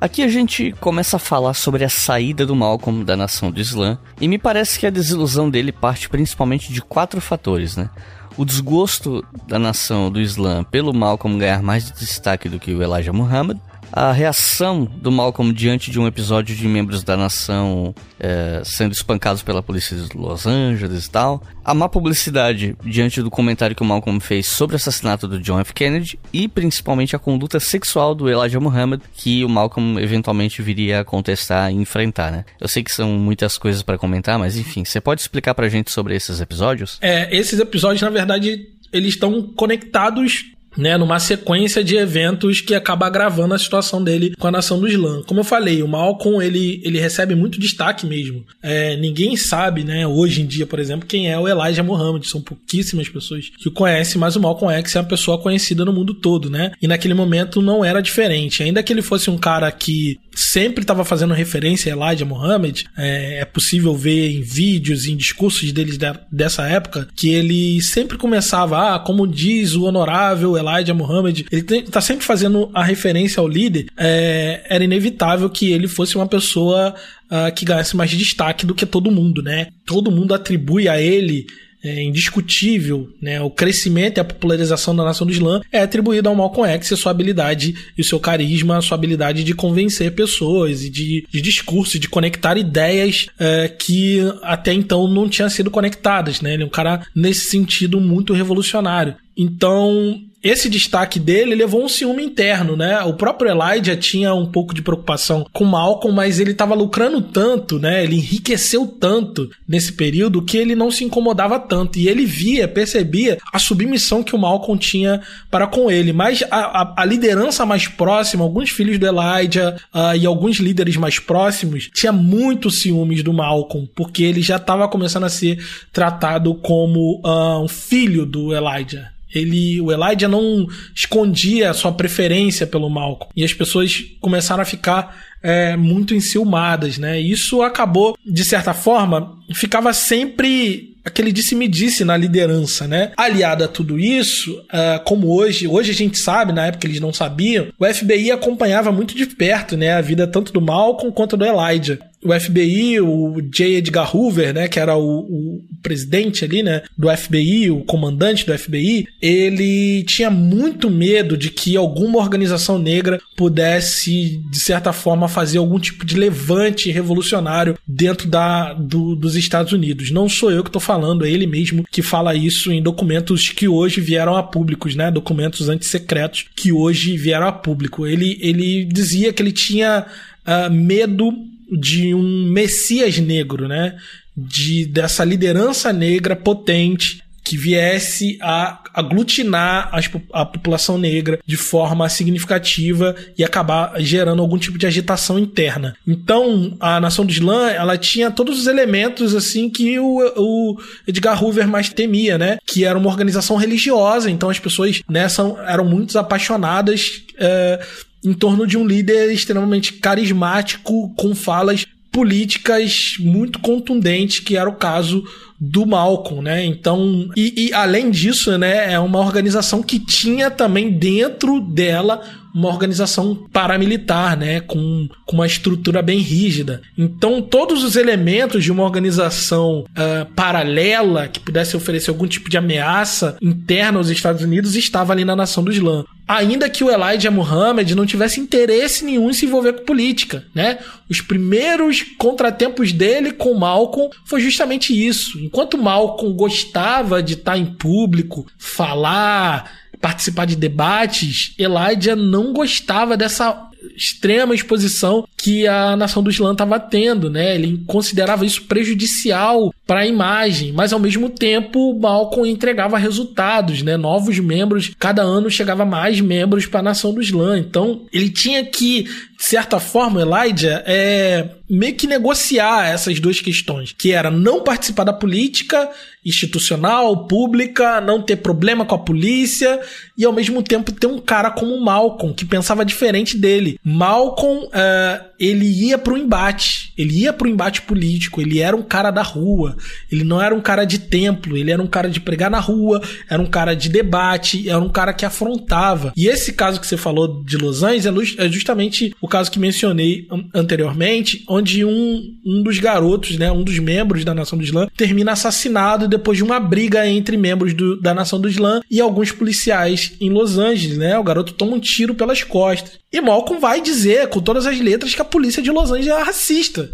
Aqui 0.00 0.22
a 0.22 0.28
gente 0.28 0.72
começa 0.80 1.16
a 1.16 1.18
falar 1.18 1.52
sobre 1.52 1.84
a 1.84 1.88
saída 1.90 2.46
do 2.46 2.56
Malcolm 2.56 3.04
da 3.04 3.14
nação 3.14 3.50
do 3.50 3.60
Islã, 3.60 3.98
e 4.18 4.26
me 4.26 4.38
parece 4.38 4.78
que 4.78 4.86
a 4.86 4.90
desilusão 4.90 5.50
dele 5.50 5.72
parte 5.72 6.08
principalmente 6.08 6.72
de 6.72 6.80
quatro 6.80 7.20
fatores, 7.20 7.76
né? 7.76 7.90
O 8.34 8.46
desgosto 8.46 9.22
da 9.46 9.58
nação 9.58 10.10
do 10.10 10.18
Islã 10.18 10.64
pelo 10.64 10.94
Malcolm 10.94 11.36
ganhar 11.36 11.62
mais 11.62 11.90
destaque 11.90 12.48
do 12.48 12.58
que 12.58 12.72
o 12.72 12.82
Elijah 12.82 13.12
Muhammad, 13.12 13.58
a 13.92 14.12
reação 14.12 14.84
do 14.84 15.10
Malcolm 15.10 15.52
diante 15.52 15.90
de 15.90 15.98
um 15.98 16.06
episódio 16.06 16.54
de 16.54 16.66
membros 16.66 17.02
da 17.02 17.16
nação 17.16 17.94
é, 18.18 18.62
sendo 18.64 18.92
espancados 18.92 19.42
pela 19.42 19.62
polícia 19.62 19.96
de 19.96 20.16
Los 20.16 20.46
Angeles 20.46 21.06
e 21.06 21.10
tal, 21.10 21.42
a 21.64 21.74
má 21.74 21.88
publicidade 21.88 22.76
diante 22.84 23.22
do 23.22 23.30
comentário 23.30 23.74
que 23.74 23.82
o 23.82 23.84
Malcolm 23.84 24.20
fez 24.20 24.46
sobre 24.46 24.74
o 24.74 24.76
assassinato 24.76 25.26
do 25.26 25.40
John 25.40 25.58
F. 25.60 25.72
Kennedy 25.72 26.18
e 26.32 26.46
principalmente 26.46 27.16
a 27.16 27.18
conduta 27.18 27.58
sexual 27.58 28.14
do 28.14 28.28
Elijah 28.28 28.60
Muhammad 28.60 29.00
que 29.12 29.44
o 29.44 29.48
Malcolm 29.48 29.98
eventualmente 30.00 30.62
viria 30.62 31.00
a 31.00 31.04
contestar 31.04 31.70
e 31.70 31.74
enfrentar, 31.74 32.30
né? 32.30 32.44
Eu 32.60 32.68
sei 32.68 32.82
que 32.82 32.92
são 32.92 33.10
muitas 33.10 33.58
coisas 33.58 33.82
para 33.82 33.98
comentar, 33.98 34.38
mas 34.38 34.56
enfim, 34.56 34.84
você 34.84 35.00
pode 35.00 35.20
explicar 35.20 35.54
pra 35.54 35.68
gente 35.68 35.90
sobre 35.90 36.14
esses 36.14 36.40
episódios? 36.40 36.98
É, 37.00 37.34
esses 37.34 37.58
episódios 37.58 38.02
na 38.02 38.10
verdade 38.10 38.68
eles 38.92 39.14
estão 39.14 39.42
conectados 39.54 40.52
né, 40.76 40.96
numa 40.96 41.18
sequência 41.18 41.82
de 41.82 41.96
eventos 41.96 42.60
que 42.60 42.74
acaba 42.74 43.06
agravando 43.06 43.54
a 43.54 43.58
situação 43.58 44.02
dele 44.02 44.34
com 44.38 44.46
a 44.46 44.50
nação 44.50 44.78
do 44.78 44.88
Islã. 44.88 45.22
Como 45.26 45.40
eu 45.40 45.44
falei, 45.44 45.82
o 45.82 45.88
Malcolm 45.88 46.42
ele, 46.42 46.80
ele 46.84 47.00
recebe 47.00 47.34
muito 47.34 47.60
destaque 47.60 48.06
mesmo. 48.06 48.44
É, 48.62 48.96
ninguém 48.96 49.36
sabe, 49.36 49.84
né, 49.84 50.06
hoje 50.06 50.42
em 50.42 50.46
dia, 50.46 50.66
por 50.66 50.78
exemplo, 50.78 51.06
quem 51.06 51.30
é 51.30 51.38
o 51.38 51.48
Elijah 51.48 51.82
Muhammad. 51.82 52.24
São 52.24 52.40
pouquíssimas 52.40 53.08
pessoas 53.08 53.50
que 53.58 53.68
o 53.68 53.72
conhecem, 53.72 54.20
mas 54.20 54.36
o 54.36 54.40
Malcolm 54.40 54.74
X 54.78 54.96
é 54.96 55.00
uma 55.00 55.08
pessoa 55.08 55.38
conhecida 55.38 55.84
no 55.84 55.92
mundo 55.92 56.14
todo, 56.14 56.50
né? 56.50 56.72
E 56.80 56.86
naquele 56.86 57.14
momento 57.14 57.60
não 57.60 57.84
era 57.84 58.00
diferente. 58.00 58.62
Ainda 58.62 58.82
que 58.82 58.92
ele 58.92 59.02
fosse 59.02 59.30
um 59.30 59.38
cara 59.38 59.70
que 59.72 60.18
sempre 60.34 60.82
estava 60.82 61.04
fazendo 61.04 61.34
referência 61.34 61.92
a 61.92 61.96
Elijah 61.96 62.24
Muhammad, 62.24 62.82
é, 62.96 63.40
é, 63.40 63.44
possível 63.44 63.94
ver 63.96 64.30
em 64.30 64.42
vídeos, 64.42 65.06
em 65.06 65.16
discursos 65.16 65.72
deles 65.72 65.98
de, 65.98 66.06
dessa 66.30 66.66
época, 66.68 67.08
que 67.14 67.30
ele 67.30 67.80
sempre 67.82 68.16
começava, 68.16 68.94
ah, 68.94 68.98
como 68.98 69.26
diz 69.26 69.74
o 69.74 69.84
honorável 69.84 70.56
Elijah 70.60 70.94
Muhammad, 70.94 71.44
ele 71.50 71.64
está 71.78 72.00
sempre 72.00 72.24
fazendo 72.24 72.70
a 72.74 72.84
referência 72.84 73.40
ao 73.40 73.48
líder, 73.48 73.86
é, 73.96 74.62
era 74.68 74.84
inevitável 74.84 75.48
que 75.50 75.70
ele 75.70 75.88
fosse 75.88 76.16
uma 76.16 76.26
pessoa 76.26 76.94
uh, 77.30 77.54
que 77.54 77.64
ganhasse 77.64 77.96
mais 77.96 78.10
destaque 78.10 78.66
do 78.66 78.74
que 78.74 78.86
todo 78.86 79.10
mundo, 79.10 79.42
né? 79.42 79.68
Todo 79.86 80.10
mundo 80.10 80.34
atribui 80.34 80.88
a 80.88 81.00
ele 81.00 81.46
é, 81.82 82.02
indiscutível, 82.02 83.08
né, 83.20 83.40
o 83.40 83.50
crescimento 83.50 84.18
e 84.18 84.20
a 84.20 84.24
popularização 84.24 84.94
da 84.94 85.04
nação 85.04 85.26
do 85.26 85.32
Islã 85.32 85.60
é 85.72 85.80
atribuído 85.80 86.28
ao 86.28 86.34
Malcolm 86.34 86.70
X 86.74 86.90
e 86.90 86.96
sua 86.96 87.10
habilidade 87.10 87.74
e 87.96 88.00
o 88.00 88.04
seu 88.04 88.20
carisma, 88.20 88.76
a 88.76 88.82
sua 88.82 88.96
habilidade 88.96 89.42
de 89.42 89.54
convencer 89.54 90.14
pessoas 90.14 90.82
e 90.82 90.90
de, 90.90 91.26
de 91.30 91.40
discurso, 91.40 91.98
de 91.98 92.08
conectar 92.08 92.58
ideias 92.58 93.28
é, 93.38 93.68
que 93.68 94.20
até 94.42 94.72
então 94.72 95.08
não 95.08 95.28
tinham 95.28 95.48
sido 95.48 95.70
conectadas, 95.70 96.40
né? 96.40 96.54
Ele 96.54 96.64
é 96.64 96.66
um 96.66 96.70
cara 96.70 97.06
nesse 97.14 97.46
sentido 97.46 98.00
muito 98.00 98.34
revolucionário. 98.34 99.16
Então, 99.36 100.20
esse 100.42 100.68
destaque 100.68 101.18
dele 101.18 101.54
levou 101.54 101.84
um 101.84 101.88
ciúme 101.88 102.24
interno, 102.24 102.76
né? 102.76 103.02
O 103.02 103.14
próprio 103.14 103.50
Elijah 103.50 103.96
tinha 103.96 104.34
um 104.34 104.46
pouco 104.46 104.74
de 104.74 104.80
preocupação 104.80 105.46
com 105.52 105.64
Malcolm, 105.64 106.14
mas 106.14 106.40
ele 106.40 106.52
estava 106.52 106.74
lucrando 106.74 107.20
tanto, 107.20 107.78
né? 107.78 108.02
Ele 108.02 108.16
enriqueceu 108.16 108.86
tanto 108.86 109.50
nesse 109.68 109.92
período 109.92 110.42
que 110.42 110.56
ele 110.56 110.74
não 110.74 110.90
se 110.90 111.04
incomodava 111.04 111.58
tanto. 111.58 111.98
E 111.98 112.08
ele 112.08 112.24
via, 112.24 112.66
percebia 112.66 113.38
a 113.52 113.58
submissão 113.58 114.22
que 114.22 114.34
o 114.34 114.38
Malcolm 114.38 114.78
tinha 114.78 115.20
para 115.50 115.66
com 115.66 115.90
ele. 115.90 116.12
Mas 116.12 116.42
a, 116.50 116.82
a, 116.82 116.94
a 116.96 117.04
liderança 117.04 117.66
mais 117.66 117.86
próxima, 117.86 118.42
alguns 118.42 118.70
filhos 118.70 118.98
do 118.98 119.06
Elijah 119.06 119.76
uh, 119.94 120.16
e 120.16 120.24
alguns 120.24 120.56
líderes 120.56 120.96
mais 120.96 121.18
próximos, 121.18 121.90
tinha 121.92 122.12
muitos 122.12 122.80
ciúmes 122.80 123.22
do 123.22 123.32
Malcolm, 123.32 123.88
porque 123.94 124.22
ele 124.22 124.40
já 124.40 124.56
estava 124.56 124.88
começando 124.88 125.24
a 125.24 125.28
ser 125.28 125.62
tratado 125.92 126.54
como 126.54 127.20
uh, 127.24 127.62
um 127.62 127.68
filho 127.68 128.24
do 128.24 128.54
Elijah. 128.54 129.09
Ele, 129.34 129.80
o 129.80 129.92
Elijah 129.92 130.28
não 130.28 130.66
escondia 130.94 131.70
a 131.70 131.74
sua 131.74 131.92
preferência 131.92 132.66
pelo 132.66 132.90
Malcolm. 132.90 133.32
E 133.36 133.44
as 133.44 133.52
pessoas 133.52 134.02
começaram 134.20 134.62
a 134.62 134.66
ficar 134.66 135.16
é, 135.42 135.76
muito 135.76 136.14
enciumadas, 136.14 136.98
né? 136.98 137.20
Isso 137.20 137.62
acabou, 137.62 138.16
de 138.24 138.44
certa 138.44 138.74
forma, 138.74 139.38
ficava 139.54 139.92
sempre 139.92 140.90
aquele 141.04 141.32
disse-me-disse 141.32 142.04
na 142.04 142.16
liderança, 142.16 142.86
né? 142.86 143.12
Aliado 143.16 143.64
a 143.64 143.68
tudo 143.68 143.98
isso, 143.98 144.52
uh, 144.52 145.02
como 145.04 145.28
hoje, 145.34 145.66
hoje 145.66 145.90
a 145.90 145.94
gente 145.94 146.18
sabe, 146.18 146.52
na 146.52 146.66
época 146.66 146.86
eles 146.86 147.00
não 147.00 147.12
sabiam, 147.12 147.68
o 147.78 147.86
FBI 147.86 148.30
acompanhava 148.30 148.92
muito 148.92 149.14
de 149.16 149.26
perto, 149.26 149.78
né, 149.78 149.94
a 149.94 150.00
vida 150.02 150.26
tanto 150.26 150.52
do 150.52 150.60
Malcolm 150.60 151.10
quanto 151.10 151.38
do 151.38 151.44
Elijah 151.44 151.98
o 152.22 152.38
FBI, 152.38 153.00
o 153.00 153.40
J. 153.40 153.76
Edgar 153.76 154.14
Hoover, 154.14 154.52
né, 154.52 154.68
que 154.68 154.78
era 154.78 154.96
o, 154.96 155.20
o, 155.20 155.60
presidente 155.82 156.44
ali, 156.44 156.62
né, 156.62 156.82
do 156.96 157.08
FBI, 157.08 157.70
o 157.70 157.80
comandante 157.80 158.44
do 158.44 158.56
FBI, 158.56 159.06
ele 159.22 160.04
tinha 160.04 160.30
muito 160.30 160.90
medo 160.90 161.36
de 161.36 161.50
que 161.50 161.76
alguma 161.76 162.18
organização 162.18 162.78
negra 162.78 163.18
pudesse, 163.34 164.42
de 164.50 164.60
certa 164.60 164.92
forma, 164.92 165.28
fazer 165.28 165.58
algum 165.58 165.78
tipo 165.78 166.04
de 166.04 166.16
levante 166.16 166.90
revolucionário 166.90 167.78
dentro 167.86 168.28
da, 168.28 168.74
do, 168.74 169.16
dos 169.16 169.34
Estados 169.34 169.72
Unidos. 169.72 170.10
Não 170.10 170.28
sou 170.28 170.50
eu 170.50 170.62
que 170.62 170.68
estou 170.68 170.80
falando, 170.80 171.24
é 171.24 171.30
ele 171.30 171.46
mesmo 171.46 171.84
que 171.90 172.02
fala 172.02 172.34
isso 172.34 172.70
em 172.70 172.82
documentos 172.82 173.48
que 173.48 173.66
hoje 173.66 174.00
vieram 174.00 174.36
a 174.36 174.42
públicos, 174.42 174.94
né, 174.94 175.10
documentos 175.10 175.70
antissecretos 175.70 176.44
que 176.54 176.70
hoje 176.70 177.16
vieram 177.16 177.46
a 177.46 177.52
público. 177.52 178.06
Ele, 178.06 178.38
ele 178.42 178.84
dizia 178.84 179.32
que 179.32 179.42
ele 179.42 179.52
tinha 179.52 180.06
uh, 180.46 180.70
medo 180.70 181.32
de 181.70 182.14
um 182.14 182.50
messias 182.50 183.18
negro, 183.18 183.68
né? 183.68 183.96
De 184.36 184.86
dessa 184.86 185.24
liderança 185.24 185.92
negra 185.92 186.34
potente 186.34 187.22
que 187.50 187.56
viesse 187.56 188.38
a 188.40 188.80
aglutinar 188.94 189.90
a 190.32 190.46
população 190.46 190.98
negra 190.98 191.38
de 191.44 191.56
forma 191.56 192.08
significativa 192.08 193.14
e 193.36 193.42
acabar 193.42 194.00
gerando 194.00 194.42
algum 194.42 194.58
tipo 194.58 194.78
de 194.78 194.86
agitação 194.86 195.38
interna. 195.38 195.96
Então, 196.06 196.76
a 196.78 197.00
nação 197.00 197.24
do 197.24 197.32
Islã, 197.32 197.70
ela 197.70 197.96
tinha 197.96 198.30
todos 198.30 198.58
os 198.58 198.66
elementos 198.66 199.34
assim 199.34 199.68
que 199.68 199.98
o, 199.98 200.18
o 200.36 200.80
Edgar 201.06 201.42
Hoover 201.42 201.66
mais 201.66 201.88
temia, 201.88 202.36
né? 202.38 202.58
Que 202.64 202.84
era 202.84 202.98
uma 202.98 203.08
organização 203.08 203.56
religiosa, 203.56 204.30
então 204.30 204.48
as 204.48 204.58
pessoas 204.58 205.00
né, 205.08 205.26
eram 205.66 205.84
muito 205.84 206.16
apaixonadas 206.18 207.22
é, 207.36 207.80
em 208.24 208.32
torno 208.32 208.66
de 208.66 208.76
um 208.76 208.86
líder 208.86 209.32
extremamente 209.32 209.94
carismático, 209.94 211.12
com 211.16 211.34
falas 211.34 211.86
políticas 212.12 213.14
muito 213.20 213.60
contundentes, 213.60 214.40
que 214.40 214.56
era 214.56 214.68
o 214.68 214.74
caso 214.74 215.24
do 215.58 215.86
Malcolm, 215.86 216.42
né? 216.42 216.64
Então, 216.64 217.30
e, 217.36 217.68
e 217.68 217.72
além 217.72 218.10
disso, 218.10 218.56
né, 218.58 218.92
é 218.92 218.98
uma 218.98 219.20
organização 219.20 219.82
que 219.82 219.98
tinha 219.98 220.50
também 220.50 220.90
dentro 220.90 221.60
dela 221.60 222.20
uma 222.54 222.68
organização 222.68 223.34
paramilitar, 223.52 224.38
né, 224.38 224.60
com, 224.60 225.08
com 225.26 225.36
uma 225.36 225.46
estrutura 225.46 226.02
bem 226.02 226.18
rígida. 226.18 226.82
Então, 226.96 227.40
todos 227.42 227.84
os 227.84 227.96
elementos 227.96 228.64
de 228.64 228.72
uma 228.72 228.84
organização 228.84 229.84
uh, 229.90 230.32
paralela 230.34 231.28
que 231.28 231.40
pudesse 231.40 231.76
oferecer 231.76 232.10
algum 232.10 232.26
tipo 232.26 232.50
de 232.50 232.58
ameaça 232.58 233.36
interna 233.40 233.98
aos 233.98 234.08
Estados 234.08 234.42
Unidos 234.42 234.74
estava 234.76 235.12
ali 235.12 235.24
na 235.24 235.36
nação 235.36 235.62
do 235.62 235.72
Islã. 235.72 236.04
Ainda 236.26 236.70
que 236.70 236.84
o 236.84 236.90
Elijah 236.90 237.30
Muhammad 237.30 237.90
não 237.90 238.06
tivesse 238.06 238.38
interesse 238.38 239.04
nenhum 239.04 239.30
em 239.30 239.32
se 239.32 239.46
envolver 239.46 239.72
com 239.72 239.84
política, 239.84 240.44
né? 240.54 240.78
Os 241.08 241.20
primeiros 241.20 242.04
contratempos 242.16 242.92
dele 242.92 243.32
com 243.32 243.52
Malcolm 243.54 244.10
foi 244.24 244.40
justamente 244.40 244.94
isso. 244.94 245.40
Enquanto 245.40 245.76
Malcolm 245.76 246.32
gostava 246.36 247.20
de 247.20 247.34
estar 247.34 247.58
em 247.58 247.66
público, 247.66 248.46
falar, 248.56 249.72
participar 250.00 250.46
de 250.46 250.56
debates, 250.56 251.54
Elijah 251.58 252.16
não 252.16 252.52
gostava 252.52 253.16
dessa 253.16 253.68
extrema 253.96 254.54
exposição 254.54 255.26
que 255.36 255.66
a 255.66 255.96
nação 255.96 256.22
do 256.22 256.30
Islã 256.30 256.52
estava 256.52 256.78
tendo, 256.78 257.30
né? 257.30 257.54
Ele 257.54 257.82
considerava 257.86 258.44
isso 258.44 258.62
prejudicial 258.64 259.72
para 259.86 260.00
a 260.00 260.06
imagem, 260.06 260.72
mas 260.72 260.92
ao 260.92 260.98
mesmo 260.98 261.30
tempo 261.30 261.98
Malcolm 261.98 262.48
entregava 262.50 262.98
resultados, 262.98 263.82
né? 263.82 263.96
Novos 263.96 264.38
membros, 264.38 264.92
cada 264.98 265.22
ano 265.22 265.50
chegava 265.50 265.84
mais 265.84 266.20
membros 266.20 266.66
para 266.66 266.80
a 266.80 266.84
nação 266.84 267.12
do 267.12 267.22
Islã. 267.22 267.58
Então, 267.58 268.02
ele 268.12 268.30
tinha 268.30 268.64
que, 268.64 269.04
de 269.04 269.44
certa 269.44 269.80
forma, 269.80 270.20
Elijah 270.20 270.82
é 270.86 271.48
meio 271.70 271.94
que 271.94 272.06
negociar 272.06 272.88
essas 272.88 273.20
duas 273.20 273.40
questões, 273.40 273.94
que 273.96 274.12
era 274.12 274.30
não 274.30 274.62
participar 274.62 275.04
da 275.04 275.12
política 275.12 275.88
institucional, 276.24 277.26
pública, 277.26 278.00
não 278.00 278.20
ter 278.20 278.36
problema 278.36 278.84
com 278.84 278.94
a 278.94 278.98
polícia 278.98 279.80
e 280.16 280.24
ao 280.24 280.32
mesmo 280.32 280.62
tempo 280.62 280.92
ter 280.92 281.06
um 281.06 281.18
cara 281.18 281.50
como 281.50 281.80
Malcolm 281.80 282.34
que 282.34 282.44
pensava 282.44 282.84
diferente 282.84 283.38
dele. 283.38 283.78
Malcolm, 283.82 284.66
uh, 284.66 285.24
ele 285.38 285.66
ia 285.66 285.96
para 285.96 286.12
o 286.12 286.18
embate, 286.18 286.92
ele 286.96 287.20
ia 287.20 287.32
para 287.32 287.46
o 287.46 287.50
embate 287.50 287.82
político, 287.82 288.40
ele 288.40 288.58
era 288.58 288.76
um 288.76 288.82
cara 288.82 289.10
da 289.10 289.22
rua, 289.22 289.76
ele 290.12 290.22
não 290.22 290.42
era 290.42 290.54
um 290.54 290.60
cara 290.60 290.84
de 290.84 290.98
templo, 290.98 291.56
ele 291.56 291.70
era 291.70 291.82
um 291.82 291.86
cara 291.86 292.10
de 292.10 292.20
pregar 292.20 292.50
na 292.50 292.60
rua, 292.60 293.00
era 293.28 293.40
um 293.40 293.46
cara 293.46 293.74
de 293.74 293.88
debate, 293.88 294.68
era 294.68 294.78
um 294.78 294.90
cara 294.90 295.14
que 295.14 295.24
afrontava. 295.24 296.12
E 296.14 296.28
esse 296.28 296.52
caso 296.52 296.78
que 296.78 296.86
você 296.86 296.98
falou 296.98 297.42
de 297.42 297.56
Los 297.56 297.82
Angeles 297.82 298.34
é, 298.38 298.46
é 298.46 298.48
justamente 298.50 299.14
o 299.20 299.28
caso 299.28 299.50
que 299.50 299.58
mencionei 299.58 300.28
anteriormente, 300.54 301.42
onde 301.48 301.59
um, 301.84 302.22
um 302.44 302.62
dos 302.62 302.78
garotos, 302.78 303.38
né, 303.38 303.50
um 303.50 303.62
dos 303.62 303.78
membros 303.78 304.24
da 304.24 304.34
Nação 304.34 304.58
do 304.58 304.64
Islã, 304.64 304.88
termina 304.96 305.32
assassinado 305.32 306.08
depois 306.08 306.38
de 306.38 306.44
uma 306.44 306.60
briga 306.60 307.06
entre 307.06 307.36
membros 307.36 307.74
do, 307.74 308.00
da 308.00 308.14
Nação 308.14 308.40
do 308.40 308.48
Islã 308.48 308.80
e 308.90 309.00
alguns 309.00 309.32
policiais 309.32 310.12
em 310.20 310.30
Los 310.30 310.58
Angeles, 310.58 310.98
né? 310.98 311.18
O 311.18 311.24
garoto 311.24 311.52
toma 311.52 311.76
um 311.76 311.80
tiro 311.80 312.14
pelas 312.14 312.42
costas. 312.42 312.98
E 313.12 313.20
Malcolm 313.20 313.60
vai 313.60 313.80
dizer 313.80 314.28
com 314.28 314.40
todas 314.40 314.66
as 314.66 314.78
letras 314.80 315.14
que 315.14 315.22
a 315.22 315.24
polícia 315.24 315.62
de 315.62 315.70
Los 315.70 315.90
Angeles 315.90 316.08
é 316.08 316.22
racista. 316.22 316.90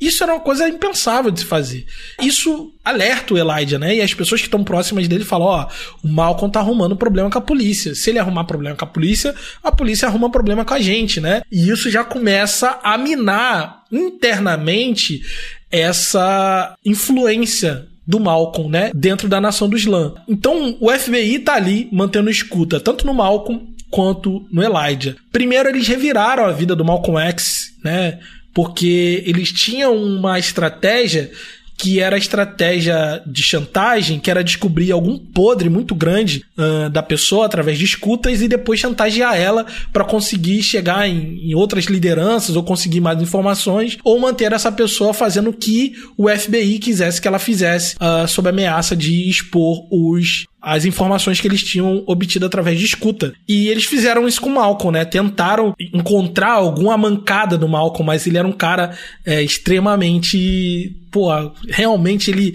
Isso 0.00 0.22
era 0.22 0.34
uma 0.34 0.40
coisa 0.40 0.68
impensável 0.68 1.30
de 1.30 1.40
se 1.40 1.46
fazer. 1.46 1.86
Isso 2.20 2.72
alerta 2.84 3.34
o 3.34 3.38
Elijah, 3.38 3.78
né? 3.78 3.96
E 3.96 4.02
as 4.02 4.12
pessoas 4.12 4.40
que 4.40 4.46
estão 4.46 4.64
próximas 4.64 5.06
dele 5.08 5.24
falam: 5.24 5.46
ó, 5.48 5.68
o 6.02 6.08
Malcolm 6.08 6.50
tá 6.50 6.60
arrumando 6.60 6.96
problema 6.96 7.30
com 7.30 7.38
a 7.38 7.42
polícia. 7.42 7.94
Se 7.94 8.10
ele 8.10 8.18
arrumar 8.18 8.44
problema 8.44 8.76
com 8.76 8.84
a 8.84 8.88
polícia, 8.88 9.34
a 9.62 9.70
polícia 9.72 10.08
arruma 10.08 10.30
problema 10.30 10.64
com 10.64 10.74
a 10.74 10.80
gente, 10.80 11.20
né? 11.20 11.42
E 11.50 11.70
isso 11.70 11.90
já 11.90 12.04
começa 12.04 12.78
a 12.82 12.98
minar 12.98 13.84
internamente 13.90 15.22
essa 15.70 16.76
influência 16.84 17.86
do 18.06 18.20
Malcolm, 18.20 18.70
né, 18.70 18.90
dentro 18.94 19.28
da 19.28 19.40
nação 19.40 19.68
do 19.68 19.76
Islã. 19.76 20.14
Então, 20.28 20.76
o 20.78 20.90
FBI 20.90 21.38
tá 21.38 21.54
ali 21.54 21.88
mantendo 21.90 22.28
escuta 22.28 22.78
tanto 22.78 23.06
no 23.06 23.14
Malcolm 23.14 23.74
quanto 23.90 24.46
no 24.52 24.62
Elijah. 24.62 25.16
Primeiro 25.32 25.68
eles 25.68 25.86
reviraram 25.88 26.44
a 26.44 26.52
vida 26.52 26.76
do 26.76 26.84
Malcolm 26.84 27.18
X, 27.28 27.72
né? 27.82 28.18
Porque 28.54 29.22
eles 29.26 29.52
tinham 29.52 29.94
uma 29.96 30.38
estratégia 30.38 31.30
que 31.76 32.00
era 32.00 32.16
a 32.16 32.18
estratégia 32.18 33.22
de 33.26 33.42
chantagem, 33.42 34.20
que 34.20 34.30
era 34.30 34.44
descobrir 34.44 34.92
algum 34.92 35.18
podre 35.18 35.68
muito 35.68 35.94
grande 35.94 36.44
uh, 36.56 36.88
da 36.88 37.02
pessoa 37.02 37.46
através 37.46 37.78
de 37.78 37.84
escutas 37.84 38.40
e 38.40 38.48
depois 38.48 38.80
chantagear 38.80 39.36
ela 39.36 39.66
para 39.92 40.04
conseguir 40.04 40.62
chegar 40.62 41.08
em, 41.08 41.50
em, 41.50 41.54
outras 41.54 41.86
lideranças 41.86 42.54
ou 42.56 42.62
conseguir 42.62 43.00
mais 43.00 43.20
informações 43.20 43.98
ou 44.04 44.18
manter 44.18 44.52
essa 44.52 44.70
pessoa 44.70 45.12
fazendo 45.12 45.50
o 45.50 45.52
que 45.52 45.94
o 46.16 46.28
FBI 46.28 46.78
quisesse 46.78 47.20
que 47.20 47.28
ela 47.28 47.38
fizesse 47.38 47.96
uh, 47.96 48.26
sob 48.28 48.48
ameaça 48.48 48.94
de 48.94 49.28
expor 49.28 49.86
os 49.90 50.46
as 50.64 50.84
informações 50.84 51.40
que 51.40 51.46
eles 51.46 51.62
tinham 51.62 52.02
obtido 52.06 52.46
através 52.46 52.78
de 52.78 52.86
escuta. 52.86 53.32
E 53.46 53.68
eles 53.68 53.84
fizeram 53.84 54.26
isso 54.26 54.40
com 54.40 54.48
o 54.48 54.54
Malcolm, 54.54 54.98
né? 54.98 55.04
Tentaram 55.04 55.74
encontrar 55.78 56.52
alguma 56.52 56.96
mancada 56.96 57.58
do 57.58 57.68
Malcolm, 57.68 58.06
mas 58.06 58.26
ele 58.26 58.38
era 58.38 58.48
um 58.48 58.52
cara 58.52 58.96
é, 59.24 59.42
extremamente. 59.42 60.96
Pô, 61.10 61.28
realmente 61.68 62.30
ele 62.30 62.54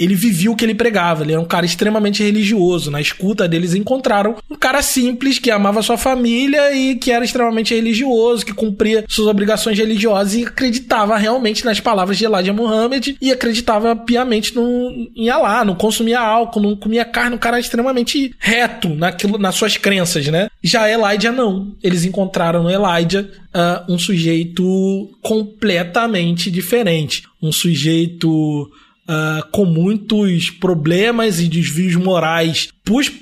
ele 0.00 0.14
vivia 0.14 0.50
o 0.50 0.56
que 0.56 0.64
ele 0.64 0.74
pregava. 0.74 1.22
Ele 1.22 1.32
era 1.32 1.40
um 1.40 1.44
cara 1.44 1.66
extremamente 1.66 2.22
religioso. 2.22 2.90
Na 2.90 3.02
escuta 3.02 3.46
deles 3.46 3.74
encontraram 3.74 4.36
um 4.50 4.56
cara 4.56 4.80
simples 4.80 5.38
que 5.38 5.50
amava 5.50 5.82
sua 5.82 5.98
família 5.98 6.74
e 6.74 6.94
que 6.96 7.12
era 7.12 7.22
extremamente 7.22 7.74
religioso, 7.74 8.46
que 8.46 8.54
cumpria 8.54 9.04
suas 9.06 9.28
obrigações 9.28 9.76
religiosas 9.78 10.34
e 10.34 10.44
acreditava 10.44 11.18
realmente 11.18 11.66
nas 11.66 11.80
palavras 11.80 12.16
de 12.16 12.24
Elijah 12.24 12.54
Muhammad 12.54 13.14
e 13.20 13.30
acreditava 13.30 13.94
piamente 13.94 14.56
no, 14.56 14.90
em 15.14 15.28
Allah, 15.28 15.66
não 15.66 15.74
consumia 15.74 16.18
álcool, 16.18 16.60
não 16.60 16.74
comia 16.74 17.04
carne, 17.04 17.36
um 17.36 17.38
cara 17.38 17.60
extremamente 17.60 18.34
reto 18.38 18.88
naquilo, 18.88 19.36
nas 19.36 19.54
suas 19.54 19.76
crenças, 19.76 20.26
né? 20.28 20.48
Já 20.62 20.88
Elijah 20.88 21.30
não. 21.30 21.76
Eles 21.82 22.04
encontraram 22.04 22.62
no 22.62 22.70
Elijah 22.70 23.28
uh, 23.54 23.92
um 23.92 23.98
sujeito 23.98 25.10
completamente 25.20 26.50
diferente. 26.50 27.24
Um 27.42 27.52
sujeito 27.52 28.70
uh, 29.10 29.50
com 29.50 29.64
muitos 29.64 30.48
problemas 30.50 31.40
e 31.40 31.48
desvios 31.48 31.96
morais 31.96 32.68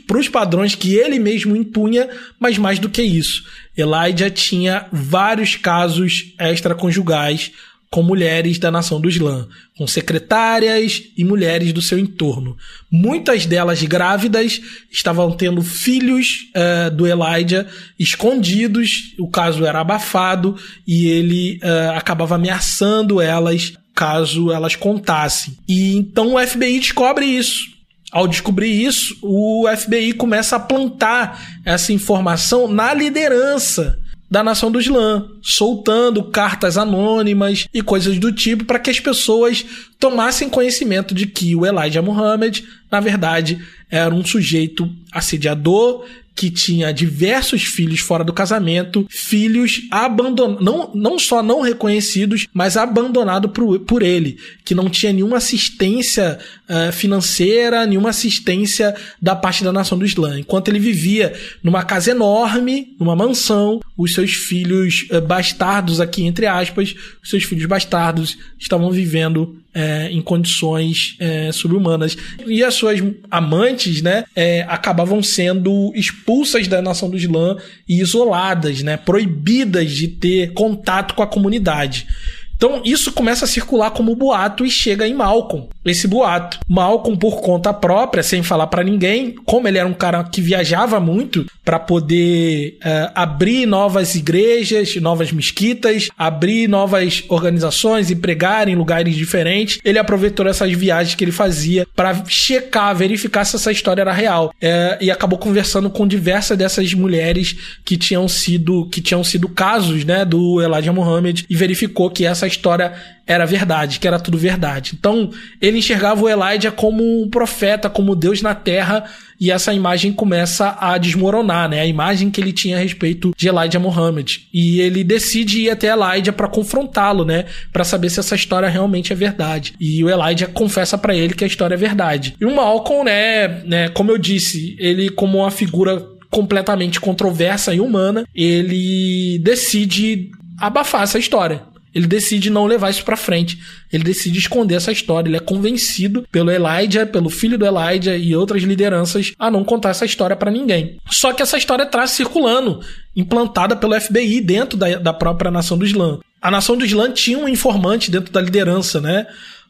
para 0.07 0.19
os 0.19 0.29
padrões 0.29 0.75
que 0.75 0.95
ele 0.95 1.19
mesmo 1.19 1.57
impunha, 1.57 2.09
mas 2.39 2.59
mais 2.59 2.79
do 2.79 2.89
que 2.89 3.03
isso, 3.03 3.45
Elijah 3.77 4.31
tinha 4.31 4.87
vários 4.93 5.57
casos 5.57 6.35
extraconjugais 6.39 7.53
com 7.91 8.03
mulheres 8.03 8.59
da 8.59 8.71
nação 8.71 9.01
do 9.01 9.09
Islã, 9.09 9.49
com 9.77 9.87
secretárias 9.87 11.05
e 11.17 11.25
mulheres 11.25 11.73
do 11.73 11.81
seu 11.81 11.99
entorno. 11.99 12.57
Muitas 12.91 13.47
delas 13.47 13.83
grávidas 13.83 14.61
estavam 14.91 15.33
tendo 15.33 15.63
filhos 15.63 16.51
uh, 16.55 16.95
do 16.95 17.07
Elijah 17.07 17.67
escondidos, 17.99 19.15
o 19.19 19.29
caso 19.31 19.65
era 19.65 19.81
abafado 19.81 20.55
e 20.87 21.07
ele 21.09 21.61
uh, 21.63 21.97
acabava 21.97 22.35
ameaçando 22.35 23.23
elas 23.23 23.73
caso 23.99 24.53
elas 24.53 24.77
contassem. 24.77 25.59
E 25.69 25.97
então 25.97 26.37
o 26.37 26.39
FBI 26.39 26.79
descobre 26.79 27.27
isso. 27.27 27.65
Ao 28.13 28.29
descobrir 28.29 28.71
isso, 28.71 29.19
o 29.21 29.67
FBI 29.77 30.13
começa 30.13 30.55
a 30.55 30.61
plantar 30.61 31.61
essa 31.65 31.93
informação 31.93 32.69
na 32.69 32.95
liderança 32.95 33.99
da 34.31 34.45
nação 34.45 34.71
do 34.71 34.81
Islã, 34.81 35.27
soltando 35.43 36.23
cartas 36.23 36.79
anônimas 36.79 37.67
e 37.75 37.83
coisas 37.83 38.19
do 38.19 38.31
tipo 38.31 38.65
para 38.65 38.79
que 38.79 38.91
as 38.91 39.01
pessoas 39.01 39.65
tomassem 39.99 40.49
conhecimento 40.49 41.13
de 41.13 41.27
que 41.27 41.57
o 41.57 41.67
Elijah 41.67 42.03
Muhammad, 42.03 42.61
na 42.91 43.01
verdade, 43.01 43.59
era 43.91 44.15
um 44.15 44.25
sujeito 44.25 44.89
assediador 45.13 46.05
que 46.39 46.51
tinha 46.51 46.93
diversos 46.93 47.65
filhos 47.65 47.99
fora 47.99 48.23
do 48.23 48.33
casamento, 48.33 49.05
filhos 49.11 49.81
abandonados, 49.91 50.65
não, 50.65 50.93
não 50.95 51.19
só 51.19 51.43
não 51.43 51.63
reconhecidos, 51.63 52.47
mas 52.55 52.77
abandonados 52.77 53.51
por, 53.51 53.81
por 53.81 54.05
ele, 54.05 54.39
que 54.65 54.73
não 54.73 54.89
tinha 54.89 55.13
nenhuma 55.13 55.39
assistência 55.39 56.39
uh, 56.69 56.93
financeira, 56.93 57.85
nenhuma 57.85 58.11
assistência 58.11 58.95
da 59.21 59.35
parte 59.35 59.65
da 59.65 59.73
nação 59.73 59.99
do 59.99 60.07
Islã. 60.07 60.39
Enquanto 60.39 60.69
ele 60.69 60.79
vivia 60.79 61.35
numa 61.61 61.83
casa 61.83 62.13
enorme, 62.13 62.95
numa 63.01 63.17
mansão, 63.17 63.81
os 63.97 64.15
seus 64.15 64.31
filhos 64.31 65.09
uh, 65.11 65.21
bastardos, 65.21 66.01
aqui 66.01 66.25
entre 66.25 66.47
aspas, 66.47 66.95
os 67.21 67.31
seus 67.31 67.43
filhos 67.43 67.67
bastardos 67.67 68.39
estavam 68.57 68.93
vivendo 68.93 69.57
é, 69.79 70.11
em 70.11 70.21
condições 70.21 71.15
é, 71.21 71.53
subhumanas. 71.53 72.17
E 72.45 72.65
as 72.65 72.75
suas 72.75 73.01
amantes, 73.31 74.03
né, 74.03 74.25
é, 74.35 74.63
acabavam 74.69 75.23
sendo 75.23 75.93
expulsas 75.95 76.67
da 76.67 76.83
nação 76.83 77.09
do 77.09 77.17
Islã 77.17 77.57
e 77.89 78.01
isoladas, 78.01 78.83
né, 78.83 78.97
proibidas 78.97 79.93
de 79.93 80.09
ter 80.09 80.53
contato 80.53 81.15
com 81.15 81.23
a 81.23 81.27
comunidade. 81.29 82.09
Então 82.57 82.83
isso 82.85 83.13
começa 83.13 83.45
a 83.45 83.49
circular 83.49 83.93
como 83.93 84.17
boato 84.17 84.67
e 84.67 84.71
chega 84.71 85.07
em 85.07 85.15
Malcolm. 85.15 85.69
Esse 85.85 86.09
boato. 86.09 86.59
Malcolm, 86.69 87.17
por 87.17 87.41
conta 87.41 87.73
própria, 87.73 88.21
sem 88.21 88.43
falar 88.43 88.67
para 88.67 88.83
ninguém, 88.83 89.37
como 89.47 89.69
ele 89.69 89.79
era 89.79 89.87
um 89.87 89.95
cara 89.95 90.25
que 90.25 90.41
viajava 90.41 90.99
muito 90.99 91.47
para 91.69 91.79
poder 91.79 92.79
uh, 92.79 93.13
abrir 93.15 93.67
novas 93.67 94.15
igrejas, 94.15 94.97
novas 94.97 95.31
mesquitas, 95.31 96.09
abrir 96.17 96.67
novas 96.67 97.23
organizações 97.29 98.11
e 98.11 98.17
pregar 98.17 98.69
em 98.69 98.75
lugares 98.75 99.15
diferentes. 99.15 99.79
Ele 99.85 99.99
aproveitou 99.99 100.47
essas 100.47 100.73
viagens 100.73 101.15
que 101.15 101.23
ele 101.23 101.31
fazia 101.31 101.87
para 101.95 102.25
checar, 102.27 102.97
verificar 102.97 103.45
se 103.45 103.57
essa 103.57 103.71
história 103.71 104.01
era 104.01 104.15
real. 104.15 104.51
É, 104.63 104.97
e 104.99 105.11
acabou 105.11 105.39
conversando 105.39 105.91
com 105.91 106.09
diversas 106.09 106.57
dessas 106.57 106.95
mulheres 106.95 107.55
que 107.85 107.99
tinham 107.99 108.27
sido 108.29 108.89
que 108.89 109.03
tinham 109.03 109.23
sido 109.23 109.47
casos, 109.47 110.07
né, 110.07 110.25
do 110.25 110.63
Elijah 110.63 110.95
Muhammad 110.95 111.43
e 111.51 111.55
verificou 111.55 112.09
que 112.09 112.25
essa 112.25 112.47
história 112.47 112.95
era 113.29 113.45
verdade, 113.45 114.01
que 114.01 114.09
era 114.09 114.19
tudo 114.19 114.39
verdade. 114.39 114.95
Então, 114.99 115.31
ele 115.61 115.79
enxergava 115.79 116.25
o 116.25 116.29
Elijah 116.29 116.73
como 116.73 117.23
um 117.23 117.29
profeta, 117.29 117.91
como 117.91 118.17
Deus 118.17 118.41
na 118.41 118.55
terra, 118.55 119.05
e 119.39 119.51
essa 119.51 119.73
imagem 119.75 120.13
começa 120.13 120.77
a 120.81 120.97
desmoronar, 120.97 121.69
né? 121.69 121.81
A 121.81 121.87
imagem 121.87 122.31
que 122.31 122.41
ele 122.41 122.55
tinha 122.55 122.79
a 122.79 122.81
respeito 122.81 123.33
de 123.37 123.47
Elijah 123.47 123.79
Muhammad. 123.79 124.39
E 124.53 124.81
ele 124.81 125.05
decide 125.05 125.61
ir 125.61 125.71
até 125.71 125.89
Elijah 125.89 126.33
para 126.33 126.49
confrontá-lo, 126.49 127.25
né? 127.25 127.45
Para 127.71 127.85
saber 127.85 128.09
se 128.09 128.19
essa 128.19 128.35
história 128.35 128.69
realmente 128.69 129.13
é 129.13 129.17
verdade. 129.17 129.75
E 129.79 130.03
o 130.03 130.09
Elijah 130.09 130.49
confessa 130.49 130.97
para 130.97 131.15
ele 131.15 131.35
que 131.35 131.45
a 131.45 131.47
história 131.47 131.75
é 131.75 131.79
verdade. 131.79 132.35
E 132.41 132.47
o 132.47 132.57
Malcolm, 132.57 133.05
né, 133.05 133.49
né, 133.65 133.89
como 133.91 134.11
eu 134.11 134.17
disse, 134.17 134.75
ele 134.79 135.11
como 135.11 135.39
uma 135.39 135.51
figura 135.51 136.03
completamente 136.31 136.99
controversa 136.99 137.75
e 137.75 137.81
humana, 137.81 138.25
ele 138.35 139.39
decide 139.41 140.31
abafar 140.59 141.03
essa 141.03 141.19
história. 141.19 141.63
Ele 141.95 142.07
decide 142.07 142.51
não 142.51 142.67
levar 142.67 142.91
isso 142.91 143.05
para 143.05 143.17
frente. 143.17 143.59
Ele 143.93 144.05
decide 144.05 144.39
esconder 144.39 144.77
essa 144.77 144.93
história. 144.93 145.29
Ele 145.29 145.37
é 145.37 145.41
convencido 145.41 146.27
pelo 146.31 146.51
Elijah, 146.51 147.07
pelo 147.07 147.31
filho 147.31 147.59
do 147.59 147.67
Elijah 147.67 148.17
e 148.17 148.35
outras 148.37 148.63
lideranças 148.63 149.33
a 149.39 149.51
não 149.51 149.65
contar 149.65 149.91
essa 149.91 150.05
história 150.05 150.37
para 150.37 150.51
ninguém. 150.51 150.99
Só 151.11 151.33
que 151.33 151.43
essa 151.43 151.57
história 151.57 151.85
está 151.85 152.07
circulando, 152.07 152.81
implantada 153.17 153.75
pelo 153.75 153.99
FBI 153.99 154.41
dentro 154.41 154.77
da, 154.77 154.97
da 154.97 155.13
própria 155.13 155.51
nação 155.51 155.79
do 155.79 155.87
Islã. 155.87 156.19
A 156.41 156.51
nação 156.51 156.77
do 156.77 156.85
Islã 156.85 157.11
tinha 157.11 157.39
um 157.39 157.49
informante 157.49 158.11
dentro 158.11 158.33
da 158.33 158.41
liderança, 158.41 159.01
né? 159.01 159.27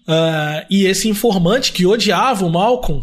Uh, 0.07 0.65
e 0.70 0.86
esse 0.86 1.09
informante 1.09 1.73
que 1.73 1.86
odiava 1.86 2.45
o 2.45 2.51
Malcolm, 2.51 3.03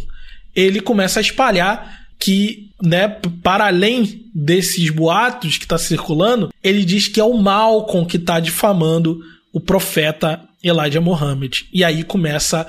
ele 0.56 0.80
começa 0.80 1.20
a 1.20 1.22
espalhar 1.22 2.05
que, 2.20 2.72
né, 2.82 3.08
para 3.44 3.68
além 3.68 4.26
desses 4.34 4.90
boatos 4.90 5.58
que 5.58 5.66
está 5.66 5.78
circulando, 5.78 6.50
ele 6.64 6.84
diz 6.84 7.08
que 7.08 7.20
é 7.20 7.24
o 7.24 7.38
Malcolm 7.38 8.08
que 8.08 8.18
está 8.18 8.40
difamando 8.40 9.20
o 9.54 9.60
profeta 9.60 10.42
Elijah 10.64 11.02
Muhammad. 11.02 11.60
E 11.72 11.84
aí 11.84 12.04
começa 12.04 12.68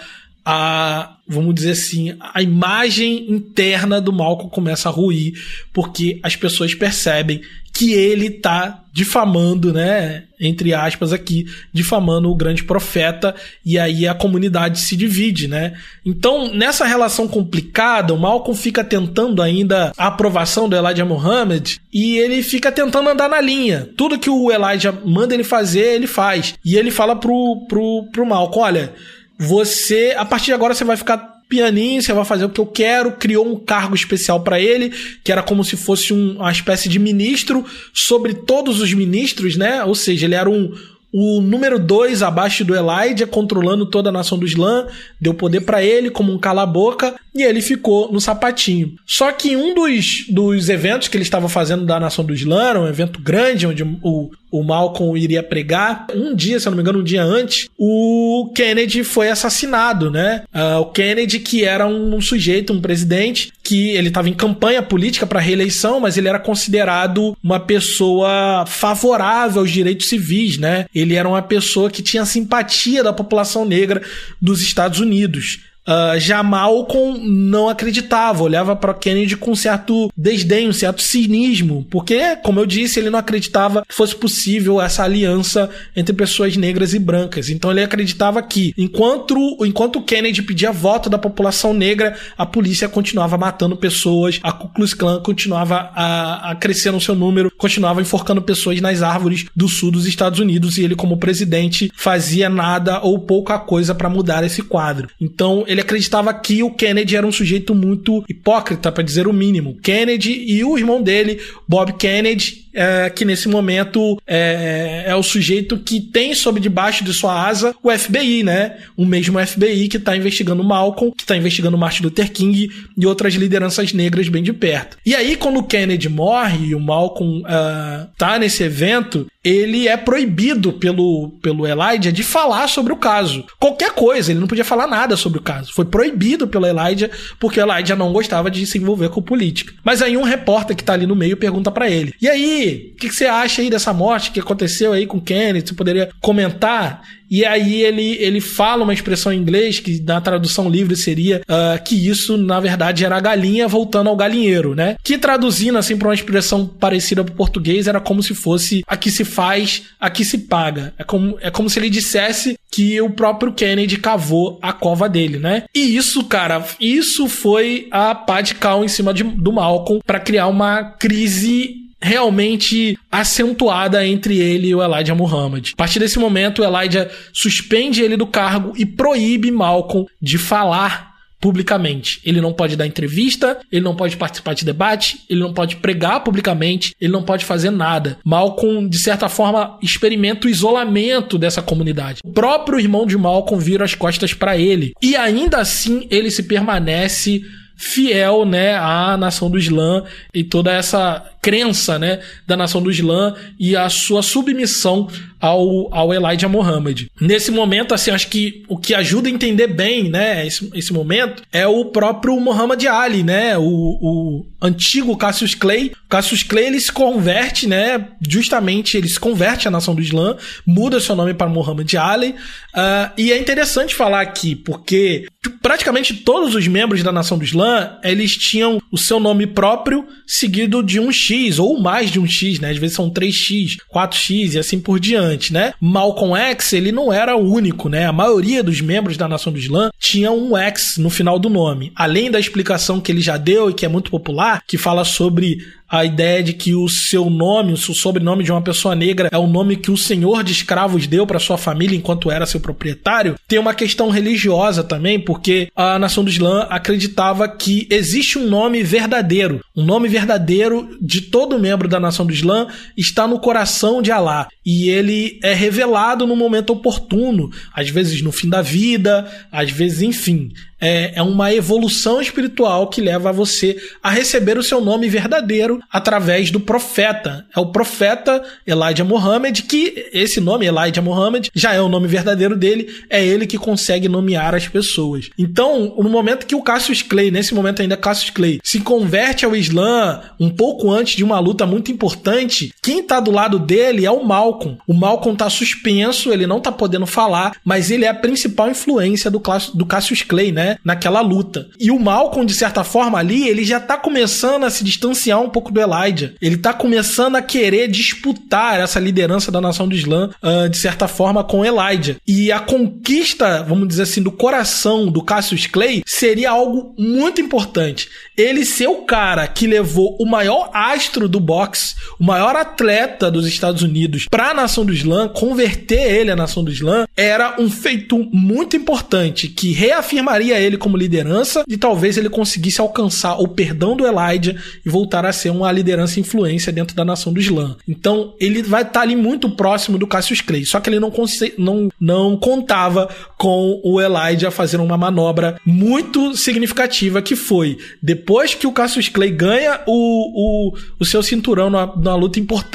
a, 0.49 1.17
vamos 1.27 1.57
dizer 1.57 1.73
assim, 1.73 2.17
a 2.21 2.41
imagem 2.41 3.33
interna 3.33 4.01
do 4.01 4.13
Malcolm 4.13 4.49
começa 4.49 4.89
a 4.89 4.93
ruir, 4.93 5.35
porque 5.73 6.21
as 6.23 6.37
pessoas 6.37 6.73
percebem 6.73 7.41
que 7.75 7.93
ele 7.93 8.31
tá 8.31 8.85
difamando, 8.93 9.73
né, 9.73 10.23
entre 10.41 10.73
aspas 10.73 11.13
aqui, 11.13 11.47
difamando 11.73 12.31
o 12.31 12.35
grande 12.35 12.63
profeta, 12.63 13.35
e 13.65 13.77
aí 13.77 14.07
a 14.07 14.15
comunidade 14.15 14.79
se 14.81 14.97
divide, 14.97 15.49
né? 15.49 15.75
Então, 16.05 16.55
nessa 16.55 16.87
relação 16.87 17.29
complicada, 17.29 18.15
o 18.15 18.19
Malcolm 18.19 18.57
fica 18.59 18.83
tentando 18.83 19.43
ainda 19.43 19.93
a 19.99 20.07
aprovação 20.07 20.69
do 20.69 20.77
Elijah 20.77 21.05
Muhammad, 21.05 21.77
e 21.93 22.17
ele 22.17 22.43
fica 22.43 22.73
tentando 22.73 23.11
andar 23.11 23.29
na 23.29 23.41
linha. 23.41 23.91
Tudo 23.97 24.19
que 24.19 24.31
o 24.31 24.51
Elijah 24.51 24.93
manda 25.05 25.35
ele 25.35 25.45
fazer, 25.45 25.95
ele 25.95 26.07
faz. 26.07 26.55
E 26.65 26.77
ele 26.77 26.91
fala 26.91 27.17
pro, 27.17 27.67
pro, 27.69 28.09
pro 28.13 28.25
Malcolm, 28.25 28.65
olha, 28.65 28.95
você, 29.39 30.15
a 30.17 30.25
partir 30.25 30.47
de 30.47 30.53
agora 30.53 30.75
você 30.75 30.85
vai 30.85 30.97
ficar 30.97 31.37
pianinho, 31.49 32.03
você 32.03 32.13
vai 32.13 32.25
fazer 32.25 32.45
o 32.45 32.51
que 32.51 32.61
eu 32.61 32.67
quero, 32.67 33.13
criou 33.13 33.47
um 33.47 33.59
cargo 33.59 33.95
especial 33.95 34.41
para 34.41 34.59
ele, 34.59 34.93
que 35.23 35.31
era 35.31 35.43
como 35.43 35.65
se 35.65 35.77
fosse 35.77 36.13
um, 36.13 36.37
uma 36.37 36.51
espécie 36.51 36.89
de 36.89 36.99
ministro 36.99 37.65
sobre 37.95 38.35
todos 38.35 38.81
os 38.81 38.93
ministros, 38.93 39.57
né? 39.57 39.85
Ou 39.85 39.95
seja, 39.95 40.27
ele 40.27 40.35
era 40.35 40.51
um 40.51 40.73
o 41.19 41.41
número 41.41 41.79
2 41.79 42.23
abaixo 42.23 42.63
do 42.63 42.75
Elijah, 42.75 43.27
controlando 43.27 43.87
toda 43.87 44.11
a 44.11 44.13
nação 44.13 44.39
do 44.39 44.45
Islã, 44.45 44.87
deu 45.19 45.33
poder 45.33 45.63
para 45.63 45.83
ele 45.83 46.11
como 46.11 46.31
um 46.31 46.39
cala-boca 46.39 47.15
e 47.37 47.43
ele 47.43 47.61
ficou 47.61 48.11
no 48.11 48.21
sapatinho. 48.21 48.95
Só 49.07 49.31
que 49.31 49.55
um 49.55 49.75
dos, 49.75 50.25
dos 50.29 50.71
eventos 50.71 51.07
que 51.07 51.17
ele 51.17 51.23
estava 51.23 51.49
fazendo 51.51 51.85
da 51.85 52.01
nação 52.01 52.25
do 52.25 52.33
Islã, 52.33 52.81
um 52.81 52.89
evento 52.89 53.21
grande, 53.21 53.67
onde 53.67 53.83
o, 54.03 54.31
o 54.51 54.63
Malcolm 54.63 55.19
iria 55.19 55.43
pregar. 55.43 56.07
Um 56.15 56.35
dia, 56.35 56.59
se 56.59 56.67
eu 56.67 56.71
não 56.71 56.77
me 56.77 56.83
engano, 56.83 57.01
um 57.01 57.05
dia 57.05 57.23
antes, 57.23 57.69
o 57.77 58.51
Kennedy 58.55 59.05
foi 59.05 59.29
assassinado, 59.29 60.11
né? 60.11 60.45
Uh, 60.55 60.81
o 60.81 60.87
Kennedy, 60.87 61.39
que 61.39 61.63
era 61.63 61.87
um 61.87 62.19
sujeito, 62.23 62.73
um 62.73 62.81
presidente, 62.81 63.53
que 63.63 63.91
ele 63.91 64.09
estava 64.09 64.31
em 64.31 64.35
campanha 64.35 64.83
política 64.83 65.27
para 65.27 65.39
reeleição, 65.39 66.01
mas 66.01 66.17
ele 66.17 66.29
era 66.29 66.39
considerado 66.39 67.37
uma 67.45 67.61
pessoa 67.61 68.65
favorável 68.67 69.61
aos 69.61 69.71
direitos 69.71 70.09
civis, 70.09 70.57
né? 70.57 70.87
Ele 70.95 71.15
era 71.15 71.29
uma 71.29 71.43
pessoa 71.43 71.91
que 71.91 72.03
tinha 72.03 72.25
simpatia 72.25 73.05
da 73.05 73.13
população 73.13 73.67
negra 73.67 74.01
dos 74.41 74.63
Estados 74.63 75.01
Unidos. 75.01 75.59
Uh, 75.87 76.19
já 76.19 76.43
Malcolm 76.43 77.21
não 77.25 77.69
acreditava, 77.69 78.43
olhava 78.43 78.75
para 78.75 78.93
Kennedy 78.93 79.37
com 79.37 79.55
certo 79.55 80.11
desdém, 80.17 80.69
um 80.69 80.73
certo 80.73 81.01
cinismo, 81.01 81.87
porque, 81.91 82.37
como 82.43 82.59
eu 82.59 82.67
disse, 82.67 82.99
ele 82.99 83.11
não 83.11 83.19
acreditava 83.19 83.85
que 83.87 83.95
fosse 83.95 84.15
possível 84.17 84.81
essa 84.81 85.05
aliança 85.05 85.71
entre 85.95 86.13
pessoas 86.13 86.57
negras 86.57 86.93
e 86.93 86.99
brancas. 86.99 87.49
Então 87.51 87.71
ele 87.71 87.85
acreditava 87.85 88.43
que, 88.43 88.75
enquanto, 88.77 89.37
enquanto 89.65 90.03
Kennedy 90.03 90.43
pedia 90.43 90.73
voto 90.73 91.09
da 91.09 91.19
população 91.19 91.73
negra, 91.73 92.17
a 92.37 92.45
polícia 92.45 92.89
continuava 92.89 93.39
matando 93.39 93.77
pessoas, 93.77 94.41
a 94.43 94.53
Ku 94.53 94.69
Klux 94.69 94.93
Klan 94.93 95.21
continuava 95.23 95.91
a, 95.95 96.51
a 96.51 96.55
crescer 96.57 96.91
no 96.91 97.01
seu 97.01 97.15
número, 97.15 97.53
continuava 97.57 98.01
enforcando 98.01 98.43
pessoas 98.43 98.81
nas 98.81 99.03
árvores 99.03 99.47
do 99.55 99.69
sul 99.69 99.91
dos 99.91 100.07
Estados 100.07 100.41
Unidos 100.41 100.79
e 100.79 100.85
ele, 100.85 100.97
como 100.97 101.19
presidente, 101.19 101.93
fazia 101.95 102.49
nada 102.49 103.01
ou 103.01 103.21
pouca 103.21 103.59
coisa 103.59 103.95
para 103.95 104.09
mudar 104.09 104.45
esse 104.45 104.63
quadro. 104.63 105.09
Então 105.21 105.65
ele 105.77 105.83
acreditava 105.83 106.33
que 106.33 106.63
o 106.63 106.71
Kennedy 106.71 107.17
era 107.17 107.27
um 107.27 107.33
sujeito 107.33 107.75
muito 107.75 108.25
hipócrita, 108.29 108.91
para 108.91 109.05
dizer 109.05 109.29
o 109.29 109.33
mínimo. 109.33 109.77
Kennedy 109.83 110.33
e 110.33 110.65
o 110.65 110.79
irmão 110.79 111.03
dele, 111.03 111.39
Bob 111.69 111.93
Kennedy, 111.93 112.67
é, 112.77 113.09
que 113.09 113.25
nesse 113.25 113.49
momento 113.49 114.21
é, 114.27 115.05
é, 115.07 115.15
o 115.15 115.23
sujeito 115.23 115.79
que 115.79 115.99
tem 115.99 116.35
sob 116.35 116.61
debaixo 116.61 117.03
de 117.03 117.13
sua 117.15 117.47
asa 117.47 117.75
o 117.83 117.91
FBI, 117.91 118.43
né? 118.43 118.77
O 118.97 119.07
mesmo 119.07 119.45
FBI 119.45 119.89
que 119.89 119.97
está 119.97 120.15
investigando 120.15 120.63
Malcolm, 120.63 121.13
que 121.17 121.23
está 121.23 121.37
investigando 121.37 121.79
Martin 121.79 122.03
Luther 122.03 122.31
King 122.31 122.71
e 122.97 123.07
outras 123.07 123.35
lideranças 123.35 123.95
negras 123.95 124.29
bem 124.29 124.43
de 124.43 124.53
perto. 124.53 124.99
E 125.07 125.15
aí, 125.15 125.37
quando 125.37 125.59
o 125.59 125.63
Kennedy 125.63 126.09
morre 126.09 126.69
e 126.69 126.75
o 126.75 126.81
Malcolm 126.81 127.41
uh, 127.41 128.07
tá 128.19 128.39
nesse 128.39 128.63
evento, 128.63 129.27
ele 129.47 129.87
é 129.87 129.97
proibido 129.97 130.73
pelo, 130.73 131.31
pelo 131.41 131.65
Elijah 131.65 132.11
de 132.11 132.25
falar 132.25 132.67
sobre 132.69 132.93
o 132.93 132.97
caso. 132.97 133.45
Qualquer 133.61 133.93
coisa, 133.93 134.33
ele 134.33 134.41
não 134.41 134.49
podia 134.49 134.65
falar 134.65 134.89
nada 134.89 135.17
sobre 135.17 135.39
o 135.39 135.43
caso. 135.43 135.73
Foi 135.73 135.85
proibido 135.85 136.49
pelo 136.49 136.67
Elijah 136.67 137.09
porque 137.39 137.61
o 137.61 137.63
Elijah 137.63 137.95
não 137.95 138.13
gostava 138.13 138.51
de 138.51 138.67
se 138.67 138.77
envolver 138.77 139.09
com 139.09 139.23
política. 139.23 139.73
Mas 139.85 140.03
aí 140.03 140.17
um 140.17 140.25
repórter 140.25 140.75
que 140.75 140.83
tá 140.83 140.95
ali 140.95 141.07
no 141.07 141.15
meio 141.15 141.37
pergunta 141.37 141.71
para 141.71 141.89
ele: 141.89 142.13
"E 142.21 142.29
aí, 142.29 142.93
o 142.95 142.97
que, 142.97 143.09
que, 143.09 143.15
você 143.15 143.27
acha 143.27 143.63
aí 143.63 143.71
dessa 143.71 143.93
morte 143.93 144.33
que 144.33 144.41
aconteceu 144.41 144.93
aí 144.93 145.07
com 145.07 145.21
Kennedy? 145.21 145.69
Você 145.69 145.75
poderia 145.75 146.11
comentar?" 146.21 147.03
E 147.31 147.45
aí 147.45 147.83
ele, 147.83 148.17
ele 148.21 148.41
fala 148.41 148.85
uma 148.85 148.95
expressão 148.95 149.33
em 149.33 149.39
inglês 149.39 149.81
que 149.81 150.01
na 150.01 150.21
tradução 150.21 150.69
livre 150.69 150.97
seria 150.97 151.41
uh, 151.43 151.83
que 151.83 151.95
isso, 152.09 152.37
na 152.37 152.61
verdade, 152.61 153.05
era 153.05 153.17
a 153.17 153.21
galinha 153.21 153.69
voltando 153.69 154.09
ao 154.09 154.17
galinheiro, 154.17 154.75
né? 154.75 154.97
Que 155.03 155.19
traduzindo 155.19 155.79
assim 155.79 155.97
para 155.97 156.09
uma 156.09 156.15
expressão 156.15 156.67
parecida 156.67 157.25
para 157.25 157.33
o 157.33 157.37
português 157.37 157.87
era 157.87 158.01
como 158.01 158.23
se 158.23 158.35
fosse 158.35 158.83
aqui 158.87 159.11
se 159.11 159.25
faz, 159.25 159.85
aqui 160.01 160.25
se 160.25 160.39
paga. 160.39 160.95
É 160.99 161.05
como, 161.05 161.37
é 161.41 161.51
como 161.51 161.69
se 161.69 161.79
ele 161.79 161.91
dissesse 161.91 162.59
que 162.71 163.01
o 163.01 163.11
próprio 163.11 163.53
Kennedy 163.53 163.97
cavou 163.97 164.59
a 164.61 164.73
cova 164.73 165.09
dele, 165.09 165.39
né? 165.39 165.65
E 165.75 165.97
isso, 165.97 166.25
cara, 166.25 166.65
isso 166.81 167.29
foi 167.29 167.89
a 167.91 168.15
pá 168.15 168.41
de 168.41 168.55
cal 168.55 168.85
em 168.85 168.89
cima 168.89 169.15
de, 169.15 169.23
do 169.23 169.53
Malcolm 169.53 170.03
para 170.07 170.21
criar 170.21 170.47
uma 170.47 170.85
crise 170.85 171.87
realmente 172.07 172.97
acentuada 173.11 174.07
entre 174.07 174.39
ele 174.39 174.69
e 174.69 174.75
o 174.75 174.83
Elijah 174.83 175.15
Muhammad. 175.15 175.73
A 175.73 175.77
partir 175.77 175.99
desse 175.99 176.19
momento, 176.19 176.63
o 176.63 176.65
Elijah 176.65 177.11
suspende 177.33 178.01
ele 178.01 178.17
do 178.17 178.27
cargo 178.27 178.73
e 178.77 178.87
proíbe 178.87 179.51
Malcolm 179.51 180.07
de 180.23 180.39
falar 180.39 181.17
publicamente. 181.41 182.21
Ele 182.25 182.41
não 182.41 182.53
pode 182.53 182.77
dar 182.77 182.87
entrevista, 182.87 183.59
ele 183.71 183.83
não 183.83 183.95
pode 183.95 184.17
participar 184.17 184.55
de 184.55 184.65
debate, 184.65 185.19
ele 185.29 185.41
não 185.41 185.53
pode 185.53 185.77
pregar 185.77 186.23
publicamente, 186.23 186.95
ele 187.01 187.13
não 187.13 187.23
pode 187.23 187.45
fazer 187.45 187.71
nada. 187.71 188.19
Malcolm, 188.25 188.89
de 188.89 188.99
certa 188.99 189.29
forma, 189.29 189.77
experimenta 189.83 190.47
o 190.47 190.51
isolamento 190.51 191.37
dessa 191.37 191.61
comunidade. 191.61 192.21
O 192.25 192.33
próprio 192.33 192.79
irmão 192.79 193.05
de 193.05 193.19
Malcolm 193.19 193.63
vira 193.63 193.85
as 193.85 193.95
costas 193.95 194.33
para 194.33 194.57
ele. 194.57 194.93
E 195.03 195.17
ainda 195.17 195.59
assim, 195.59 196.07
ele 196.11 196.31
se 196.31 196.45
permanece 196.45 197.43
fiel, 197.77 198.47
né, 198.47 198.75
à 198.75 199.17
nação 199.17 199.51
do 199.51 199.59
Islã 199.59 200.05
e 200.35 200.43
toda 200.43 200.73
essa 200.73 201.23
crença, 201.47 201.97
né, 201.97 202.19
da 202.45 202.57
nação 202.57 202.83
do 202.83 202.91
Islã 202.91 203.33
e 203.57 203.77
a 203.77 203.89
sua 203.89 204.21
submissão 204.21 205.07
ao, 205.41 205.95
ao 205.95 206.13
Elijah 206.13 206.49
Muhammad. 206.49 207.07
Nesse 207.21 207.53
momento, 207.53 207.95
assim, 207.95 208.11
acho 208.11 208.27
que 208.27 208.65
o 208.69 208.77
que 208.77 208.93
ajuda 208.93 209.29
a 209.29 209.31
entender 209.31 209.69
bem, 209.69 210.11
né, 210.11 210.45
esse, 210.45 210.69
esse 210.75 210.93
momento 210.93 211.45
é 211.53 211.65
o 211.65 211.85
próprio 211.85 212.41
Muhammad 212.41 212.85
Ali, 212.87 213.23
né, 213.23 213.57
o, 213.57 213.63
o 213.63 214.47
antigo 214.61 215.17
Cassius 215.17 215.55
Clay. 215.55 215.93
Cassius 216.09 216.43
Clay, 216.43 216.67
ele 216.67 216.81
se 216.81 216.91
converte, 216.91 217.69
né, 217.69 218.09
justamente 218.29 218.97
ele 218.97 219.09
se 219.09 219.21
converte 219.21 219.69
à 219.69 219.71
nação 219.71 219.95
do 219.95 220.03
Islã, 220.03 220.37
muda 220.67 220.99
seu 220.99 221.15
nome 221.15 221.33
para 221.33 221.49
Muhammad 221.49 221.95
Ali, 221.95 222.31
uh, 222.31 223.13
e 223.17 223.31
é 223.31 223.39
interessante 223.39 223.95
falar 223.95 224.21
aqui, 224.21 224.57
porque 224.57 225.27
praticamente 225.63 226.15
todos 226.15 226.55
os 226.55 226.67
membros 226.67 227.03
da 227.03 227.13
nação 227.13 227.39
do 227.39 227.45
Islã, 227.45 227.99
eles 228.03 228.37
tinham 228.37 228.81
o 228.91 228.99
seu 228.99 229.21
nome 229.21 229.47
próprio 229.47 230.07
seguido 230.27 230.83
de 230.83 230.99
um 230.99 231.13
X, 231.13 231.36
ou 231.59 231.81
mais 231.81 232.11
de 232.11 232.21
um 232.21 232.27
X, 232.27 232.61
né, 232.61 232.71
às 232.71 232.79
vezes 232.79 232.97
são 232.97 233.11
3X, 233.11 233.77
4X 233.93 234.55
e 234.55 234.59
assim 234.59 234.81
por 234.81 235.01
diante 235.01 235.47
né? 235.51 235.73
Malcolm 235.81 236.37
X, 236.37 236.73
ele 236.73 236.93
não 236.93 237.13
era 237.13 237.37
o 237.37 237.53
único, 237.53 237.89
né? 237.89 238.07
A 238.07 238.13
maioria 238.13 238.63
dos 238.63 238.81
membros 238.81 239.17
da 239.17 239.29
Nação 239.29 239.53
do 239.53 239.59
Islã 239.59 239.91
tinha 239.99 240.31
um 240.31 240.57
X 240.57 240.97
no 240.99 241.11
final 241.11 241.39
do 241.39 241.49
nome. 241.49 241.93
Além 241.95 242.31
da 242.31 242.41
explicação 242.41 243.01
que 243.01 243.11
ele 243.11 243.21
já 243.21 243.37
deu 243.37 243.71
e 243.71 243.75
que 243.75 243.85
é 243.85 243.89
muito 243.89 244.11
popular, 244.11 244.63
que 244.67 244.79
fala 244.79 245.05
sobre 245.05 245.59
a 245.89 246.05
ideia 246.05 246.43
de 246.43 246.53
que 246.53 246.75
o 246.75 246.89
seu 246.89 247.31
nome, 247.31 247.73
o 247.73 247.77
sobrenome 247.77 248.45
de 248.45 248.53
uma 248.53 248.63
pessoa 248.63 248.95
negra 248.95 249.29
é 249.33 249.39
o 249.39 249.47
nome 249.47 249.77
que 249.77 249.91
o 249.91 249.97
senhor 249.97 250.43
de 250.43 250.53
escravos 250.53 251.07
deu 251.07 251.27
para 251.27 251.39
sua 251.39 251.57
família 251.57 251.97
enquanto 251.97 252.31
era 252.31 252.47
seu 252.47 252.61
proprietário, 252.61 253.37
tem 253.47 253.59
uma 253.59 253.75
questão 253.75 254.11
religiosa 254.11 254.83
também, 254.83 255.21
porque 255.21 255.69
a 255.75 255.99
nação 255.99 256.25
do 256.25 256.31
Islã 256.31 256.67
acreditava 256.71 257.49
que 257.49 257.87
existe 257.91 258.39
um 258.39 258.49
nome 258.49 258.83
verdadeiro. 258.83 259.61
Um 259.77 259.85
nome 259.85 260.09
verdadeiro 260.09 260.97
de 261.01 261.21
todo 261.21 261.59
membro 261.59 261.89
da 261.89 262.01
nação 262.01 262.27
do 262.27 262.33
Islã 262.33 262.67
está 262.97 263.27
no 263.27 263.39
coração 263.39 264.03
de 264.03 264.11
Alá. 264.11 264.49
E 264.67 264.91
ele 264.91 265.39
é 265.45 265.55
revelado 265.55 266.27
no 266.27 266.35
momento 266.35 266.71
oportuno, 266.71 267.51
às 267.73 267.89
vezes 267.89 268.21
no 268.21 268.33
fim 268.33 268.49
da 268.49 268.61
vida, 268.61 269.31
às 269.53 269.71
vezes, 269.71 270.03
enfim 270.03 270.51
é, 270.81 271.13
é 271.17 271.23
uma 271.23 271.53
evolução 271.53 272.21
espiritual 272.21 272.89
que 272.89 273.01
leva 273.01 273.33
você 273.33 273.77
a 274.03 274.11
receber 274.11 274.59
o 274.59 274.63
seu 274.63 274.81
nome 274.81 275.09
verdadeiro 275.09 275.81
através 275.91 276.51
do 276.51 276.61
profeta. 276.61 277.47
É 277.55 277.61
o 277.61 277.67
profeta 277.67 278.43
Elijah 278.67 279.05
Muhammad, 279.05 279.63
que 279.63 280.09
esse 280.13 280.41
nome, 280.41 280.67
Elijah 280.67 281.03
Muhammad, 281.03 281.49
já 281.55 281.73
é 281.73 281.81
o 281.81 281.89
nome 281.89 282.07
verdadeiro 282.09 282.57
dele, 282.57 282.89
é 283.09 283.25
ele 283.25 283.47
que 283.47 283.59
consegue 283.59 284.09
nomear 284.09 284.55
as 284.55 284.69
pessoas. 284.69 285.31
Então, 285.39 285.95
no 285.99 286.11
momento 286.11 286.47
que 286.47 286.55
o 286.55 286.63
Cassius 286.63 287.03
Clay, 287.03 287.31
nesse 287.31 287.55
momento 287.55 287.81
ainda 287.81 287.97
Cassius 287.97 288.31
Clay, 288.31 288.61
se 288.63 288.81
converte 288.81 289.45
ao 289.45 289.57
Islã 289.57 290.23
um 290.39 290.51
pouco 290.51 290.91
antes 290.91 291.17
de 291.17 291.25
uma 291.25 291.39
luta 291.39 291.67
muito 291.67 291.91
importante, 291.91 292.73
quem 292.87 293.03
tá 293.03 293.19
do 293.19 293.33
lado 293.33 293.59
dele 293.59 294.07
é 294.07 294.11
o 294.13 294.25
Malcolm. 294.25 294.79
O 294.87 294.95
Malcolm 294.95 295.37
tá 295.37 295.51
suspenso, 295.51 296.33
ele 296.33 296.47
não 296.47 296.61
tá 296.61 296.71
podendo 296.71 297.05
falar, 297.05 297.57
mas 297.65 297.91
ele 297.91 298.05
é 298.05 298.09
a 298.09 298.15
principal 298.15 298.71
influência 298.71 299.29
do, 299.29 299.43
do 299.75 299.85
Cassius 299.85 300.23
Clay, 300.23 300.53
né? 300.53 300.79
Naquela 300.85 301.21
luta. 301.21 301.67
E 301.81 301.91
o 301.91 301.99
Malcolm, 301.99 302.47
de 302.47 302.55
certa 302.55 302.85
forma, 302.85 303.19
ali, 303.19 303.49
ele 303.49 303.65
já 303.65 303.81
tá 303.81 303.97
começando 303.97 304.63
a 304.63 304.71
se 304.71 304.85
distanciar 304.85 305.41
um 305.41 305.51
pouco 305.51 305.73
do 305.73 305.81
Elijah. 305.81 306.35
Ele 306.41 306.57
tá 306.57 306.73
começando 306.73 307.35
a 307.35 307.43
querer 307.43 307.89
disputar 307.89 308.79
essa 308.79 309.01
liderança 309.01 309.51
da 309.51 309.61
nação 309.61 309.89
do 309.89 309.97
Islã, 309.97 310.31
uh, 310.41 310.69
de 310.69 310.77
certa 310.77 311.09
forma, 311.09 311.43
com 311.43 311.65
Elijah. 311.65 312.15
E 312.25 312.53
a 312.53 312.61
conquista, 312.61 313.65
vamos 313.65 313.89
dizer 313.89 314.05
assim, 314.05 314.23
do 314.23 314.31
coração 314.31 315.09
do 315.09 315.25
Cassius 315.25 315.67
Clay 315.67 316.05
seria 316.07 316.53
algo 316.53 316.95
muito 316.97 317.41
importante. 317.41 318.09
Ele 318.37 318.65
ser 318.65 318.87
o 318.87 319.03
cara 319.03 319.45
que 319.49 319.67
levou 319.67 320.17
o 320.21 320.25
maior 320.25 320.71
astro 320.73 321.29
do 321.29 321.41
boxe, 321.41 321.97
o 322.21 322.25
maior 322.25 322.55
atleta 322.77 323.31
dos 323.31 323.47
Estados 323.47 323.83
Unidos 323.83 324.27
para 324.31 324.51
a 324.51 324.55
nação 324.55 324.85
do 324.85 324.93
Islã, 324.93 325.29
converter 325.29 326.13
ele 326.15 326.31
à 326.31 326.37
nação 326.37 326.63
do 326.63 326.71
Islã, 326.71 327.07
era 327.17 327.57
um 327.59 327.71
feito 327.71 328.19
muito 328.31 328.77
importante 328.77 329.49
que 329.49 329.73
reafirmaria 329.73 330.61
ele 330.61 330.77
como 330.77 330.97
liderança 330.97 331.65
e 331.67 331.79
talvez 331.79 332.19
ele 332.19 332.29
conseguisse 332.29 332.81
alcançar 332.81 333.41
o 333.41 333.49
perdão 333.49 333.97
do 333.97 334.07
Elijah 334.07 334.55
e 334.85 334.91
voltar 334.91 335.25
a 335.25 335.33
ser 335.33 335.51
uma 335.51 335.73
liderança 335.73 336.19
e 336.19 336.21
influência 336.21 336.71
dentro 336.71 336.95
da 336.95 337.05
nação 337.05 337.33
do 337.33 337.41
Islã. 337.41 337.77
Então 337.89 338.35
ele 338.39 338.63
vai 338.63 338.83
estar 338.83 339.01
ali 339.01 339.17
muito 339.17 339.49
próximo 339.49 339.97
do 339.97 340.07
Cassius 340.07 340.43
Clay, 340.43 340.67
só 340.67 340.79
que 340.79 340.91
ele 340.91 341.01
não, 341.01 341.11
não, 341.57 341.89
não 341.99 342.37
contava 342.37 343.09
com 343.39 343.81
o 343.83 344.01
Elijah 344.01 344.51
fazendo 344.51 344.85
uma 344.85 344.99
manobra 344.99 345.59
muito 345.65 346.37
significativa 346.37 347.23
que 347.23 347.35
foi 347.35 347.79
depois 348.03 348.55
que 348.55 348.67
o 348.67 348.73
Cassius 348.73 349.09
Clay 349.09 349.31
ganha 349.31 349.81
o, 349.87 350.73
o, 350.73 350.77
o 351.01 351.05
seu 351.05 351.23
cinturão 351.23 351.71
numa, 351.71 351.87
numa 351.87 352.15
luta 352.15 352.39
importante 352.39 352.66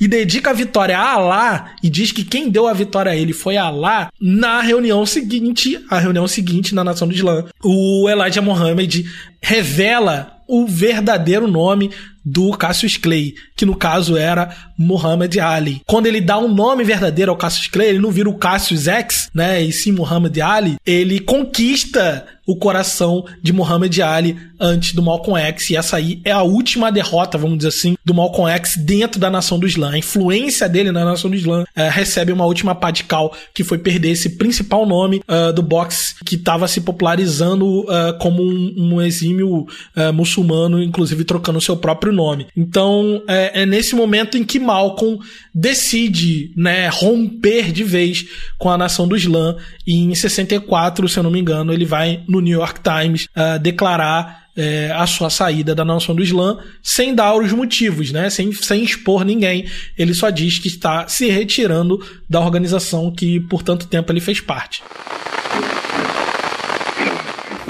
e 0.00 0.08
dedica 0.08 0.50
a 0.50 0.54
vitória 0.54 0.98
a 0.98 1.12
Alá 1.12 1.74
e 1.82 1.90
diz 1.90 2.12
que 2.12 2.24
quem 2.24 2.48
deu 2.48 2.66
a 2.66 2.72
vitória 2.72 3.12
a 3.12 3.16
ele 3.16 3.32
foi 3.32 3.56
Alá, 3.56 4.10
na 4.20 4.60
reunião 4.60 5.04
seguinte, 5.04 5.78
a 5.90 5.98
reunião 5.98 6.26
seguinte 6.26 6.74
na 6.74 6.84
nação 6.84 7.08
do 7.08 7.14
Islã, 7.14 7.44
o 7.62 8.08
Elijah 8.08 8.42
Muhammad 8.42 9.04
revela 9.40 10.38
o 10.46 10.66
verdadeiro 10.66 11.48
nome 11.48 11.90
do 12.24 12.50
Cassius 12.52 12.96
Clay, 12.96 13.34
que 13.56 13.66
no 13.66 13.74
caso 13.74 14.16
era 14.16 14.54
Muhammad 14.82 15.36
Ali. 15.38 15.82
Quando 15.86 16.06
ele 16.06 16.20
dá 16.20 16.38
um 16.38 16.52
nome 16.52 16.84
verdadeiro 16.84 17.30
ao 17.30 17.36
Cassius 17.36 17.68
Clay, 17.68 17.88
ele 17.88 17.98
não 17.98 18.10
vira 18.10 18.28
o 18.28 18.38
Cassius 18.38 18.86
X, 18.86 19.28
né, 19.34 19.62
e 19.62 19.72
sim 19.72 19.92
Muhammad 19.92 20.36
Ali, 20.38 20.76
ele 20.84 21.20
conquista 21.20 22.26
o 22.46 22.56
coração 22.56 23.24
de 23.40 23.52
Muhammad 23.52 23.96
Ali 24.00 24.36
antes 24.58 24.94
do 24.94 25.02
Malcolm 25.02 25.40
X, 25.40 25.70
e 25.70 25.76
essa 25.76 25.96
aí 25.96 26.20
é 26.24 26.30
a 26.30 26.42
última 26.42 26.90
derrota, 26.90 27.38
vamos 27.38 27.58
dizer 27.58 27.68
assim, 27.68 27.96
do 28.04 28.14
Malcolm 28.14 28.50
X 28.50 28.76
dentro 28.76 29.20
da 29.20 29.30
nação 29.30 29.58
do 29.58 29.66
Islã. 29.66 29.92
A 29.92 29.98
influência 29.98 30.68
dele 30.68 30.92
na 30.92 31.04
nação 31.04 31.30
do 31.30 31.36
Islã 31.36 31.64
é, 31.74 31.88
recebe 31.88 32.32
uma 32.32 32.44
última 32.44 32.74
pá 32.74 32.90
de 32.90 33.04
cal, 33.04 33.34
que 33.54 33.64
foi 33.64 33.78
perder 33.78 34.10
esse 34.10 34.30
principal 34.30 34.86
nome 34.86 35.22
uh, 35.28 35.52
do 35.52 35.62
boxe 35.62 36.14
que 36.24 36.36
estava 36.36 36.66
se 36.68 36.80
popularizando 36.80 37.80
uh, 37.82 38.18
como 38.20 38.42
um, 38.42 38.74
um 38.76 39.02
exímio 39.02 39.66
uh, 39.96 40.12
muçulmano, 40.12 40.82
inclusive 40.82 41.24
trocando 41.24 41.60
seu 41.60 41.76
próprio 41.76 42.12
nome. 42.12 42.46
Então 42.56 43.22
é, 43.28 43.62
é 43.62 43.66
nesse 43.66 43.94
momento 43.94 44.36
em 44.36 44.44
que 44.44 44.58
Malcolm 44.72 45.18
decide 45.54 46.50
né, 46.56 46.88
romper 46.88 47.70
de 47.70 47.84
vez 47.84 48.24
com 48.58 48.70
a 48.70 48.78
nação 48.78 49.06
do 49.06 49.16
Islã 49.16 49.56
e 49.86 49.96
em 49.96 50.14
64, 50.14 51.08
se 51.08 51.18
eu 51.18 51.22
não 51.22 51.30
me 51.30 51.38
engano, 51.38 51.72
ele 51.72 51.84
vai 51.84 52.22
no 52.26 52.40
New 52.40 52.58
York 52.58 52.80
Times 52.80 53.26
uh, 53.36 53.58
declarar 53.58 54.42
é, 54.56 54.90
a 54.94 55.06
sua 55.06 55.30
saída 55.30 55.74
da 55.74 55.84
nação 55.84 56.14
do 56.14 56.22
Islã 56.22 56.58
sem 56.82 57.14
dar 57.14 57.34
os 57.34 57.52
motivos, 57.52 58.12
né? 58.12 58.30
sem, 58.30 58.52
sem 58.52 58.82
expor 58.82 59.24
ninguém. 59.24 59.66
Ele 59.98 60.14
só 60.14 60.30
diz 60.30 60.58
que 60.58 60.68
está 60.68 61.06
se 61.08 61.28
retirando 61.28 62.02
da 62.28 62.40
organização 62.40 63.10
que 63.10 63.40
por 63.40 63.62
tanto 63.62 63.86
tempo 63.86 64.10
ele 64.10 64.20
fez 64.20 64.40
parte. 64.40 64.82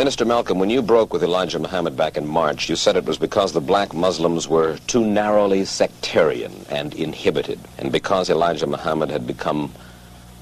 Minister 0.02 0.24
Malcolm, 0.24 0.58
when 0.58 0.68
you 0.68 0.82
broke 0.82 1.12
with 1.12 1.22
Elijah 1.22 1.60
Muhammad 1.60 1.96
back 1.96 2.16
in 2.16 2.26
March, 2.26 2.68
you 2.68 2.74
said 2.74 2.96
it 2.96 3.04
was 3.04 3.18
because 3.18 3.52
the 3.52 3.60
black 3.60 3.94
Muslims 3.94 4.48
were 4.48 4.76
too 4.88 5.06
narrowly 5.06 5.64
sectarian 5.64 6.66
and 6.68 6.92
inhibited, 6.94 7.60
and 7.78 7.92
because 7.92 8.28
Elijah 8.28 8.66
Muhammad 8.66 9.10
had 9.10 9.28
become 9.28 9.72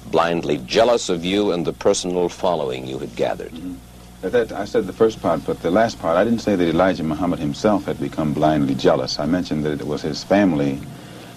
blindly 0.07 0.57
jealous 0.65 1.11
of 1.11 1.27
you 1.27 1.53
and 1.53 1.67
the 1.67 1.75
personal 1.75 2.31
following 2.31 2.87
you 2.87 2.99
had 3.01 3.15
gathered. 3.17 3.53
Mm 3.53 3.77
-hmm. 4.23 4.31
that, 4.31 4.51
I 4.51 4.65
said 4.65 4.87
the 4.87 4.97
first 5.05 5.21
part, 5.21 5.45
but 5.45 5.61
the 5.61 5.71
last 5.71 6.01
part, 6.01 6.17
I 6.17 6.25
didn't 6.25 6.43
say 6.43 6.57
that 6.57 6.67
Elijah 6.67 7.05
Muhammad 7.05 7.39
himself 7.39 7.85
had 7.85 7.99
become 7.99 8.33
blindly 8.33 8.75
jealous. 8.75 9.19
I 9.19 9.27
mentioned 9.27 9.63
that 9.65 9.81
it 9.81 9.87
was 9.87 10.03
his 10.03 10.25
family 10.25 10.81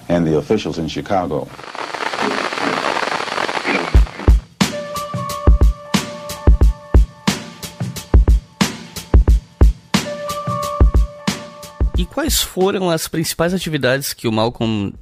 and 0.08 0.26
the 0.26 0.38
officials 0.38 0.78
in 0.78 0.88
Chicago. 0.88 1.48
Quais 12.06 12.42
foram 12.42 12.90
as 12.90 13.08
principais 13.08 13.54
atividades 13.54 14.14
que 14.14 14.28
o 14.28 14.32
Malcolm 14.32 14.94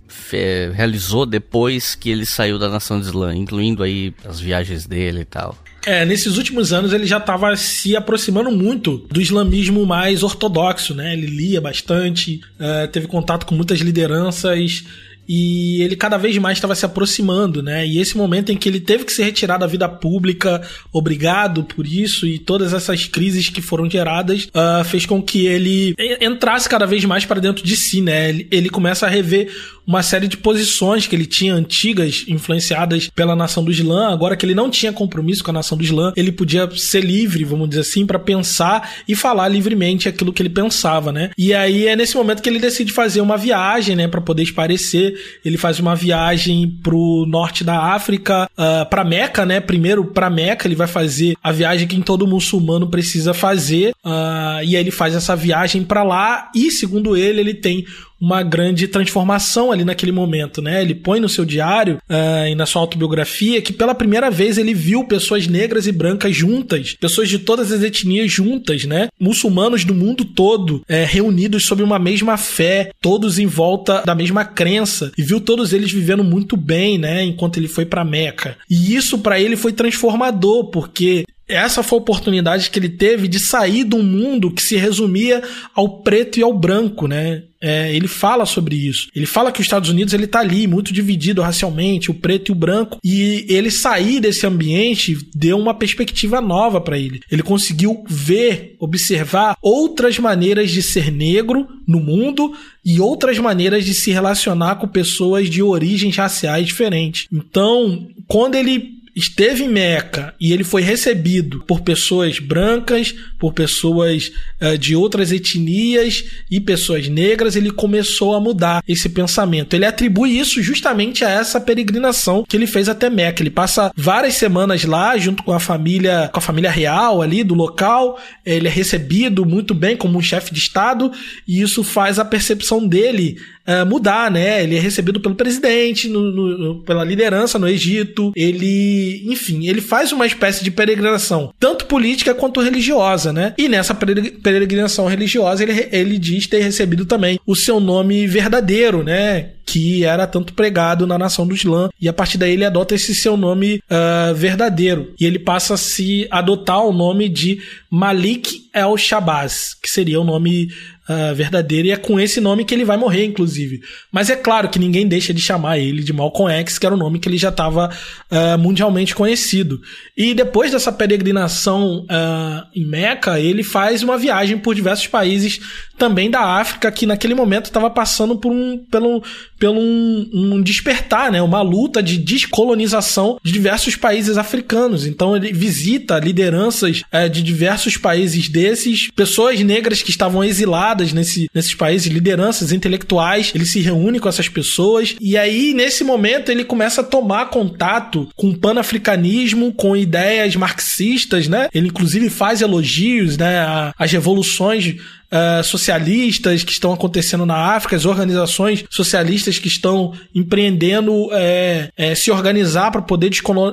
realizou 0.73 1.25
depois 1.25 1.95
que 1.95 2.09
ele 2.09 2.25
saiu 2.25 2.59
da 2.59 2.69
nação 2.69 2.99
de 2.99 3.07
Islã, 3.07 3.35
incluindo 3.35 3.83
aí 3.83 4.13
as 4.25 4.39
viagens 4.39 4.85
dele 4.85 5.21
e 5.21 5.25
tal? 5.25 5.57
É, 5.85 6.05
nesses 6.05 6.37
últimos 6.37 6.71
anos 6.71 6.93
ele 6.93 7.07
já 7.07 7.17
estava 7.17 7.55
se 7.55 7.95
aproximando 7.95 8.51
muito 8.51 8.97
do 9.09 9.19
islamismo 9.19 9.83
mais 9.83 10.21
ortodoxo, 10.21 10.93
né? 10.93 11.13
Ele 11.13 11.25
lia 11.25 11.59
bastante, 11.59 12.39
uh, 12.59 12.87
teve 12.91 13.07
contato 13.07 13.47
com 13.47 13.55
muitas 13.55 13.79
lideranças 13.79 14.83
e 15.27 15.81
ele 15.81 15.95
cada 15.95 16.17
vez 16.17 16.37
mais 16.37 16.57
estava 16.57 16.75
se 16.75 16.85
aproximando, 16.85 17.61
né? 17.61 17.85
E 17.85 17.99
esse 17.99 18.17
momento 18.17 18.51
em 18.51 18.57
que 18.57 18.67
ele 18.67 18.79
teve 18.79 19.05
que 19.05 19.13
se 19.13 19.23
retirar 19.23 19.57
da 19.57 19.67
vida 19.67 19.87
pública, 19.87 20.61
obrigado 20.91 21.63
por 21.63 21.85
isso, 21.85 22.27
e 22.27 22.39
todas 22.39 22.73
essas 22.73 23.05
crises 23.05 23.49
que 23.49 23.61
foram 23.61 23.89
geradas, 23.89 24.45
uh, 24.47 24.83
fez 24.83 25.05
com 25.05 25.21
que 25.21 25.45
ele 25.45 25.95
entrasse 26.19 26.67
cada 26.67 26.85
vez 26.85 27.05
mais 27.05 27.25
para 27.25 27.39
dentro 27.39 27.63
de 27.63 27.75
si, 27.75 28.01
né? 28.01 28.29
Ele, 28.29 28.47
ele 28.51 28.69
começa 28.69 29.05
a 29.05 29.09
rever 29.09 29.49
uma 29.85 30.03
série 30.03 30.27
de 30.27 30.37
posições 30.37 31.07
que 31.07 31.15
ele 31.15 31.25
tinha 31.25 31.53
antigas, 31.53 32.23
influenciadas 32.27 33.09
pela 33.13 33.35
nação 33.35 33.63
do 33.63 33.71
Islã. 33.71 34.09
Agora 34.13 34.35
que 34.35 34.45
ele 34.45 34.55
não 34.55 34.69
tinha 34.69 34.93
compromisso 34.93 35.43
com 35.43 35.51
a 35.51 35.53
nação 35.53 35.77
do 35.77 35.83
Islã, 35.83 36.13
ele 36.15 36.31
podia 36.31 36.69
ser 36.77 37.03
livre, 37.03 37.43
vamos 37.43 37.69
dizer 37.69 37.81
assim, 37.81 38.05
para 38.05 38.19
pensar 38.19 38.93
e 39.07 39.15
falar 39.15 39.47
livremente 39.47 40.07
aquilo 40.07 40.31
que 40.31 40.41
ele 40.41 40.49
pensava, 40.49 41.11
né? 41.11 41.31
E 41.37 41.53
aí 41.53 41.87
é 41.87 41.95
nesse 41.95 42.15
momento 42.15 42.41
que 42.41 42.49
ele 42.49 42.59
decide 42.59 42.91
fazer 42.91 43.21
uma 43.21 43.37
viagem, 43.37 43.95
né, 43.95 44.07
para 44.07 44.21
poder 44.21 44.43
esparecer. 44.43 45.10
Ele 45.43 45.57
faz 45.57 45.79
uma 45.79 45.95
viagem 45.95 46.67
pro 46.83 47.25
norte 47.27 47.63
da 47.63 47.93
África, 47.93 48.49
uh, 48.53 48.89
para 48.89 49.03
Meca, 49.03 49.45
né? 49.45 49.59
Primeiro 49.59 50.05
para 50.05 50.29
Meca, 50.29 50.67
ele 50.67 50.75
vai 50.75 50.87
fazer 50.87 51.35
a 51.43 51.51
viagem 51.51 51.87
que 51.87 52.01
todo 52.01 52.27
muçulmano 52.27 52.87
precisa 52.87 53.33
fazer. 53.33 53.91
Uh, 54.03 54.63
e 54.63 54.75
aí 54.75 54.75
ele 54.75 54.91
faz 54.91 55.15
essa 55.15 55.35
viagem 55.35 55.83
para 55.83 56.03
lá 56.03 56.49
e, 56.55 56.71
segundo 56.71 57.15
ele, 57.15 57.39
ele 57.39 57.53
tem 57.53 57.85
uma 58.21 58.43
grande 58.43 58.87
transformação 58.87 59.71
ali 59.71 59.83
naquele 59.83 60.11
momento, 60.11 60.61
né? 60.61 60.81
Ele 60.81 60.93
põe 60.93 61.19
no 61.19 61.27
seu 61.27 61.43
diário 61.43 61.95
uh, 62.09 62.47
e 62.47 62.53
na 62.53 62.67
sua 62.67 62.81
autobiografia 62.81 63.61
que 63.61 63.73
pela 63.73 63.95
primeira 63.95 64.29
vez 64.29 64.59
ele 64.59 64.73
viu 64.73 65.03
pessoas 65.03 65.47
negras 65.47 65.87
e 65.87 65.91
brancas 65.91 66.35
juntas, 66.35 66.95
pessoas 66.99 67.27
de 67.27 67.39
todas 67.39 67.71
as 67.71 67.81
etnias 67.81 68.31
juntas, 68.31 68.85
né? 68.85 69.07
Muçulmanos 69.19 69.83
do 69.83 69.95
mundo 69.95 70.23
todo 70.23 70.83
é, 70.87 71.03
reunidos 71.03 71.65
sob 71.65 71.81
uma 71.81 71.97
mesma 71.97 72.37
fé, 72.37 72.91
todos 73.01 73.39
em 73.39 73.47
volta 73.47 74.03
da 74.05 74.13
mesma 74.13 74.45
crença 74.45 75.11
e 75.17 75.23
viu 75.23 75.41
todos 75.41 75.73
eles 75.73 75.91
vivendo 75.91 76.23
muito 76.23 76.55
bem, 76.55 76.99
né? 76.99 77.23
Enquanto 77.23 77.57
ele 77.57 77.67
foi 77.67 77.85
para 77.85 78.05
Meca. 78.05 78.57
E 78.69 78.95
isso 78.95 79.17
para 79.19 79.39
ele 79.39 79.55
foi 79.55 79.73
transformador, 79.73 80.69
porque 80.69 81.25
essa 81.51 81.83
foi 81.83 81.99
a 81.99 82.01
oportunidade 82.01 82.69
que 82.69 82.79
ele 82.79 82.89
teve 82.89 83.27
de 83.27 83.39
sair 83.39 83.83
de 83.83 83.95
um 83.95 84.03
mundo 84.03 84.51
que 84.51 84.61
se 84.61 84.75
resumia 84.75 85.43
ao 85.75 86.01
preto 86.01 86.39
e 86.39 86.43
ao 86.43 86.53
branco, 86.53 87.07
né? 87.07 87.43
É, 87.63 87.95
ele 87.95 88.07
fala 88.07 88.43
sobre 88.43 88.75
isso. 88.75 89.07
Ele 89.15 89.27
fala 89.27 89.51
que 89.51 89.59
os 89.59 89.65
Estados 89.67 89.89
Unidos 89.89 90.15
ele 90.15 90.25
tá 90.25 90.39
ali 90.39 90.65
muito 90.65 90.91
dividido 90.91 91.43
racialmente, 91.43 92.09
o 92.09 92.13
preto 92.13 92.49
e 92.49 92.51
o 92.53 92.55
branco, 92.55 92.97
e 93.03 93.45
ele 93.47 93.69
sair 93.69 94.19
desse 94.19 94.47
ambiente 94.47 95.15
deu 95.35 95.59
uma 95.59 95.75
perspectiva 95.75 96.41
nova 96.41 96.81
para 96.81 96.97
ele. 96.97 97.21
Ele 97.29 97.43
conseguiu 97.43 98.03
ver, 98.07 98.75
observar 98.79 99.55
outras 99.61 100.17
maneiras 100.17 100.71
de 100.71 100.81
ser 100.81 101.11
negro 101.11 101.67
no 101.87 101.99
mundo 101.99 102.51
e 102.83 102.99
outras 102.99 103.37
maneiras 103.37 103.85
de 103.85 103.93
se 103.93 104.09
relacionar 104.09 104.77
com 104.77 104.87
pessoas 104.87 105.47
de 105.47 105.61
origens 105.61 106.15
raciais 106.17 106.65
diferentes. 106.65 107.27
Então, 107.31 108.07
quando 108.27 108.55
ele 108.55 109.00
esteve 109.15 109.63
em 109.63 109.69
Meca 109.69 110.33
e 110.39 110.53
ele 110.53 110.63
foi 110.63 110.81
recebido 110.81 111.63
por 111.67 111.81
pessoas 111.81 112.39
brancas, 112.39 113.13
por 113.37 113.53
pessoas 113.53 114.31
uh, 114.61 114.77
de 114.77 114.95
outras 114.95 115.31
etnias 115.31 116.23
e 116.49 116.59
pessoas 116.59 117.07
negras, 117.07 117.55
ele 117.55 117.71
começou 117.71 118.35
a 118.35 118.39
mudar 118.39 118.83
esse 118.87 119.09
pensamento. 119.09 119.73
Ele 119.73 119.85
atribui 119.85 120.37
isso 120.39 120.61
justamente 120.61 121.25
a 121.25 121.29
essa 121.29 121.59
peregrinação 121.59 122.45
que 122.47 122.55
ele 122.55 122.67
fez 122.67 122.87
até 122.87 123.09
Meca. 123.09 123.41
Ele 123.41 123.49
passa 123.49 123.91
várias 123.95 124.35
semanas 124.35 124.83
lá 124.85 125.17
junto 125.17 125.43
com 125.43 125.51
a 125.51 125.59
família, 125.59 126.29
com 126.31 126.39
a 126.39 126.41
família 126.41 126.71
real 126.71 127.21
ali 127.21 127.43
do 127.43 127.53
local. 127.53 128.19
Ele 128.45 128.67
é 128.67 128.71
recebido 128.71 129.45
muito 129.45 129.73
bem 129.73 129.97
como 129.97 130.17
um 130.17 130.21
chefe 130.21 130.53
de 130.53 130.59
estado 130.59 131.11
e 131.47 131.61
isso 131.61 131.83
faz 131.83 132.19
a 132.19 132.25
percepção 132.25 132.87
dele 132.87 133.37
uh, 133.67 133.85
mudar, 133.85 134.31
né? 134.31 134.63
Ele 134.63 134.77
é 134.77 134.79
recebido 134.79 135.19
pelo 135.19 135.35
presidente, 135.35 136.07
no, 136.07 136.31
no, 136.31 136.83
pela 136.83 137.03
liderança 137.03 137.59
no 137.59 137.67
Egito. 137.67 138.31
Ele, 138.35 139.23
enfim, 139.25 139.67
ele 139.67 139.81
faz 139.81 140.11
uma 140.11 140.25
espécie 140.25 140.63
de 140.63 140.71
peregrinação, 140.71 141.53
tanto 141.59 141.85
política 141.85 142.33
quanto 142.33 142.61
religiosa, 142.61 143.31
né? 143.33 143.53
E 143.57 143.67
nessa 143.67 143.93
peregrinação 143.93 145.07
religiosa, 145.07 145.63
ele, 145.63 145.87
ele 145.91 146.17
diz 146.17 146.47
ter 146.47 146.61
recebido 146.61 147.05
também 147.05 147.39
o 147.45 147.55
seu 147.55 147.79
nome 147.79 148.27
verdadeiro, 148.27 149.03
né? 149.03 149.51
Que 149.65 150.03
era 150.03 150.27
tanto 150.27 150.53
pregado 150.53 151.07
na 151.07 151.17
nação 151.17 151.47
do 151.47 151.55
Islã, 151.55 151.89
e 151.99 152.07
a 152.07 152.13
partir 152.13 152.37
daí 152.37 152.53
ele 152.53 152.65
adota 152.65 152.95
esse 152.95 153.13
seu 153.15 153.37
nome 153.37 153.81
uh, 153.89 154.33
verdadeiro, 154.35 155.13
e 155.19 155.25
ele 155.25 155.39
passa 155.39 155.75
a 155.75 155.77
se 155.77 156.27
adotar 156.29 156.83
o 156.85 156.93
nome 156.93 157.29
de 157.29 157.61
Malik 157.89 158.69
el-Shabazz, 158.73 159.75
que 159.81 159.89
seria 159.89 160.19
o 160.19 160.23
nome 160.23 160.71
uh, 161.09 161.35
verdadeiro, 161.35 161.87
e 161.87 161.91
é 161.91 161.97
com 161.97 162.19
esse 162.19 162.39
nome 162.39 162.63
que 162.63 162.73
ele 162.73 162.85
vai 162.85 162.95
morrer, 162.95 163.25
inclusive. 163.25 163.81
Mas 164.11 164.29
é 164.29 164.35
claro 164.35 164.69
que 164.69 164.79
ninguém 164.79 165.07
deixa 165.07 165.33
de 165.33 165.41
chamar 165.41 165.77
ele 165.77 166.03
de 166.03 166.13
Malcolm 166.13 166.51
X, 166.53 166.79
que 166.79 166.85
era 166.85 166.95
o 166.95 166.97
nome 166.97 167.19
que 167.19 167.27
ele 167.27 167.37
já 167.37 167.49
estava 167.49 167.89
uh, 168.31 168.57
mundialmente 168.57 169.13
conhecido. 169.13 169.81
E 170.15 170.33
depois 170.33 170.71
dessa 170.71 170.91
peregrinação 170.91 172.05
uh, 172.05 172.65
em 172.73 172.85
Meca, 172.85 173.39
ele 173.39 173.63
faz 173.63 174.03
uma 174.03 174.17
viagem 174.17 174.57
por 174.57 174.73
diversos 174.73 175.07
países 175.07 175.59
também 175.97 176.31
da 176.31 176.41
África, 176.41 176.91
que 176.91 177.05
naquele 177.05 177.35
momento 177.35 177.65
estava 177.65 177.89
passando 177.89 178.37
por 178.37 178.51
um, 178.51 178.77
pelo, 178.89 179.21
pelo 179.61 179.79
um, 179.79 180.27
um, 180.33 180.61
despertar, 180.63 181.31
né? 181.31 181.39
uma 181.39 181.61
luta 181.61 182.01
de 182.01 182.17
descolonização 182.17 183.37
de 183.43 183.51
diversos 183.51 183.95
países 183.95 184.35
africanos. 184.35 185.05
Então 185.05 185.35
ele 185.35 185.53
visita 185.53 186.17
lideranças 186.17 187.03
uh, 187.13 187.29
de 187.29 187.43
diversos 187.43 187.95
países 187.95 188.49
desses, 188.49 189.11
pessoas 189.15 189.59
negras 189.59 190.01
que 190.01 190.09
estavam 190.09 190.43
exiladas 190.43 191.13
nesse, 191.13 191.47
nesses 191.53 191.75
países, 191.75 192.11
lideranças 192.11 192.71
intelectuais, 192.71 193.51
ele 193.53 193.67
se 193.67 193.79
reúne 193.81 194.19
com 194.19 194.27
essas 194.27 194.49
pessoas 194.49 195.15
e 195.21 195.37
aí 195.37 195.75
nesse 195.75 196.03
momento 196.03 196.49
ele 196.49 196.65
começa 196.65 197.01
a 197.01 197.03
tomar 197.03 197.51
contato 197.51 198.27
com 198.35 198.49
o 198.49 198.57
panafricanismo, 198.57 199.71
com 199.73 199.95
ideias 199.95 200.55
marxistas, 200.55 201.47
né? 201.47 201.69
Ele 201.71 201.89
inclusive 201.89 202.31
faz 202.31 202.61
elogios, 202.61 203.37
né, 203.37 203.93
às 203.95 204.11
revoluções 204.11 204.95
Uh, 205.31 205.63
socialistas 205.63 206.63
que 206.63 206.73
estão 206.73 206.91
acontecendo 206.91 207.45
na 207.45 207.55
África, 207.73 207.95
as 207.95 208.05
organizações 208.05 208.83
socialistas 208.89 209.57
que 209.57 209.69
estão 209.69 210.13
empreendendo 210.35 211.29
é, 211.31 211.89
é, 211.95 212.13
se 212.15 212.29
organizar 212.29 212.91
para 212.91 213.01
poder 213.01 213.31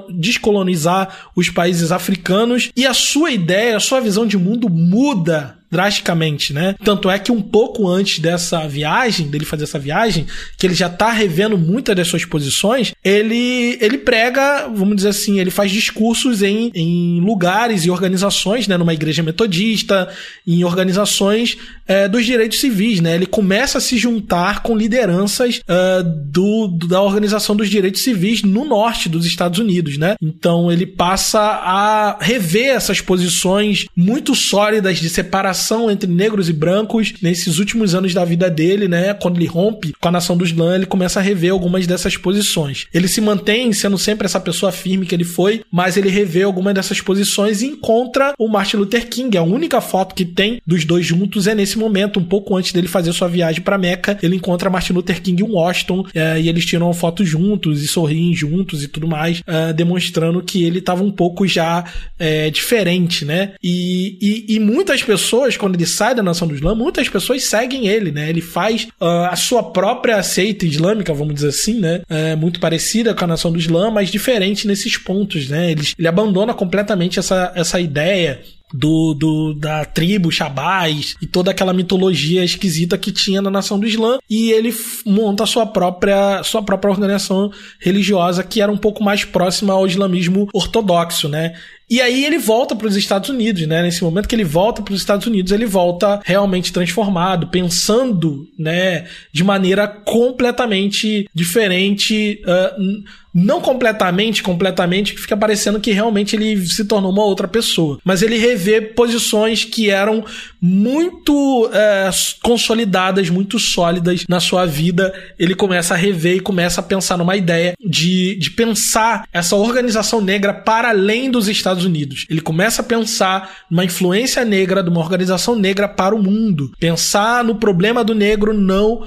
descolonizar 0.09 1.30
os 1.35 1.51
países 1.51 1.90
africanos. 1.90 2.70
E 2.76 2.86
a 2.86 2.94
sua 2.94 3.32
ideia, 3.32 3.76
a 3.76 3.80
sua 3.80 4.01
visão 4.01 4.24
de 4.24 4.39
mundo 4.39 4.68
muda 4.68 5.57
drasticamente, 5.70 6.53
né? 6.53 6.74
Tanto 6.82 7.11
é 7.11 7.19
que 7.19 7.31
um 7.31 7.43
pouco 7.43 7.89
antes 7.89 8.19
dessa 8.19 8.66
viagem, 8.66 9.28
dele 9.28 9.45
fazer 9.45 9.65
essa 9.65 9.78
viagem, 9.78 10.27
que 10.57 10.66
ele 10.66 10.74
já 10.74 10.89
tá 10.89 11.11
revendo 11.11 11.59
muitas 11.59 11.95
das 11.95 12.09
suas 12.09 12.24
posições, 12.24 12.93
ele, 13.05 13.77
ele 13.81 13.99
prega, 13.99 14.69
vamos 14.69 14.97
dizer 14.97 15.11
assim, 15.11 15.39
ele 15.39 15.51
faz 15.51 15.70
discursos 15.70 16.43
em, 16.43 16.70
em 16.74 17.20
lugares 17.20 17.85
e 17.85 17.90
organizações, 17.90 18.66
né? 18.66 18.77
Numa 18.77 18.95
igreja 18.95 19.23
metodista, 19.23 20.09
em 20.47 20.65
organizações 20.65 21.59
é, 21.86 22.09
dos 22.09 22.24
direitos 22.24 22.61
civis, 22.61 23.01
né? 23.01 23.15
Ele 23.15 23.27
começa 23.27 23.78
a 23.78 23.81
se 23.81 23.99
juntar 23.99 24.62
com 24.62 24.77
lideranças 24.77 25.59
uh, 25.59 26.03
do, 26.03 26.69
da 26.69 27.03
organização 27.03 27.55
dos 27.55 27.69
direitos 27.69 28.03
civis 28.03 28.43
no 28.43 28.65
norte 28.65 29.09
dos 29.09 29.27
Estados 29.27 29.59
Unidos, 29.59 29.99
né? 29.99 30.15
Então 30.23 30.73
ele 30.73 30.86
passa 30.86 31.40
a 31.40 32.19
rever 32.20 32.74
essas 32.74 33.01
posições 33.01 33.86
muito 33.95 34.35
sólidas 34.35 34.99
de 34.99 35.11
separação 35.11 35.57
separação 35.59 35.90
entre 35.90 36.10
negros 36.10 36.48
e 36.48 36.52
brancos 36.52 37.14
nesses 37.20 37.59
últimos 37.59 37.94
anos 37.94 38.14
da 38.14 38.24
vida 38.24 38.48
dele, 38.48 38.86
né? 38.86 39.12
Quando 39.14 39.36
ele 39.36 39.47
rompe 39.47 39.94
com 40.01 40.09
a 40.09 40.12
nação 40.12 40.36
do 40.36 40.44
Islã, 40.44 40.76
ele 40.76 40.86
começa 40.86 41.18
a 41.18 41.22
rever 41.22 41.52
algumas 41.52 41.86
dessas 41.86 42.16
posições. 42.16 42.86
Ele 42.94 43.09
se 43.09 43.20
mantém 43.20 43.72
sendo 43.72 43.98
sempre 43.98 44.26
essa 44.26 44.40
pessoa 44.40 44.70
firme 44.70 45.05
que 45.05 45.14
ele 45.14 45.24
foi, 45.24 45.62
mas 45.70 45.97
ele 45.97 46.09
revê 46.09 46.44
algumas 46.44 46.74
dessas 46.74 47.01
posições 47.01 47.60
e 47.60 47.66
encontra 47.66 48.32
o 48.39 48.48
Martin 48.48 48.76
Luther 48.76 49.09
King. 49.09 49.36
A 49.36 49.43
única 49.43 49.80
foto 49.80 50.14
que 50.14 50.24
tem 50.24 50.60
dos 50.66 50.85
dois 50.85 51.05
juntos 51.05 51.47
é 51.47 51.55
nesse 51.55 51.76
momento, 51.76 52.20
um 52.20 52.24
pouco 52.24 52.56
antes 52.56 52.72
dele 52.72 52.89
fazer 52.89 53.12
sua 53.12 53.28
viagem 53.28 53.60
para 53.60 53.78
Meca. 53.78 54.18
Ele 54.22 54.36
encontra 54.36 54.70
Martin 54.70 54.93
Luther 54.93 55.20
King 55.20 55.43
em 55.43 55.51
Washington 55.51 56.06
é, 56.14 56.40
e 56.40 56.48
eles 56.48 56.64
tiram 56.64 56.93
foto 56.93 57.24
juntos 57.24 57.82
e 57.82 57.89
sorriem 57.89 58.35
juntos 58.35 58.82
e 58.82 58.89
tudo 58.89 59.09
mais, 59.09 59.43
é, 59.47 59.72
demonstrando 59.72 60.43
que 60.43 60.62
ele 60.62 60.78
estava 60.78 61.02
um 61.02 61.10
pouco 61.10 61.47
já 61.47 61.85
é, 62.18 62.51
diferente, 62.51 63.24
né? 63.24 63.52
E, 63.62 64.18
e, 64.20 64.55
e 64.56 64.60
muitas 64.60 65.02
pessoas 65.02 65.48
pessoas, 65.49 65.57
quando 65.57 65.75
ele 65.75 65.87
sai 65.87 66.15
da 66.15 66.23
nação 66.23 66.47
do 66.47 66.55
Islã, 66.55 66.75
muitas 66.75 67.09
pessoas 67.09 67.45
seguem 67.45 67.89
ele, 67.89 68.12
né? 68.12 68.29
Ele 68.29 68.41
faz 68.41 68.89
uh, 69.01 69.29
a 69.31 69.37
sua 69.37 69.62
própria 69.62 70.23
seita 70.23 70.66
islâmica, 70.66 71.15
vamos 71.15 71.35
dizer 71.35 71.49
assim, 71.49 71.81
né? 71.81 72.03
É, 72.09 72.37
muito 72.37 72.61
parecida 72.61 73.15
com 73.15 73.25
a 73.25 73.29
nação 73.29 73.51
do 73.51 73.59
Islã, 73.59 73.91
mas 73.91 74.11
diferente 74.11 74.66
nesses 74.66 74.97
pontos, 74.97 75.49
né? 75.49 75.73
Ele, 75.73 75.83
ele 75.99 76.09
abandona 76.09 76.53
completamente 76.53 77.19
essa, 77.19 77.53
essa 77.55 77.81
ideia 77.81 78.41
do, 78.73 79.15
do, 79.15 79.55
da 79.55 79.85
tribo 79.85 80.31
Shabazz 80.31 81.16
e 81.23 81.27
toda 81.27 81.51
aquela 81.51 81.73
mitologia 81.73 82.45
esquisita 82.45 82.99
que 82.99 83.11
tinha 83.11 83.41
na 83.41 83.51
nação 83.51 83.79
do 83.79 83.87
Islã 83.87 84.19
e 84.29 84.51
ele 84.53 84.75
monta 85.07 85.47
sua 85.47 85.65
própria 85.65 86.43
sua 86.43 86.62
própria 86.62 86.91
organização 86.91 87.51
religiosa 87.81 88.45
que 88.45 88.61
era 88.61 88.70
um 88.70 88.77
pouco 88.77 89.03
mais 89.03 89.25
próxima 89.25 89.73
ao 89.73 89.87
islamismo 89.87 90.49
ortodoxo, 90.53 91.31
né? 91.31 91.55
E 91.90 92.01
aí 92.01 92.24
ele 92.24 92.39
volta 92.39 92.77
para 92.77 92.86
os 92.86 92.97
Estados 92.97 93.31
Unidos, 93.31 93.66
né? 93.66 93.82
Nesse 93.82 94.05
momento 94.05 94.28
que 94.28 94.35
ele 94.35 94.44
volta 94.44 94.82
para 94.82 94.93
os 94.93 95.01
Estados 95.01 95.27
Unidos, 95.27 95.52
ele 95.52 95.66
volta 95.66 96.20
realmente 96.24 96.73
transformado, 96.73 97.48
pensando, 97.48 98.47
né, 98.59 99.06
de 99.32 99.43
maneira 99.43 99.89
completamente 99.89 101.28
diferente. 101.35 102.43
Uh, 102.44 103.02
não 103.39 103.60
completamente, 103.60 104.43
completamente, 104.43 105.15
que 105.15 105.20
fica 105.20 105.36
parecendo 105.36 105.81
que 105.81 105.93
realmente 105.93 106.35
ele 106.35 106.66
se 106.66 106.85
tornou 106.85 107.12
uma 107.12 107.24
outra 107.24 107.47
pessoa. 107.47 107.98
Mas 108.05 108.23
ele 108.23 108.39
revê 108.39 108.81
posições 108.81 109.65
que 109.65 109.90
eram 109.90 110.24
muito 110.60 111.70
é, 111.73 112.10
consolidadas, 112.43 113.31
muito 113.31 113.59
sólidas 113.59 114.24
na 114.28 114.40
sua 114.40 114.66
vida. 114.66 115.15
Ele 115.39 115.55
começa 115.55 115.94
a 115.94 115.97
rever 115.97 116.36
e 116.36 116.40
começa 116.40 116.81
a 116.81 116.85
pensar 116.85 117.16
numa 117.16 117.36
ideia 117.36 117.74
de, 117.81 118.35
de 118.36 118.51
pensar 118.51 119.24
essa 119.32 119.55
organização 119.56 120.20
negra 120.20 120.52
para 120.52 120.90
além 120.90 121.31
dos 121.31 121.48
Estados 121.48 121.77
Unidos. 121.84 122.26
Ele 122.28 122.40
começa 122.40 122.82
a 122.82 122.84
pensar 122.84 123.50
numa 123.70 123.84
influência 123.84 124.44
negra, 124.44 124.82
de 124.82 124.90
uma 124.90 125.00
organização 125.00 125.55
negra 125.55 125.88
para 125.88 126.14
o 126.14 126.22
mundo. 126.22 126.72
Pensar 126.78 127.44
no 127.44 127.56
problema 127.56 128.05
do 128.05 128.14
negro 128.14 128.52
não 128.52 129.05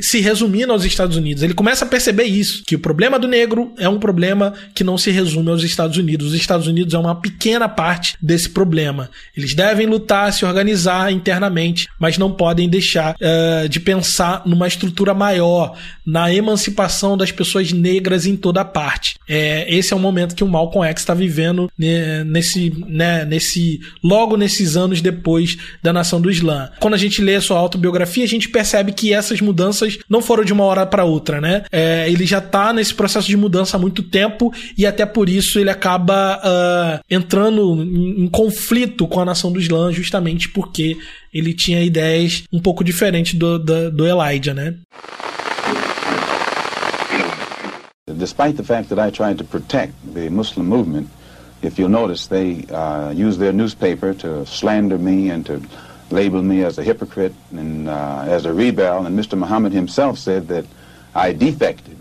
se 0.00 0.20
resumindo 0.20 0.72
aos 0.72 0.84
Estados 0.84 1.16
Unidos. 1.16 1.42
Ele 1.42 1.54
começa 1.54 1.84
a 1.84 1.88
perceber 1.88 2.24
isso, 2.24 2.62
que 2.64 2.76
o 2.76 2.78
problema 2.78 3.18
do 3.18 3.28
negro 3.28 3.72
é 3.78 3.88
um 3.88 3.98
problema 3.98 4.54
que 4.74 4.84
não 4.84 4.96
se 4.96 5.10
resume 5.10 5.50
aos 5.50 5.62
Estados 5.62 5.96
Unidos. 5.96 6.28
Os 6.28 6.34
Estados 6.34 6.66
Unidos 6.66 6.94
é 6.94 6.98
uma 6.98 7.14
pequena 7.14 7.68
parte 7.68 8.16
desse 8.20 8.48
problema. 8.48 9.10
Eles 9.36 9.54
devem 9.54 9.86
lutar, 9.86 10.32
se 10.32 10.44
organizar 10.44 11.12
internamente, 11.12 11.88
mas 11.98 12.18
não 12.18 12.32
podem 12.32 12.68
deixar 12.68 13.14
uh, 13.14 13.68
de 13.68 13.80
pensar 13.80 14.42
numa 14.46 14.66
estrutura 14.66 15.14
maior, 15.14 15.76
na 16.06 16.32
emancipação 16.32 17.16
das 17.16 17.30
pessoas 17.30 17.72
negras 17.72 18.26
em 18.26 18.36
toda 18.36 18.64
parte. 18.64 19.16
É, 19.28 19.66
esse 19.74 19.92
é 19.92 19.96
o 19.96 20.00
momento 20.00 20.34
que 20.34 20.44
o 20.44 20.48
Malcolm 20.48 20.86
X 20.88 21.02
está 21.02 21.14
vivendo 21.14 21.70
né, 21.78 22.24
nesse, 22.24 22.72
né, 22.86 23.24
nesse, 23.24 23.80
logo 24.02 24.36
nesses 24.36 24.76
anos 24.76 25.00
depois 25.00 25.56
da 25.82 25.92
nação 25.92 26.20
do 26.20 26.30
Islã. 26.30 26.70
Quando 26.80 26.94
a 26.94 26.98
gente 26.98 27.22
lê 27.22 27.36
a 27.36 27.40
sua 27.40 27.58
autobiografia, 27.58 28.24
a 28.24 28.28
gente 28.28 28.48
percebe 28.48 28.92
que 28.92 29.12
essas 29.12 29.40
mudanças 29.40 29.83
mudanças 29.84 29.98
não 30.08 30.22
foram 30.22 30.44
de 30.44 30.52
uma 30.52 30.64
hora 30.64 30.86
para 30.86 31.04
outra, 31.04 31.40
né? 31.40 31.64
É, 31.70 32.10
ele 32.10 32.26
já 32.26 32.40
tá 32.40 32.72
nesse 32.72 32.94
processo 32.94 33.28
de 33.28 33.36
mudança 33.36 33.76
há 33.76 33.80
muito 33.80 34.02
tempo 34.02 34.52
e 34.76 34.86
até 34.86 35.04
por 35.06 35.28
isso 35.28 35.58
ele 35.58 35.70
acaba 35.70 36.38
uh, 36.38 37.04
entrando 37.10 37.82
em, 37.82 38.24
em 38.24 38.28
conflito 38.28 39.06
com 39.06 39.20
a 39.20 39.24
nação 39.24 39.52
do 39.52 39.60
Islã, 39.60 39.92
justamente 39.92 40.48
porque 40.48 40.96
ele 41.32 41.52
tinha 41.52 41.82
ideias 41.82 42.44
um 42.52 42.60
pouco 42.60 42.84
diferentes 42.84 43.34
do, 43.34 43.58
do, 43.58 43.90
do 43.90 44.06
Elijah, 44.06 44.54
né? 44.54 44.74
Despite 48.06 48.54
the 48.54 48.62
fact 48.62 48.88
that 48.90 49.00
I 49.00 49.10
tried 49.10 49.38
to 49.38 49.44
protect 49.44 49.92
the 50.14 50.30
Muslim 50.30 50.66
movement, 50.66 51.08
if 51.62 51.78
you 51.78 51.88
notice, 51.88 52.28
they 52.28 52.64
uh, 52.70 53.10
use 53.10 53.38
their 53.38 53.52
newspaper 53.52 54.14
to 54.14 54.44
slander 54.46 54.98
me 54.98 55.30
and 55.30 55.42
to 55.46 55.60
labeled 56.10 56.44
me 56.44 56.62
as 56.62 56.78
a 56.78 56.82
hypocrite 56.82 57.34
and 57.52 57.88
uh, 57.88 58.24
as 58.26 58.44
a 58.44 58.52
rebel, 58.52 59.06
and 59.06 59.18
Mr. 59.18 59.38
Muhammad 59.38 59.72
himself 59.72 60.18
said 60.18 60.48
that 60.48 60.66
I 61.14 61.32
defected. 61.32 61.98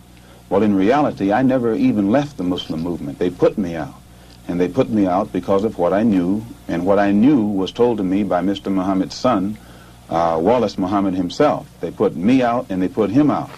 Well, 0.49 0.63
in 0.63 0.75
reality, 0.75 1.31
I 1.31 1.41
never 1.41 1.73
even 1.73 2.11
left 2.11 2.37
the 2.37 2.43
Muslim 2.43 2.81
movement. 2.81 3.19
They 3.19 3.29
put 3.29 3.57
me 3.57 3.75
out. 3.75 3.95
And 4.47 4.59
they 4.59 4.67
put 4.67 4.89
me 4.89 5.07
out 5.07 5.31
because 5.31 5.63
of 5.63 5.77
what 5.77 5.93
I 5.93 6.03
knew, 6.03 6.45
and 6.67 6.85
what 6.85 6.99
I 6.99 7.11
knew 7.11 7.45
was 7.45 7.71
told 7.71 7.97
to 7.97 8.03
me 8.03 8.23
by 8.23 8.41
Mr. 8.41 8.71
Muhammad's 8.71 9.15
son, 9.15 9.57
uh, 10.09 10.37
Wallace 10.41 10.77
Muhammad 10.77 11.13
himself. 11.13 11.67
They 11.79 11.91
put 11.91 12.15
me 12.15 12.41
out 12.41 12.67
and 12.69 12.81
they 12.81 12.89
put 12.89 13.09
him 13.09 13.31
out. 13.31 13.49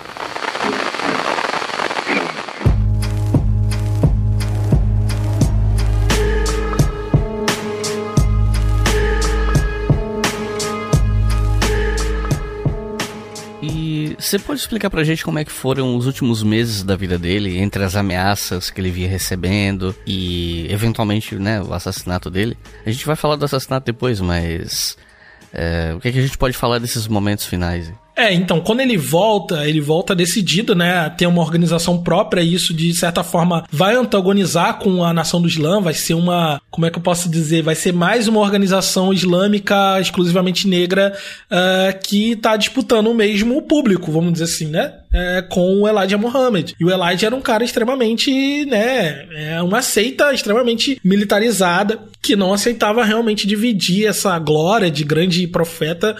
Você 14.25 14.39
pode 14.39 14.59
explicar 14.59 14.89
pra 14.89 15.03
gente 15.03 15.23
como 15.23 15.37
é 15.37 15.45
que 15.45 15.51
foram 15.51 15.95
os 15.95 16.07
últimos 16.07 16.41
meses 16.41 16.81
da 16.81 16.95
vida 16.95 17.15
dele, 17.15 17.59
entre 17.59 17.83
as 17.83 17.95
ameaças 17.95 18.71
que 18.71 18.81
ele 18.81 18.89
via 18.89 19.07
recebendo 19.07 19.95
e 20.05 20.65
eventualmente, 20.67 21.35
né, 21.35 21.61
o 21.61 21.71
assassinato 21.71 22.27
dele? 22.27 22.57
A 22.83 22.89
gente 22.89 23.05
vai 23.05 23.15
falar 23.15 23.35
do 23.35 23.45
assassinato 23.45 23.85
depois, 23.85 24.19
mas 24.19 24.97
é, 25.53 25.93
o 25.95 25.99
que, 25.99 26.07
é 26.07 26.11
que 26.11 26.17
a 26.17 26.21
gente 26.23 26.39
pode 26.39 26.57
falar 26.57 26.79
desses 26.79 27.07
momentos 27.07 27.45
finais? 27.45 27.93
É, 28.15 28.33
então, 28.33 28.61
quando 28.61 28.79
ele 28.79 28.95
volta, 28.95 29.67
ele 29.67 29.81
volta 29.81 30.15
decidido, 30.15 30.73
né, 30.73 31.09
ter 31.09 31.27
uma 31.27 31.41
organização 31.41 32.01
própria, 32.01 32.41
e 32.41 32.53
isso 32.53 32.73
de 32.73 32.93
certa 32.93 33.23
forma 33.23 33.65
vai 33.69 33.93
antagonizar 33.95 34.79
com 34.79 35.03
a 35.03 35.13
nação 35.13 35.41
do 35.41 35.49
Islã, 35.49 35.81
vai 35.81 35.93
ser 35.93 36.13
uma, 36.13 36.61
como 36.71 36.85
é 36.85 36.89
que 36.89 36.97
eu 36.97 37.03
posso 37.03 37.29
dizer, 37.29 37.61
vai 37.61 37.75
ser 37.75 37.91
mais 37.91 38.29
uma 38.29 38.39
organização 38.39 39.11
islâmica 39.11 39.99
exclusivamente 39.99 40.65
negra 40.65 41.13
uh, 41.51 41.99
que 42.07 42.31
está 42.31 42.55
disputando 42.55 43.07
o 43.07 43.13
mesmo 43.13 43.61
público, 43.61 44.11
vamos 44.11 44.31
dizer 44.31 44.45
assim, 44.45 44.67
né? 44.67 44.93
É, 45.13 45.41
com 45.41 45.81
o 45.81 45.87
Elijah 45.87 46.17
Muhammad. 46.17 46.73
E 46.77 46.83
o 46.83 46.91
Elijah 46.91 47.27
era 47.27 47.35
um 47.35 47.41
cara 47.41 47.63
extremamente, 47.63 48.65
né, 48.65 49.25
é 49.33 49.61
uma 49.61 49.81
seita 49.81 50.33
extremamente 50.33 50.99
militarizada 51.03 51.99
que 52.21 52.35
não 52.35 52.53
aceitava 52.53 53.03
realmente 53.03 53.47
dividir 53.47 54.07
essa 54.07 54.37
glória 54.39 54.91
de 54.91 55.03
grande 55.03 55.47
profeta 55.47 56.15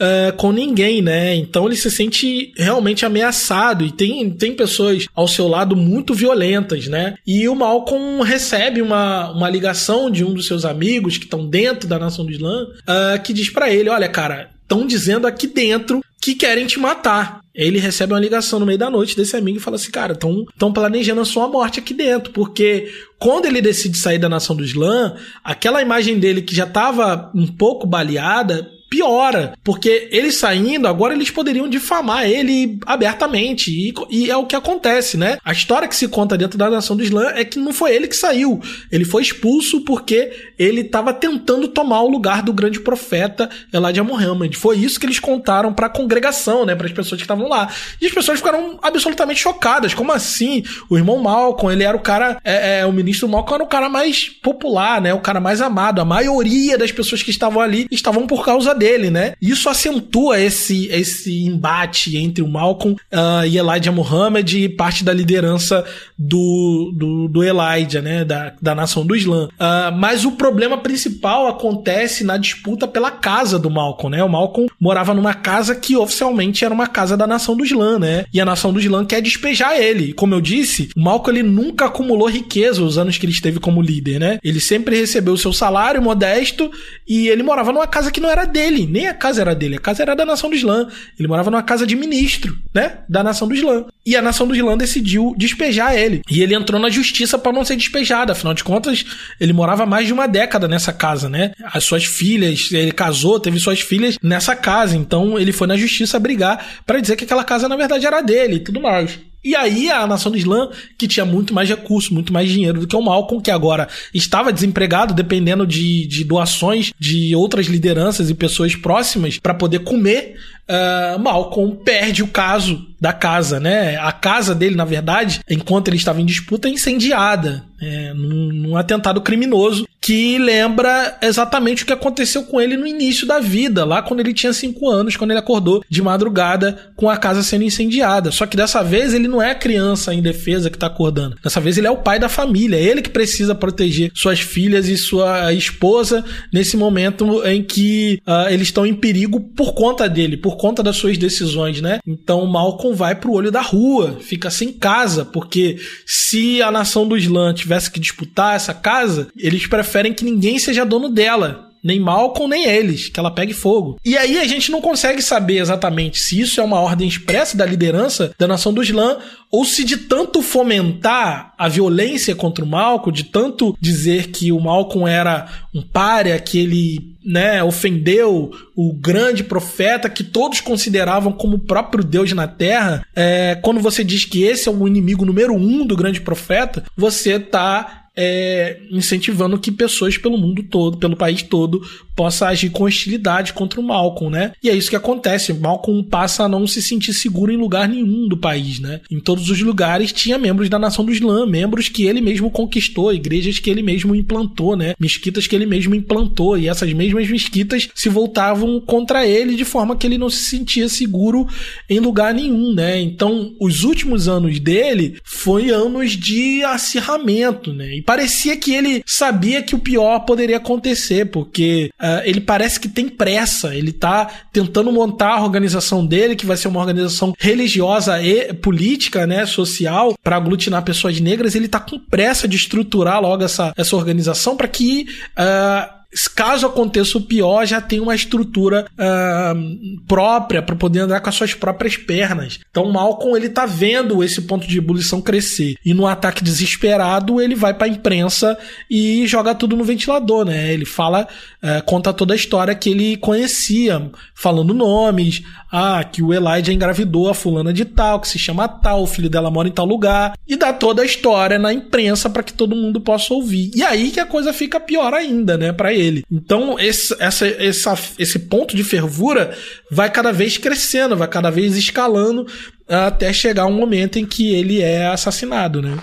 uh, 0.00 0.34
com 0.36 0.50
ninguém, 0.52 1.02
né? 1.02 1.34
Então 1.36 1.66
ele 1.66 1.76
se 1.76 1.90
sente 1.90 2.52
realmente 2.56 3.04
ameaçado 3.04 3.84
e 3.84 3.92
tem, 3.92 4.30
tem 4.30 4.54
pessoas 4.54 5.06
ao 5.14 5.28
seu 5.28 5.46
lado 5.46 5.76
muito 5.76 6.14
violentas, 6.14 6.86
né? 6.86 7.14
E 7.26 7.48
o 7.48 7.54
Malcolm 7.54 8.22
recebe 8.22 8.80
uma, 8.80 9.30
uma 9.30 9.50
ligação 9.50 10.10
de 10.10 10.24
um 10.24 10.32
dos 10.32 10.46
seus 10.46 10.64
amigos 10.64 11.18
que 11.18 11.24
estão 11.24 11.46
dentro 11.46 11.88
da 11.88 11.98
Nação 11.98 12.24
do 12.24 12.32
Islã 12.32 12.64
uh, 12.64 13.22
que 13.22 13.32
diz 13.32 13.50
para 13.50 13.70
ele: 13.70 13.90
olha, 13.90 14.08
cara, 14.08 14.50
estão 14.62 14.86
dizendo 14.86 15.26
aqui 15.26 15.46
dentro 15.46 16.00
que 16.20 16.34
querem 16.34 16.66
te 16.66 16.78
matar. 16.78 17.40
Ele 17.52 17.80
recebe 17.80 18.12
uma 18.12 18.20
ligação 18.20 18.60
no 18.60 18.66
meio 18.66 18.78
da 18.78 18.88
noite 18.88 19.16
desse 19.16 19.36
amigo 19.36 19.58
e 19.58 19.60
fala 19.60 19.76
assim: 19.76 19.90
Cara, 19.90 20.12
estão 20.12 20.72
planejando 20.72 21.20
a 21.20 21.24
sua 21.24 21.48
morte 21.48 21.80
aqui 21.80 21.92
dentro. 21.92 22.32
Porque 22.32 22.92
quando 23.18 23.46
ele 23.46 23.60
decide 23.60 23.98
sair 23.98 24.18
da 24.18 24.28
nação 24.28 24.54
do 24.54 24.64
Islã, 24.64 25.16
aquela 25.42 25.82
imagem 25.82 26.18
dele 26.18 26.42
que 26.42 26.54
já 26.54 26.64
estava 26.64 27.30
um 27.34 27.46
pouco 27.46 27.86
baleada 27.86 28.70
piora, 28.90 29.54
porque 29.62 30.08
ele 30.10 30.32
saindo, 30.32 30.88
agora 30.88 31.14
eles 31.14 31.30
poderiam 31.30 31.68
difamar 31.68 32.28
ele 32.28 32.76
abertamente, 32.84 33.70
e, 33.70 33.94
e, 34.10 34.28
é 34.28 34.36
o 34.36 34.44
que 34.44 34.56
acontece, 34.56 35.16
né? 35.16 35.38
A 35.44 35.52
história 35.52 35.86
que 35.86 35.94
se 35.94 36.08
conta 36.08 36.36
dentro 36.36 36.58
da 36.58 36.68
nação 36.68 36.96
do 36.96 37.02
Islã 37.02 37.30
é 37.36 37.44
que 37.44 37.56
não 37.56 37.72
foi 37.72 37.94
ele 37.94 38.08
que 38.08 38.16
saiu, 38.16 38.60
ele 38.90 39.04
foi 39.04 39.22
expulso 39.22 39.82
porque 39.82 40.32
ele 40.58 40.80
estava 40.80 41.14
tentando 41.14 41.68
tomar 41.68 42.02
o 42.02 42.08
lugar 42.08 42.42
do 42.42 42.52
grande 42.52 42.80
profeta 42.80 43.48
Elijah 43.72 44.02
Muhammad. 44.02 44.54
Foi 44.56 44.76
isso 44.76 44.98
que 44.98 45.06
eles 45.06 45.20
contaram 45.20 45.72
para 45.72 45.86
a 45.86 45.90
congregação, 45.90 46.66
né, 46.66 46.74
para 46.74 46.86
as 46.86 46.92
pessoas 46.92 47.20
que 47.20 47.24
estavam 47.24 47.48
lá. 47.48 47.68
E 48.00 48.06
as 48.06 48.12
pessoas 48.12 48.38
ficaram 48.38 48.76
absolutamente 48.82 49.40
chocadas, 49.40 49.94
como 49.94 50.10
assim? 50.10 50.64
O 50.88 50.98
irmão 50.98 51.18
Malcolm, 51.18 51.72
ele 51.72 51.84
era 51.84 51.96
o 51.96 52.00
cara, 52.00 52.38
é, 52.44 52.80
é, 52.80 52.86
o 52.86 52.92
ministro 52.92 53.28
Malcolm 53.28 53.54
era 53.54 53.64
o 53.64 53.68
cara 53.68 53.88
mais 53.88 54.28
popular, 54.28 55.00
né, 55.00 55.14
o 55.14 55.20
cara 55.20 55.38
mais 55.38 55.60
amado. 55.60 56.00
A 56.00 56.04
maioria 56.04 56.76
das 56.76 56.90
pessoas 56.90 57.22
que 57.22 57.30
estavam 57.30 57.62
ali 57.62 57.86
estavam 57.90 58.26
por 58.26 58.44
causa 58.44 58.74
dele, 58.80 59.10
né? 59.10 59.34
Isso 59.40 59.68
acentua 59.68 60.40
esse, 60.40 60.86
esse 60.86 61.44
embate 61.44 62.16
entre 62.16 62.42
o 62.42 62.48
Malcolm 62.48 62.96
uh, 63.12 63.44
e 63.46 63.58
Elijah 63.58 63.92
Muhammad 63.92 64.50
e 64.54 64.70
parte 64.70 65.04
da 65.04 65.12
liderança 65.12 65.84
do, 66.18 66.90
do, 66.96 67.28
do 67.28 67.44
Elijah, 67.44 68.00
né? 68.00 68.24
Da, 68.24 68.54
da 68.60 68.74
nação 68.74 69.04
do 69.04 69.14
Islã. 69.14 69.48
Uh, 69.48 69.94
mas 69.98 70.24
o 70.24 70.32
problema 70.32 70.78
principal 70.78 71.46
acontece 71.46 72.24
na 72.24 72.38
disputa 72.38 72.88
pela 72.88 73.10
casa 73.10 73.58
do 73.58 73.68
Malcolm, 73.68 74.16
né? 74.16 74.24
O 74.24 74.28
Malcolm 74.28 74.70
morava 74.80 75.12
numa 75.12 75.34
casa 75.34 75.74
que 75.74 75.94
oficialmente 75.94 76.64
era 76.64 76.72
uma 76.72 76.86
casa 76.86 77.16
da 77.16 77.26
nação 77.26 77.54
do 77.54 77.64
Islã, 77.64 77.98
né? 77.98 78.24
E 78.32 78.40
a 78.40 78.44
nação 78.46 78.72
do 78.72 78.80
Islã 78.80 79.04
quer 79.04 79.20
despejar 79.20 79.76
ele. 79.78 80.14
Como 80.14 80.34
eu 80.34 80.40
disse, 80.40 80.88
o 80.96 81.00
Malcolm 81.00 81.38
ele 81.38 81.46
nunca 81.46 81.84
acumulou 81.84 82.28
riqueza 82.28 82.82
os 82.82 82.96
anos 82.96 83.18
que 83.18 83.26
ele 83.26 83.32
esteve 83.32 83.60
como 83.60 83.82
líder, 83.82 84.18
né? 84.18 84.38
Ele 84.42 84.58
sempre 84.58 84.98
recebeu 84.98 85.34
o 85.34 85.38
seu 85.38 85.52
salário 85.52 86.00
modesto 86.00 86.70
e 87.06 87.28
ele 87.28 87.42
morava 87.42 87.72
numa 87.72 87.86
casa 87.86 88.10
que 88.10 88.20
não 88.20 88.30
era 88.30 88.46
dele 88.46 88.69
dele, 88.70 88.86
nem 88.86 89.08
a 89.08 89.14
casa 89.14 89.40
era 89.40 89.54
dele, 89.54 89.76
a 89.76 89.80
casa 89.80 90.02
era 90.02 90.14
da 90.14 90.24
nação 90.24 90.48
do 90.48 90.56
Islã. 90.56 90.88
Ele 91.18 91.28
morava 91.28 91.50
numa 91.50 91.62
casa 91.62 91.86
de 91.86 91.96
ministro, 91.96 92.56
né? 92.72 92.98
Da 93.08 93.22
nação 93.22 93.48
do 93.48 93.54
Islã. 93.54 93.84
E 94.06 94.16
a 94.16 94.22
nação 94.22 94.46
do 94.46 94.54
Islã 94.54 94.76
decidiu 94.76 95.34
despejar 95.36 95.94
ele. 95.94 96.22
E 96.30 96.42
ele 96.42 96.54
entrou 96.54 96.80
na 96.80 96.88
justiça 96.88 97.38
para 97.38 97.52
não 97.52 97.64
ser 97.64 97.76
despejado. 97.76 98.32
Afinal 98.32 98.54
de 98.54 98.64
contas, 98.64 99.04
ele 99.40 99.52
morava 99.52 99.84
mais 99.84 100.06
de 100.06 100.12
uma 100.12 100.26
década 100.26 100.68
nessa 100.68 100.92
casa, 100.92 101.28
né? 101.28 101.52
As 101.64 101.84
suas 101.84 102.04
filhas, 102.04 102.70
ele 102.72 102.92
casou, 102.92 103.40
teve 103.40 103.58
suas 103.58 103.80
filhas 103.80 104.18
nessa 104.22 104.54
casa. 104.54 104.96
Então 104.96 105.38
ele 105.38 105.52
foi 105.52 105.66
na 105.66 105.76
justiça 105.76 106.18
brigar 106.18 106.64
para 106.86 107.00
dizer 107.00 107.16
que 107.16 107.24
aquela 107.24 107.44
casa 107.44 107.68
na 107.68 107.76
verdade 107.76 108.06
era 108.06 108.20
dele 108.20 108.56
e 108.56 108.60
tudo 108.60 108.80
mais. 108.80 109.18
E 109.42 109.56
aí 109.56 109.90
a 109.90 110.06
nação 110.06 110.30
do 110.30 110.38
Islã, 110.38 110.68
que 110.98 111.08
tinha 111.08 111.24
muito 111.24 111.54
mais 111.54 111.68
recursos, 111.68 112.10
muito 112.10 112.32
mais 112.32 112.50
dinheiro 112.50 112.80
do 112.80 112.86
que 112.86 112.96
o 112.96 113.00
Malcolm, 113.00 113.42
que 113.42 113.50
agora 113.50 113.88
estava 114.12 114.52
desempregado, 114.52 115.14
dependendo 115.14 115.66
de, 115.66 116.06
de 116.06 116.24
doações 116.24 116.92
de 116.98 117.34
outras 117.34 117.66
lideranças 117.66 118.28
e 118.28 118.34
pessoas 118.34 118.76
próximas 118.76 119.38
para 119.38 119.54
poder 119.54 119.80
comer, 119.80 120.36
uh, 120.70 121.18
Malcolm 121.18 121.76
perde 121.84 122.22
o 122.22 122.28
caso 122.28 122.86
da 123.00 123.12
casa, 123.12 123.58
né? 123.58 123.96
A 123.96 124.12
casa 124.12 124.54
dele, 124.54 124.76
na 124.76 124.84
verdade, 124.84 125.40
enquanto 125.48 125.88
ele 125.88 125.96
estava 125.96 126.20
em 126.20 126.26
disputa, 126.26 126.68
é 126.68 126.70
incendiada, 126.70 127.64
é, 127.80 128.12
num, 128.12 128.52
num 128.52 128.76
atentado 128.76 129.22
criminoso 129.22 129.88
que 130.00 130.38
lembra 130.38 131.18
exatamente 131.22 131.82
o 131.82 131.86
que 131.86 131.92
aconteceu 131.92 132.42
com 132.44 132.60
ele 132.60 132.76
no 132.76 132.86
início 132.86 133.26
da 133.26 133.38
vida, 133.38 133.84
lá 133.84 134.02
quando 134.02 134.20
ele 134.20 134.32
tinha 134.32 134.52
5 134.52 134.88
anos, 134.88 135.16
quando 135.16 135.30
ele 135.30 135.40
acordou 135.40 135.84
de 135.88 136.00
madrugada 136.00 136.90
com 136.96 137.08
a 137.08 137.16
casa 137.18 137.42
sendo 137.42 137.64
incendiada. 137.64 138.30
Só 138.30 138.46
que 138.46 138.56
dessa 138.56 138.82
vez 138.82 139.12
ele 139.12 139.28
não 139.28 139.42
é 139.42 139.50
a 139.50 139.54
criança 139.54 140.14
indefesa 140.14 140.70
que 140.70 140.78
tá 140.78 140.86
acordando. 140.86 141.36
Dessa 141.42 141.60
vez 141.60 141.76
ele 141.76 141.86
é 141.86 141.90
o 141.90 141.98
pai 141.98 142.18
da 142.18 142.28
família, 142.28 142.76
é 142.76 142.82
ele 142.82 143.02
que 143.02 143.10
precisa 143.10 143.54
proteger 143.54 144.10
suas 144.14 144.40
filhas 144.40 144.88
e 144.88 144.96
sua 144.96 145.52
esposa 145.52 146.24
nesse 146.52 146.76
momento 146.76 147.46
em 147.46 147.62
que 147.62 148.20
uh, 148.26 148.48
eles 148.48 148.68
estão 148.68 148.86
em 148.86 148.94
perigo 148.94 149.38
por 149.38 149.74
conta 149.74 150.08
dele, 150.08 150.36
por 150.36 150.56
conta 150.60 150.82
das 150.82 150.96
suas 150.96 151.16
decisões, 151.16 151.80
né? 151.80 152.00
Então 152.06 152.44
Malcolm 152.44 152.94
vai 152.94 153.14
pro 153.14 153.32
olho 153.32 153.50
da 153.50 153.62
rua, 153.62 154.18
fica 154.20 154.50
sem 154.50 154.70
casa, 154.70 155.24
porque 155.24 155.78
se 156.04 156.60
a 156.60 156.70
nação 156.70 157.08
do 157.08 157.16
Islã 157.16 157.54
tivesse 157.54 157.90
que 157.90 157.98
disputar 157.98 158.54
essa 158.54 158.74
casa, 158.74 159.28
eles 159.34 159.66
preferem 159.66 160.12
que 160.12 160.22
ninguém 160.22 160.58
seja 160.58 160.84
dono 160.84 161.08
dela 161.08 161.69
nem 161.82 161.98
Malcolm, 162.00 162.48
nem 162.48 162.66
eles, 162.66 163.08
que 163.08 163.18
ela 163.18 163.30
pegue 163.30 163.52
fogo. 163.52 163.98
E 164.04 164.16
aí 164.16 164.38
a 164.38 164.46
gente 164.46 164.70
não 164.70 164.80
consegue 164.80 165.22
saber 165.22 165.58
exatamente 165.58 166.18
se 166.18 166.40
isso 166.40 166.60
é 166.60 166.64
uma 166.64 166.80
ordem 166.80 167.08
expressa 167.08 167.56
da 167.56 167.66
liderança 167.66 168.32
da 168.38 168.46
nação 168.46 168.72
do 168.72 168.82
Islã 168.82 169.18
ou 169.50 169.64
se 169.64 169.82
de 169.82 169.96
tanto 169.96 170.42
fomentar 170.42 171.54
a 171.58 171.68
violência 171.68 172.36
contra 172.36 172.64
o 172.64 172.68
Malcolm, 172.68 173.12
de 173.12 173.24
tanto 173.24 173.76
dizer 173.80 174.28
que 174.28 174.52
o 174.52 174.60
Malcolm 174.60 175.08
era 175.08 175.48
um 175.74 175.82
párea, 175.82 176.38
que 176.38 176.58
ele 176.58 177.16
né, 177.24 177.62
ofendeu 177.62 178.50
o 178.74 178.92
grande 178.92 179.44
profeta 179.44 180.08
que 180.08 180.24
todos 180.24 180.60
consideravam 180.60 181.32
como 181.32 181.56
o 181.56 181.60
próprio 181.60 182.02
Deus 182.02 182.32
na 182.32 182.46
Terra, 182.46 183.04
é, 183.14 183.56
quando 183.56 183.80
você 183.80 184.02
diz 184.02 184.24
que 184.24 184.42
esse 184.42 184.68
é 184.68 184.72
o 184.72 184.86
inimigo 184.86 185.24
número 185.24 185.54
um 185.54 185.84
do 185.86 185.96
grande 185.96 186.20
profeta, 186.20 186.84
você 186.96 187.32
está 187.32 187.99
é, 188.22 188.78
incentivando 188.90 189.58
que 189.58 189.72
pessoas 189.72 190.18
pelo 190.18 190.36
mundo 190.36 190.62
todo, 190.62 190.98
pelo 190.98 191.16
país 191.16 191.40
todo, 191.40 191.80
possa 192.14 192.48
agir 192.48 192.68
com 192.68 192.84
hostilidade 192.84 193.54
contra 193.54 193.80
o 193.80 193.82
Malcolm, 193.82 194.30
né? 194.30 194.52
E 194.62 194.68
é 194.68 194.76
isso 194.76 194.90
que 194.90 194.96
acontece. 194.96 195.54
Malcolm 195.54 196.02
passa 196.02 196.44
a 196.44 196.48
não 196.48 196.66
se 196.66 196.82
sentir 196.82 197.14
seguro 197.14 197.50
em 197.50 197.56
lugar 197.56 197.88
nenhum 197.88 198.28
do 198.28 198.36
país, 198.36 198.78
né? 198.78 199.00
Em 199.10 199.18
todos 199.18 199.48
os 199.48 199.58
lugares 199.62 200.12
tinha 200.12 200.36
membros 200.36 200.68
da 200.68 200.78
nação 200.78 201.02
do 201.02 201.12
Islã, 201.12 201.46
membros 201.46 201.88
que 201.88 202.04
ele 202.04 202.20
mesmo 202.20 202.50
conquistou, 202.50 203.10
igrejas 203.10 203.58
que 203.58 203.70
ele 203.70 203.80
mesmo 203.80 204.14
implantou, 204.14 204.76
né? 204.76 204.92
Mesquitas 205.00 205.46
que 205.46 205.56
ele 205.56 205.64
mesmo 205.64 205.94
implantou 205.94 206.58
e 206.58 206.68
essas 206.68 206.92
mesmas 206.92 207.26
mesquitas 207.26 207.88
se 207.94 208.10
voltavam 208.10 208.78
contra 208.80 209.26
ele 209.26 209.56
de 209.56 209.64
forma 209.64 209.96
que 209.96 210.06
ele 210.06 210.18
não 210.18 210.28
se 210.28 210.42
sentia 210.42 210.90
seguro 210.90 211.48
em 211.88 212.00
lugar 212.00 212.34
nenhum, 212.34 212.74
né? 212.74 213.00
Então, 213.00 213.54
os 213.58 213.82
últimos 213.82 214.28
anos 214.28 214.60
dele 214.60 215.16
foi 215.24 215.70
anos 215.70 216.10
de 216.10 216.62
acirramento, 216.64 217.72
né? 217.72 217.96
E 217.96 218.02
parecia 218.10 218.56
que 218.56 218.74
ele 218.74 219.04
sabia 219.06 219.62
que 219.62 219.72
o 219.72 219.78
pior 219.78 220.18
poderia 220.26 220.56
acontecer, 220.56 221.26
porque 221.26 221.92
uh, 221.96 222.22
ele 222.24 222.40
parece 222.40 222.80
que 222.80 222.88
tem 222.88 223.08
pressa. 223.08 223.72
Ele 223.72 223.92
tá 223.92 224.28
tentando 224.52 224.90
montar 224.90 225.38
a 225.38 225.42
organização 225.44 226.04
dele, 226.04 226.34
que 226.34 226.44
vai 226.44 226.56
ser 226.56 226.66
uma 226.66 226.80
organização 226.80 227.32
religiosa 227.38 228.20
e 228.20 228.52
política, 228.52 229.28
né, 229.28 229.46
social, 229.46 230.18
para 230.24 230.34
aglutinar 230.34 230.82
pessoas 230.82 231.20
negras. 231.20 231.54
Ele 231.54 231.68
tá 231.68 231.78
com 231.78 232.00
pressa 232.00 232.48
de 232.48 232.56
estruturar 232.56 233.22
logo 233.22 233.44
essa, 233.44 233.72
essa 233.76 233.94
organização 233.94 234.56
para 234.56 234.66
que 234.66 235.06
uh, 235.38 235.99
caso 236.34 236.66
aconteça 236.66 237.16
o 237.18 237.22
pior, 237.22 237.64
já 237.66 237.80
tem 237.80 238.00
uma 238.00 238.14
estrutura 238.14 238.86
uh, 238.92 240.00
própria 240.06 240.60
para 240.60 240.74
poder 240.74 241.00
andar 241.00 241.20
com 241.20 241.28
as 241.28 241.34
suas 241.34 241.54
próprias 241.54 241.96
pernas. 241.96 242.58
Então, 242.70 242.90
Malcolm 242.90 243.36
ele 243.36 243.48
tá 243.48 243.64
vendo 243.66 244.22
esse 244.22 244.42
ponto 244.42 244.66
de 244.66 244.78
ebulição 244.78 245.20
crescer 245.20 245.76
e 245.84 245.94
no 245.94 246.06
ataque 246.06 246.42
desesperado 246.42 247.40
ele 247.40 247.54
vai 247.54 247.74
para 247.74 247.86
a 247.86 247.90
imprensa 247.90 248.58
e 248.90 249.26
joga 249.26 249.54
tudo 249.54 249.76
no 249.76 249.84
ventilador, 249.84 250.44
né? 250.44 250.72
Ele 250.72 250.84
fala, 250.84 251.28
uh, 251.62 251.84
conta 251.84 252.12
toda 252.12 252.34
a 252.34 252.36
história 252.36 252.74
que 252.74 252.90
ele 252.90 253.16
conhecia, 253.16 254.10
falando 254.34 254.74
nomes, 254.74 255.42
ah, 255.70 256.02
que 256.02 256.22
o 256.22 256.34
Elijah 256.34 256.72
engravidou 256.72 257.28
a 257.28 257.34
fulana 257.34 257.72
de 257.72 257.84
tal, 257.84 258.20
que 258.20 258.28
se 258.28 258.38
chama 258.38 258.66
tal, 258.66 259.02
o 259.02 259.06
filho 259.06 259.30
dela 259.30 259.50
mora 259.50 259.68
em 259.68 259.72
tal 259.72 259.86
lugar, 259.86 260.32
e 260.46 260.56
dá 260.56 260.72
toda 260.72 261.02
a 261.02 261.04
história 261.06 261.58
na 261.58 261.72
imprensa 261.72 262.28
para 262.28 262.42
que 262.42 262.52
todo 262.52 262.74
mundo 262.74 263.00
possa 263.00 263.32
ouvir. 263.32 263.70
E 263.74 263.82
aí 263.82 264.10
que 264.10 264.18
a 264.18 264.26
coisa 264.26 264.52
fica 264.52 264.80
pior 264.80 265.14
ainda, 265.14 265.56
né, 265.56 265.72
para 265.72 265.92
ele. 265.92 265.99
Então, 266.30 266.78
esse, 266.78 267.14
essa, 267.20 267.46
essa, 267.46 267.98
esse 268.18 268.38
ponto 268.38 268.74
de 268.76 268.84
fervura 268.84 269.56
vai 269.90 270.10
cada 270.10 270.32
vez 270.32 270.58
crescendo, 270.58 271.16
vai 271.16 271.28
cada 271.28 271.50
vez 271.50 271.76
escalando 271.76 272.46
até 272.88 273.32
chegar 273.32 273.66
um 273.66 273.72
momento 273.72 274.18
em 274.18 274.26
que 274.26 274.54
ele 274.54 274.80
é 274.80 275.06
assassinado, 275.06 275.80
né? 275.80 275.96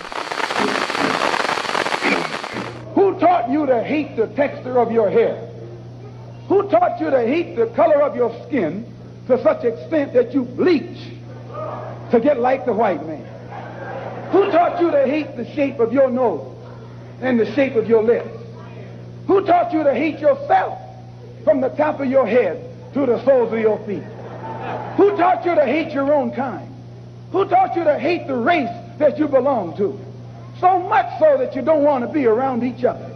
Who 2.96 3.14
taught 3.14 3.52
you 3.52 3.66
to 3.66 3.74
hate 3.74 4.14
the 4.16 4.26
texture 4.28 4.78
of 4.78 4.92
your 4.92 5.08
hair? 5.08 5.36
Who 6.48 6.64
taught 6.64 7.02
you 7.02 7.10
to 7.10 7.18
hate 7.18 7.54
the 7.56 7.66
color 7.66 8.02
of 8.02 8.16
your 8.16 8.32
skin? 8.46 8.84
to 9.28 9.40
such 9.42 9.62
extent 9.64 10.14
that 10.14 10.32
you 10.32 10.42
bleach 10.42 10.98
to 12.10 12.18
get 12.18 12.40
like 12.40 12.64
the 12.64 12.72
white 12.72 13.06
man? 13.06 13.24
Who 14.32 14.50
taught 14.50 14.80
you 14.80 14.90
to 14.90 15.06
hate 15.06 15.36
the 15.36 15.44
shape 15.54 15.78
of 15.78 15.92
your 15.92 16.10
nose 16.10 16.56
and 17.20 17.38
the 17.38 17.46
shape 17.54 17.76
of 17.76 17.88
your 17.88 18.02
lips? 18.02 18.37
Who 19.28 19.44
taught 19.44 19.72
you 19.74 19.84
to 19.84 19.94
hate 19.94 20.18
yourself 20.18 20.78
from 21.44 21.60
the 21.60 21.68
top 21.68 22.00
of 22.00 22.08
your 22.08 22.26
head 22.26 22.64
to 22.94 23.04
the 23.04 23.22
soles 23.26 23.52
of 23.52 23.58
your 23.58 23.78
feet? 23.86 24.02
Who 24.96 25.16
taught 25.18 25.44
you 25.44 25.54
to 25.54 25.66
hate 25.66 25.92
your 25.92 26.12
own 26.12 26.32
kind? 26.34 26.74
Who 27.30 27.46
taught 27.46 27.76
you 27.76 27.84
to 27.84 27.98
hate 27.98 28.26
the 28.26 28.36
race 28.36 28.70
that 28.98 29.18
you 29.18 29.28
belong 29.28 29.76
to? 29.76 30.00
So 30.60 30.80
much 30.80 31.06
so 31.20 31.36
that 31.36 31.54
you 31.54 31.60
don't 31.60 31.84
want 31.84 32.06
to 32.06 32.12
be 32.12 32.26
around 32.26 32.64
each 32.64 32.84
other. 32.84 33.14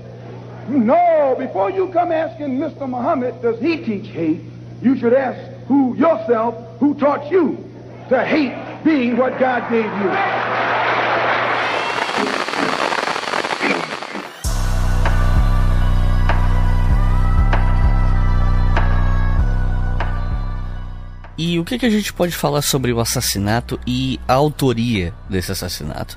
No, 0.69 1.35
before 1.39 1.71
you 1.71 1.89
come 1.89 2.13
asking 2.13 2.59
Mr. 2.59 2.89
Muhammad, 2.89 3.41
does 3.41 3.59
he 3.59 3.79
teach 3.79 4.07
hate? 4.09 4.43
You 4.83 4.99
should 4.99 5.15
ask 5.15 5.41
who 5.67 5.97
yourself 5.97 6.79
who 6.79 6.95
taught 6.95 7.31
you 7.31 7.57
to 8.11 8.23
hate 8.23 8.85
being 8.85 9.17
what 9.17 9.41
God 9.41 9.71
gave 9.71 9.87
you. 9.87 10.11
E 21.45 21.59
o 21.59 21.65
que, 21.65 21.77
que 21.77 21.85
a 21.85 21.91
gente 21.91 22.13
pode 22.13 22.37
falar 22.37 22.63
sobre 22.63 22.93
o 22.93 23.01
assassinato 23.01 23.77
e 23.85 24.21
a 24.29 24.35
autoria 24.35 25.13
desse 25.29 25.51
assassinato? 25.51 26.17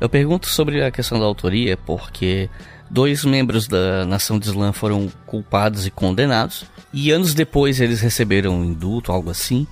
Eu 0.00 0.08
pergunto 0.08 0.48
sobre 0.48 0.82
a 0.82 0.90
questão 0.90 1.16
da 1.16 1.24
autoria 1.24 1.76
porque 1.76 2.50
dois 2.90 3.24
membros 3.24 3.68
da 3.68 4.04
nação 4.04 4.36
de 4.36 4.48
Islã 4.48 4.72
foram 4.72 5.08
culpados 5.26 5.86
e 5.86 5.92
condenados, 5.92 6.64
e 6.92 7.12
anos 7.12 7.34
depois 7.34 7.80
eles 7.80 8.00
receberam 8.00 8.52
um 8.58 8.64
indulto, 8.64 9.12
algo 9.12 9.30
assim. 9.30 9.64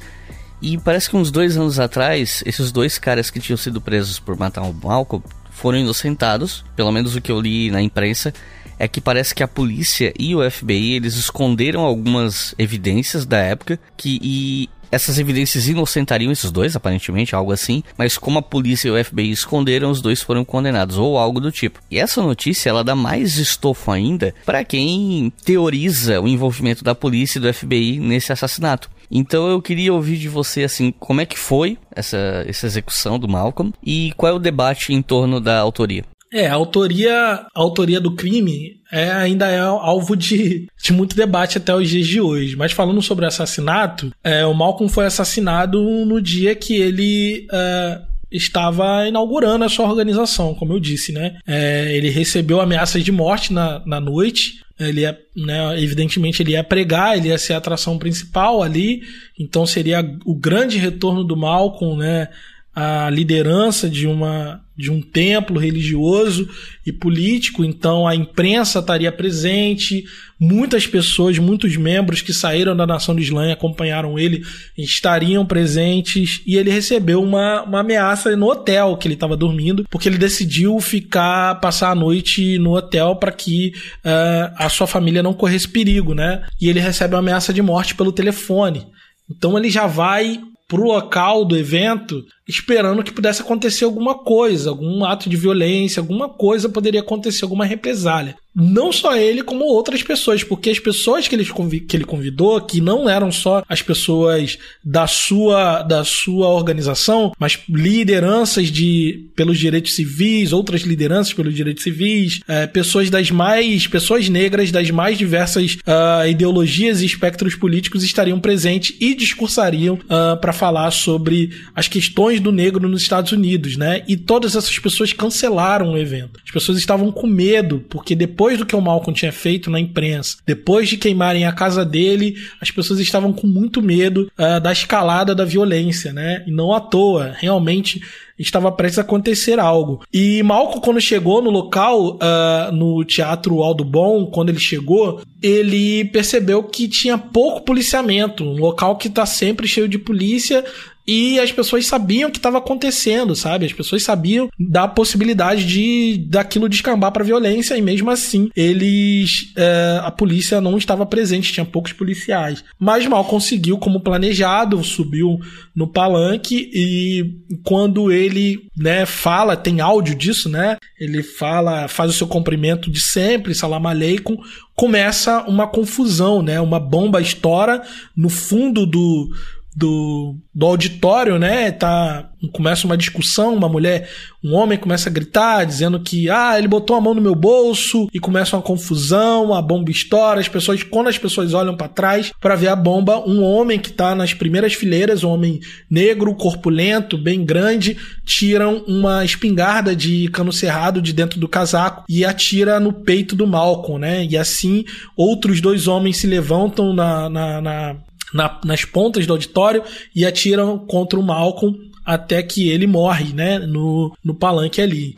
E 0.62 0.79
parece 0.79 1.11
que 1.11 1.16
uns 1.16 1.33
dois 1.33 1.57
anos 1.57 1.81
atrás, 1.81 2.41
esses 2.47 2.70
dois 2.70 2.97
caras 2.97 3.29
que 3.29 3.41
tinham 3.41 3.57
sido 3.57 3.81
presos 3.81 4.20
por 4.20 4.37
matar 4.37 4.62
o 4.62 4.73
Malcolm 4.73 5.27
foram 5.51 5.79
inocentados, 5.79 6.65
pelo 6.77 6.93
menos 6.93 7.16
o 7.16 7.20
que 7.20 7.33
eu 7.33 7.41
li 7.41 7.73
na 7.73 7.83
imprensa, 7.83 8.33
é 8.79 8.87
que 8.87 9.01
parece 9.01 9.35
que 9.35 9.43
a 9.43 9.49
polícia 9.49 10.15
e 10.16 10.33
o 10.37 10.49
FBI 10.49 10.93
eles 10.93 11.16
esconderam 11.16 11.81
algumas 11.81 12.55
evidências 12.57 13.27
da 13.27 13.39
época 13.39 13.81
que 13.97 14.20
e 14.23 14.69
essas 14.93 15.19
evidências 15.19 15.66
inocentariam 15.66 16.31
esses 16.31 16.51
dois, 16.51 16.77
aparentemente, 16.77 17.35
algo 17.35 17.51
assim, 17.51 17.82
mas 17.97 18.19
como 18.19 18.39
a 18.39 18.43
polícia 18.43 18.89
e 18.89 18.90
o 18.90 19.05
FBI 19.05 19.31
esconderam, 19.31 19.90
os 19.90 20.02
dois 20.02 20.20
foram 20.20 20.44
condenados, 20.44 20.98
ou 20.98 21.19
algo 21.19 21.40
do 21.40 21.51
tipo. 21.51 21.81
E 21.90 21.98
essa 21.98 22.23
notícia, 22.23 22.69
ela 22.69 22.85
dá 22.85 22.94
mais 22.94 23.39
estofo 23.39 23.90
ainda 23.90 24.35
para 24.44 24.62
quem 24.62 25.32
teoriza 25.44 26.20
o 26.20 26.28
envolvimento 26.28 26.85
da 26.85 26.94
polícia 26.94 27.39
e 27.39 27.43
do 27.43 27.52
FBI 27.52 27.98
nesse 27.98 28.32
assassinato. 28.32 28.90
Então 29.10 29.47
eu 29.48 29.60
queria 29.60 29.93
ouvir 29.93 30.16
de 30.16 30.28
você 30.28 30.62
assim, 30.62 30.90
como 30.98 31.20
é 31.20 31.27
que 31.27 31.39
foi 31.39 31.77
essa, 31.94 32.44
essa 32.47 32.66
execução 32.66 33.19
do 33.19 33.28
Malcolm 33.28 33.73
e 33.85 34.12
qual 34.16 34.32
é 34.32 34.35
o 34.35 34.39
debate 34.39 34.94
em 34.94 35.02
torno 35.02 35.39
da 35.39 35.59
autoria? 35.59 36.02
É, 36.33 36.47
a 36.49 36.55
autoria, 36.55 37.13
a 37.13 37.49
autoria 37.55 38.01
do 38.01 38.13
crime 38.13 38.81
é, 38.91 39.11
ainda 39.11 39.49
é 39.49 39.59
alvo 39.59 40.17
de, 40.17 40.67
de 40.83 40.93
muito 40.93 41.15
debate 41.15 41.59
até 41.59 41.75
os 41.75 41.89
dias 41.89 42.07
de 42.07 42.21
hoje. 42.21 42.57
Mas 42.57 42.73
falando 42.73 43.03
sobre 43.03 43.25
o 43.27 43.29
assassinato, 43.29 44.11
é, 44.25 44.47
o 44.47 44.55
Malcolm 44.55 44.91
foi 44.91 45.05
assassinado 45.05 45.79
no 46.07 46.23
dia 46.23 46.55
que 46.55 46.75
ele 46.75 47.47
é, 47.53 48.01
estava 48.31 49.07
inaugurando 49.07 49.65
a 49.65 49.69
sua 49.69 49.87
organização, 49.87 50.55
como 50.55 50.73
eu 50.73 50.81
disse, 50.81 51.13
né? 51.13 51.37
É, 51.47 51.95
ele 51.95 52.09
recebeu 52.09 52.61
ameaças 52.61 53.05
de 53.05 53.13
morte 53.13 53.53
na, 53.53 53.83
na 53.85 54.01
noite. 54.01 54.63
Ele 54.81 55.05
é, 55.05 55.17
né, 55.37 55.81
evidentemente, 55.81 56.43
ele 56.43 56.53
ia 56.53 56.65
pregar, 56.65 57.17
ele 57.17 57.29
ia 57.29 57.39
ser 57.39 57.53
a 57.53 57.59
atração 57.59 57.99
principal 57.99 58.63
ali. 58.63 59.03
Então 59.39 59.67
seria 59.67 60.01
o 60.25 60.35
grande 60.35 60.79
retorno 60.79 61.23
do 61.23 61.37
Malcolm, 61.37 61.99
né? 61.99 62.29
A 62.74 63.11
liderança 63.11 63.89
de 63.89 64.07
uma 64.07 64.61
de 64.74 64.90
um 64.90 65.03
templo 65.03 65.61
religioso 65.61 66.49
e 66.85 66.90
político, 66.90 67.62
então 67.62 68.09
a 68.09 68.16
imprensa 68.16 68.78
estaria 68.78 69.12
presente, 69.12 70.03
muitas 70.40 70.86
pessoas, 70.86 71.39
muitos 71.39 71.77
membros 71.77 72.23
que 72.23 72.32
saíram 72.32 72.74
da 72.74 72.86
nação 72.86 73.15
do 73.15 73.20
Islã 73.20 73.47
e 73.47 73.53
acompanharam 73.53 74.19
ele 74.19 74.43
estariam 74.77 75.44
presentes 75.44 76.40
e 76.47 76.57
ele 76.57 76.70
recebeu 76.70 77.23
uma, 77.23 77.62
uma 77.62 77.81
ameaça 77.81 78.35
no 78.35 78.51
hotel 78.51 78.97
que 78.97 79.07
ele 79.07 79.15
estava 79.15 79.36
dormindo, 79.36 79.86
porque 79.90 80.09
ele 80.09 80.19
decidiu 80.19 80.81
ficar, 80.81 81.61
passar 81.61 81.90
a 81.90 81.94
noite 81.94 82.59
no 82.59 82.74
hotel 82.74 83.15
para 83.16 83.31
que 83.31 83.74
uh, 83.99 84.55
a 84.57 84.70
sua 84.70 84.86
família 84.86 85.23
não 85.23 85.35
corresse 85.35 85.69
perigo, 85.69 86.15
né? 86.15 86.44
E 86.61 86.69
ele 86.69 86.81
recebe 86.81 87.15
uma 87.15 87.20
ameaça 87.20 87.53
de 87.53 87.61
morte 87.61 87.94
pelo 87.94 88.11
telefone. 88.11 88.86
Então 89.31 89.57
ele 89.57 89.70
já 89.70 89.86
vai 89.86 90.40
pro 90.66 90.85
local 90.85 91.44
do 91.44 91.55
evento 91.55 92.24
esperando 92.47 93.02
que 93.02 93.12
pudesse 93.12 93.43
acontecer 93.43 93.85
alguma 93.85 94.14
coisa, 94.14 94.70
algum 94.70 95.05
ato 95.05 95.28
de 95.28 95.36
violência, 95.36 96.01
alguma 96.01 96.28
coisa 96.28 96.69
poderia 96.69 97.01
acontecer, 97.01 97.44
alguma 97.44 97.64
represália. 97.64 98.36
Não 98.55 98.93
só 98.93 99.16
ele, 99.16 99.43
como 99.43 99.64
outras 99.64 100.02
pessoas, 100.02 100.44
porque 100.44 100.69
as 100.69 100.78
pessoas 100.78 101.27
que 101.27 101.35
ele, 101.35 101.47
que 101.89 101.97
ele 101.97 102.05
convidou, 102.05 102.60
que 102.60 102.82
não 102.82 103.09
eram 103.09 103.32
só 103.32 103.62
as 103.66 103.81
pessoas 103.81 104.59
da 104.85 105.06
sua, 105.06 105.82
da 105.82 106.05
sua 106.05 106.48
organização, 106.48 107.32
mas 107.39 107.60
lideranças 107.66 108.70
de, 108.70 109.31
pelos 109.35 109.59
direitos 109.59 109.94
civis, 109.94 110.52
outras 110.52 110.82
lideranças 110.82 111.32
pelos 111.32 111.55
direitos 111.55 111.82
civis, 111.82 112.40
é, 112.47 112.66
pessoas 112.66 113.09
das 113.09 113.31
mais, 113.31 113.86
pessoas 113.86 114.28
negras 114.28 114.70
das 114.70 114.90
mais 114.90 115.16
diversas 115.16 115.77
uh, 115.77 116.28
ideologias 116.28 117.01
e 117.01 117.06
espectros 117.06 117.55
políticos 117.55 118.05
estariam 118.05 118.39
presentes 118.39 118.94
e 119.01 119.14
discursariam 119.14 119.94
uh, 119.94 120.39
para 120.39 120.52
falar 120.52 120.90
sobre 120.90 121.51
as 121.74 121.89
questões 121.89 122.39
do 122.43 122.52
negro 122.52 122.89
nos 122.89 123.02
Estados 123.02 123.32
Unidos, 123.32 123.77
né? 123.77 124.02
E 124.06 124.16
todas 124.16 124.56
essas 124.56 124.78
pessoas 124.78 125.12
cancelaram 125.12 125.93
o 125.93 125.98
evento. 125.98 126.40
As 126.44 126.51
pessoas 126.51 126.78
estavam 126.78 127.10
com 127.10 127.27
medo, 127.27 127.85
porque 127.89 128.14
depois 128.14 128.59
do 128.59 128.66
que 128.66 128.77
o 128.77 128.81
Malcolm 128.81 129.16
tinha 129.16 129.32
feito 129.32 129.70
na 129.70 129.81
imprensa, 129.81 130.36
depois 130.47 130.89
de 130.89 130.97
queimarem 130.97 131.47
a 131.47 131.52
casa 131.52 131.85
dele, 131.85 132.35
as 132.60 132.70
pessoas 132.70 133.01
estavam 133.01 133.32
com 133.32 133.47
muito 133.47 133.81
medo 133.81 134.31
uh, 134.39 134.60
da 134.60 134.73
escalada 134.73 135.35
da 135.35 135.44
violência, 135.44 136.12
né? 136.12 136.44
E 136.47 136.51
não 136.51 136.73
à 136.73 136.81
toa, 136.81 137.35
realmente 137.39 138.01
estava 138.39 138.73
prestes 138.73 138.98
a 138.98 139.02
acontecer 139.02 139.59
algo. 139.59 140.05
E 140.12 140.43
Malcolm, 140.43 140.81
quando 140.81 141.01
chegou 141.01 141.43
no 141.43 141.51
local, 141.51 142.16
uh, 142.16 142.73
no 142.73 143.05
Teatro 143.05 143.62
Aldo 143.62 143.85
Bom, 143.85 144.27
quando 144.27 144.48
ele 144.48 144.59
chegou, 144.59 145.23
ele 145.43 146.05
percebeu 146.06 146.62
que 146.62 146.89
tinha 146.89 147.16
pouco 147.19 147.62
policiamento, 147.62 148.44
um 148.44 148.59
local 148.59 148.97
que 148.97 149.09
está 149.09 149.27
sempre 149.27 149.66
cheio 149.69 149.89
de 149.89 149.98
polícia, 149.98 150.64
e 151.07 151.39
as 151.41 151.51
pessoas 151.51 151.87
sabiam 151.87 152.29
o 152.29 152.33
que 152.33 152.39
estava 152.39 152.59
acontecendo, 152.59 153.35
sabe? 153.35 153.66
As 153.66 153.73
pessoas 153.73 154.03
sabiam 154.03 154.49
da 154.59 154.87
possibilidade 154.87 155.65
de 155.65 156.24
daquilo 156.29 156.69
descambar 156.69 157.12
para 157.12 157.24
violência 157.24 157.77
e 157.77 157.83
mesmo 157.83 158.11
assim 158.11 158.51
eles 158.55 159.53
é, 159.57 160.01
a 160.03 160.11
polícia 160.11 160.61
não 160.61 160.79
estava 160.79 161.05
presente, 161.05 161.53
tinha 161.53 161.66
poucos 161.66 161.93
policiais. 161.93 162.62
Mas 162.79 163.07
mal 163.07 163.24
conseguiu 163.24 163.79
como 163.79 164.01
planejado, 164.01 164.83
subiu 164.85 165.39
no 165.74 165.87
palanque 165.87 166.70
e 166.73 167.24
quando 167.65 168.12
ele, 168.12 168.61
né, 168.77 169.07
fala, 169.07 169.57
tem 169.57 169.81
áudio 169.81 170.15
disso, 170.15 170.49
né? 170.49 170.77
Ele 171.01 171.23
fala, 171.23 171.89
faz 171.89 172.11
o 172.11 172.15
seu 172.15 172.27
cumprimento 172.27 172.91
de 172.91 173.01
sempre, 173.01 173.55
salam 173.55 173.87
aleikum, 173.87 174.37
começa 174.74 175.43
uma 175.49 175.66
confusão, 175.66 176.43
né? 176.43 176.61
Uma 176.61 176.79
bomba 176.79 177.20
estoura 177.20 177.83
no 178.16 178.29
fundo 178.29 178.87
do 178.87 179.31
do, 179.74 180.36
do 180.55 180.66
auditório, 180.66 181.39
né? 181.39 181.73
Tá, 181.73 182.28
começa 182.53 182.86
uma 182.86 182.97
discussão, 182.97 183.55
uma 183.55 183.69
mulher, 183.69 184.09
um 184.44 184.55
homem 184.55 184.78
começa 184.78 185.09
a 185.09 185.12
gritar, 185.12 185.65
dizendo 185.65 186.01
que 186.01 186.28
ah, 186.28 186.59
ele 186.59 186.69
botou 186.69 186.97
a 186.97 187.01
mão 187.01 187.15
no 187.15 187.20
meu 187.20 187.35
bolso 187.35 188.09
e 188.12 188.19
começa 188.19 188.57
uma 188.57 188.62
confusão, 188.62 189.55
a 189.55 189.62
bomba 189.62 189.90
estoura, 189.90 190.40
as 190.40 190.49
pessoas, 190.49 190.82
quando 190.82 191.09
as 191.09 191.16
pessoas 191.16 191.55
olham 191.55 191.77
para 191.77 191.89
trás 191.89 192.32
para 192.40 192.57
ver 192.57 192.69
a 192.69 192.77
bomba, 192.77 193.19
um 193.27 193.43
homem 193.43 193.78
que 193.78 193.93
tá 193.93 194.15
nas 194.15 194.35
primeiras 194.35 194.74
fileiras, 194.74 195.24
um 195.24 195.31
homem 195.31 195.61
negro, 195.90 196.35
corpulento, 196.35 197.16
bem 197.16 197.44
grande, 197.44 197.97
tiram 198.24 198.85
uma 198.86 199.24
espingarda 199.24 199.97
de 199.97 200.28
cano 200.28 200.53
cerrado 200.53 201.01
de 201.01 201.12
dentro 201.12 201.40
do 201.40 201.49
casaco 201.49 202.05
e 202.09 202.24
atira 202.24 202.78
no 202.78 202.93
peito 202.93 203.35
do 203.35 203.47
Malcolm, 203.47 203.99
né? 203.99 204.27
E 204.28 204.36
assim 204.36 204.85
outros 205.16 205.61
dois 205.61 205.86
homens 205.86 206.19
se 206.19 206.27
levantam 206.27 206.93
na, 206.93 207.28
na, 207.28 207.61
na 207.61 207.97
na, 208.33 208.61
nas 208.65 208.85
pontas 208.85 209.27
do 209.27 209.33
auditório 209.33 209.83
e 210.15 210.25
atiram 210.25 210.79
contra 210.79 211.19
o 211.19 211.23
Malcolm 211.23 211.91
até 212.05 212.43
que 212.43 212.69
ele 212.69 212.87
morre, 212.87 213.33
né, 213.33 213.59
no, 213.59 214.13
no 214.25 214.35
palanque 214.35 214.81
ali. 214.81 215.17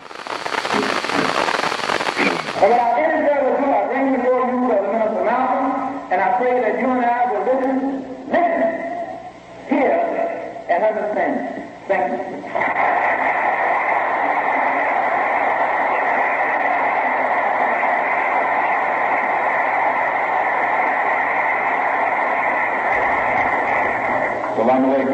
Thank 11.86 12.12
you. 12.12 12.34
Salam 24.64 25.04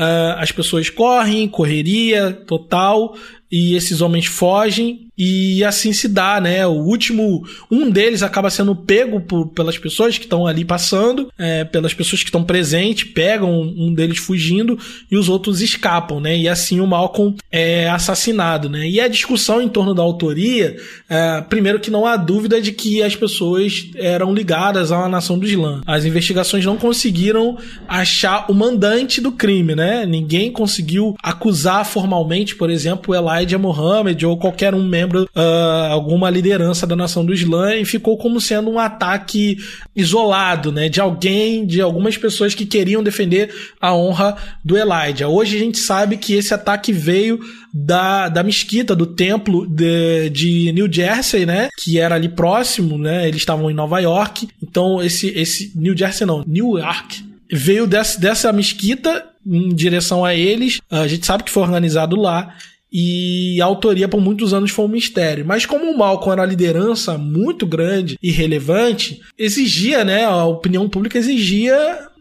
Uh, 0.00 0.32
as 0.38 0.50
pessoas 0.50 0.88
correm, 0.88 1.46
correria 1.46 2.32
total, 2.32 3.14
e 3.50 3.74
esses 3.74 4.00
homens 4.00 4.26
fogem 4.26 5.10
e 5.22 5.62
assim 5.64 5.92
se 5.92 6.08
dá, 6.08 6.40
né? 6.40 6.66
O 6.66 6.70
último, 6.70 7.44
um 7.70 7.90
deles 7.90 8.22
acaba 8.22 8.48
sendo 8.48 8.74
pego 8.74 9.20
por, 9.20 9.48
pelas 9.48 9.76
pessoas 9.76 10.16
que 10.16 10.24
estão 10.24 10.46
ali 10.46 10.64
passando, 10.64 11.30
é, 11.38 11.62
pelas 11.62 11.92
pessoas 11.92 12.22
que 12.22 12.28
estão 12.28 12.42
presentes, 12.42 13.04
pegam 13.04 13.60
um 13.60 13.92
deles 13.92 14.16
fugindo 14.16 14.78
e 15.10 15.18
os 15.18 15.28
outros 15.28 15.60
escapam, 15.60 16.20
né? 16.20 16.38
E 16.38 16.48
assim 16.48 16.80
o 16.80 16.86
Malcolm 16.86 17.36
é 17.52 17.86
assassinado, 17.90 18.70
né? 18.70 18.88
E 18.88 18.98
a 18.98 19.08
discussão 19.08 19.60
em 19.60 19.68
torno 19.68 19.94
da 19.94 20.02
autoria, 20.02 20.78
é, 21.06 21.42
primeiro 21.42 21.80
que 21.80 21.90
não 21.90 22.06
há 22.06 22.16
dúvida 22.16 22.58
de 22.58 22.72
que 22.72 23.02
as 23.02 23.14
pessoas 23.14 23.90
eram 23.96 24.32
ligadas 24.32 24.90
à 24.90 25.06
nação 25.06 25.38
do 25.38 25.46
Islã. 25.46 25.82
As 25.86 26.06
investigações 26.06 26.64
não 26.64 26.78
conseguiram 26.78 27.58
achar 27.86 28.50
o 28.50 28.54
mandante 28.54 29.20
do 29.20 29.32
crime, 29.32 29.74
né? 29.74 30.06
Ninguém 30.06 30.50
conseguiu 30.50 31.14
acusar 31.22 31.84
formalmente, 31.84 32.56
por 32.56 32.70
exemplo, 32.70 33.12
o 33.12 33.14
Elijah 33.40 33.58
Muhammad 33.58 34.22
ou 34.24 34.36
qualquer 34.36 34.74
um 34.74 34.86
membro 34.86 35.24
uh, 35.34 35.90
alguma 35.90 36.28
liderança 36.30 36.86
da 36.86 36.94
nação 36.94 37.24
do 37.24 37.32
Islã 37.32 37.74
e 37.74 37.84
ficou 37.84 38.16
como 38.16 38.40
sendo 38.40 38.70
um 38.70 38.78
ataque 38.78 39.58
isolado, 39.94 40.70
né, 40.70 40.88
de 40.88 41.00
alguém, 41.00 41.66
de 41.66 41.80
algumas 41.80 42.16
pessoas 42.16 42.54
que 42.54 42.66
queriam 42.66 43.02
defender 43.02 43.52
a 43.80 43.94
honra 43.94 44.36
do 44.64 44.76
Elijah. 44.76 45.28
Hoje 45.28 45.56
a 45.56 45.60
gente 45.60 45.78
sabe 45.78 46.16
que 46.16 46.34
esse 46.34 46.52
ataque 46.52 46.92
veio 46.92 47.40
da, 47.72 48.28
da 48.28 48.42
mesquita, 48.42 48.94
do 48.94 49.06
templo 49.06 49.66
de, 49.66 50.30
de 50.30 50.72
New 50.72 50.92
Jersey, 50.92 51.46
né, 51.46 51.68
que 51.78 51.98
era 51.98 52.14
ali 52.14 52.28
próximo, 52.28 52.98
né, 52.98 53.26
eles 53.26 53.40
estavam 53.40 53.70
em 53.70 53.74
Nova 53.74 53.98
York, 54.00 54.48
então 54.62 55.02
esse, 55.02 55.28
esse 55.28 55.72
New 55.74 55.96
Jersey 55.96 56.26
não, 56.26 56.44
New 56.46 56.78
York, 56.78 57.24
veio 57.50 57.86
dessa, 57.86 58.18
dessa 58.18 58.52
mesquita 58.52 59.24
em 59.46 59.74
direção 59.74 60.24
a 60.24 60.34
eles. 60.34 60.80
A 60.90 61.06
gente 61.08 61.26
sabe 61.26 61.42
que 61.42 61.50
foi 61.50 61.62
organizado 61.62 62.14
lá 62.16 62.54
e 62.92 63.60
a 63.60 63.64
autoria 63.64 64.08
por 64.08 64.20
muitos 64.20 64.52
anos 64.52 64.70
foi 64.70 64.84
um 64.84 64.88
mistério. 64.88 65.44
Mas 65.46 65.66
como 65.66 65.90
o 65.90 65.96
Malcolm 65.96 66.32
era 66.32 66.42
uma 66.42 66.48
liderança 66.48 67.16
muito 67.16 67.66
grande 67.66 68.18
e 68.22 68.30
relevante, 68.30 69.20
exigia, 69.38 70.04
né, 70.04 70.24
a 70.24 70.44
opinião 70.44 70.88
pública 70.88 71.18
exigia 71.18 71.76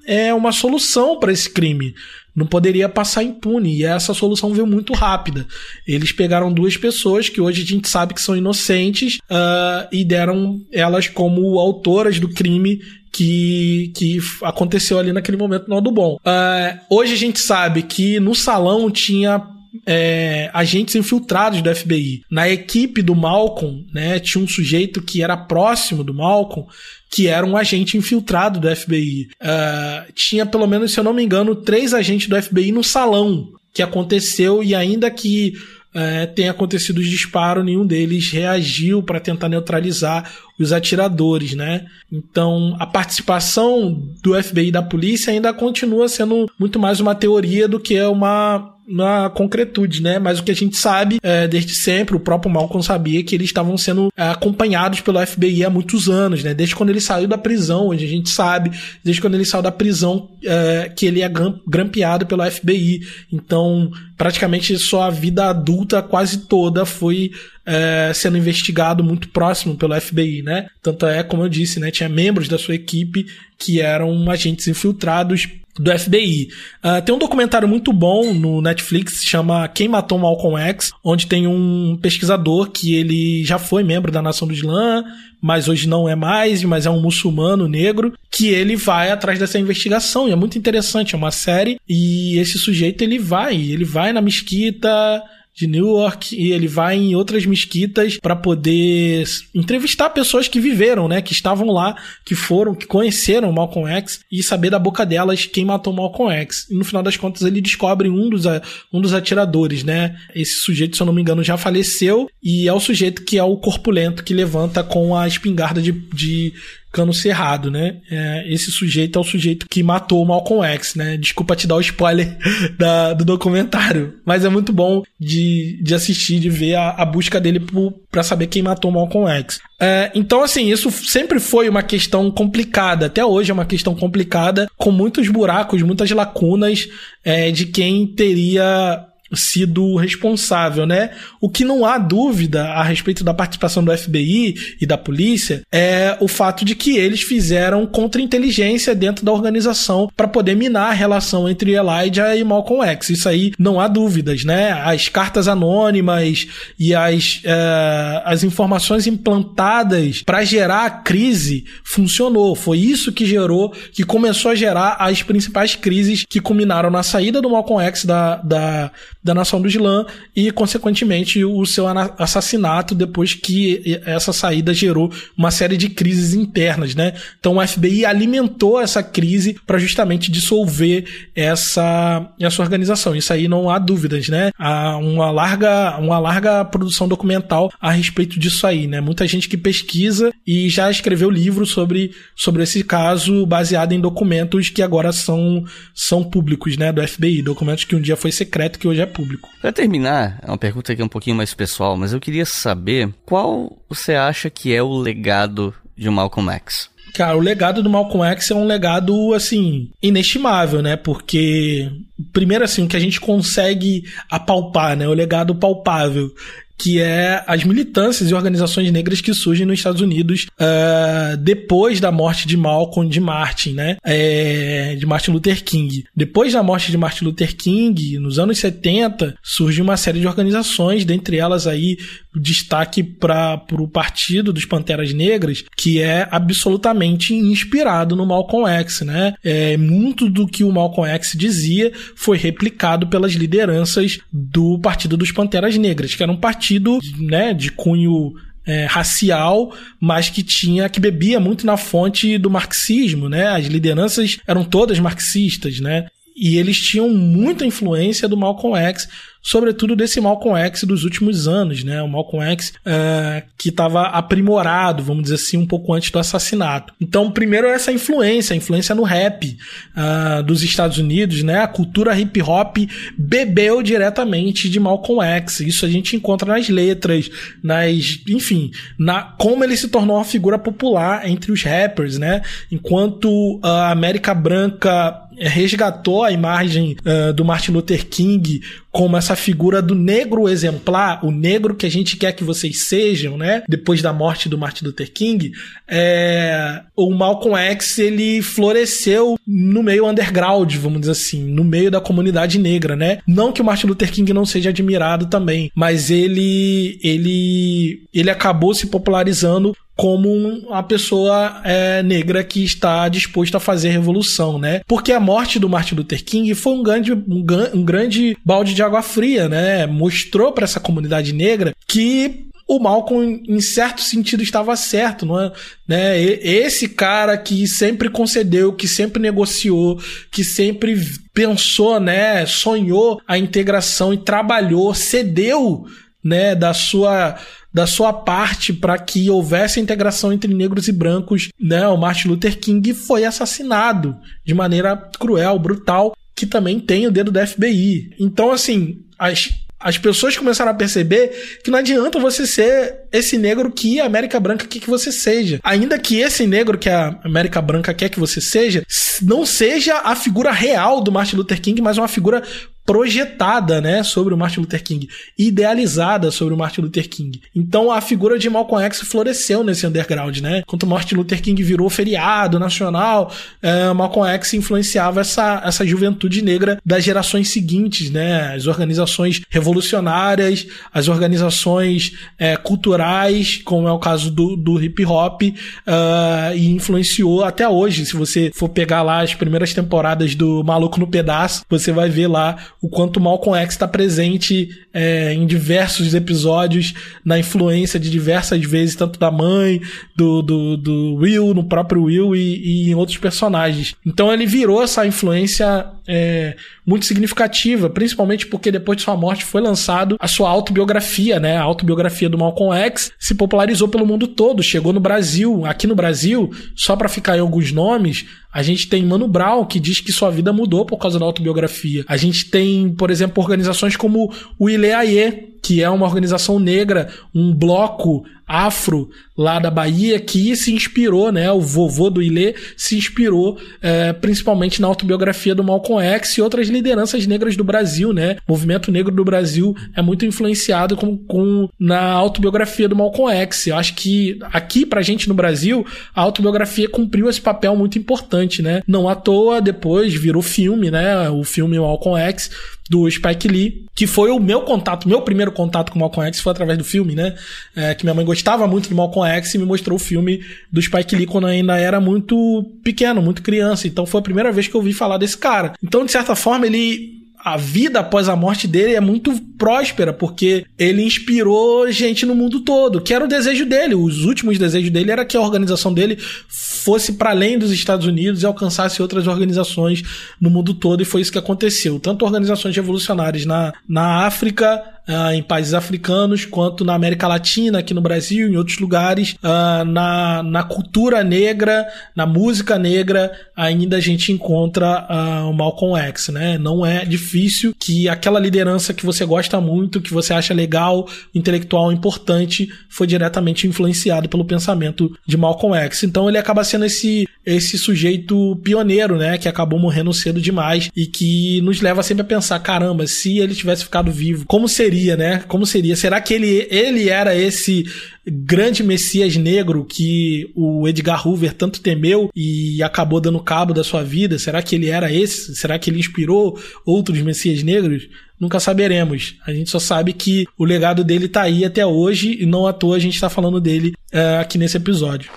é, 0.05 0.33
uma 0.33 0.51
solução 0.51 1.19
para 1.19 1.31
esse 1.31 1.49
crime. 1.49 1.93
Não 2.35 2.45
poderia 2.45 2.87
passar 2.87 3.23
impune. 3.23 3.75
E 3.75 3.83
essa 3.83 4.13
solução 4.13 4.53
veio 4.53 4.65
muito 4.65 4.93
rápida. 4.93 5.45
Eles 5.87 6.11
pegaram 6.11 6.53
duas 6.53 6.77
pessoas 6.77 7.27
que 7.27 7.41
hoje 7.41 7.63
a 7.63 7.65
gente 7.65 7.89
sabe 7.89 8.13
que 8.13 8.21
são 8.21 8.35
inocentes 8.35 9.17
uh, 9.29 9.87
e 9.91 10.05
deram 10.05 10.61
elas 10.71 11.07
como 11.07 11.59
autoras 11.59 12.19
do 12.19 12.29
crime 12.29 12.79
que, 13.11 13.91
que 13.95 14.19
aconteceu 14.43 14.99
ali 14.99 15.11
naquele 15.11 15.37
momento 15.37 15.67
no 15.67 15.81
do 15.81 15.91
bom. 15.91 16.15
Uh, 16.15 16.79
hoje 16.89 17.13
a 17.13 17.17
gente 17.17 17.39
sabe 17.39 17.83
que 17.83 18.19
no 18.19 18.33
salão 18.33 18.89
tinha 18.89 19.41
é, 19.85 20.49
agentes 20.53 20.95
infiltrados 20.95 21.61
do 21.61 21.73
FBI. 21.73 22.21
Na 22.29 22.49
equipe 22.49 23.01
do 23.01 23.15
Malcolm, 23.15 23.85
né, 23.93 24.19
tinha 24.19 24.43
um 24.43 24.47
sujeito 24.47 25.01
que 25.01 25.21
era 25.23 25.37
próximo 25.37 26.03
do 26.03 26.13
Malcolm, 26.13 26.67
que 27.11 27.27
era 27.27 27.45
um 27.45 27.57
agente 27.57 27.97
infiltrado 27.97 28.59
do 28.59 28.75
FBI. 28.75 29.27
Uh, 29.41 29.45
é, 29.45 30.07
tinha, 30.13 30.45
pelo 30.45 30.67
menos, 30.67 30.93
se 30.93 30.99
eu 30.99 31.03
não 31.03 31.13
me 31.13 31.23
engano, 31.23 31.55
três 31.55 31.93
agentes 31.93 32.27
do 32.27 32.41
FBI 32.41 32.71
no 32.71 32.83
salão 32.83 33.49
que 33.73 33.81
aconteceu 33.81 34.63
e 34.63 34.73
ainda 34.75 35.09
que 35.09 35.53
é, 35.93 36.27
tem 36.27 36.49
acontecido 36.49 36.99
os 36.99 37.07
disparos, 37.07 37.65
nenhum 37.65 37.85
deles 37.85 38.31
reagiu 38.31 39.01
para 39.01 39.19
tentar 39.19 39.49
neutralizar 39.49 40.31
os 40.59 40.73
atiradores, 40.73 41.53
né? 41.53 41.85
Então, 42.11 42.75
a 42.79 42.85
participação 42.85 44.01
do 44.21 44.41
FBI 44.41 44.67
e 44.67 44.71
da 44.71 44.81
polícia 44.81 45.31
ainda 45.31 45.53
continua 45.53 46.09
sendo 46.09 46.49
muito 46.59 46.77
mais 46.77 46.99
uma 46.99 47.15
teoria 47.15 47.67
do 47.67 47.79
que 47.79 48.01
uma 48.01 48.75
na 48.89 49.29
concretude, 49.29 50.01
né? 50.01 50.17
Mas 50.17 50.39
o 50.39 50.43
que 50.43 50.51
a 50.51 50.55
gente 50.55 50.75
sabe 50.75 51.19
é, 51.21 51.47
desde 51.47 51.75
sempre, 51.75 52.15
o 52.15 52.19
próprio 52.19 52.51
Malcolm 52.51 52.83
sabia 52.83 53.23
que 53.23 53.35
eles 53.35 53.47
estavam 53.47 53.77
sendo 53.77 54.09
é, 54.17 54.29
acompanhados 54.29 55.01
pelo 55.01 55.23
FBI 55.25 55.63
há 55.63 55.69
muitos 55.69 56.09
anos, 56.09 56.43
né? 56.43 56.55
Desde 56.55 56.75
quando 56.75 56.89
ele 56.89 56.99
saiu 56.99 57.27
da 57.27 57.37
prisão, 57.37 57.89
onde 57.89 58.03
a 58.03 58.07
gente 58.07 58.29
sabe, 58.29 58.71
desde 59.03 59.21
quando 59.21 59.35
ele 59.35 59.45
saiu 59.45 59.61
da 59.61 59.71
prisão, 59.71 60.31
é, 60.43 60.91
que 60.95 61.05
ele 61.05 61.21
é 61.21 61.31
grampeado 61.67 62.25
pelo 62.25 62.49
FBI. 62.49 63.01
Então, 63.31 63.91
praticamente 64.17 64.77
sua 64.79 65.11
vida 65.11 65.45
adulta 65.45 66.01
quase 66.01 66.47
toda 66.47 66.83
foi 66.83 67.31
é, 67.65 68.11
sendo 68.13 68.37
investigado 68.37 69.03
muito 69.03 69.29
próximo 69.29 69.75
pelo 69.75 69.99
FBI, 69.99 70.41
né? 70.41 70.67
Tanto 70.81 71.05
é, 71.05 71.23
como 71.23 71.43
eu 71.43 71.49
disse, 71.49 71.79
né? 71.79 71.91
Tinha 71.91 72.09
membros 72.09 72.47
da 72.47 72.57
sua 72.57 72.75
equipe 72.75 73.25
que 73.57 73.81
eram 73.81 74.29
agentes 74.29 74.67
infiltrados 74.67 75.47
do 75.79 75.97
FBI. 75.97 76.43
Uh, 76.43 76.49
ah, 76.83 77.01
tem 77.01 77.15
um 77.15 77.19
documentário 77.19 77.67
muito 77.67 77.93
bom 77.93 78.33
no 78.33 78.61
Netflix, 78.61 79.23
chama 79.23 79.67
Quem 79.69 79.87
Matou 79.87 80.19
Malcolm 80.19 80.57
X, 80.61 80.91
onde 81.01 81.25
tem 81.25 81.47
um 81.47 81.97
pesquisador 82.01 82.69
que 82.69 82.95
ele 82.95 83.45
já 83.45 83.57
foi 83.57 83.81
membro 83.81 84.11
da 84.11 84.21
Nação 84.21 84.45
do 84.45 84.53
Islã, 84.53 85.03
mas 85.41 85.69
hoje 85.69 85.87
não 85.87 86.09
é 86.09 86.15
mais, 86.15 86.61
mas 86.65 86.85
é 86.85 86.89
um 86.89 87.01
muçulmano 87.01 87.67
negro, 87.67 88.13
que 88.29 88.49
ele 88.49 88.75
vai 88.75 89.09
atrás 89.09 89.39
dessa 89.39 89.57
investigação, 89.57 90.27
e 90.27 90.33
é 90.33 90.35
muito 90.35 90.57
interessante, 90.57 91.15
é 91.15 91.17
uma 91.17 91.31
série, 91.31 91.79
e 91.87 92.37
esse 92.37 92.59
sujeito 92.59 93.01
ele 93.01 93.17
vai, 93.17 93.55
ele 93.55 93.85
vai 93.85 94.11
na 94.11 94.21
mesquita, 94.21 95.23
de 95.55 95.67
Newark 95.67 96.35
e 96.35 96.51
ele 96.51 96.67
vai 96.67 96.97
em 96.97 97.15
outras 97.15 97.45
mesquitas 97.45 98.17
para 98.17 98.35
poder 98.35 99.25
entrevistar 99.53 100.09
pessoas 100.09 100.47
que 100.47 100.59
viveram, 100.59 101.07
né, 101.07 101.21
que 101.21 101.33
estavam 101.33 101.67
lá, 101.67 101.95
que 102.25 102.33
foram, 102.33 102.73
que 102.73 102.85
conheceram 102.85 103.51
Malcolm 103.51 103.89
X 103.89 104.21
e 104.31 104.41
saber 104.41 104.69
da 104.69 104.79
boca 104.79 105.05
delas 105.05 105.45
quem 105.45 105.65
matou 105.65 105.91
Malcolm 105.91 106.33
X. 106.33 106.69
E 106.69 106.75
no 106.75 106.85
final 106.85 107.03
das 107.03 107.17
contas 107.17 107.41
ele 107.41 107.61
descobre 107.61 108.09
um 108.09 108.29
dos, 108.29 108.45
um 108.93 109.01
dos 109.01 109.13
atiradores, 109.13 109.83
né? 109.83 110.15
Esse 110.33 110.61
sujeito, 110.61 110.95
se 110.95 111.01
eu 111.01 111.05
não 111.05 111.13
me 111.13 111.21
engano, 111.21 111.43
já 111.43 111.57
faleceu 111.57 112.29
e 112.41 112.67
é 112.67 112.73
o 112.73 112.79
sujeito 112.79 113.23
que 113.23 113.37
é 113.37 113.43
o 113.43 113.57
corpulento 113.57 114.23
que 114.23 114.33
levanta 114.33 114.83
com 114.83 115.15
a 115.15 115.27
espingarda 115.27 115.81
de, 115.81 115.91
de 115.91 116.53
cano 116.91 117.13
cerrado, 117.13 117.69
né? 117.69 117.97
É, 118.09 118.45
esse 118.51 118.71
sujeito 118.71 119.17
é 119.17 119.21
o 119.21 119.25
sujeito 119.25 119.67
que 119.69 119.83
matou 119.83 120.21
o 120.21 120.25
Malcolm 120.25 120.65
X, 120.73 120.95
né? 120.95 121.17
Desculpa 121.17 121.55
te 121.55 121.67
dar 121.67 121.75
o 121.75 121.81
spoiler 121.81 122.37
da, 122.77 123.13
do 123.13 123.23
documentário, 123.23 124.15
mas 124.25 124.43
é 124.43 124.49
muito 124.49 124.73
bom 124.73 125.03
de, 125.19 125.79
de 125.81 125.93
assistir, 125.93 126.39
de 126.39 126.49
ver 126.49 126.75
a, 126.75 126.89
a 126.89 127.05
busca 127.05 127.39
dele 127.39 127.61
para 128.09 128.23
saber 128.23 128.47
quem 128.47 128.63
matou 128.63 128.91
o 128.91 128.93
Malcolm 128.93 129.29
X. 129.29 129.59
É, 129.79 130.11
então, 130.13 130.43
assim, 130.43 130.69
isso 130.69 130.91
sempre 130.91 131.39
foi 131.39 131.69
uma 131.69 131.83
questão 131.83 132.29
complicada, 132.29 133.05
até 133.05 133.23
hoje 133.23 133.51
é 133.51 133.53
uma 133.53 133.65
questão 133.65 133.95
complicada, 133.95 134.69
com 134.77 134.91
muitos 134.91 135.29
buracos, 135.29 135.81
muitas 135.81 136.09
lacunas 136.11 136.87
é, 137.23 137.51
de 137.51 137.65
quem 137.65 138.07
teria 138.07 139.05
sido 139.33 139.95
responsável, 139.95 140.85
né? 140.85 141.11
O 141.39 141.49
que 141.49 141.63
não 141.63 141.85
há 141.85 141.97
dúvida 141.97 142.65
a 142.65 142.83
respeito 142.83 143.23
da 143.23 143.33
participação 143.33 143.83
do 143.83 143.95
FBI 143.95 144.55
e 144.81 144.85
da 144.85 144.97
polícia 144.97 145.61
é 145.71 146.17
o 146.19 146.27
fato 146.27 146.65
de 146.65 146.75
que 146.75 146.97
eles 146.97 147.21
fizeram 147.21 147.85
contra-inteligência 147.85 148.95
dentro 148.95 149.25
da 149.25 149.31
organização 149.31 150.09
para 150.15 150.27
poder 150.27 150.55
minar 150.55 150.89
a 150.89 150.93
relação 150.93 151.47
entre 151.49 151.73
Elijah 151.73 152.35
e 152.35 152.43
Malcolm 152.43 152.83
X. 152.83 153.09
Isso 153.09 153.29
aí 153.29 153.51
não 153.57 153.79
há 153.79 153.87
dúvidas, 153.87 154.43
né? 154.43 154.71
As 154.71 155.07
cartas 155.07 155.47
anônimas 155.47 156.47
e 156.77 156.93
as, 156.93 157.41
é, 157.43 158.21
as 158.25 158.43
informações 158.43 159.07
implantadas 159.07 160.23
para 160.23 160.43
gerar 160.43 160.85
a 160.85 160.89
crise 160.89 161.65
funcionou. 161.83 162.55
Foi 162.55 162.77
isso 162.77 163.11
que 163.11 163.25
gerou, 163.25 163.71
que 163.91 164.03
começou 164.03 164.51
a 164.51 164.55
gerar 164.55 164.97
as 164.99 165.21
principais 165.23 165.75
crises 165.75 166.25
que 166.27 166.39
culminaram 166.39 166.89
na 166.89 167.03
saída 167.03 167.41
do 167.41 167.49
Malcolm 167.49 167.83
X 167.85 168.05
da, 168.05 168.35
da 168.37 168.91
da 169.23 169.33
nação 169.33 169.61
do 169.61 169.67
Islã 169.67 170.05
e, 170.35 170.49
consequentemente, 170.51 171.43
o 171.43 171.65
seu 171.65 171.85
assassinato 172.17 172.95
depois 172.95 173.33
que 173.33 173.99
essa 174.05 174.31
saída 174.31 174.73
gerou 174.73 175.11
uma 175.37 175.51
série 175.51 175.75
de 175.75 175.89
crises 175.89 176.33
internas, 176.33 176.95
né? 176.95 177.13
Então 177.39 177.57
o 177.57 177.67
FBI 177.67 178.05
alimentou 178.05 178.79
essa 178.79 179.03
crise 179.03 179.59
para 179.67 179.77
justamente 179.77 180.31
dissolver 180.31 181.05
essa, 181.35 182.31
essa 182.39 182.61
organização. 182.61 183.15
Isso 183.15 183.33
aí 183.33 183.47
não 183.47 183.69
há 183.69 183.77
dúvidas, 183.77 184.29
né? 184.29 184.51
Há 184.57 184.97
uma 184.97 185.31
larga, 185.31 185.97
uma 185.97 186.19
larga 186.19 186.63
produção 186.63 187.07
documental 187.07 187.71
a 187.79 187.91
respeito 187.91 188.39
disso 188.39 188.65
aí, 188.65 188.87
né? 188.87 189.01
Muita 189.01 189.27
gente 189.27 189.49
que 189.49 189.57
pesquisa 189.57 190.31
e 190.47 190.69
já 190.69 190.89
escreveu 190.89 191.29
livro 191.29 191.65
sobre, 191.65 192.11
sobre 192.35 192.63
esse 192.63 192.83
caso 192.83 193.45
baseado 193.45 193.91
em 193.91 193.99
documentos 193.99 194.69
que 194.69 194.81
agora 194.81 195.11
são, 195.11 195.65
são 195.93 196.23
públicos, 196.23 196.77
né? 196.77 196.91
Do 196.93 197.05
FBI, 197.05 197.41
documentos 197.41 197.83
que 197.83 197.95
um 197.95 198.01
dia 198.01 198.15
foi 198.15 198.31
secreto 198.31 198.79
que 198.79 198.87
hoje 198.87 199.01
é 199.01 199.08
público. 199.09 199.49
Para 199.61 199.71
terminar, 199.71 200.39
é 200.41 200.47
uma 200.47 200.57
pergunta 200.57 200.93
aqui 200.93 201.03
um 201.03 201.07
pouquinho 201.07 201.35
mais 201.35 201.53
pessoal, 201.53 201.97
mas 201.97 202.13
eu 202.13 202.19
queria 202.19 202.45
saber 202.45 203.09
qual 203.25 203.77
você 203.89 204.15
acha 204.15 204.49
que 204.49 204.73
é 204.73 204.81
o 204.81 204.97
legado 204.97 205.73
de 205.97 206.09
Malcolm 206.09 206.49
X? 206.51 206.89
Cara, 207.13 207.35
o 207.35 207.41
legado 207.41 207.81
do 207.81 207.89
Malcolm 207.89 208.23
X 208.31 208.51
é 208.51 208.55
um 208.55 208.65
legado, 208.65 209.33
assim, 209.33 209.89
inestimável, 210.01 210.81
né? 210.81 210.95
Porque, 210.95 211.89
primeiro, 212.31 212.63
assim, 212.63 212.85
o 212.85 212.87
que 212.87 212.95
a 212.95 212.99
gente 212.99 213.19
consegue 213.19 214.03
apalpar, 214.29 214.95
né? 214.95 215.07
O 215.07 215.13
legado 215.13 215.55
palpável 215.55 216.31
que 216.79 217.01
é 217.01 217.43
as 217.45 217.63
militâncias 217.65 218.31
e 218.31 218.33
organizações 218.33 218.89
negras 218.91 219.19
que 219.19 219.33
surgem 219.33 219.65
nos 219.65 219.79
Estados 219.79 220.01
Unidos 220.01 220.47
uh, 220.59 221.35
depois 221.37 221.99
da 221.99 222.11
morte 222.11 222.47
de 222.47 222.55
Malcolm 222.55 223.09
de 223.09 223.19
Martin, 223.19 223.73
né? 223.73 223.97
É, 224.03 224.95
de 224.95 225.05
Martin 225.05 225.31
Luther 225.31 225.63
King. 225.63 226.05
Depois 226.15 226.53
da 226.53 226.63
morte 226.63 226.89
de 226.89 226.97
Martin 226.97 227.25
Luther 227.25 227.55
King, 227.55 228.17
nos 228.19 228.39
anos 228.39 228.59
70, 228.59 229.35
surge 229.43 229.81
uma 229.81 229.97
série 229.97 230.21
de 230.21 230.27
organizações, 230.27 231.03
dentre 231.03 231.37
elas 231.37 231.67
aí 231.67 231.97
destaque 232.39 233.03
para 233.03 233.61
o 233.73 233.87
Partido 233.87 234.53
dos 234.53 234.65
Panteras 234.65 235.13
Negras, 235.13 235.63
que 235.77 236.01
é 236.01 236.27
absolutamente 236.31 237.33
inspirado 237.33 238.15
no 238.15 238.25
Malcolm 238.25 238.67
X, 238.67 239.01
né? 239.01 239.33
É, 239.43 239.77
muito 239.77 240.29
do 240.29 240.47
que 240.47 240.63
o 240.63 240.71
Malcolm 240.71 241.09
X 241.11 241.33
dizia 241.37 241.91
foi 242.15 242.37
replicado 242.37 243.07
pelas 243.07 243.33
lideranças 243.33 244.19
do 244.31 244.79
Partido 244.79 245.17
dos 245.17 245.31
Panteras 245.31 245.77
Negras, 245.77 246.15
que 246.15 246.23
era 246.23 246.31
um 246.31 246.37
partido 246.37 246.99
né, 247.17 247.53
de 247.53 247.71
cunho 247.71 248.33
é, 248.65 248.85
racial, 248.85 249.73
mas 249.99 250.29
que 250.29 250.43
tinha 250.43 250.87
que 250.87 250.99
bebia 250.99 251.39
muito 251.39 251.65
na 251.65 251.75
fonte 251.75 252.37
do 252.37 252.49
marxismo, 252.49 253.27
né? 253.27 253.47
As 253.47 253.65
lideranças 253.65 254.37
eram 254.47 254.63
todas 254.63 254.99
marxistas, 254.99 255.79
né? 255.79 256.05
E 256.39 256.57
eles 256.57 256.79
tinham 256.79 257.09
muita 257.09 257.65
influência 257.65 258.27
do 258.27 258.37
Malcolm 258.37 258.77
X, 258.77 259.09
sobretudo 259.41 259.95
desse 259.95 260.19
Malcolm 260.21 260.57
X 260.57 260.83
dos 260.83 261.03
últimos 261.03 261.47
anos, 261.47 261.83
né? 261.83 262.01
O 262.01 262.07
Malcolm 262.07 262.45
X 262.51 262.69
uh, 262.69 263.45
que 263.57 263.69
estava 263.69 264.03
aprimorado, 264.03 265.03
vamos 265.03 265.23
dizer 265.23 265.35
assim, 265.35 265.57
um 265.57 265.65
pouco 265.65 265.93
antes 265.93 266.11
do 266.11 266.19
assassinato. 266.19 266.93
Então, 266.99 267.31
primeiro 267.31 267.67
essa 267.67 267.91
influência, 267.91 268.53
a 268.53 268.57
influência 268.57 268.95
no 268.95 269.03
rap 269.03 269.57
uh, 269.95 270.43
dos 270.43 270.63
Estados 270.63 270.97
Unidos, 270.97 271.43
né? 271.43 271.59
A 271.59 271.67
cultura 271.67 272.17
hip 272.17 272.41
hop 272.41 272.77
bebeu 273.17 273.81
diretamente 273.81 274.69
de 274.69 274.79
Malcolm 274.79 275.21
X. 275.21 275.59
Isso 275.61 275.85
a 275.85 275.89
gente 275.89 276.15
encontra 276.15 276.53
nas 276.53 276.69
letras, 276.69 277.29
nas, 277.63 278.19
enfim, 278.27 278.71
na 278.97 279.23
como 279.23 279.63
ele 279.63 279.75
se 279.75 279.87
tornou 279.87 280.17
uma 280.17 280.25
figura 280.25 280.57
popular 280.57 281.27
entre 281.27 281.51
os 281.51 281.63
rappers, 281.63 282.17
né? 282.17 282.41
Enquanto 282.71 283.59
a 283.63 283.91
América 283.91 284.33
Branca 284.33 285.28
resgatou 285.39 286.23
a 286.23 286.31
imagem 286.31 286.95
uh, 287.05 287.33
do 287.33 287.45
Martin 287.45 287.71
Luther 287.71 288.05
King 288.05 288.61
como 288.91 289.15
essa 289.15 289.35
figura 289.35 289.81
do 289.81 289.93
negro 289.93 290.49
exemplar, 290.49 291.23
o 291.23 291.31
negro 291.31 291.75
que 291.75 291.85
a 291.85 291.91
gente 291.91 292.17
quer 292.17 292.31
que 292.33 292.43
vocês 292.43 292.87
sejam, 292.87 293.37
né? 293.37 293.63
Depois 293.69 294.01
da 294.01 294.11
morte 294.11 294.49
do 294.49 294.57
Martin 294.57 294.85
Luther 294.85 295.11
King, 295.13 295.51
é... 295.87 296.81
o 296.95 297.13
Malcolm 297.13 297.55
X 297.55 297.99
ele 297.99 298.41
floresceu 298.41 299.37
no 299.45 299.83
meio 299.83 300.07
underground, 300.07 300.73
vamos 300.75 301.01
dizer 301.01 301.11
assim, 301.11 301.43
no 301.43 301.63
meio 301.63 301.91
da 301.91 302.01
comunidade 302.01 302.57
negra, 302.57 302.95
né? 302.95 303.19
Não 303.27 303.51
que 303.51 303.61
o 303.61 303.65
Martin 303.65 303.87
Luther 303.87 304.11
King 304.11 304.33
não 304.33 304.45
seja 304.45 304.69
admirado 304.69 305.27
também, 305.27 305.71
mas 305.75 306.09
ele 306.09 306.99
ele 307.03 308.07
ele 308.11 308.29
acabou 308.31 308.73
se 308.73 308.87
popularizando 308.87 309.75
como 309.99 310.29
uma 310.29 310.81
pessoa 310.81 311.59
é, 311.61 312.01
negra 312.01 312.41
que 312.41 312.63
está 312.63 313.09
disposta 313.09 313.57
a 313.57 313.59
fazer 313.59 313.89
revolução, 313.89 314.57
né? 314.57 314.79
Porque 314.87 315.11
a 315.11 315.19
morte 315.19 315.59
do 315.59 315.67
Martin 315.67 315.95
Luther 315.95 316.23
King 316.23 316.55
foi 316.55 316.71
um 316.71 316.81
grande, 316.81 317.11
um, 317.11 317.45
um 317.73 317.83
grande 317.83 318.37
balde 318.45 318.73
de 318.73 318.81
água 318.81 319.01
fria, 319.01 319.49
né? 319.49 319.85
Mostrou 319.85 320.53
para 320.53 320.63
essa 320.63 320.79
comunidade 320.79 321.33
negra 321.33 321.75
que 321.85 322.45
o 322.65 322.79
Malcolm, 322.79 323.43
em 323.45 323.59
certo 323.59 323.99
sentido, 324.01 324.41
estava 324.41 324.73
certo, 324.77 325.25
não 325.25 325.37
é? 325.37 325.51
Né? 325.85 326.21
Esse 326.21 326.87
cara 326.87 327.37
que 327.37 327.67
sempre 327.67 328.09
concedeu, 328.09 328.71
que 328.71 328.87
sempre 328.87 329.21
negociou, 329.21 330.01
que 330.31 330.45
sempre 330.45 330.95
pensou, 331.33 331.99
né? 331.99 332.45
Sonhou 332.45 333.19
a 333.27 333.37
integração 333.37 334.13
e 334.13 334.17
trabalhou, 334.17 334.93
cedeu, 334.93 335.85
né? 336.23 336.55
Da 336.55 336.73
sua 336.73 337.37
da 337.71 337.85
sua 337.85 338.11
parte 338.11 338.73
para 338.73 338.97
que 338.97 339.29
houvesse 339.29 339.79
integração 339.79 340.33
entre 340.33 340.51
negros 340.53 340.87
e 340.87 340.91
brancos, 340.91 341.49
né? 341.59 341.87
O 341.87 341.97
Martin 341.97 342.29
Luther 342.29 342.59
King 342.59 342.93
foi 342.93 343.25
assassinado 343.25 344.17
de 344.43 344.53
maneira 344.55 344.97
cruel, 345.19 345.59
brutal, 345.59 346.15
que 346.35 346.47
também 346.47 346.79
tem 346.79 347.05
o 347.05 347.11
dedo 347.11 347.31
da 347.31 347.45
FBI. 347.45 348.15
Então, 348.19 348.51
assim, 348.51 349.03
as 349.19 349.49
as 349.79 349.97
pessoas 349.97 350.35
começaram 350.35 350.71
a 350.71 350.75
perceber 350.75 351.59
que 351.63 351.71
não 351.71 351.79
adianta 351.79 352.19
você 352.19 352.45
ser 352.45 353.07
esse 353.13 353.37
negro 353.37 353.71
que 353.71 353.99
a 354.01 354.05
América 354.05 354.37
Branca 354.37 354.67
quer 354.67 354.79
que 354.79 354.89
você 354.89 355.09
seja. 355.09 355.59
Ainda 355.63 355.97
que 355.97 356.19
esse 356.19 356.45
negro 356.45 356.77
que 356.77 356.89
a 356.89 357.17
América 357.23 357.61
Branca 357.61 357.93
quer 357.93 358.09
que 358.09 358.19
você 358.19 358.41
seja, 358.41 358.83
não 359.21 359.45
seja 359.45 360.01
a 360.03 360.17
figura 360.17 360.51
real 360.51 360.99
do 361.01 361.11
Martin 361.11 361.37
Luther 361.37 361.61
King, 361.61 361.81
mas 361.81 361.97
uma 361.97 362.09
figura 362.09 362.43
projetada, 362.89 363.79
né, 363.79 364.01
sobre 364.01 364.33
o 364.33 364.37
Martin 364.37 364.61
Luther 364.61 364.83
King, 364.83 365.07
idealizada 365.37 366.31
sobre 366.31 366.55
o 366.55 366.57
Martin 366.57 366.81
Luther 366.81 367.07
King. 367.07 367.39
Então 367.55 367.91
a 367.91 368.01
figura 368.01 368.39
de 368.39 368.49
Malcolm 368.49 368.83
X 368.85 369.01
floresceu 369.01 369.63
nesse 369.63 369.85
underground, 369.85 370.39
né? 370.39 370.63
Quando 370.65 370.87
Martin 370.87 371.13
Luther 371.13 371.39
King 371.39 371.61
virou 371.61 371.87
feriado 371.87 372.57
nacional, 372.57 373.31
é, 373.61 373.93
Malcolm 373.93 374.27
X 374.33 374.55
influenciava 374.55 375.21
essa, 375.21 375.61
essa 375.63 375.85
juventude 375.85 376.41
negra 376.41 376.81
das 376.83 377.03
gerações 377.03 377.49
seguintes, 377.49 378.09
né? 378.09 378.55
As 378.55 378.65
organizações 378.65 379.39
revolucionárias, 379.51 380.65
as 380.91 381.07
organizações 381.09 382.13
é, 382.39 382.57
culturais, 382.57 383.61
como 383.63 383.87
é 383.87 383.91
o 383.91 383.99
caso 383.99 384.31
do, 384.31 384.55
do 384.55 384.83
hip 384.83 385.05
hop, 385.05 385.43
uh, 385.43 386.55
e 386.55 386.71
influenciou 386.71 387.43
até 387.43 387.69
hoje. 387.69 388.03
Se 388.03 388.15
você 388.15 388.49
for 388.51 388.69
pegar 388.69 389.03
lá 389.03 389.21
as 389.21 389.35
primeiras 389.35 389.75
temporadas 389.75 390.33
do 390.33 390.63
Maluco 390.63 390.99
no 390.99 391.05
Pedaço, 391.05 391.63
você 391.69 391.91
vai 391.91 392.09
ver 392.09 392.25
lá 392.25 392.57
o 392.81 392.87
quanto 392.87 393.19
Malcolm 393.19 393.59
X 393.59 393.73
está 393.73 393.87
presente 393.87 394.69
é, 394.93 395.33
em 395.33 395.45
diversos 395.45 396.13
episódios, 396.13 396.93
na 397.25 397.37
influência 397.37 397.99
de 397.99 398.09
diversas 398.09 398.63
vezes, 398.63 398.95
tanto 398.95 399.19
da 399.19 399.29
mãe, 399.29 399.81
do, 400.15 400.41
do, 400.41 400.77
do 400.77 401.15
Will, 401.15 401.53
no 401.53 401.65
próprio 401.65 402.03
Will 402.03 402.35
e, 402.35 402.85
e, 402.85 402.89
em 402.89 402.95
outros 402.95 403.17
personagens. 403.17 403.95
Então 404.05 404.31
ele 404.31 404.45
virou 404.45 404.81
essa 404.81 405.05
influência 405.05 405.87
é, 406.11 406.55
muito 406.83 407.05
significativa, 407.05 407.87
principalmente 407.87 408.47
porque 408.47 408.71
depois 408.71 408.97
de 408.97 409.03
sua 409.03 409.15
morte 409.15 409.45
foi 409.45 409.61
lançado 409.61 410.17
a 410.19 410.27
sua 410.27 410.49
autobiografia, 410.49 411.39
né? 411.39 411.55
A 411.55 411.61
autobiografia 411.61 412.27
do 412.27 412.37
Malcolm 412.37 412.75
X 412.75 413.11
se 413.19 413.35
popularizou 413.35 413.87
pelo 413.87 414.07
mundo 414.07 414.27
todo, 414.27 414.63
chegou 414.63 414.91
no 414.91 414.99
Brasil. 414.99 415.67
Aqui 415.67 415.85
no 415.85 415.93
Brasil, 415.93 416.49
só 416.75 416.95
para 416.95 417.07
ficar 417.07 417.37
em 417.37 417.41
alguns 417.41 417.71
nomes, 417.71 418.25
a 418.51 418.63
gente 418.63 418.89
tem 418.89 419.05
Mano 419.05 419.27
Brown, 419.27 419.63
que 419.65 419.79
diz 419.79 420.01
que 420.01 420.11
sua 420.11 420.31
vida 420.31 420.51
mudou 420.51 420.83
por 420.83 420.97
causa 420.97 421.19
da 421.19 421.25
autobiografia. 421.25 422.03
A 422.07 422.17
gente 422.17 422.49
tem, 422.49 422.89
por 422.89 423.11
exemplo, 423.11 423.43
organizações 423.43 423.95
como 423.95 424.33
o 424.57 424.67
Ileaie, 424.67 425.49
que 425.61 425.83
é 425.83 425.89
uma 425.89 426.07
organização 426.07 426.59
negra, 426.59 427.09
um 427.35 427.53
bloco 427.53 428.23
afro 428.49 429.11
lá 429.37 429.59
da 429.59 429.69
Bahia 429.69 430.19
que 430.19 430.55
se 430.55 430.73
inspirou, 430.73 431.31
né? 431.31 431.51
O 431.51 431.61
vovô 431.61 432.09
do 432.09 432.21
Ilê 432.21 432.55
se 432.75 432.97
inspirou 432.97 433.57
é, 433.81 434.11
principalmente 434.11 434.81
na 434.81 434.87
autobiografia 434.87 435.53
do 435.53 435.63
Malcolm 435.63 436.03
X 436.03 436.37
e 436.37 436.41
outras 436.41 436.67
lideranças 436.67 437.27
negras 437.27 437.55
do 437.55 437.63
Brasil, 437.63 438.11
né? 438.11 438.37
O 438.47 438.51
movimento 438.51 438.91
negro 438.91 439.13
do 439.13 439.23
Brasil 439.23 439.75
é 439.95 440.01
muito 440.01 440.25
influenciado 440.25 440.97
com, 440.97 441.15
com 441.15 441.69
na 441.79 442.01
autobiografia 442.11 442.89
do 442.89 442.95
Malcolm 442.95 443.31
X. 443.31 443.67
Eu 443.67 443.77
acho 443.77 443.93
que 443.93 444.39
aqui 444.51 444.85
pra 444.85 445.03
gente 445.03 445.29
no 445.29 445.35
Brasil 445.35 445.85
a 446.13 446.21
autobiografia 446.21 446.89
cumpriu 446.89 447.29
esse 447.29 447.39
papel 447.39 447.75
muito 447.75 447.99
importante, 447.99 448.61
né? 448.63 448.81
Não 448.87 449.07
à 449.07 449.15
toa 449.15 449.61
depois 449.61 450.13
virou 450.13 450.41
filme, 450.41 450.89
né? 450.89 451.29
O 451.29 451.43
filme 451.43 451.77
Malcolm 451.77 452.19
X 452.19 452.49
do 452.89 453.09
Spike 453.09 453.47
Lee, 453.47 453.85
que 453.93 454.07
foi 454.07 454.31
o 454.31 454.39
meu 454.39 454.61
contato, 454.61 455.07
meu 455.07 455.21
primeiro 455.21 455.51
contato 455.51 455.91
com 455.91 455.99
Malcolm 455.99 456.27
X 456.27 456.39
foi 456.39 456.51
através 456.51 456.77
do 456.77 456.83
filme, 456.83 457.13
né? 457.13 457.35
É, 457.75 457.93
que 457.93 458.03
minha 458.03 458.15
mãe 458.15 458.25
gostava 458.25 458.67
muito 458.67 458.89
do 458.89 458.95
Malcolm 458.95 459.29
X 459.29 459.53
e 459.53 459.57
me 459.59 459.65
mostrou 459.65 459.97
o 459.97 459.99
filme 459.99 460.43
do 460.71 460.81
Spike 460.81 461.15
Lee 461.15 461.27
quando 461.27 461.45
ainda 461.45 461.77
era 461.77 461.99
muito 462.01 462.65
pequeno, 462.83 463.21
muito 463.21 463.43
criança. 463.43 463.87
Então 463.87 464.05
foi 464.05 464.19
a 464.19 464.23
primeira 464.23 464.51
vez 464.51 464.67
que 464.67 464.75
eu 464.75 464.79
ouvi 464.79 464.91
falar 464.91 465.17
desse 465.17 465.37
cara. 465.37 465.73
Então, 465.83 466.03
de 466.03 466.11
certa 466.11 466.35
forma, 466.35 466.65
ele 466.65 467.19
a 467.39 467.55
vida 467.55 468.01
após 468.01 468.27
a 468.27 468.35
morte 468.35 468.67
dele 468.67 468.95
é 468.95 468.99
muito 468.99 469.33
próspera, 469.57 470.11
porque 470.11 470.65
ele 470.77 471.03
inspirou 471.03 471.89
gente 471.91 472.25
no 472.25 472.35
mundo 472.35 472.61
todo, 472.61 473.01
que 473.01 473.13
era 473.13 473.23
o 473.23 473.27
desejo 473.27 473.65
dele. 473.65 473.95
Os 473.95 474.25
últimos 474.25 474.59
desejos 474.59 474.89
dele 474.89 475.11
era 475.11 475.23
que 475.23 475.37
a 475.37 475.41
organização 475.41 475.93
dele 475.93 476.17
fosse 476.47 477.13
para 477.13 477.29
além 477.29 477.57
dos 477.57 477.71
Estados 477.71 478.05
Unidos 478.05 478.43
e 478.43 478.45
alcançasse 478.45 479.01
outras 479.01 479.25
organizações 479.25 480.03
no 480.39 480.49
mundo 480.49 480.73
todo, 480.73 481.01
e 481.01 481.05
foi 481.05 481.21
isso 481.21 481.31
que 481.31 481.37
aconteceu. 481.37 481.99
Tanto 481.99 482.25
organizações 482.25 482.75
revolucionárias 482.75 483.45
na, 483.45 483.73
na 483.87 484.25
África, 484.25 484.81
uh, 485.09 485.33
em 485.33 485.41
países 485.41 485.73
africanos, 485.73 486.45
quanto 486.45 486.85
na 486.85 486.93
América 486.93 487.27
Latina, 487.27 487.79
aqui 487.79 487.93
no 487.93 488.01
Brasil, 488.01 488.47
em 488.47 488.55
outros 488.55 488.77
lugares, 488.77 489.35
uh, 489.43 489.83
na, 489.83 490.43
na 490.43 490.63
cultura 490.63 491.23
negra, 491.23 491.87
na 492.15 492.25
música 492.25 492.77
negra, 492.77 493.31
ainda 493.55 493.97
a 493.97 493.99
gente 493.99 494.31
encontra 494.31 495.07
uh, 495.09 495.49
o 495.49 495.53
Malcolm 495.53 495.99
X, 495.99 496.29
né? 496.29 496.57
Não 496.57 496.85
é 496.85 497.03
difícil 497.03 497.73
que 497.77 498.07
aquela 498.07 498.39
liderança 498.39 498.93
que 498.93 499.05
você 499.05 499.25
gosta 499.25 499.59
muito, 499.59 500.01
que 500.01 500.13
você 500.13 500.33
acha 500.33 500.53
legal, 500.53 501.07
intelectual, 501.33 501.91
importante, 501.91 502.69
foi 502.89 503.07
diretamente 503.07 503.67
influenciado 503.67 504.29
pelo 504.29 504.45
pensamento 504.45 505.11
de 505.25 505.35
Malcolm 505.35 505.75
X. 505.75 506.03
Então 506.03 506.29
ele 506.29 506.37
acaba 506.37 506.63
sendo 506.63 506.85
esse, 506.85 507.27
esse 507.45 507.77
sujeito 507.77 508.55
pioneiro, 508.63 509.17
né? 509.17 509.37
Que 509.37 509.47
acabou 509.47 509.79
morrendo 509.79 510.13
cedo 510.13 510.39
demais 510.39 510.89
e 510.95 511.07
que 511.07 511.61
nos 511.61 511.81
leva 511.81 512.03
sempre 512.03 512.21
a 512.21 512.25
pensar, 512.25 512.59
caramba, 512.59 513.07
se 513.07 513.39
ele 513.39 513.55
tivesse 513.55 513.83
ficado 513.83 514.11
vivo, 514.11 514.45
como 514.45 514.67
seria 514.67 514.98
seria, 514.99 515.15
né? 515.15 515.43
Como 515.47 515.65
seria? 515.65 515.95
Será 515.95 516.19
que 516.19 516.33
ele, 516.33 516.67
ele 516.69 517.09
era 517.09 517.35
esse 517.35 517.85
grande 518.27 518.83
messias 518.83 519.35
negro 519.37 519.85
que 519.85 520.51
o 520.55 520.87
Edgar 520.87 521.25
Hoover 521.25 521.53
tanto 521.53 521.81
temeu 521.81 522.29
e 522.35 522.83
acabou 522.83 523.21
dando 523.21 523.39
cabo 523.39 523.73
da 523.73 523.83
sua 523.83 524.03
vida? 524.03 524.37
Será 524.37 524.61
que 524.61 524.75
ele 524.75 524.89
era 524.89 525.11
esse? 525.11 525.55
Será 525.55 525.79
que 525.79 525.89
ele 525.89 525.99
inspirou 525.99 526.59
outros 526.85 527.19
messias 527.21 527.63
negros? 527.63 528.09
Nunca 528.39 528.59
saberemos. 528.59 529.35
A 529.45 529.53
gente 529.53 529.69
só 529.69 529.79
sabe 529.79 530.13
que 530.13 530.45
o 530.57 530.65
legado 530.65 531.03
dele 531.03 531.27
tá 531.27 531.43
aí 531.43 531.63
até 531.63 531.85
hoje 531.85 532.37
e 532.39 532.45
não 532.45 532.67
à 532.67 532.73
toa 532.73 532.97
a 532.97 532.99
gente 532.99 533.19
tá 533.19 533.29
falando 533.29 533.59
dele 533.61 533.93
uh, 534.13 534.41
aqui 534.41 534.57
nesse 534.57 534.77
episódio. 534.77 535.31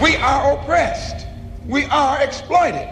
We 0.00 0.16
are 0.16 0.52
oppressed. 0.52 1.26
We 1.68 1.84
are 1.86 2.22
exploited. 2.22 2.88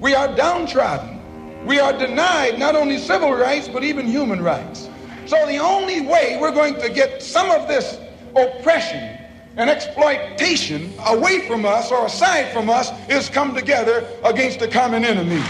We 0.00 0.14
are 0.14 0.34
downtrodden. 0.34 1.19
We 1.64 1.78
are 1.78 1.92
denied 1.92 2.58
not 2.58 2.74
only 2.74 2.98
civil 2.98 3.32
rights, 3.32 3.68
but 3.68 3.84
even 3.84 4.06
human 4.06 4.42
rights. 4.42 4.88
So 5.26 5.46
the 5.46 5.58
only 5.58 6.00
way 6.00 6.38
we're 6.40 6.52
going 6.52 6.74
to 6.80 6.88
get 6.88 7.22
some 7.22 7.50
of 7.50 7.68
this 7.68 7.98
oppression 8.34 9.18
and 9.56 9.68
exploitation 9.68 10.92
away 11.06 11.46
from 11.46 11.66
us 11.66 11.90
or 11.90 12.06
aside 12.06 12.52
from 12.52 12.70
us 12.70 12.90
is 13.08 13.28
come 13.28 13.54
together 13.54 14.06
against 14.24 14.62
a 14.62 14.68
common 14.68 15.04
enemy. 15.04 15.42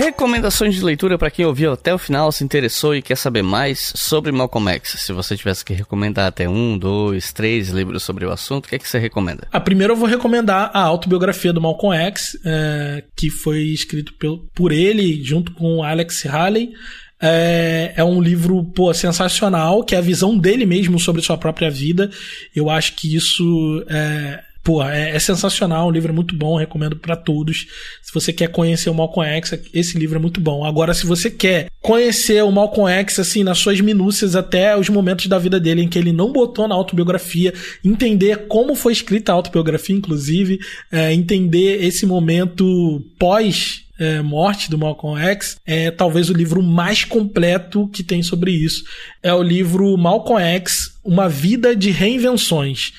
Recomendações 0.00 0.76
de 0.76 0.82
leitura 0.82 1.18
para 1.18 1.30
quem 1.30 1.44
ouviu 1.44 1.72
até 1.72 1.92
o 1.92 1.98
final, 1.98 2.32
se 2.32 2.42
interessou 2.42 2.94
e 2.94 3.02
quer 3.02 3.16
saber 3.16 3.42
mais 3.42 3.92
sobre 3.94 4.32
Malcolm 4.32 4.70
X. 4.70 4.94
Se 4.96 5.12
você 5.12 5.36
tivesse 5.36 5.62
que 5.62 5.74
recomendar 5.74 6.26
até 6.26 6.48
um, 6.48 6.78
dois, 6.78 7.34
três 7.34 7.68
livros 7.68 8.02
sobre 8.02 8.24
o 8.24 8.30
assunto, 8.30 8.64
o 8.64 8.68
que 8.70 8.76
é 8.76 8.78
que 8.78 8.88
você 8.88 8.98
recomenda? 8.98 9.46
A 9.52 9.60
primeira 9.60 9.92
eu 9.92 9.96
vou 9.96 10.08
recomendar 10.08 10.70
a 10.72 10.80
autobiografia 10.80 11.52
do 11.52 11.60
Malcolm 11.60 11.94
X, 11.94 12.30
é, 12.46 13.04
que 13.14 13.28
foi 13.28 13.60
escrito 13.64 14.14
por 14.54 14.72
ele 14.72 15.22
junto 15.22 15.52
com 15.52 15.82
Alex 15.82 16.24
Haley. 16.24 16.70
É, 17.20 17.92
é, 17.94 18.02
um 18.02 18.22
livro 18.22 18.64
pô, 18.74 18.94
sensacional, 18.94 19.84
que 19.84 19.94
é 19.94 19.98
a 19.98 20.00
visão 20.00 20.38
dele 20.38 20.64
mesmo 20.64 20.98
sobre 20.98 21.20
sua 21.20 21.36
própria 21.36 21.70
vida. 21.70 22.10
Eu 22.56 22.70
acho 22.70 22.96
que 22.96 23.14
isso 23.14 23.84
é, 23.86 24.40
Pô, 24.62 24.82
é, 24.82 25.16
é, 25.16 25.18
sensacional, 25.18 25.88
um 25.88 25.90
livro 25.90 26.12
é 26.12 26.14
muito 26.14 26.36
bom, 26.36 26.56
recomendo 26.56 26.96
para 26.96 27.16
todos. 27.16 27.66
Se 28.02 28.12
você 28.12 28.30
quer 28.32 28.48
conhecer 28.48 28.90
o 28.90 28.94
Malcolm 28.94 29.28
X, 29.36 29.58
esse 29.72 29.98
livro 29.98 30.18
é 30.18 30.20
muito 30.20 30.38
bom. 30.38 30.64
Agora, 30.64 30.92
se 30.92 31.06
você 31.06 31.30
quer 31.30 31.68
conhecer 31.80 32.44
o 32.44 32.52
Malcolm 32.52 32.90
X, 32.90 33.18
assim, 33.18 33.42
nas 33.42 33.58
suas 33.58 33.80
minúcias, 33.80 34.36
até 34.36 34.76
os 34.76 34.90
momentos 34.90 35.28
da 35.28 35.38
vida 35.38 35.58
dele 35.58 35.82
em 35.82 35.88
que 35.88 35.98
ele 35.98 36.12
não 36.12 36.30
botou 36.30 36.68
na 36.68 36.74
autobiografia, 36.74 37.54
entender 37.82 38.48
como 38.48 38.74
foi 38.74 38.92
escrita 38.92 39.32
a 39.32 39.34
autobiografia, 39.34 39.96
inclusive, 39.96 40.58
é, 40.92 41.12
entender 41.12 41.82
esse 41.82 42.04
momento 42.04 43.02
pós 43.18 43.86
é, 44.00 44.22
morte 44.22 44.70
do 44.70 44.78
Malcolm 44.78 45.20
X 45.20 45.58
é 45.66 45.90
talvez 45.90 46.30
o 46.30 46.32
livro 46.32 46.62
mais 46.62 47.04
completo 47.04 47.86
que 47.88 48.02
tem 48.02 48.22
sobre 48.22 48.50
isso. 48.50 48.82
É 49.22 49.32
o 49.32 49.42
livro 49.42 49.96
Malcolm 49.98 50.42
X, 50.42 50.98
Uma 51.04 51.28
Vida 51.28 51.76
de 51.76 51.90
Reinvenções. 51.90 52.92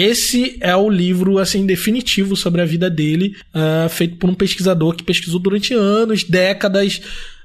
Esse 0.00 0.56
é 0.60 0.76
o 0.76 0.88
livro 0.88 1.38
assim 1.38 1.66
definitivo 1.66 2.36
sobre 2.36 2.62
a 2.62 2.64
vida 2.64 2.88
dele, 2.88 3.34
uh, 3.52 3.88
feito 3.88 4.16
por 4.16 4.30
um 4.30 4.34
pesquisador 4.34 4.94
que 4.94 5.02
pesquisou 5.02 5.40
durante 5.40 5.74
anos, 5.74 6.22
décadas 6.22 7.00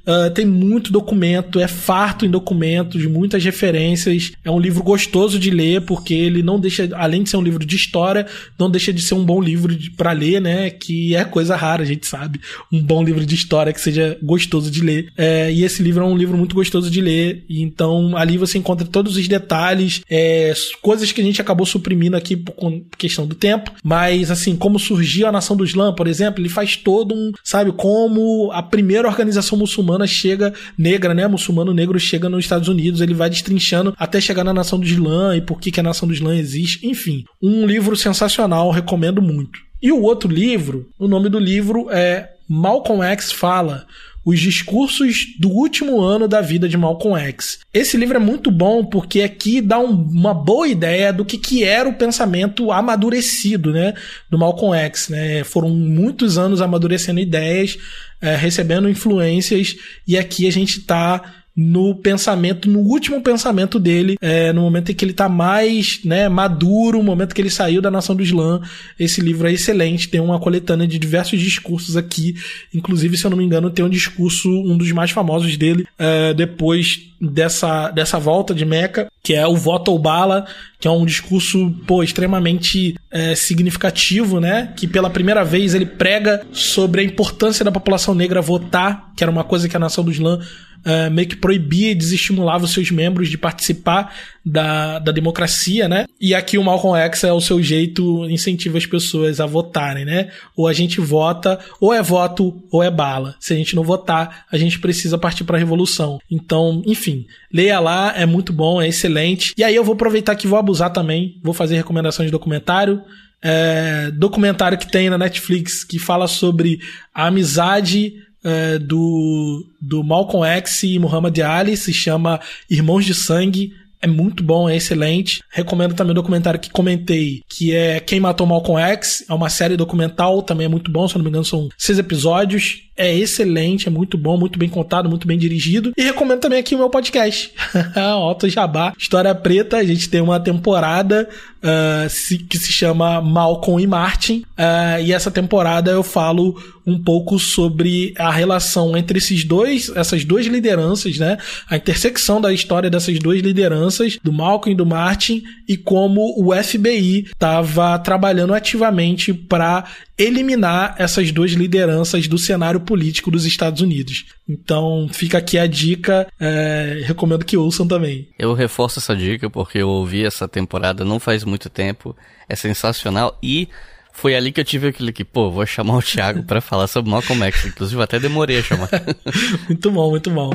Uh, 0.06 0.30
tem 0.34 0.46
muito 0.46 0.92
documento, 0.92 1.60
é 1.60 1.68
farto 1.68 2.26
em 2.26 2.30
documentos, 2.30 3.06
muitas 3.06 3.44
referências. 3.44 4.32
É 4.44 4.52
um 4.52 4.60
livro 4.60 4.84
gostoso 4.84 5.40
de 5.40 5.50
ler, 5.50 5.82
porque 5.82 6.14
ele 6.14 6.44
não 6.44 6.60
deixa, 6.60 6.90
além 6.94 7.24
de 7.24 7.30
ser 7.30 7.38
um 7.38 7.42
livro 7.42 7.66
de 7.66 7.76
história, 7.76 8.28
não 8.60 8.70
deixa 8.70 8.92
de 8.92 9.02
ser 9.02 9.14
um 9.14 9.24
bom 9.24 9.42
livro 9.42 9.74
para 9.96 10.12
ler, 10.12 10.42
né? 10.42 10.70
Que 10.70 11.16
é 11.16 11.24
coisa 11.24 11.56
rara, 11.56 11.84
a 11.84 11.86
gente 11.86 12.06
sabe. 12.06 12.42
Um 12.72 12.82
bom 12.82 13.02
livro 13.02 13.26
de 13.26 13.34
história 13.34 13.72
que 13.72 13.80
seja 13.80 14.18
gostoso 14.22 14.70
de 14.70 14.82
ler. 14.82 15.08
É, 15.18 15.52
e 15.52 15.64
esse 15.64 15.82
livro 15.82 16.04
é 16.04 16.08
um 16.08 16.18
livro 16.18 16.38
muito 16.38 16.54
gostoso 16.54 16.92
de 16.92 17.00
ler. 17.00 17.46
Então 17.50 18.18
ali 18.18 18.38
você 18.38 18.58
encontra 18.58 18.86
todos 18.86 19.16
os 19.16 19.28
detalhes, 19.28 20.02
é, 20.10 20.54
coisas 20.82 21.12
que 21.12 21.22
a 21.22 21.24
gente 21.24 21.42
acabou 21.42 21.66
suprimindo 21.66 22.18
aqui 22.18 22.36
por 22.36 22.56
questão 22.98 23.26
do 23.26 23.36
tempo. 23.36 23.72
Mas 23.82 24.30
assim, 24.30 24.56
como 24.56 24.78
surgiu 24.78 25.28
a 25.28 25.32
Nação 25.32 25.56
do 25.56 25.64
Islã, 25.64 25.94
por 25.94 26.08
exemplo, 26.08 26.42
ele 26.42 26.50
faz 26.50 26.76
todo 26.76 27.16
um, 27.16 27.32
sabe, 27.42 27.72
como 27.72 28.52
a 28.52 28.62
primeira 28.62 29.08
organização 29.08 29.58
muçulmana 29.58 29.93
muçulmana 29.94 30.08
chega, 30.08 30.54
negra, 30.78 31.14
né? 31.14 31.28
Muçulmano 31.28 31.74
negro 31.74 32.00
chega 32.00 32.30
nos 32.30 32.46
Estados 32.46 32.68
Unidos, 32.68 33.02
ele 33.02 33.14
vai 33.14 33.30
destrinchando 33.30 33.94
até 33.98 34.20
chegar 34.20 34.44
na 34.44 34.54
nação 34.54 34.80
do 34.80 34.86
Islã 34.86 35.36
e 35.36 35.42
por 35.42 35.60
que, 35.60 35.72
que 35.72 35.80
a 35.80 35.84
nação 35.84 36.08
do 36.08 36.14
Islã 36.14 36.36
existe. 36.36 36.86
Enfim, 36.88 37.24
um 37.42 37.66
livro 37.66 37.96
sensacional, 37.96 38.72
recomendo 38.72 39.22
muito. 39.22 39.60
E 39.82 39.92
o 39.92 40.02
outro 40.02 40.32
livro, 40.32 40.90
o 40.98 41.08
nome 41.08 41.30
do 41.30 41.40
livro 41.40 41.90
é 41.92 42.30
Malcolm 42.48 43.04
X 43.04 43.32
Fala 43.32 43.86
os 44.26 44.40
discursos 44.40 45.36
do 45.40 45.50
último 45.50 46.02
ano 46.02 46.28
da 46.28 46.42
vida 46.42 46.68
de 46.70 46.78
Malcolm 46.78 47.20
X. 47.20 47.60
Esse 47.74 47.98
livro 47.98 48.18
é 48.18 48.20
muito 48.20 48.50
bom 48.50 48.86
porque 48.86 49.22
aqui 49.22 49.60
dá 49.62 49.80
um, 49.80 49.92
uma 49.92 50.34
boa 50.34 50.68
ideia 50.68 51.12
do 51.12 51.26
que, 51.26 51.38
que 51.38 51.64
era 51.64 51.88
o 51.90 51.96
pensamento 51.96 52.72
amadurecido 52.72 53.72
né, 53.74 53.94
do 54.30 54.38
Malcolm 54.38 54.78
X. 54.78 55.10
Né? 55.10 55.44
Foram 55.44 55.70
muitos 55.70 56.38
anos 56.38 56.62
amadurecendo 56.62 57.20
ideias, 57.20 57.78
é, 58.22 58.36
recebendo 58.36 58.90
influências, 58.90 59.76
e 60.08 60.18
aqui 60.18 60.48
a 60.48 60.52
gente 60.52 60.80
está 60.80 61.43
no 61.56 61.94
pensamento, 61.94 62.68
no 62.68 62.80
último 62.80 63.22
pensamento 63.22 63.80
dele, 63.80 64.18
é, 64.20 64.52
no 64.52 64.62
momento 64.62 64.92
em 64.92 64.96
que 64.96 65.06
ele 65.06 65.12
está 65.12 65.30
mais 65.30 66.00
né, 66.04 66.28
maduro, 66.28 66.98
no 66.98 67.04
momento 67.04 67.36
que 67.36 67.42
ele 67.42 67.50
saiu 67.50 67.82
da 67.82 67.92
nação 67.92 68.16
do 68.16 68.24
Islã. 68.24 68.60
Esse 69.00 69.22
livro 69.22 69.48
é 69.48 69.54
excelente, 69.54 70.10
tem 70.10 70.20
uma 70.20 70.40
coletânea 70.40 70.88
de 70.88 70.98
diversos 70.98 71.40
discursos 71.40 71.96
aqui. 71.96 72.36
Inclusive, 72.74 73.18
se 73.18 73.26
eu 73.26 73.30
não 73.30 73.38
me 73.38 73.44
engano, 73.44 73.70
tem 73.70 73.86
um 73.86 73.90
discurso, 73.90 74.50
um 74.50 74.76
dos 74.76 74.92
mais 74.92 75.12
famosos 75.12 75.56
dele, 75.56 75.86
é, 76.00 76.34
depois 76.34 77.14
dessa, 77.22 77.90
dessa 77.92 78.20
volta 78.20 78.54
de 78.54 78.66
Meca, 78.66 79.08
que 79.22 79.34
é 79.34 79.48
o 79.48 79.56
voto 79.56 79.92
ao 79.92 80.00
bala, 80.00 80.46
que 80.80 80.88
é 80.88 80.92
um 80.92 81.06
discurso 81.06 81.72
pô, 81.86 82.04
extremamente 82.04 82.96
é, 83.12 83.36
significativo, 83.36 84.40
né? 84.40 84.74
Que 84.76 84.88
pela 84.88 85.10
primeira 85.10 85.46
vez 85.46 85.74
ele 85.74 85.86
prega 85.86 86.46
sobre 86.52 87.02
a 87.02 87.04
importância 87.04 87.64
da 87.64 87.72
população 87.72 88.14
negra 88.14 88.42
votar, 88.42 89.14
que 89.16 89.24
era 89.24 89.32
uma 89.32 89.44
coisa 89.44 89.70
que 89.70 89.78
a 89.78 89.80
nação 89.80 90.04
do 90.04 90.12
Islã 90.12 90.40
uh, 90.86 91.12
meio 91.12 91.28
que 91.28 91.36
proibia 91.36 91.92
e 91.92 91.96
desestimulava 91.96 92.66
os 92.66 92.74
seus 92.74 92.92
membros 92.92 93.30
de 93.30 93.38
participar 93.38 94.14
da, 94.46 95.00
da 95.00 95.12
democracia, 95.12 95.88
né? 95.88 96.06
E 96.20 96.36
aqui 96.36 96.58
o 96.58 96.64
Malcolm 96.64 96.98
X 96.98 97.24
é 97.24 97.32
o 97.32 97.42
seu 97.42 97.62
jeito, 97.62 98.30
incentiva 98.30 98.78
as 98.78 98.86
pessoas 98.86 99.40
a 99.40 99.46
votarem, 99.46 100.06
né? 100.06 100.30
Ou 100.56 100.68
a 100.68 100.74
gente 100.74 101.00
vota, 101.00 101.60
ou 101.80 101.94
é 101.94 102.02
voto, 102.02 102.62
ou 102.72 102.84
é 102.84 102.92
bala. 102.92 103.36
Se 103.40 103.54
a 103.54 103.56
gente 103.56 103.76
não 103.76 103.84
votar, 103.84 104.46
a 104.52 104.58
gente 104.58 104.80
precisa 104.80 105.18
partir 105.18 105.44
para 105.44 105.58
a 105.58 105.60
revolução. 105.60 106.20
Então, 106.30 106.82
enfim, 106.86 107.26
leia 107.52 107.80
lá, 107.80 108.14
é 108.16 108.26
muito 108.26 108.52
bom, 108.52 108.82
é 108.82 108.88
excelente. 108.88 109.54
E 109.58 109.64
aí 109.64 109.76
eu 109.76 109.84
vou 109.84 109.94
aproveitar 109.94 110.36
que 110.36 110.48
vou 110.48 110.60
abusar 110.60 110.92
também, 110.92 111.40
vou 111.42 111.54
fazer 111.54 111.76
recomendações 111.76 112.28
de 112.28 112.32
documentário. 112.32 113.02
É, 113.46 114.10
documentário 114.12 114.78
que 114.78 114.90
tem 114.90 115.10
na 115.10 115.18
Netflix 115.18 115.84
que 115.84 116.00
fala 116.00 116.30
sobre 116.30 116.80
a 117.14 117.28
amizade 117.28 118.14
é, 118.44 118.78
do, 118.80 119.66
do 119.80 120.04
Malcolm 120.04 120.46
X 120.46 120.84
e 120.84 121.00
Muhammad 121.00 121.38
Ali, 121.40 121.78
se 121.78 121.94
chama 121.94 122.40
Irmãos 122.70 123.06
de 123.06 123.14
Sangue. 123.14 123.74
É 124.02 124.08
muito 124.08 124.44
bom, 124.44 124.68
é 124.68 124.76
excelente. 124.76 125.42
Recomendo 125.50 125.96
também 125.96 126.12
o 126.12 126.16
documentário 126.16 126.60
que 126.60 126.70
comentei, 126.70 127.42
que 127.48 127.74
é 127.74 128.02
Quem 128.02 128.20
Matou 128.20 128.46
Malcolm 128.46 128.82
X. 128.82 129.24
É 129.30 129.34
uma 129.34 129.50
série 129.50 129.78
documental, 129.78 130.42
também 130.42 130.66
é 130.66 130.70
muito 130.70 130.92
bom, 130.92 131.08
se 131.08 131.16
não 131.16 131.24
me 131.24 131.30
engano, 131.30 131.46
são 131.46 131.70
seis 131.78 131.98
episódios 131.98 132.82
é 132.96 133.14
excelente, 133.14 133.88
é 133.88 133.92
muito 133.92 134.18
bom, 134.18 134.38
muito 134.38 134.60
bem 134.60 134.70
contado, 134.70 135.10
muito 135.10 135.28
bem 135.28 135.38
dirigido. 135.38 135.92
E 135.98 136.04
recomendo 136.04 136.40
também 136.40 136.60
aqui 136.60 136.76
o 136.76 136.78
meu 136.78 136.90
podcast, 136.90 137.52
Otto 138.30 138.48
Jabá, 138.48 138.94
História 138.98 139.34
Preta. 139.34 139.78
A 139.78 139.84
gente 139.84 140.10
tem 140.10 140.22
uma 140.22 140.40
temporada 140.40 141.28
uh, 141.64 142.48
que 142.48 142.58
se 142.58 142.72
chama 142.72 143.22
Malcolm 143.22 143.82
e 143.82 143.88
Martin. 143.88 144.44
Uh, 144.58 145.02
e 145.04 145.12
essa 145.12 145.32
temporada 145.32 145.92
eu 145.92 146.04
falo 146.04 146.56
um 146.86 147.02
pouco 147.02 147.40
sobre 147.40 148.14
a 148.18 148.30
relação 148.30 148.96
entre 148.98 149.18
esses 149.18 149.46
dois, 149.46 149.90
essas 149.96 150.26
duas 150.26 150.46
lideranças, 150.46 151.18
né? 151.18 151.38
A 151.70 151.78
intersecção 151.78 152.42
da 152.42 152.54
história 152.54 152.90
dessas 152.90 153.18
duas 153.20 153.42
lideranças, 153.42 154.20
do 154.22 154.34
Malcolm 154.34 154.74
e 154.74 154.78
do 154.78 154.86
Martin, 154.86 155.42
e 155.68 155.78
como 155.78 156.36
o 156.38 156.54
FBI 156.54 157.28
estava 157.28 157.98
trabalhando 158.00 158.54
ativamente 158.54 159.34
para 159.34 159.86
eliminar 160.18 160.96
essas 160.98 161.32
duas 161.32 161.52
lideranças 161.52 162.28
do 162.28 162.38
cenário 162.38 162.80
político 162.80 163.32
dos 163.32 163.46
Estados 163.46 163.82
Unidos. 163.82 164.26
Então 164.48 165.10
fica 165.12 165.38
aqui 165.38 165.58
a 165.58 165.66
dica, 165.66 166.28
é, 166.40 167.02
recomendo 167.06 167.46
que 167.46 167.58
ouçam 167.58 167.88
também. 167.88 168.30
Eu 168.38 168.54
reforço 168.54 169.00
essa 169.00 169.16
dica 169.16 169.50
porque 169.50 169.80
eu 169.80 169.90
ouvi 169.90 170.26
essa 170.26 170.48
temporada 170.48 171.04
não 171.04 171.20
faz 171.20 171.44
muito 171.44 171.70
tempo, 171.70 172.16
é 172.48 172.56
sensacional 172.56 173.38
e 173.42 173.68
foi 174.14 174.36
ali 174.36 174.52
que 174.52 174.62
eu 174.62 174.66
tive 174.66 174.90
aquele 174.90 175.12
que, 175.12 175.24
pô, 175.24 175.50
vou 175.50 175.66
chamar 175.66 175.98
o 175.98 176.02
Thiago 176.02 176.44
para 176.44 176.62
falar 176.62 176.88
sobre 176.88 177.10
Malcolm 177.10 177.44
X, 177.46 177.66
inclusive 177.66 178.02
até 178.02 178.20
demorei 178.20 178.60
a 178.60 178.64
chamar. 178.64 178.90
muito 179.68 179.92
bom, 179.92 180.12
muito 180.12 180.30
bom. 180.30 180.52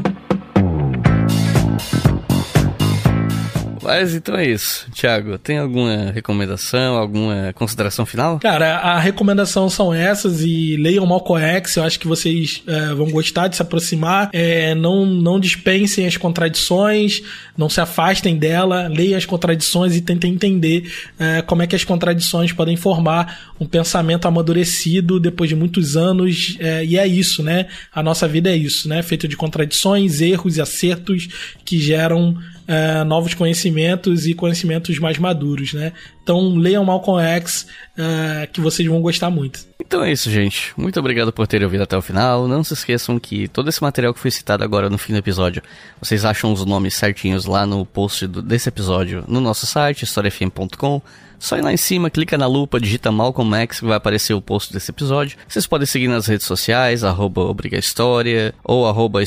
Mas 3.88 4.14
então 4.14 4.36
é 4.36 4.46
isso. 4.46 4.86
Tiago, 4.92 5.38
tem 5.38 5.56
alguma 5.56 6.10
recomendação, 6.10 6.98
alguma 6.98 7.54
consideração 7.54 8.04
final? 8.04 8.38
Cara, 8.38 8.76
a 8.76 9.00
recomendação 9.00 9.70
são 9.70 9.94
essas 9.94 10.42
e 10.42 10.76
leiam 10.76 11.06
Malcolm 11.06 11.42
X, 11.42 11.76
eu 11.76 11.84
acho 11.84 11.98
que 11.98 12.06
vocês 12.06 12.62
é, 12.66 12.92
vão 12.92 13.10
gostar 13.10 13.48
de 13.48 13.56
se 13.56 13.62
aproximar. 13.62 14.28
É, 14.34 14.74
não, 14.74 15.06
não 15.06 15.40
dispensem 15.40 16.06
as 16.06 16.18
contradições, 16.18 17.22
não 17.56 17.70
se 17.70 17.80
afastem 17.80 18.36
dela, 18.36 18.88
leiam 18.88 19.16
as 19.16 19.24
contradições 19.24 19.96
e 19.96 20.02
tentem 20.02 20.34
entender 20.34 20.92
é, 21.18 21.40
como 21.40 21.62
é 21.62 21.66
que 21.66 21.74
as 21.74 21.82
contradições 21.82 22.52
podem 22.52 22.76
formar 22.76 23.54
um 23.58 23.64
pensamento 23.64 24.28
amadurecido 24.28 25.18
depois 25.18 25.48
de 25.48 25.56
muitos 25.56 25.96
anos. 25.96 26.58
É, 26.60 26.84
e 26.84 26.98
é 26.98 27.06
isso, 27.06 27.42
né? 27.42 27.68
A 27.90 28.02
nossa 28.02 28.28
vida 28.28 28.50
é 28.50 28.56
isso, 28.56 28.86
né? 28.86 29.02
Feito 29.02 29.26
de 29.26 29.34
contradições, 29.34 30.20
erros 30.20 30.58
e 30.58 30.60
acertos 30.60 31.26
que 31.64 31.80
geram 31.80 32.36
uh, 32.68 33.04
novos 33.04 33.34
conhecimentos 33.34 34.26
e 34.26 34.34
conhecimentos 34.34 34.98
mais 34.98 35.18
maduros, 35.18 35.72
né? 35.72 35.92
Então 36.22 36.54
leiam 36.54 36.84
Malcolm 36.84 37.22
X, 37.22 37.66
uh, 37.96 38.52
que 38.52 38.60
vocês 38.60 38.86
vão 38.86 39.00
gostar 39.00 39.30
muito. 39.30 39.66
Então 39.80 40.04
é 40.04 40.12
isso, 40.12 40.30
gente. 40.30 40.74
Muito 40.76 41.00
obrigado 41.00 41.32
por 41.32 41.46
terem 41.46 41.64
ouvido 41.64 41.82
até 41.82 41.96
o 41.96 42.02
final. 42.02 42.46
Não 42.46 42.62
se 42.62 42.74
esqueçam 42.74 43.18
que 43.18 43.48
todo 43.48 43.68
esse 43.68 43.82
material 43.82 44.12
que 44.12 44.20
foi 44.20 44.30
citado 44.30 44.62
agora 44.62 44.90
no 44.90 44.98
fim 44.98 45.14
do 45.14 45.18
episódio, 45.18 45.62
vocês 46.00 46.24
acham 46.26 46.52
os 46.52 46.64
nomes 46.66 46.94
certinhos 46.94 47.46
lá 47.46 47.64
no 47.64 47.86
post 47.86 48.26
do, 48.26 48.42
desse 48.42 48.68
episódio 48.68 49.24
no 49.26 49.40
nosso 49.40 49.66
site, 49.66 50.02
historiafm.com. 50.02 51.00
Só 51.38 51.56
ir 51.56 51.62
lá 51.62 51.72
em 51.72 51.76
cima, 51.76 52.10
clica 52.10 52.36
na 52.36 52.46
lupa, 52.46 52.80
digita 52.80 53.12
Malcolm 53.12 53.54
X 53.56 53.80
que 53.80 53.86
vai 53.86 53.96
aparecer 53.96 54.34
o 54.34 54.40
post 54.40 54.72
desse 54.72 54.90
episódio. 54.90 55.38
Vocês 55.46 55.66
podem 55.66 55.86
seguir 55.86 56.08
nas 56.08 56.26
redes 56.26 56.46
sociais, 56.46 57.04
arroba 57.04 57.42
Obriga 57.42 57.78
História, 57.78 58.54
ou 58.64 58.86
arroba 58.86 59.20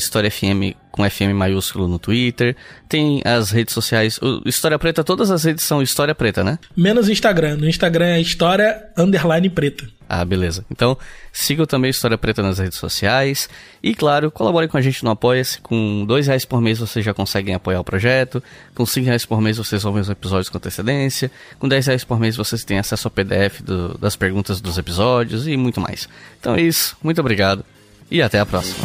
com 0.90 1.08
FM 1.08 1.32
maiúsculo 1.34 1.88
no 1.88 1.98
Twitter. 1.98 2.54
Tem 2.88 3.22
as 3.24 3.50
redes 3.50 3.72
sociais. 3.72 4.18
O 4.18 4.42
História 4.46 4.78
Preta, 4.78 5.02
todas 5.02 5.30
as 5.30 5.42
redes 5.44 5.64
são 5.64 5.82
História 5.82 6.14
Preta, 6.14 6.44
né? 6.44 6.58
Menos 6.76 7.08
Instagram. 7.08 7.56
No 7.56 7.68
Instagram 7.68 8.06
é 8.06 8.20
História 8.20 8.84
Underline 8.96 9.48
Preta. 9.48 9.86
Ah, 10.14 10.26
beleza. 10.26 10.62
Então, 10.70 10.98
sigam 11.32 11.64
também 11.64 11.90
História 11.90 12.18
Preta 12.18 12.42
nas 12.42 12.58
redes 12.58 12.76
sociais. 12.76 13.48
E, 13.82 13.94
claro, 13.94 14.30
colaborem 14.30 14.68
com 14.68 14.76
a 14.76 14.80
gente 14.82 15.02
no 15.02 15.10
Apoia-se. 15.10 15.58
Com 15.62 16.04
dois 16.06 16.26
reais 16.26 16.44
por 16.44 16.60
mês 16.60 16.78
vocês 16.80 17.02
já 17.02 17.14
conseguem 17.14 17.54
apoiar 17.54 17.80
o 17.80 17.84
projeto. 17.84 18.42
Com 18.74 18.84
cinco 18.84 19.06
reais 19.06 19.24
por 19.24 19.40
mês 19.40 19.56
vocês 19.56 19.86
ouvem 19.86 20.02
os 20.02 20.10
episódios 20.10 20.50
com 20.50 20.58
antecedência. 20.58 21.30
Com 21.58 21.66
dez 21.66 21.86
reais 21.86 22.04
por 22.04 22.20
mês 22.20 22.36
vocês 22.36 22.62
têm 22.62 22.78
acesso 22.78 23.06
ao 23.06 23.10
PDF 23.10 23.62
do, 23.62 23.96
das 23.96 24.14
perguntas 24.14 24.60
dos 24.60 24.76
episódios 24.76 25.48
e 25.48 25.56
muito 25.56 25.80
mais. 25.80 26.06
Então 26.38 26.56
é 26.56 26.60
isso. 26.60 26.94
Muito 27.02 27.22
obrigado. 27.22 27.64
E 28.10 28.20
até 28.20 28.38
a 28.38 28.44
próxima. 28.44 28.84